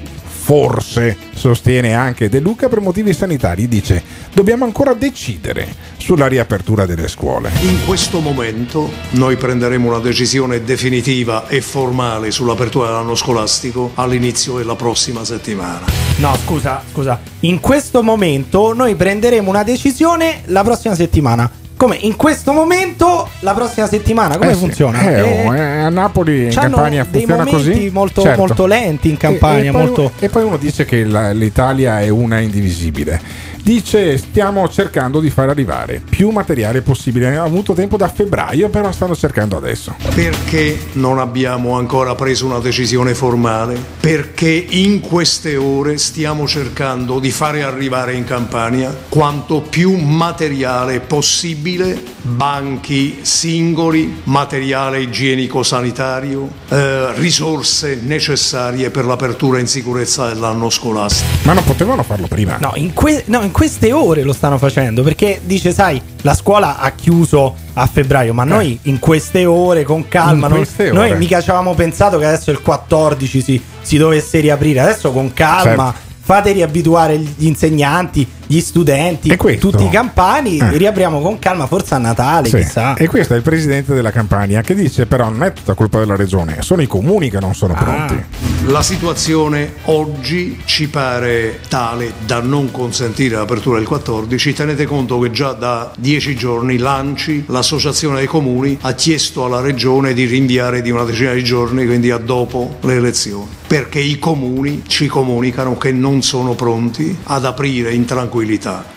Forse, 0.49 1.15
sostiene 1.35 1.93
anche 1.93 2.27
De 2.27 2.39
Luca 2.39 2.69
per 2.69 2.79
motivi 2.79 3.13
sanitari, 3.13 3.67
dice 3.67 4.01
dobbiamo 4.33 4.65
ancora 4.65 4.95
decidere 4.95 5.75
sulla 5.97 6.25
riapertura 6.25 6.87
delle 6.87 7.07
scuole. 7.07 7.51
In 7.61 7.85
questo 7.85 8.19
momento 8.19 8.89
noi 9.11 9.35
prenderemo 9.35 9.87
una 9.87 9.99
decisione 9.99 10.63
definitiva 10.63 11.47
e 11.47 11.61
formale 11.61 12.31
sull'apertura 12.31 12.87
dell'anno 12.87 13.13
scolastico 13.13 13.91
all'inizio 13.93 14.57
della 14.57 14.75
prossima 14.75 15.23
settimana. 15.23 15.85
No, 16.17 16.35
scusa, 16.43 16.81
scusa. 16.91 17.21
In 17.41 17.59
questo 17.59 18.01
momento 18.01 18.73
noi 18.73 18.95
prenderemo 18.95 19.51
una 19.51 19.61
decisione 19.61 20.41
la 20.45 20.63
prossima 20.63 20.95
settimana. 20.95 21.58
Come 21.79 21.95
in 22.01 22.17
questo 22.17 22.51
momento 22.51 23.29
la 23.39 23.53
prossima 23.53 23.87
settimana 23.87 24.37
come 24.37 24.51
Eh 24.51 24.53
sì, 24.53 24.59
funziona? 24.59 24.99
eh, 24.99 25.13
Eh, 25.13 25.47
oh, 25.47 25.55
eh, 25.55 25.77
a 25.79 25.87
Napoli 25.87 26.43
in 26.43 26.49
Campania 26.49 27.05
funziona 27.09 27.45
così. 27.45 27.89
molto, 27.93 28.21
Certo. 28.21 28.37
molto 28.37 28.65
lenti 28.65 29.07
in 29.07 29.13
E- 29.13 29.17
Campania, 29.17 29.69
e, 29.69 29.71
poi, 29.71 29.81
molto 29.85 30.11
e 30.19 30.27
poi 30.27 30.43
uno 30.43 30.57
dice 30.57 30.83
che 30.83 31.05
la- 31.05 31.31
l'Italia 31.31 32.01
è 32.01 32.09
una 32.09 32.39
indivisibile. 32.39 33.21
Dice 33.61 34.17
stiamo 34.17 34.67
cercando 34.69 35.19
di 35.19 35.29
far 35.29 35.49
arrivare 35.49 36.01
più 36.07 36.29
materiale 36.29 36.81
possibile. 36.81 37.27
Abbiamo 37.27 37.45
avuto 37.45 37.73
tempo 37.73 37.97
da 37.97 38.07
febbraio, 38.07 38.69
però 38.69 38.91
stanno 38.91 39.15
cercando 39.15 39.57
adesso. 39.57 39.95
Perché 40.13 40.87
non 40.93 41.19
abbiamo 41.19 41.77
ancora 41.77 42.15
preso 42.15 42.45
una 42.45 42.59
decisione 42.59 43.13
formale? 43.13 43.77
Perché 43.99 44.49
in 44.69 45.01
queste 45.01 45.55
ore 45.55 45.97
stiamo 45.97 46.47
cercando 46.47 47.19
di 47.19 47.31
fare 47.31 47.63
arrivare 47.63 48.13
in 48.13 48.23
Campania 48.23 48.95
quanto 49.07 49.61
più 49.61 49.95
materiale 49.95 50.99
possibile, 50.99 52.01
banchi 52.21 53.19
singoli, 53.21 54.21
materiale 54.23 55.01
igienico-sanitario, 55.01 56.49
eh, 56.69 57.13
risorse 57.15 57.99
necessarie 58.01 58.89
per 58.89 59.05
l'apertura 59.05 59.59
in 59.59 59.67
sicurezza 59.67 60.27
dell'anno 60.27 60.69
scolastico. 60.69 61.29
Ma 61.43 61.53
non 61.53 61.63
potevano 61.63 62.03
farlo 62.03 62.27
prima. 62.27 62.57
No 62.59 62.71
in, 62.75 62.93
que- 62.93 63.23
no, 63.27 63.41
in 63.41 63.48
queste 63.51 63.91
ore 63.91 64.23
lo 64.23 64.33
stanno 64.33 64.57
facendo 64.57 65.03
perché 65.03 65.39
dice, 65.43 65.71
sai, 65.71 66.01
la 66.21 66.33
scuola 66.33 66.79
ha 66.79 66.91
chiuso 66.91 67.55
a 67.73 67.85
febbraio, 67.85 68.33
ma 68.33 68.43
noi 68.43 68.77
in 68.83 68.99
queste 68.99 69.45
ore 69.45 69.83
con 69.83 70.07
calma, 70.07 70.47
In 70.47 70.65
noi 70.91 71.09
ore. 71.11 71.15
mica 71.17 71.41
ci 71.41 71.49
avevamo 71.49 71.73
pensato 71.73 72.17
che 72.17 72.25
adesso 72.25 72.51
il 72.51 72.61
14 72.61 73.41
si, 73.41 73.61
si 73.81 73.97
dovesse 73.97 74.39
riaprire, 74.39 74.79
adesso 74.79 75.11
con 75.11 75.33
calma. 75.33 75.91
Certo. 75.91 76.07
Fate 76.29 76.51
riabituare 76.51 77.17
gli 77.17 77.47
insegnanti, 77.47 78.27
gli 78.51 78.61
studenti, 78.61 79.29
E 79.29 79.57
tutti 79.59 79.83
i 79.83 79.89
campani, 79.89 80.57
Eh. 80.57 80.75
riapriamo 80.75 81.21
con 81.21 81.37
calma, 81.37 81.67
forse 81.67 81.93
a 81.93 81.97
Natale, 81.99 82.49
Sì. 82.49 82.55
chissà. 82.57 82.95
E 82.95 83.07
questo 83.07 83.33
è 83.35 83.37
il 83.37 83.43
presidente 83.43 83.93
della 83.93 84.09
Campania 84.09 84.61
che 84.61 84.73
dice 84.73 85.05
però 85.05 85.29
non 85.29 85.43
è 85.43 85.53
tutta 85.53 85.75
colpa 85.75 85.99
della 85.99 86.15
regione, 86.15 86.57
sono 86.61 86.81
i 86.81 86.87
comuni 86.87 87.29
che 87.29 87.39
non 87.39 87.53
sono 87.53 87.73
Ah. 87.75 87.83
pronti. 87.83 88.23
La 88.65 88.81
situazione 88.81 89.73
oggi 89.85 90.59
ci 90.65 90.87
pare 90.89 91.59
tale 91.67 92.13
da 92.25 92.39
non 92.41 92.71
consentire 92.71 93.35
l'apertura 93.35 93.77
del 93.77 93.87
14. 93.87 94.51
Tenete 94.53 94.85
conto 94.87 95.19
che 95.19 95.29
già 95.29 95.51
da 95.53 95.91
dieci 95.95 96.35
giorni 96.35 96.77
l'ANCI, 96.79 97.45
l'Associazione 97.49 98.17
dei 98.17 98.27
Comuni, 98.27 98.77
ha 98.81 98.93
chiesto 98.93 99.45
alla 99.45 99.61
Regione 99.61 100.13
di 100.13 100.25
rinviare 100.25 100.81
di 100.81 100.89
una 100.89 101.03
decina 101.03 101.33
di 101.33 101.43
giorni, 101.43 101.85
quindi 101.85 102.09
a 102.09 102.17
dopo 102.17 102.77
le 102.81 102.95
elezioni, 102.95 103.47
perché 103.67 103.99
i 103.99 104.17
comuni 104.17 104.81
ci 104.87 105.05
comunicano 105.05 105.77
che 105.77 105.91
non 105.91 106.23
sono 106.23 106.53
pronti 106.55 107.15
ad 107.25 107.45
aprire 107.45 107.93
in 107.93 108.05
tranquillità 108.05 108.37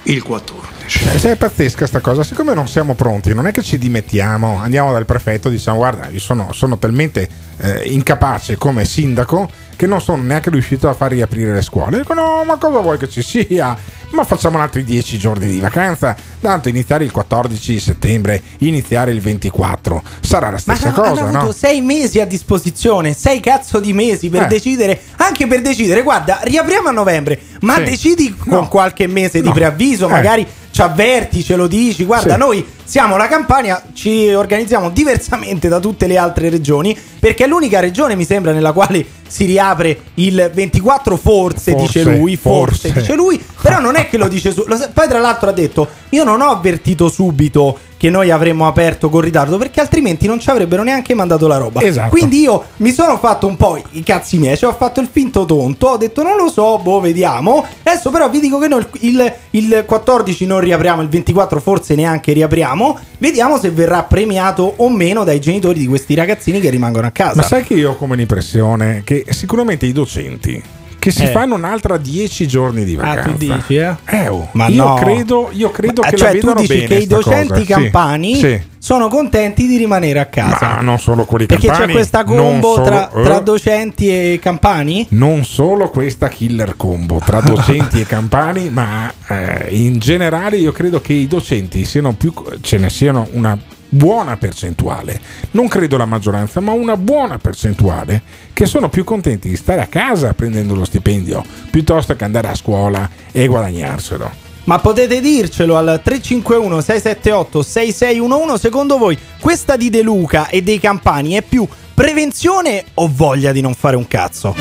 il 0.06 0.22
14. 0.22 0.81
Eh, 0.84 1.18
se 1.18 1.32
è 1.32 1.36
pazzesca 1.36 1.86
sta 1.86 2.00
cosa, 2.00 2.22
siccome 2.24 2.54
non 2.54 2.68
siamo 2.68 2.94
pronti, 2.94 3.32
non 3.34 3.46
è 3.46 3.52
che 3.52 3.62
ci 3.62 3.78
dimettiamo, 3.78 4.58
andiamo 4.60 4.92
dal 4.92 5.06
prefetto 5.06 5.48
e 5.48 5.52
diciamo 5.52 5.78
guarda, 5.78 6.08
io 6.08 6.18
sono, 6.20 6.52
sono 6.52 6.76
talmente 6.78 7.28
eh, 7.58 7.82
incapace 7.86 8.56
come 8.56 8.84
sindaco 8.84 9.48
che 9.76 9.86
non 9.86 10.00
sono 10.00 10.22
neanche 10.22 10.50
riuscito 10.50 10.88
a 10.88 10.94
far 10.94 11.10
riaprire 11.12 11.52
le 11.54 11.62
scuole. 11.62 11.98
Dico 11.98 12.14
no, 12.14 12.42
ma 12.44 12.56
cosa 12.56 12.78
vuoi 12.80 12.98
che 12.98 13.08
ci 13.08 13.22
sia? 13.22 13.76
Ma 14.10 14.24
facciamo 14.24 14.58
altri 14.60 14.84
10 14.84 15.18
giorni 15.18 15.46
di 15.46 15.58
vacanza, 15.58 16.14
tanto 16.40 16.68
iniziare 16.68 17.04
il 17.04 17.10
14 17.10 17.80
settembre, 17.80 18.42
iniziare 18.58 19.10
il 19.12 19.20
24, 19.20 20.02
sarà 20.20 20.46
la 20.46 20.52
Ma 20.52 20.58
stessa 20.58 20.88
hanno, 20.88 20.94
cosa, 20.94 21.08
hanno 21.22 21.28
avuto 21.28 21.44
no? 21.46 21.52
sei 21.52 21.80
mesi 21.80 22.20
a 22.20 22.26
disposizione, 22.26 23.14
sei 23.14 23.40
cazzo 23.40 23.80
di 23.80 23.92
mesi 23.94 24.28
per 24.28 24.42
Eh. 24.42 24.46
decidere, 24.48 25.00
anche 25.16 25.46
per 25.46 25.62
decidere, 25.62 26.02
guarda, 26.02 26.40
riapriamo 26.42 26.88
a 26.88 26.92
novembre, 26.92 27.40
ma 27.60 27.76
Sì. 27.76 27.84
decidi 27.84 28.36
con 28.36 28.68
qualche 28.68 29.06
mese 29.06 29.40
di 29.40 29.48
No. 29.48 29.54
preavviso, 29.54 30.06
Eh. 30.06 30.10
magari 30.10 30.46
ci 30.72 30.80
avverti, 30.82 31.44
ce 31.44 31.54
lo 31.54 31.68
dici, 31.68 32.04
guarda, 32.04 32.32
Sì. 32.32 32.38
noi 32.38 32.66
siamo 32.92 33.16
la 33.16 33.26
Campania, 33.26 33.82
ci 33.94 34.34
organizziamo 34.34 34.90
diversamente 34.90 35.66
da 35.66 35.80
tutte 35.80 36.06
le 36.06 36.18
altre 36.18 36.50
regioni, 36.50 36.94
perché 37.18 37.44
è 37.44 37.46
l'unica 37.46 37.80
regione, 37.80 38.14
mi 38.16 38.26
sembra, 38.26 38.52
nella 38.52 38.72
quale 38.72 39.02
si 39.26 39.46
riapre 39.46 39.98
il 40.16 40.50
24 40.52 41.16
forse, 41.16 41.72
Forse, 41.72 41.74
dice 41.74 42.02
lui, 42.02 42.36
forse, 42.36 42.88
forse. 42.88 43.00
dice 43.00 43.14
lui, 43.14 43.42
però 43.62 43.80
non 43.80 43.96
è 43.96 44.10
che 44.10 44.18
lo 44.18 44.28
dice 44.28 44.52
su... 44.52 44.64
lo 44.66 44.78
Poi 44.92 45.08
tra 45.08 45.20
l'altro 45.20 45.48
ha 45.48 45.52
detto, 45.52 45.88
io 46.10 46.22
non 46.22 46.42
ho 46.42 46.50
avvertito 46.50 47.08
subito 47.08 47.78
che 48.02 48.10
noi 48.10 48.32
avremmo 48.32 48.66
aperto 48.66 49.08
con 49.08 49.20
ritardo 49.20 49.58
perché 49.58 49.80
altrimenti 49.80 50.26
non 50.26 50.40
ci 50.40 50.50
avrebbero 50.50 50.82
neanche 50.82 51.14
mandato 51.14 51.46
la 51.46 51.56
roba. 51.56 51.80
Esatto. 51.82 52.10
Quindi 52.10 52.40
io 52.40 52.64
mi 52.78 52.90
sono 52.90 53.16
fatto 53.16 53.46
un 53.46 53.56
po' 53.56 53.80
i 53.92 54.02
cazzi 54.02 54.38
miei, 54.38 54.56
cioè 54.56 54.70
ho 54.72 54.74
fatto 54.74 55.00
il 55.00 55.08
finto 55.08 55.44
tonto, 55.44 55.86
ho 55.86 55.96
detto 55.96 56.24
non 56.24 56.36
lo 56.36 56.50
so, 56.50 56.78
boh, 56.78 56.98
vediamo. 56.98 57.64
Adesso 57.84 58.10
però 58.10 58.28
vi 58.28 58.40
dico 58.40 58.58
che 58.58 58.66
noi 58.66 58.84
il, 59.02 59.34
il, 59.50 59.72
il 59.72 59.84
14 59.86 60.46
non 60.46 60.58
riapriamo, 60.58 61.00
il 61.00 61.08
24 61.08 61.60
forse 61.60 61.94
neanche 61.94 62.32
riapriamo. 62.32 62.81
Vediamo 63.18 63.58
se 63.58 63.70
verrà 63.70 64.02
premiato 64.02 64.74
o 64.76 64.88
meno 64.88 65.24
dai 65.24 65.40
genitori 65.40 65.78
di 65.78 65.86
questi 65.86 66.14
ragazzini 66.14 66.60
che 66.60 66.70
rimangono 66.70 67.06
a 67.06 67.10
casa. 67.10 67.36
Ma 67.36 67.42
sai 67.42 67.64
che 67.64 67.74
io 67.74 67.90
ho 67.90 67.96
come 67.96 68.16
l'impressione 68.16 69.02
che 69.04 69.24
sicuramente 69.28 69.86
i 69.86 69.92
docenti 69.92 70.62
che 71.02 71.10
si 71.10 71.24
Eh. 71.24 71.30
fanno 71.32 71.56
un'altra 71.56 71.96
10 71.96 72.46
giorni 72.46 72.84
di 72.84 72.94
Ah, 72.94 73.02
vacanza. 73.16 73.30
tu 73.32 73.36
dici, 73.38 73.74
eh? 73.74 73.96
Eh, 74.04 74.28
oh, 74.28 74.50
Ma 74.52 74.68
io 74.68 74.84
no. 74.84 74.94
credo, 74.94 75.48
io 75.50 75.72
credo 75.72 76.00
Ma- 76.00 76.08
che 76.10 76.16
cioè, 76.16 76.38
tu 76.38 76.54
dici 76.54 76.84
che 76.84 76.94
i 76.94 77.06
docenti 77.08 77.66
cosa. 77.66 77.80
Campani 77.80 78.36
sì. 78.36 78.60
sono 78.78 79.08
contenti 79.08 79.66
di 79.66 79.78
rimanere 79.78 80.20
a 80.20 80.26
casa. 80.26 80.74
Ma 80.76 80.80
non 80.80 81.00
solo 81.00 81.24
quelli 81.24 81.46
Perché 81.46 81.66
campani. 81.66 81.86
c'è 81.88 81.92
questa 81.92 82.22
combo 82.22 82.74
solo- 82.74 82.84
tra, 82.86 83.10
tra 83.12 83.38
eh, 83.40 83.42
docenti 83.42 84.08
e 84.10 84.38
campani? 84.40 85.04
non 85.10 85.44
solo 85.44 85.90
questa 85.90 86.28
killer 86.28 86.74
combo 86.76 87.20
tra 87.24 87.40
docenti 87.42 88.00
e 88.00 88.06
campani, 88.06 88.70
ma 88.70 89.12
eh, 89.26 89.66
in 89.70 89.98
generale 89.98 90.56
io 90.56 90.70
credo 90.70 91.00
che 91.00 91.14
i 91.14 91.26
docenti 91.26 91.84
siano 91.84 92.12
più 92.12 92.32
ce 92.60 92.78
ne 92.78 92.88
siano 92.90 93.26
una 93.32 93.58
buona 93.94 94.38
percentuale, 94.38 95.20
non 95.50 95.68
credo 95.68 95.98
la 95.98 96.06
maggioranza, 96.06 96.60
ma 96.60 96.72
una 96.72 96.96
buona 96.96 97.36
percentuale 97.38 98.22
che 98.54 98.64
sono 98.64 98.88
più 98.88 99.04
contenti 99.04 99.50
di 99.50 99.56
stare 99.56 99.82
a 99.82 99.86
casa 99.86 100.32
prendendo 100.32 100.74
lo 100.74 100.84
stipendio 100.84 101.44
piuttosto 101.70 102.16
che 102.16 102.24
andare 102.24 102.48
a 102.48 102.54
scuola 102.54 103.08
e 103.30 103.46
guadagnarselo. 103.46 104.40
Ma 104.64 104.78
potete 104.78 105.20
dircelo 105.20 105.76
al 105.76 106.00
351 106.02 106.80
678 106.80 107.62
6611 107.62 108.58
secondo 108.58 108.96
voi 108.96 109.18
questa 109.40 109.76
di 109.76 109.90
De 109.90 110.02
Luca 110.02 110.48
e 110.48 110.62
dei 110.62 110.78
campani 110.78 111.32
è 111.32 111.42
più 111.42 111.66
prevenzione 111.92 112.84
o 112.94 113.10
voglia 113.12 113.52
di 113.52 113.60
non 113.60 113.74
fare 113.74 113.96
un 113.96 114.06
cazzo? 114.06 114.54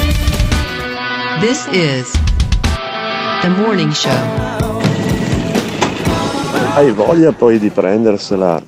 This 1.40 1.68
is 1.72 2.12
the 3.42 3.50
morning 3.50 3.92
show. 3.92 4.12
Hai 6.74 6.92
voglia 6.92 7.32
poi 7.32 7.60
di 7.60 7.70
prendersela, 7.70 8.62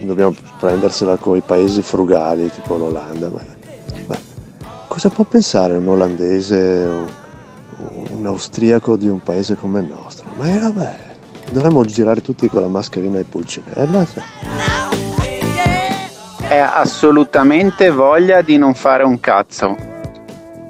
dobbiamo 0.00 0.34
prendersela 0.58 1.16
con 1.16 1.36
i 1.36 1.42
paesi 1.44 1.82
frugali, 1.82 2.50
tipo 2.50 2.76
l'Olanda. 2.76 3.28
Ma, 3.28 3.42
ma 4.06 4.16
cosa 4.86 5.08
può 5.08 5.24
pensare 5.24 5.76
un 5.76 5.88
olandese 5.88 6.84
o 6.84 7.06
un 8.10 8.26
austriaco 8.26 8.96
di 8.96 9.08
un 9.08 9.20
paese 9.22 9.56
come 9.56 9.80
il 9.80 9.86
nostro? 9.86 10.26
Ma 10.36 10.46
è 10.46 10.58
vabbè, 10.58 10.96
dovremmo 11.50 11.84
girare 11.84 12.22
tutti 12.22 12.48
con 12.48 12.62
la 12.62 12.68
mascherina 12.68 13.18
e 13.18 13.24
pulcinella. 13.24 14.06
cioè. 14.06 14.22
È 16.48 16.58
assolutamente 16.58 17.90
voglia 17.90 18.42
di 18.42 18.56
non 18.56 18.74
fare 18.74 19.02
un 19.02 19.20
cazzo. 19.20 19.76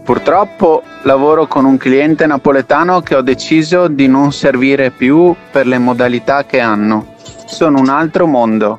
Purtroppo 0.03 0.83
lavoro 1.03 1.47
con 1.47 1.67
un 1.67 1.77
cliente 1.77 2.27
napoletano 2.27 3.03
che 3.03 3.15
ho 3.15 3.21
deciso 3.21 3.89
di 3.89 4.09
non 4.09 4.33
servire 4.33 4.91
più 4.91 5.35
per 5.51 5.67
le 5.67 5.79
modalità 5.79 6.45
che 6.47 6.61
hanno. 6.61 7.17
Sono 7.49 7.81
un 7.81 7.89
altro 7.89 8.27
mondo. 8.27 8.79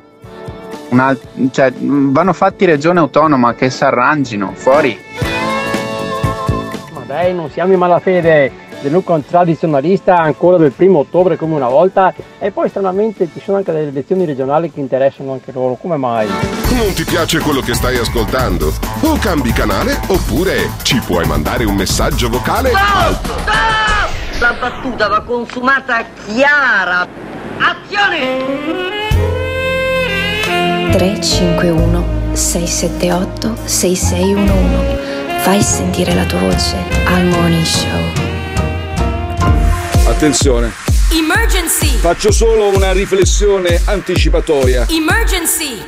Un 0.90 1.00
al- 1.00 1.18
cioè, 1.50 1.72
vanno 1.76 2.32
fatti 2.32 2.64
regione 2.64 3.00
autonoma 3.00 3.54
che 3.54 3.68
si 3.68 3.84
arrangino, 3.84 4.52
fuori. 4.54 4.98
Ma 6.94 7.00
dai, 7.06 7.34
non 7.34 7.50
siamo 7.50 7.72
in 7.72 7.78
malafede. 7.78 8.68
De 8.80 8.88
Luca 8.88 9.12
è 9.12 9.16
un 9.16 9.26
tradizionalista 9.26 10.16
ancora 10.16 10.56
del 10.56 10.72
primo 10.72 11.00
ottobre 11.00 11.36
come 11.36 11.54
una 11.54 11.68
volta 11.68 12.14
e 12.38 12.50
poi 12.50 12.70
stranamente 12.70 13.28
ci 13.30 13.38
sono 13.38 13.58
anche 13.58 13.72
delle 13.72 13.88
elezioni 13.88 14.24
regionali 14.24 14.72
che 14.72 14.80
interessano 14.80 15.32
anche 15.32 15.52
loro, 15.52 15.74
come 15.74 15.98
mai? 15.98 16.26
Non 16.70 16.90
ti 16.94 17.04
piace 17.04 17.40
quello 17.40 17.60
che 17.60 17.74
stai 17.74 17.98
ascoltando? 17.98 18.72
O 19.02 19.18
cambi 19.18 19.52
canale 19.52 20.00
oppure 20.06 20.70
ci 20.82 20.98
puoi 21.04 21.26
mandare 21.26 21.64
un 21.64 21.74
messaggio 21.74 22.30
vocale 22.30 22.70
al 22.70 23.18
La 24.38 24.54
battuta 24.58 25.08
va 25.08 25.20
consumata 25.24 26.02
chiara. 26.24 27.29
Azione! 27.62 28.38
351 30.92 32.32
678 32.32 33.56
6611 33.64 34.98
Fai 35.40 35.62
sentire 35.62 36.14
la 36.14 36.24
tua 36.24 36.38
voce 36.40 36.76
al 37.04 37.24
Morning 37.26 37.64
Show. 37.64 38.12
Attenzione, 40.06 40.72
Emergency! 41.12 41.96
faccio 41.98 42.32
solo 42.32 42.68
una 42.68 42.92
riflessione 42.92 43.80
anticipatoria. 43.84 44.86
Emergency! 44.88 45.82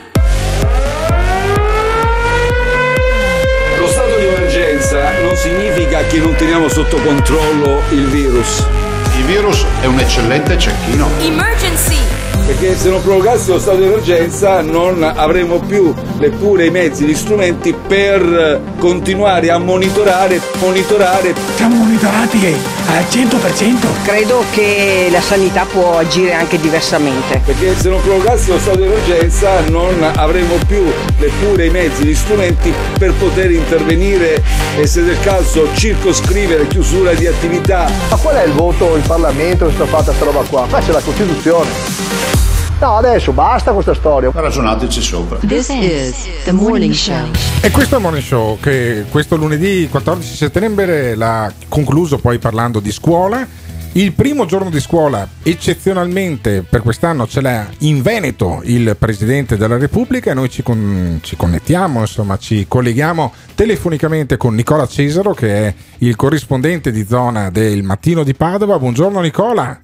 Lo 3.79 3.87
stato 3.89 4.17
di 4.19 4.27
emergenza 4.27 5.21
non 5.21 5.37
significa 5.37 6.03
che 6.05 6.19
non 6.19 6.35
teniamo 6.35 6.69
sotto 6.69 6.97
controllo 6.99 7.83
il 7.91 8.07
virus. 8.09 8.82
Il 9.23 9.29
virus 9.29 9.65
è 9.81 9.87
un 9.87 10.01
eccellente 10.01 10.59
cecchino. 10.59 11.09
Emergency! 11.21 12.02
Perché 12.45 12.77
se 12.77 12.91
non 12.91 13.01
prorogasse 13.03 13.53
lo 13.53 13.59
stato 13.59 13.79
di 13.79 13.85
emergenza 13.85 14.61
non 14.63 15.03
avremo 15.03 15.61
più 15.61 15.95
neppure 16.19 16.67
i 16.67 16.71
mezzi, 16.71 17.05
gli 17.05 17.15
strumenti 17.15 17.73
per 17.73 18.61
continuare 18.79 19.51
a 19.51 19.59
monitorare, 19.59 20.41
monitorare. 20.59 21.35
Siamo 21.55 21.77
monitorati 21.77 22.55
al 22.89 23.05
100%. 23.09 23.87
Credo 24.03 24.45
che 24.51 25.09
la 25.11 25.21
sanità 25.21 25.65
può 25.65 25.99
agire 25.99 26.33
anche 26.35 26.59
diversamente. 26.59 27.41
Perché 27.45 27.77
se 27.77 27.89
non 27.89 28.03
prorogasse 28.03 28.51
lo 28.51 28.59
stato 28.59 28.79
di 28.79 28.85
emergenza 28.85 29.61
non 29.69 30.03
avremo 30.03 30.57
più 30.67 30.85
neppure 31.19 31.67
i 31.67 31.71
mezzi, 31.71 32.05
gli 32.05 32.15
strumenti 32.15 32.73
per 32.99 33.13
poter 33.15 33.53
intervenire 33.53 34.43
e 34.77 34.87
se 34.87 35.05
del 35.05 35.19
caso 35.21 35.69
circoscrivere 35.75 36.67
chiusura 36.67 37.13
di 37.15 37.27
attività. 37.27 37.89
Ma 38.11 38.17
qual 38.17 38.35
è 38.35 38.45
il 38.45 38.53
voto 38.53 38.97
in 38.97 39.03
Parlamento 39.03 39.67
che 39.67 39.73
sta 39.75 39.87
fatta 39.87 40.13
sta 40.13 40.25
roba 40.25 40.43
qua? 40.49 40.67
Qua 40.69 40.81
c'è 40.81 40.91
la 40.91 41.01
Costituzione. 41.01 42.42
No, 42.83 42.97
adesso 42.97 43.31
basta 43.31 43.71
questa 43.71 43.95
storia. 43.95 44.29
Ragionateci 44.35 45.01
sopra. 45.01 45.39
This 45.47 45.69
is 45.69 46.27
the 46.43 46.51
morning 46.51 46.93
show. 46.93 47.29
E 47.61 47.71
questo 47.71 47.95
è 47.95 47.99
il 47.99 48.03
Morning 48.03 48.25
Show 48.25 48.59
che 48.59 49.05
questo 49.09 49.37
lunedì 49.37 49.87
14 49.89 50.35
settembre 50.35 51.15
l'ha 51.15 51.53
concluso 51.69 52.19
poi 52.19 52.41
parlando 52.41 52.81
di 52.81 52.91
scuola. 52.91 53.47
Il 53.93 54.13
primo 54.15 54.47
giorno 54.47 54.69
di 54.69 54.81
scuola, 54.81 55.29
eccezionalmente 55.45 56.65
per 56.69 56.83
quest'anno, 56.83 57.29
ce 57.29 57.41
l'ha 57.41 57.69
in 57.81 58.03
Veneto 58.03 58.63
il 58.65 58.97
Presidente 58.99 59.57
della 59.57 59.79
Repubblica 59.79 60.33
e 60.33 60.35
noi 60.35 60.51
ci, 60.51 60.65
con- 60.65 61.21
ci 61.23 61.37
connettiamo, 61.37 62.01
insomma 62.01 62.37
ci 62.37 62.67
colleghiamo 62.67 63.33
telefonicamente 63.55 64.37
con 64.37 64.57
Nicola 64.57 64.89
Cesaro 64.89 65.35
che 65.35 65.69
è 65.69 65.75
il 65.99 66.17
corrispondente 66.17 66.91
di 66.91 67.07
zona 67.09 67.49
del 67.49 67.85
Mattino 67.85 68.25
di 68.25 68.35
Padova. 68.35 68.77
Buongiorno 68.77 69.21
Nicola. 69.21 69.79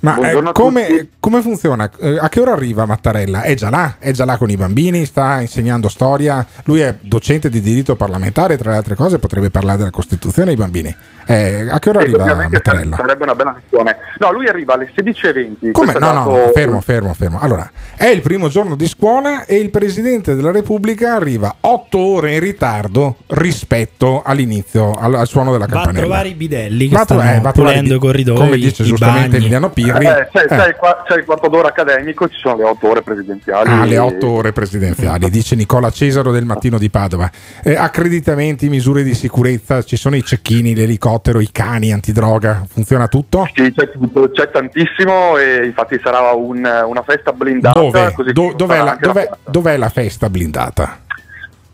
Ma 0.00 0.18
eh, 0.30 0.42
come, 0.52 1.08
come 1.18 1.40
funziona? 1.40 1.90
Eh, 1.98 2.18
a 2.20 2.28
che 2.28 2.40
ora 2.40 2.52
arriva 2.52 2.84
Mattarella? 2.86 3.42
È 3.42 3.54
già 3.54 3.70
là? 3.70 3.96
È 3.98 4.10
già 4.12 4.24
là 4.24 4.36
con 4.36 4.50
i 4.50 4.56
bambini? 4.56 5.04
Sta 5.06 5.40
insegnando 5.40 5.88
storia? 5.88 6.46
Lui 6.64 6.80
è 6.80 6.94
docente 7.00 7.48
di 7.48 7.60
diritto 7.60 7.96
parlamentare, 7.96 8.56
tra 8.58 8.70
le 8.72 8.76
altre 8.76 8.94
cose 8.94 9.18
potrebbe 9.18 9.50
parlare 9.50 9.78
della 9.78 9.90
Costituzione 9.90 10.50
ai 10.50 10.56
bambini. 10.56 10.94
Eh, 11.28 11.66
a 11.68 11.78
che 11.80 11.88
ora 11.88 12.00
arriva 12.00 12.34
Mattarella? 12.48 12.96
Sarebbe 12.96 13.24
una 13.24 13.34
bella 13.34 13.56
lezione. 13.60 13.96
No, 14.18 14.32
lui 14.32 14.46
arriva 14.46 14.74
alle 14.74 14.92
16.20. 14.94 15.72
Come? 15.72 15.92
No, 15.94 15.98
no, 16.12 16.24
dato- 16.24 16.52
fermo, 16.54 16.80
fermo, 16.80 17.14
fermo. 17.14 17.40
Allora, 17.40 17.68
è 17.96 18.06
il 18.06 18.20
primo 18.20 18.48
giorno 18.48 18.76
di 18.76 18.86
scuola 18.86 19.44
e 19.44 19.56
il 19.56 19.70
Presidente 19.70 20.34
della 20.36 20.52
Repubblica 20.52 21.14
arriva 21.14 21.52
otto 21.60 21.98
ore 21.98 22.34
in 22.34 22.40
ritardo 22.40 23.16
rispetto 23.28 24.22
all'inizio, 24.24 24.92
al, 24.92 25.14
al 25.14 25.26
suono 25.26 25.50
della 25.52 25.66
Va 25.66 25.72
a 25.72 25.76
campanella. 25.84 26.04
trovare 26.06 26.28
i 26.28 26.34
bidelli 26.34 26.88
che 26.88 26.94
Va 26.96 27.02
stanno 27.02 27.48
eh, 27.48 27.52
pulendo 27.52 27.94
i- 27.94 27.98
corridoi, 27.98 28.36
Come 28.36 28.56
dice 28.56 28.82
i 28.82 28.86
giustamente 28.86 29.28
bagni. 29.28 29.36
Emiliano 29.38 29.70
Pirri. 29.92 30.06
Eh, 30.06 30.28
c'è, 30.32 30.42
eh. 30.42 30.46
c'è 30.46 30.68
il, 30.68 30.76
c'è 31.06 31.16
il 31.18 31.24
quarto 31.24 31.48
d'ora 31.48 31.68
accademico, 31.68 32.28
ci 32.28 32.38
sono 32.38 32.56
le 32.56 32.64
otto 32.64 32.88
ore 32.90 33.02
presidenziali. 33.02 33.68
Ah, 33.70 33.84
le 33.84 33.98
otto 33.98 34.28
ore 34.30 34.52
presidenziali, 34.52 35.28
dice 35.30 35.54
Nicola 35.56 35.90
Cesaro 35.90 36.30
del 36.32 36.44
mattino 36.44 36.78
di 36.78 36.90
Padova. 36.90 37.30
Eh, 37.62 37.74
accreditamenti, 37.76 38.68
misure 38.68 39.02
di 39.02 39.14
sicurezza, 39.14 39.82
ci 39.82 39.96
sono 39.96 40.16
i 40.16 40.22
cecchini, 40.24 40.74
l'elicottero, 40.74 41.40
i 41.40 41.50
cani 41.52 41.92
antidroga, 41.92 42.64
funziona 42.68 43.08
tutto? 43.08 43.48
Sì, 43.54 43.72
c'è, 43.72 43.88
c'è 44.32 44.50
tantissimo 44.50 45.36
e 45.38 45.64
infatti 45.66 45.98
sarà 46.02 46.32
un- 46.32 46.84
una 46.86 47.02
festa 47.02 47.32
blindata. 47.32 47.80
Dove? 47.80 48.14
Do- 48.32 48.52
dov'è, 48.56 48.82
la, 48.82 48.90
anche 48.92 49.06
la 49.06 49.12
dov'è- 49.12 49.26
festa. 49.28 49.38
dov'è 49.50 49.76
la 49.76 49.88
festa 49.88 50.30
blindata? 50.30 50.98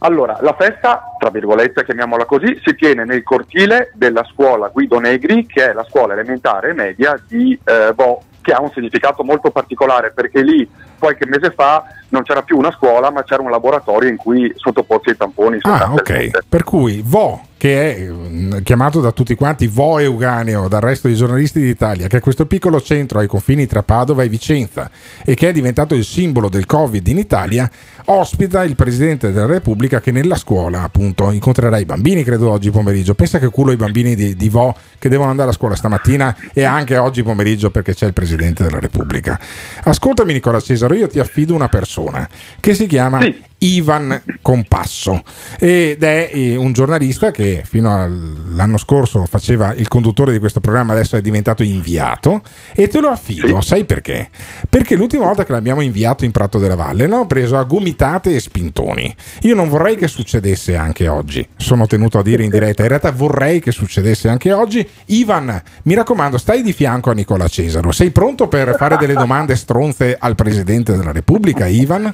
Allora, 0.04 0.38
la 0.40 0.54
festa, 0.58 1.14
tra 1.18 1.30
virgolette, 1.30 1.84
chiamiamola 1.84 2.24
così, 2.24 2.60
si 2.64 2.74
tiene 2.74 3.04
nel 3.04 3.22
cortile 3.22 3.92
della 3.94 4.24
scuola 4.24 4.68
Guido 4.68 4.98
Negri, 4.98 5.46
che 5.46 5.70
è 5.70 5.72
la 5.72 5.84
scuola 5.88 6.14
elementare 6.14 6.70
e 6.70 6.74
media 6.74 7.20
di 7.28 7.58
eh, 7.64 7.92
Vo, 7.94 8.20
che 8.40 8.52
ha 8.52 8.60
un 8.60 8.70
significato 8.72 9.22
molto 9.22 9.50
particolare 9.50 10.10
perché 10.10 10.42
lì 10.42 10.68
qualche 10.98 11.26
mese 11.26 11.50
fa 11.50 11.84
non 12.10 12.22
c'era 12.22 12.42
più 12.42 12.58
una 12.58 12.70
scuola, 12.72 13.10
ma 13.10 13.22
c'era 13.22 13.42
un 13.42 13.50
laboratorio 13.50 14.08
in 14.08 14.16
cui 14.16 14.52
sottoporsi 14.54 15.10
ai 15.10 15.16
tamponi. 15.16 15.58
Ah, 15.62 15.92
ok. 15.92 16.44
Per 16.46 16.62
cui 16.62 17.02
Vo, 17.02 17.40
che 17.56 17.96
è 17.96 18.08
mm, 18.08 18.58
chiamato 18.62 19.00
da 19.00 19.12
tutti 19.12 19.34
quanti 19.34 19.66
Vo 19.66 19.98
Euganeo, 19.98 20.68
dal 20.68 20.82
resto 20.82 21.08
dei 21.08 21.16
giornalisti 21.16 21.60
d'Italia, 21.60 22.08
che 22.08 22.18
è 22.18 22.20
questo 22.20 22.44
piccolo 22.46 22.80
centro 22.80 23.18
ai 23.18 23.26
confini 23.26 23.66
tra 23.66 23.82
Padova 23.82 24.22
e 24.24 24.28
Vicenza 24.28 24.90
e 25.24 25.34
che 25.34 25.48
è 25.48 25.52
diventato 25.52 25.94
il 25.94 26.04
simbolo 26.04 26.48
del 26.48 26.66
Covid 26.66 27.06
in 27.06 27.18
Italia, 27.18 27.68
ospita 28.06 28.64
il 28.64 28.76
Presidente 28.76 29.32
della 29.32 29.46
Repubblica 29.46 30.00
che 30.00 30.10
nella 30.10 30.36
scuola, 30.36 30.82
appunto, 30.82 31.30
incontrerà 31.30 31.78
i 31.78 31.84
bambini, 31.84 32.24
credo 32.24 32.50
oggi 32.50 32.70
pomeriggio. 32.70 33.14
Pensa 33.14 33.38
che 33.38 33.48
culo 33.48 33.72
i 33.72 33.76
bambini 33.76 34.14
di, 34.14 34.34
di 34.36 34.48
Vo 34.48 34.74
che 34.98 35.08
devono 35.08 35.30
andare 35.30 35.50
a 35.50 35.52
scuola 35.52 35.74
stamattina 35.74 36.36
e 36.52 36.64
anche 36.64 36.96
oggi 36.96 37.22
pomeriggio 37.22 37.70
perché 37.70 37.94
c'è 37.94 38.06
il 38.06 38.12
Presidente 38.12 38.62
della 38.62 38.80
Repubblica. 38.80 39.38
Ascoltami 39.84 40.32
Nicola 40.32 40.60
Cesaro, 40.60 40.94
io 40.94 41.08
ti 41.08 41.18
affido 41.18 41.54
una 41.54 41.68
persona 41.68 42.28
che 42.60 42.74
si 42.74 42.86
chiama 42.86 43.20
Ivan 43.62 44.22
Compasso 44.40 45.22
ed 45.59 46.02
è 46.02 46.30
eh, 46.32 46.56
un 46.56 46.72
giornalista 46.72 47.30
che 47.30 47.62
fino 47.64 47.94
all'anno 47.94 48.76
scorso 48.76 49.24
faceva 49.26 49.72
il 49.74 49.89
conduttore 49.89 50.32
di 50.32 50.39
questo 50.39 50.60
programma, 50.60 50.93
adesso 50.93 51.16
è 51.16 51.20
diventato 51.20 51.62
inviato 51.62 52.43
e 52.74 52.89
te 52.89 53.01
lo 53.01 53.09
affido, 53.09 53.60
sai 53.60 53.84
perché? 53.84 54.30
Perché 54.68 54.97
l'ultima 54.97 55.26
volta 55.26 55.44
che 55.44 55.52
l'abbiamo 55.52 55.80
inviato 55.80 56.24
in 56.24 56.32
Prato 56.32 56.59
della 56.59 56.74
Valle 56.74 57.06
l'hanno 57.06 57.26
preso 57.26 57.56
a 57.56 57.62
gomitate 57.62 58.34
e 58.34 58.40
spintoni. 58.40 59.14
Io 59.43 59.55
non 59.55 59.68
vorrei 59.68 59.97
che 59.97 60.09
succedesse 60.09 60.76
anche 60.76 61.06
oggi, 61.09 61.47
sono 61.56 61.86
tenuto 61.86 62.18
a 62.18 62.22
dire 62.22 62.43
in 62.43 62.51
diretta, 62.51 62.82
in 62.82 62.89
realtà 62.89 63.12
vorrei 63.12 63.60
che 63.60 63.70
succedesse 63.70 64.28
anche 64.28 64.52
oggi. 64.52 64.86
Ivan, 65.06 65.62
mi 65.84 65.94
raccomando, 65.94 66.36
stai 66.36 66.62
di 66.62 66.72
fianco 66.72 67.10
a 67.10 67.14
Nicola 67.14 67.47
Cesaro, 67.47 67.93
sei 67.93 68.10
pronto 68.10 68.48
per 68.48 68.74
fare 68.76 68.97
delle 68.97 69.14
domande 69.14 69.55
stronze 69.55 70.16
al 70.18 70.34
Presidente 70.34 70.97
della 70.97 71.12
Repubblica, 71.12 71.66
Ivan? 71.66 72.12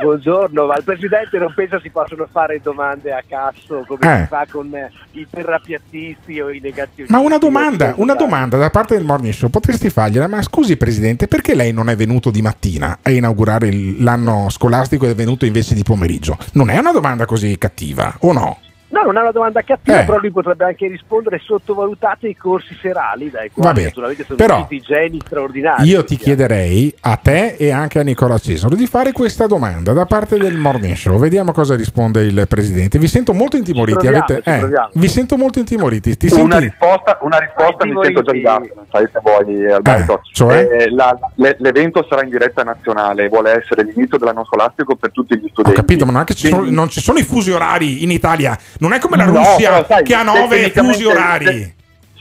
Buongiorno, 0.00 0.66
ma 0.66 0.74
al 0.74 0.84
Presidente 0.84 1.38
non 1.38 1.52
pensa 1.54 1.78
si 1.80 1.90
possono 1.90 2.26
fare 2.30 2.60
domande 2.62 3.12
a 3.12 3.22
cazzo 3.26 3.84
come 3.86 4.00
Eh. 4.00 4.22
si 4.22 4.26
fa 4.28 4.46
con 4.50 4.74
eh, 4.74 4.90
i 5.12 5.26
terrapiattisti 5.30 6.40
o 6.40 6.50
i 6.50 6.60
negazionisti? 6.60 7.12
Ma 7.12 7.18
una 7.20 7.38
domanda, 7.38 7.92
una 7.96 8.14
domanda 8.14 8.56
da 8.56 8.70
parte 8.70 8.96
del 8.96 9.04
Morning 9.04 9.32
Show, 9.34 9.50
potresti 9.50 9.90
fargliela? 9.90 10.26
Ma 10.28 10.40
scusi 10.42 10.76
Presidente, 10.76 11.28
perché 11.28 11.54
lei 11.54 11.72
non 11.72 11.88
è 11.90 11.94
venuto 11.96 12.30
di 12.30 12.40
mattina 12.42 12.98
a 13.02 13.10
inaugurare 13.10 13.68
il- 13.68 14.02
l'anno 14.02 14.48
scolastico 14.48 15.04
ed 15.04 15.12
è 15.12 15.14
venuto 15.14 15.44
invece 15.44 15.74
di 15.74 15.82
pomeriggio? 15.82 16.38
Non 16.52 16.70
è 16.70 16.78
una 16.78 16.92
domanda 16.92 17.26
così 17.26 17.56
cattiva, 17.58 18.16
o 18.20 18.32
no? 18.32 18.58
No, 18.92 19.02
non 19.04 19.16
è 19.16 19.20
una 19.20 19.30
domanda 19.30 19.62
cattiva, 19.62 20.02
Eh. 20.02 20.04
però 20.04 20.18
lui 20.18 20.30
potrebbe 20.30 20.64
anche 20.66 20.86
rispondere 20.86 21.40
sottovalutate 21.42 22.28
i 22.28 22.36
corsi 22.36 22.76
serali, 22.80 23.30
dai 23.30 23.50
quali 23.50 23.68
Vabbè, 23.68 23.82
naturalmente 23.84 24.24
sono 24.24 24.36
però 24.36 24.56
usciti 24.60 24.80
geni 24.82 25.18
straordinari. 25.24 25.88
Io 25.88 26.04
ti 26.04 26.16
chiederei 26.16 26.94
a 27.00 27.16
te 27.16 27.54
e 27.58 27.70
anche 27.70 27.98
a 28.00 28.02
Nicola 28.02 28.36
Cesaro 28.38 28.74
di 28.74 28.86
fare 28.86 29.12
questa 29.12 29.46
domanda 29.46 29.94
da 29.94 30.04
parte 30.04 30.36
del 30.36 30.56
Morning 30.58 30.94
Show. 30.94 31.18
Vediamo 31.18 31.52
cosa 31.52 31.74
risponde 31.74 32.20
il 32.22 32.44
Presidente. 32.46 32.98
Vi 32.98 33.08
sento 33.08 33.32
molto 33.32 33.56
intimoriti. 33.56 33.96
Proviamo, 33.98 34.24
avete- 34.28 34.42
eh, 34.50 34.88
vi 34.92 35.08
sento 35.08 35.38
molto 35.38 35.58
intimoriti. 35.58 36.14
Ti 36.16 36.26
Una 36.34 36.56
senti? 36.58 36.58
risposta, 36.76 37.18
una 37.22 37.38
risposta 37.38 37.86
mi 37.86 37.94
sento 38.02 38.22
già 38.22 38.58
non 38.58 38.84
sai 38.90 39.08
se 39.10 39.20
vuoi 39.22 39.72
Alberto. 39.72 40.20
cioè? 40.32 40.68
Eh, 40.70 40.90
la- 40.90 41.18
le- 41.36 41.56
l'evento 41.60 42.04
sarà 42.10 42.24
in 42.24 42.28
diretta 42.28 42.62
nazionale, 42.62 43.28
vuole 43.28 43.52
essere 43.58 43.84
l'inizio 43.84 44.18
dell'anno 44.18 44.44
scolastico 44.44 44.96
per 44.96 45.12
tutti 45.12 45.34
gli 45.38 45.44
Ho 45.44 45.48
studenti. 45.48 45.76
capito, 45.80 46.04
ma 46.04 46.12
non, 46.12 46.26
ci 46.26 46.48
sono, 46.48 46.66
non 46.68 46.88
ci 46.90 47.00
sono 47.00 47.18
i 47.18 47.22
fusi 47.22 47.50
orari 47.52 48.02
in 48.02 48.10
Italia. 48.10 48.58
Non 48.82 48.92
è 48.92 48.98
come 48.98 49.16
la 49.16 49.26
No, 49.26 49.36
Russia 49.36 49.84
sai, 49.86 50.02
che 50.02 50.12
ha 50.12 50.24
nove 50.24 50.70
fusi 50.70 51.04
orari. 51.04 51.46
Se, 51.46 51.74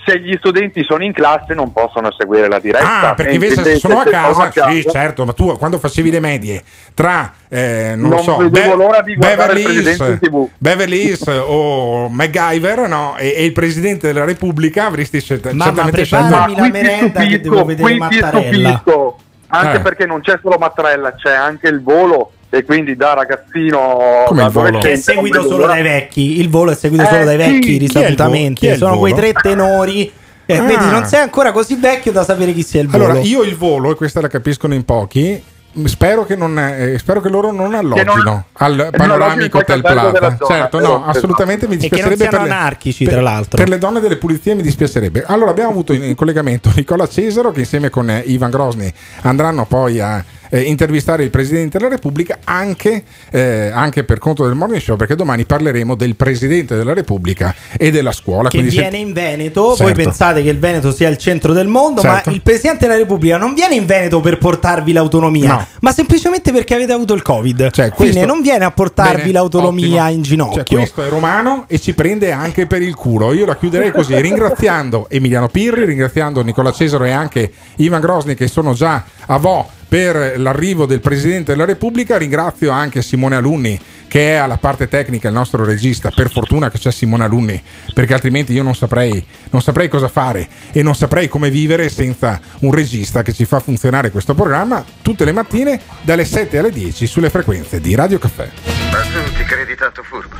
se 0.06 0.20
gli 0.20 0.36
studenti 0.38 0.84
sono 0.84 1.04
in 1.04 1.12
classe 1.12 1.56
non 1.56 1.74
possono 1.74 2.12
seguire 2.16 2.48
la 2.48 2.60
diretta. 2.60 3.10
Ah, 3.10 3.14
perché 3.16 3.34
invece 3.34 3.64
se 3.64 3.76
sono 3.78 4.02
a 4.02 4.04
se 4.04 4.10
casa, 4.12 4.52
sì, 4.70 4.86
certo, 4.88 5.26
ma 5.26 5.34
tu 5.34 5.58
quando 5.58 5.80
facevi 5.80 6.12
le 6.12 6.20
medie 6.20 6.62
tra, 6.94 7.34
eh, 7.50 7.94
non, 7.96 8.10
lo 8.10 8.16
Non 8.18 8.24
so, 8.24 8.38
vedevo 8.38 8.76
l'ora 8.76 9.02
di 9.02 9.16
Beverly, 9.18 9.64
Hills, 9.64 10.20
Beverly 10.60 11.06
Hills 11.08 11.28
o 11.48 12.08
MacGyver 12.10 12.88
no? 12.88 13.16
e, 13.18 13.34
e 13.38 13.44
il 13.44 13.54
Presidente 13.54 14.06
della 14.06 14.26
Repubblica 14.26 14.86
avresti 14.86 15.20
scel- 15.20 15.42
Mamma, 15.44 15.64
certamente 15.64 16.02
preparami 16.02 16.54
scelto... 16.54 16.62
la 16.62 16.68
merenda 16.70 17.22
che 17.26 17.42
devo 17.42 17.66
vedere 17.66 17.96
Mattarella. 17.96 18.70
stupisco, 18.84 19.18
anche 19.48 19.78
Eh. 19.78 19.82
perché 19.82 20.06
non 20.06 20.22
c'è 20.22 20.38
solo 20.44 20.58
Mattarella, 20.60 21.16
c'è 21.16 21.34
anche 21.34 21.68
il 21.70 21.82
volo 21.82 22.34
e 22.53 22.64
quindi 22.65 22.95
da 22.98 23.14
ragazzino 23.14 24.23
Come 24.28 24.41
da 24.41 24.45
il 24.48 24.52
volo? 24.52 24.78
Che 24.80 24.91
è 24.91 24.95
seguito 24.98 25.41
solo 25.41 25.57
l'ora. 25.60 25.68
dai 25.73 25.84
vecchi. 25.84 26.40
Il 26.40 26.49
volo 26.49 26.72
è 26.72 26.76
seguito 26.76 27.03
Eh, 27.03 27.07
solo 27.07 27.23
dai 27.23 27.41
sì, 27.41 27.52
vecchi 27.52 27.84
il 27.84 28.78
Sono 28.78 28.98
quei 28.99 29.14
tre 29.14 29.32
tenori. 29.34 30.11
Eh, 30.45 30.57
Ah. 30.57 30.64
Vedi, 30.64 30.86
non 30.90 31.06
sei 31.06 31.22
ancora 31.22 31.53
così 31.53 31.76
vecchio 31.76 32.11
da 32.11 32.26
sapere 32.26 32.52
chi 32.52 32.61
sia 32.61 32.82
il 32.82 32.90
volo. 32.90 33.06
Allora, 33.06 33.19
io 33.22 33.41
il 33.44 33.56
volo, 33.56 33.91
e 33.91 33.95
questa 33.95 34.19
la 34.19 34.28
capiscono 34.28 34.73
in 34.73 34.84
pochi, 34.84 35.41
spero 35.86 36.26
che, 36.26 36.36
non, 36.36 36.60
eh, 36.60 36.98
spero 36.98 37.22
che 37.22 37.30
loro 37.30 37.53
non 37.53 37.73
allogino 37.73 38.14
non- 38.22 38.44
al 38.53 38.76
non 38.76 38.90
panoramico 38.91 39.60
Hotel 39.60 39.80
Plaza. 39.80 40.36
certo, 40.45 40.80
no, 40.80 40.95
esatto. 40.98 41.03
assolutamente 41.18 41.68
mi 41.69 41.76
E 41.76 41.78
che 41.78 42.02
non 42.02 42.10
dispiacerebbe 42.10 42.15
siano 42.23 42.38
per 42.40 42.48
le, 42.48 42.53
anarchici, 42.53 43.03
per- 43.06 43.14
tra 43.14 43.22
l'altro. 43.22 43.57
Per 43.57 43.69
le 43.69 43.78
donne 43.78 43.99
delle 44.02 44.18
pulizie 44.18 44.53
mi 44.56 44.61
dispiacerebbe. 44.61 45.23
Allora, 45.26 45.52
abbiamo 45.52 45.69
avuto 45.69 45.94
in, 45.94 46.15
collegamento 46.15 46.69
Nicola 46.76 47.07
Cesaro 47.07 47.52
che 47.52 47.60
insieme 47.61 47.90
con 47.90 48.10
eh, 48.10 48.22
Ivan 48.26 48.49
Grosny 48.49 48.91
andranno 49.22 49.64
poi 49.65 50.02
a 50.02 50.22
eh, 50.53 50.61
intervistare 50.61 51.23
il 51.23 51.30
Presidente 51.32 51.78
della 51.80 51.90
Repubblica 51.90 52.40
anche, 52.44 53.03
eh, 53.32 53.72
anche 53.73 54.03
per 54.03 54.19
conto 54.19 54.45
del 54.45 54.53
Morning 54.56 54.82
Show 54.82 54.95
perché 54.98 55.15
domani 55.15 55.45
parleremo 55.45 55.95
del 55.95 56.15
Presidente 56.15 56.76
della 56.76 56.94
Repubblica 56.94 57.56
e 57.78 57.90
della 57.90 58.11
scuola. 58.11 58.49
che 58.49 58.57
quindi 58.57 58.76
se- 58.76 58.82
viene 58.82 58.98
in 58.98 59.14
Veneto. 59.14 59.61
Voi 59.61 59.78
Certo. 59.78 59.94
pensate 60.03 60.44
che 60.44 60.49
il 60.49 60.60
Veneto 60.60 60.91
sia 60.91 61.07
il 61.10 61.18
centro 61.18 61.53
del 61.53 61.68
mondo, 61.68 62.02
Certo. 62.02 62.30
ma 62.30 62.36
il 62.36 62.41
Presidente 62.41 62.86
della 62.86 62.98
Repubblica 62.99 63.38
non 63.38 63.53
viene 63.53 63.76
in 63.76 63.86
Veneto 63.86 64.19
per 64.19 64.38
portarvi 64.38 64.91
l'autonomia, 64.91 65.48
No. 65.53 65.68
ma 65.82 65.91
semplicemente 65.94 66.52
perché 66.52 66.76
avete 66.76 66.91
avuto 66.91 67.14
il 67.14 67.22
Covid. 67.22 67.72
Quindi 67.72 67.94
questo- 67.95 68.26
non 68.26 68.41
viene 68.41 68.65
a 68.65 68.72
portarvi 68.72 69.18
Bene, 69.22 69.32
l'autonomia 69.32 70.03
ottimo. 70.03 70.10
in 70.18 70.22
ginocchio. 70.22 70.64
Cioè, 70.64 70.78
questo 70.78 71.03
è 71.03 71.10
romano 71.10 71.65
e 71.68 71.80
ci 71.80 71.94
prende 71.94 72.32
anche 72.32 72.68
per 72.68 72.82
il 72.82 72.95
culo. 72.95 73.32
Io 73.34 73.45
la 73.45 73.56
chiuderei 73.56 73.91
così, 73.91 74.14
ringraziando 74.19 75.07
Emiliano 75.10 75.48
Pirri, 75.48 75.86
ringraziando 75.86 76.41
Nicola 76.44 76.72
Cesaro 76.72 77.06
e 77.06 77.11
anche 77.11 77.52
Ivan 77.78 78.02
Grosni 78.02 78.36
che 78.36 78.48
sono 78.48 78.73
già 78.73 79.03
a 79.26 79.38
Vo 79.38 79.69
per 79.91 80.39
l'arrivo 80.39 80.85
del 80.85 81.01
Presidente 81.01 81.51
della 81.51 81.65
Repubblica. 81.65 82.15
Ringrazio 82.15 82.72
anche 82.72 83.01
Simone 83.01 83.35
Alunni 83.35 83.77
che 84.07 84.31
è 84.31 84.35
alla 84.35 84.55
parte 84.55 84.88
tecnica 84.88 85.27
il 85.27 85.34
nostro 85.34 85.65
regista. 85.65 86.11
Per 86.11 86.31
fortuna 86.31 86.69
che 86.69 86.77
c'è 86.77 86.91
Simone 86.93 87.26
Alunni, 87.26 87.61
perché 87.93 88.13
altrimenti 88.13 88.53
io 88.53 88.63
non 88.63 88.73
saprei, 88.73 89.26
non 89.49 89.61
saprei 89.61 89.89
cosa 89.89 90.07
fare 90.07 90.47
e 90.72 90.81
non 90.81 90.95
saprei 90.95 91.27
come 91.27 91.49
vivere 91.49 91.89
senza 91.89 92.39
un 92.59 92.73
regista 92.73 93.22
che 93.22 93.34
ci 93.34 93.43
fa 93.43 93.59
funzionare 93.59 94.11
questo 94.11 94.34
programma 94.34 94.84
tutte 95.01 95.26
le 95.26 95.34
mattine 95.34 95.80
dalle 96.01 96.23
7 96.23 96.57
alle 96.57 96.72
10 96.72 97.05
sulle 97.05 97.30
frequenze 97.30 97.81
di 97.81 97.93
Radio 97.93 98.18
Caffè. 98.18 98.49
Ma 98.91 99.01
tu 99.01 99.34
ti 99.35 99.43
credi 99.43 99.76
tanto 99.76 100.03
furbo? 100.03 100.35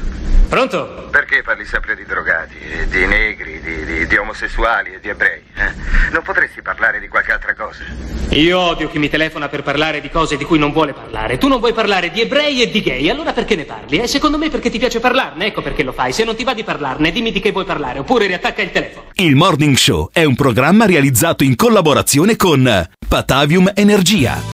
Pronto? 0.47 1.07
Perché 1.11 1.41
parli 1.43 1.65
sempre 1.65 1.95
di 1.95 2.03
drogati, 2.05 2.55
di 2.89 3.05
negri, 3.05 3.61
di, 3.61 3.85
di- 3.85 4.07
di 4.07 4.15
omosessuali 4.17 4.93
e 4.93 4.99
di 5.01 5.07
ebrei? 5.09 5.41
Eh, 5.61 6.11
non 6.11 6.23
potresti 6.23 6.61
parlare 6.63 6.99
di 6.99 7.07
qualche 7.07 7.31
altra 7.31 7.53
cosa? 7.53 7.83
Io 8.29 8.57
odio 8.59 8.89
chi 8.89 8.97
mi 8.97 9.09
telefona 9.09 9.47
per 9.47 9.61
parlare 9.61 10.01
di 10.01 10.09
cose 10.09 10.38
di 10.38 10.43
cui 10.43 10.57
non 10.57 10.71
vuole 10.71 10.93
parlare. 10.93 11.38
Tu 11.38 11.47
non 11.47 11.59
vuoi 11.59 11.73
parlare 11.73 12.09
di 12.09 12.21
ebrei 12.21 12.61
e 12.63 12.71
di 12.71 12.81
gay, 12.81 13.09
allora 13.09 13.31
perché 13.31 13.55
ne 13.55 13.65
parli? 13.65 13.99
E 13.99 14.07
secondo 14.07 14.38
me 14.39 14.49
perché 14.49 14.71
ti 14.71 14.79
piace 14.79 14.99
parlarne, 14.99 15.47
ecco 15.47 15.61
perché 15.61 15.83
lo 15.83 15.91
fai. 15.91 16.13
Se 16.13 16.23
non 16.23 16.35
ti 16.35 16.43
va 16.43 16.55
di 16.55 16.63
parlarne, 16.63 17.11
dimmi 17.11 17.31
di 17.31 17.39
che 17.39 17.51
vuoi 17.51 17.65
parlare, 17.65 17.99
oppure 17.99 18.25
riattacca 18.25 18.61
il 18.63 18.71
telefono. 18.71 19.09
Il 19.13 19.35
Morning 19.35 19.75
Show 19.75 20.09
è 20.11 20.23
un 20.23 20.35
programma 20.35 20.85
realizzato 20.85 21.43
in 21.43 21.55
collaborazione 21.55 22.35
con 22.35 22.89
Patavium 23.07 23.71
Energia. 23.75 24.41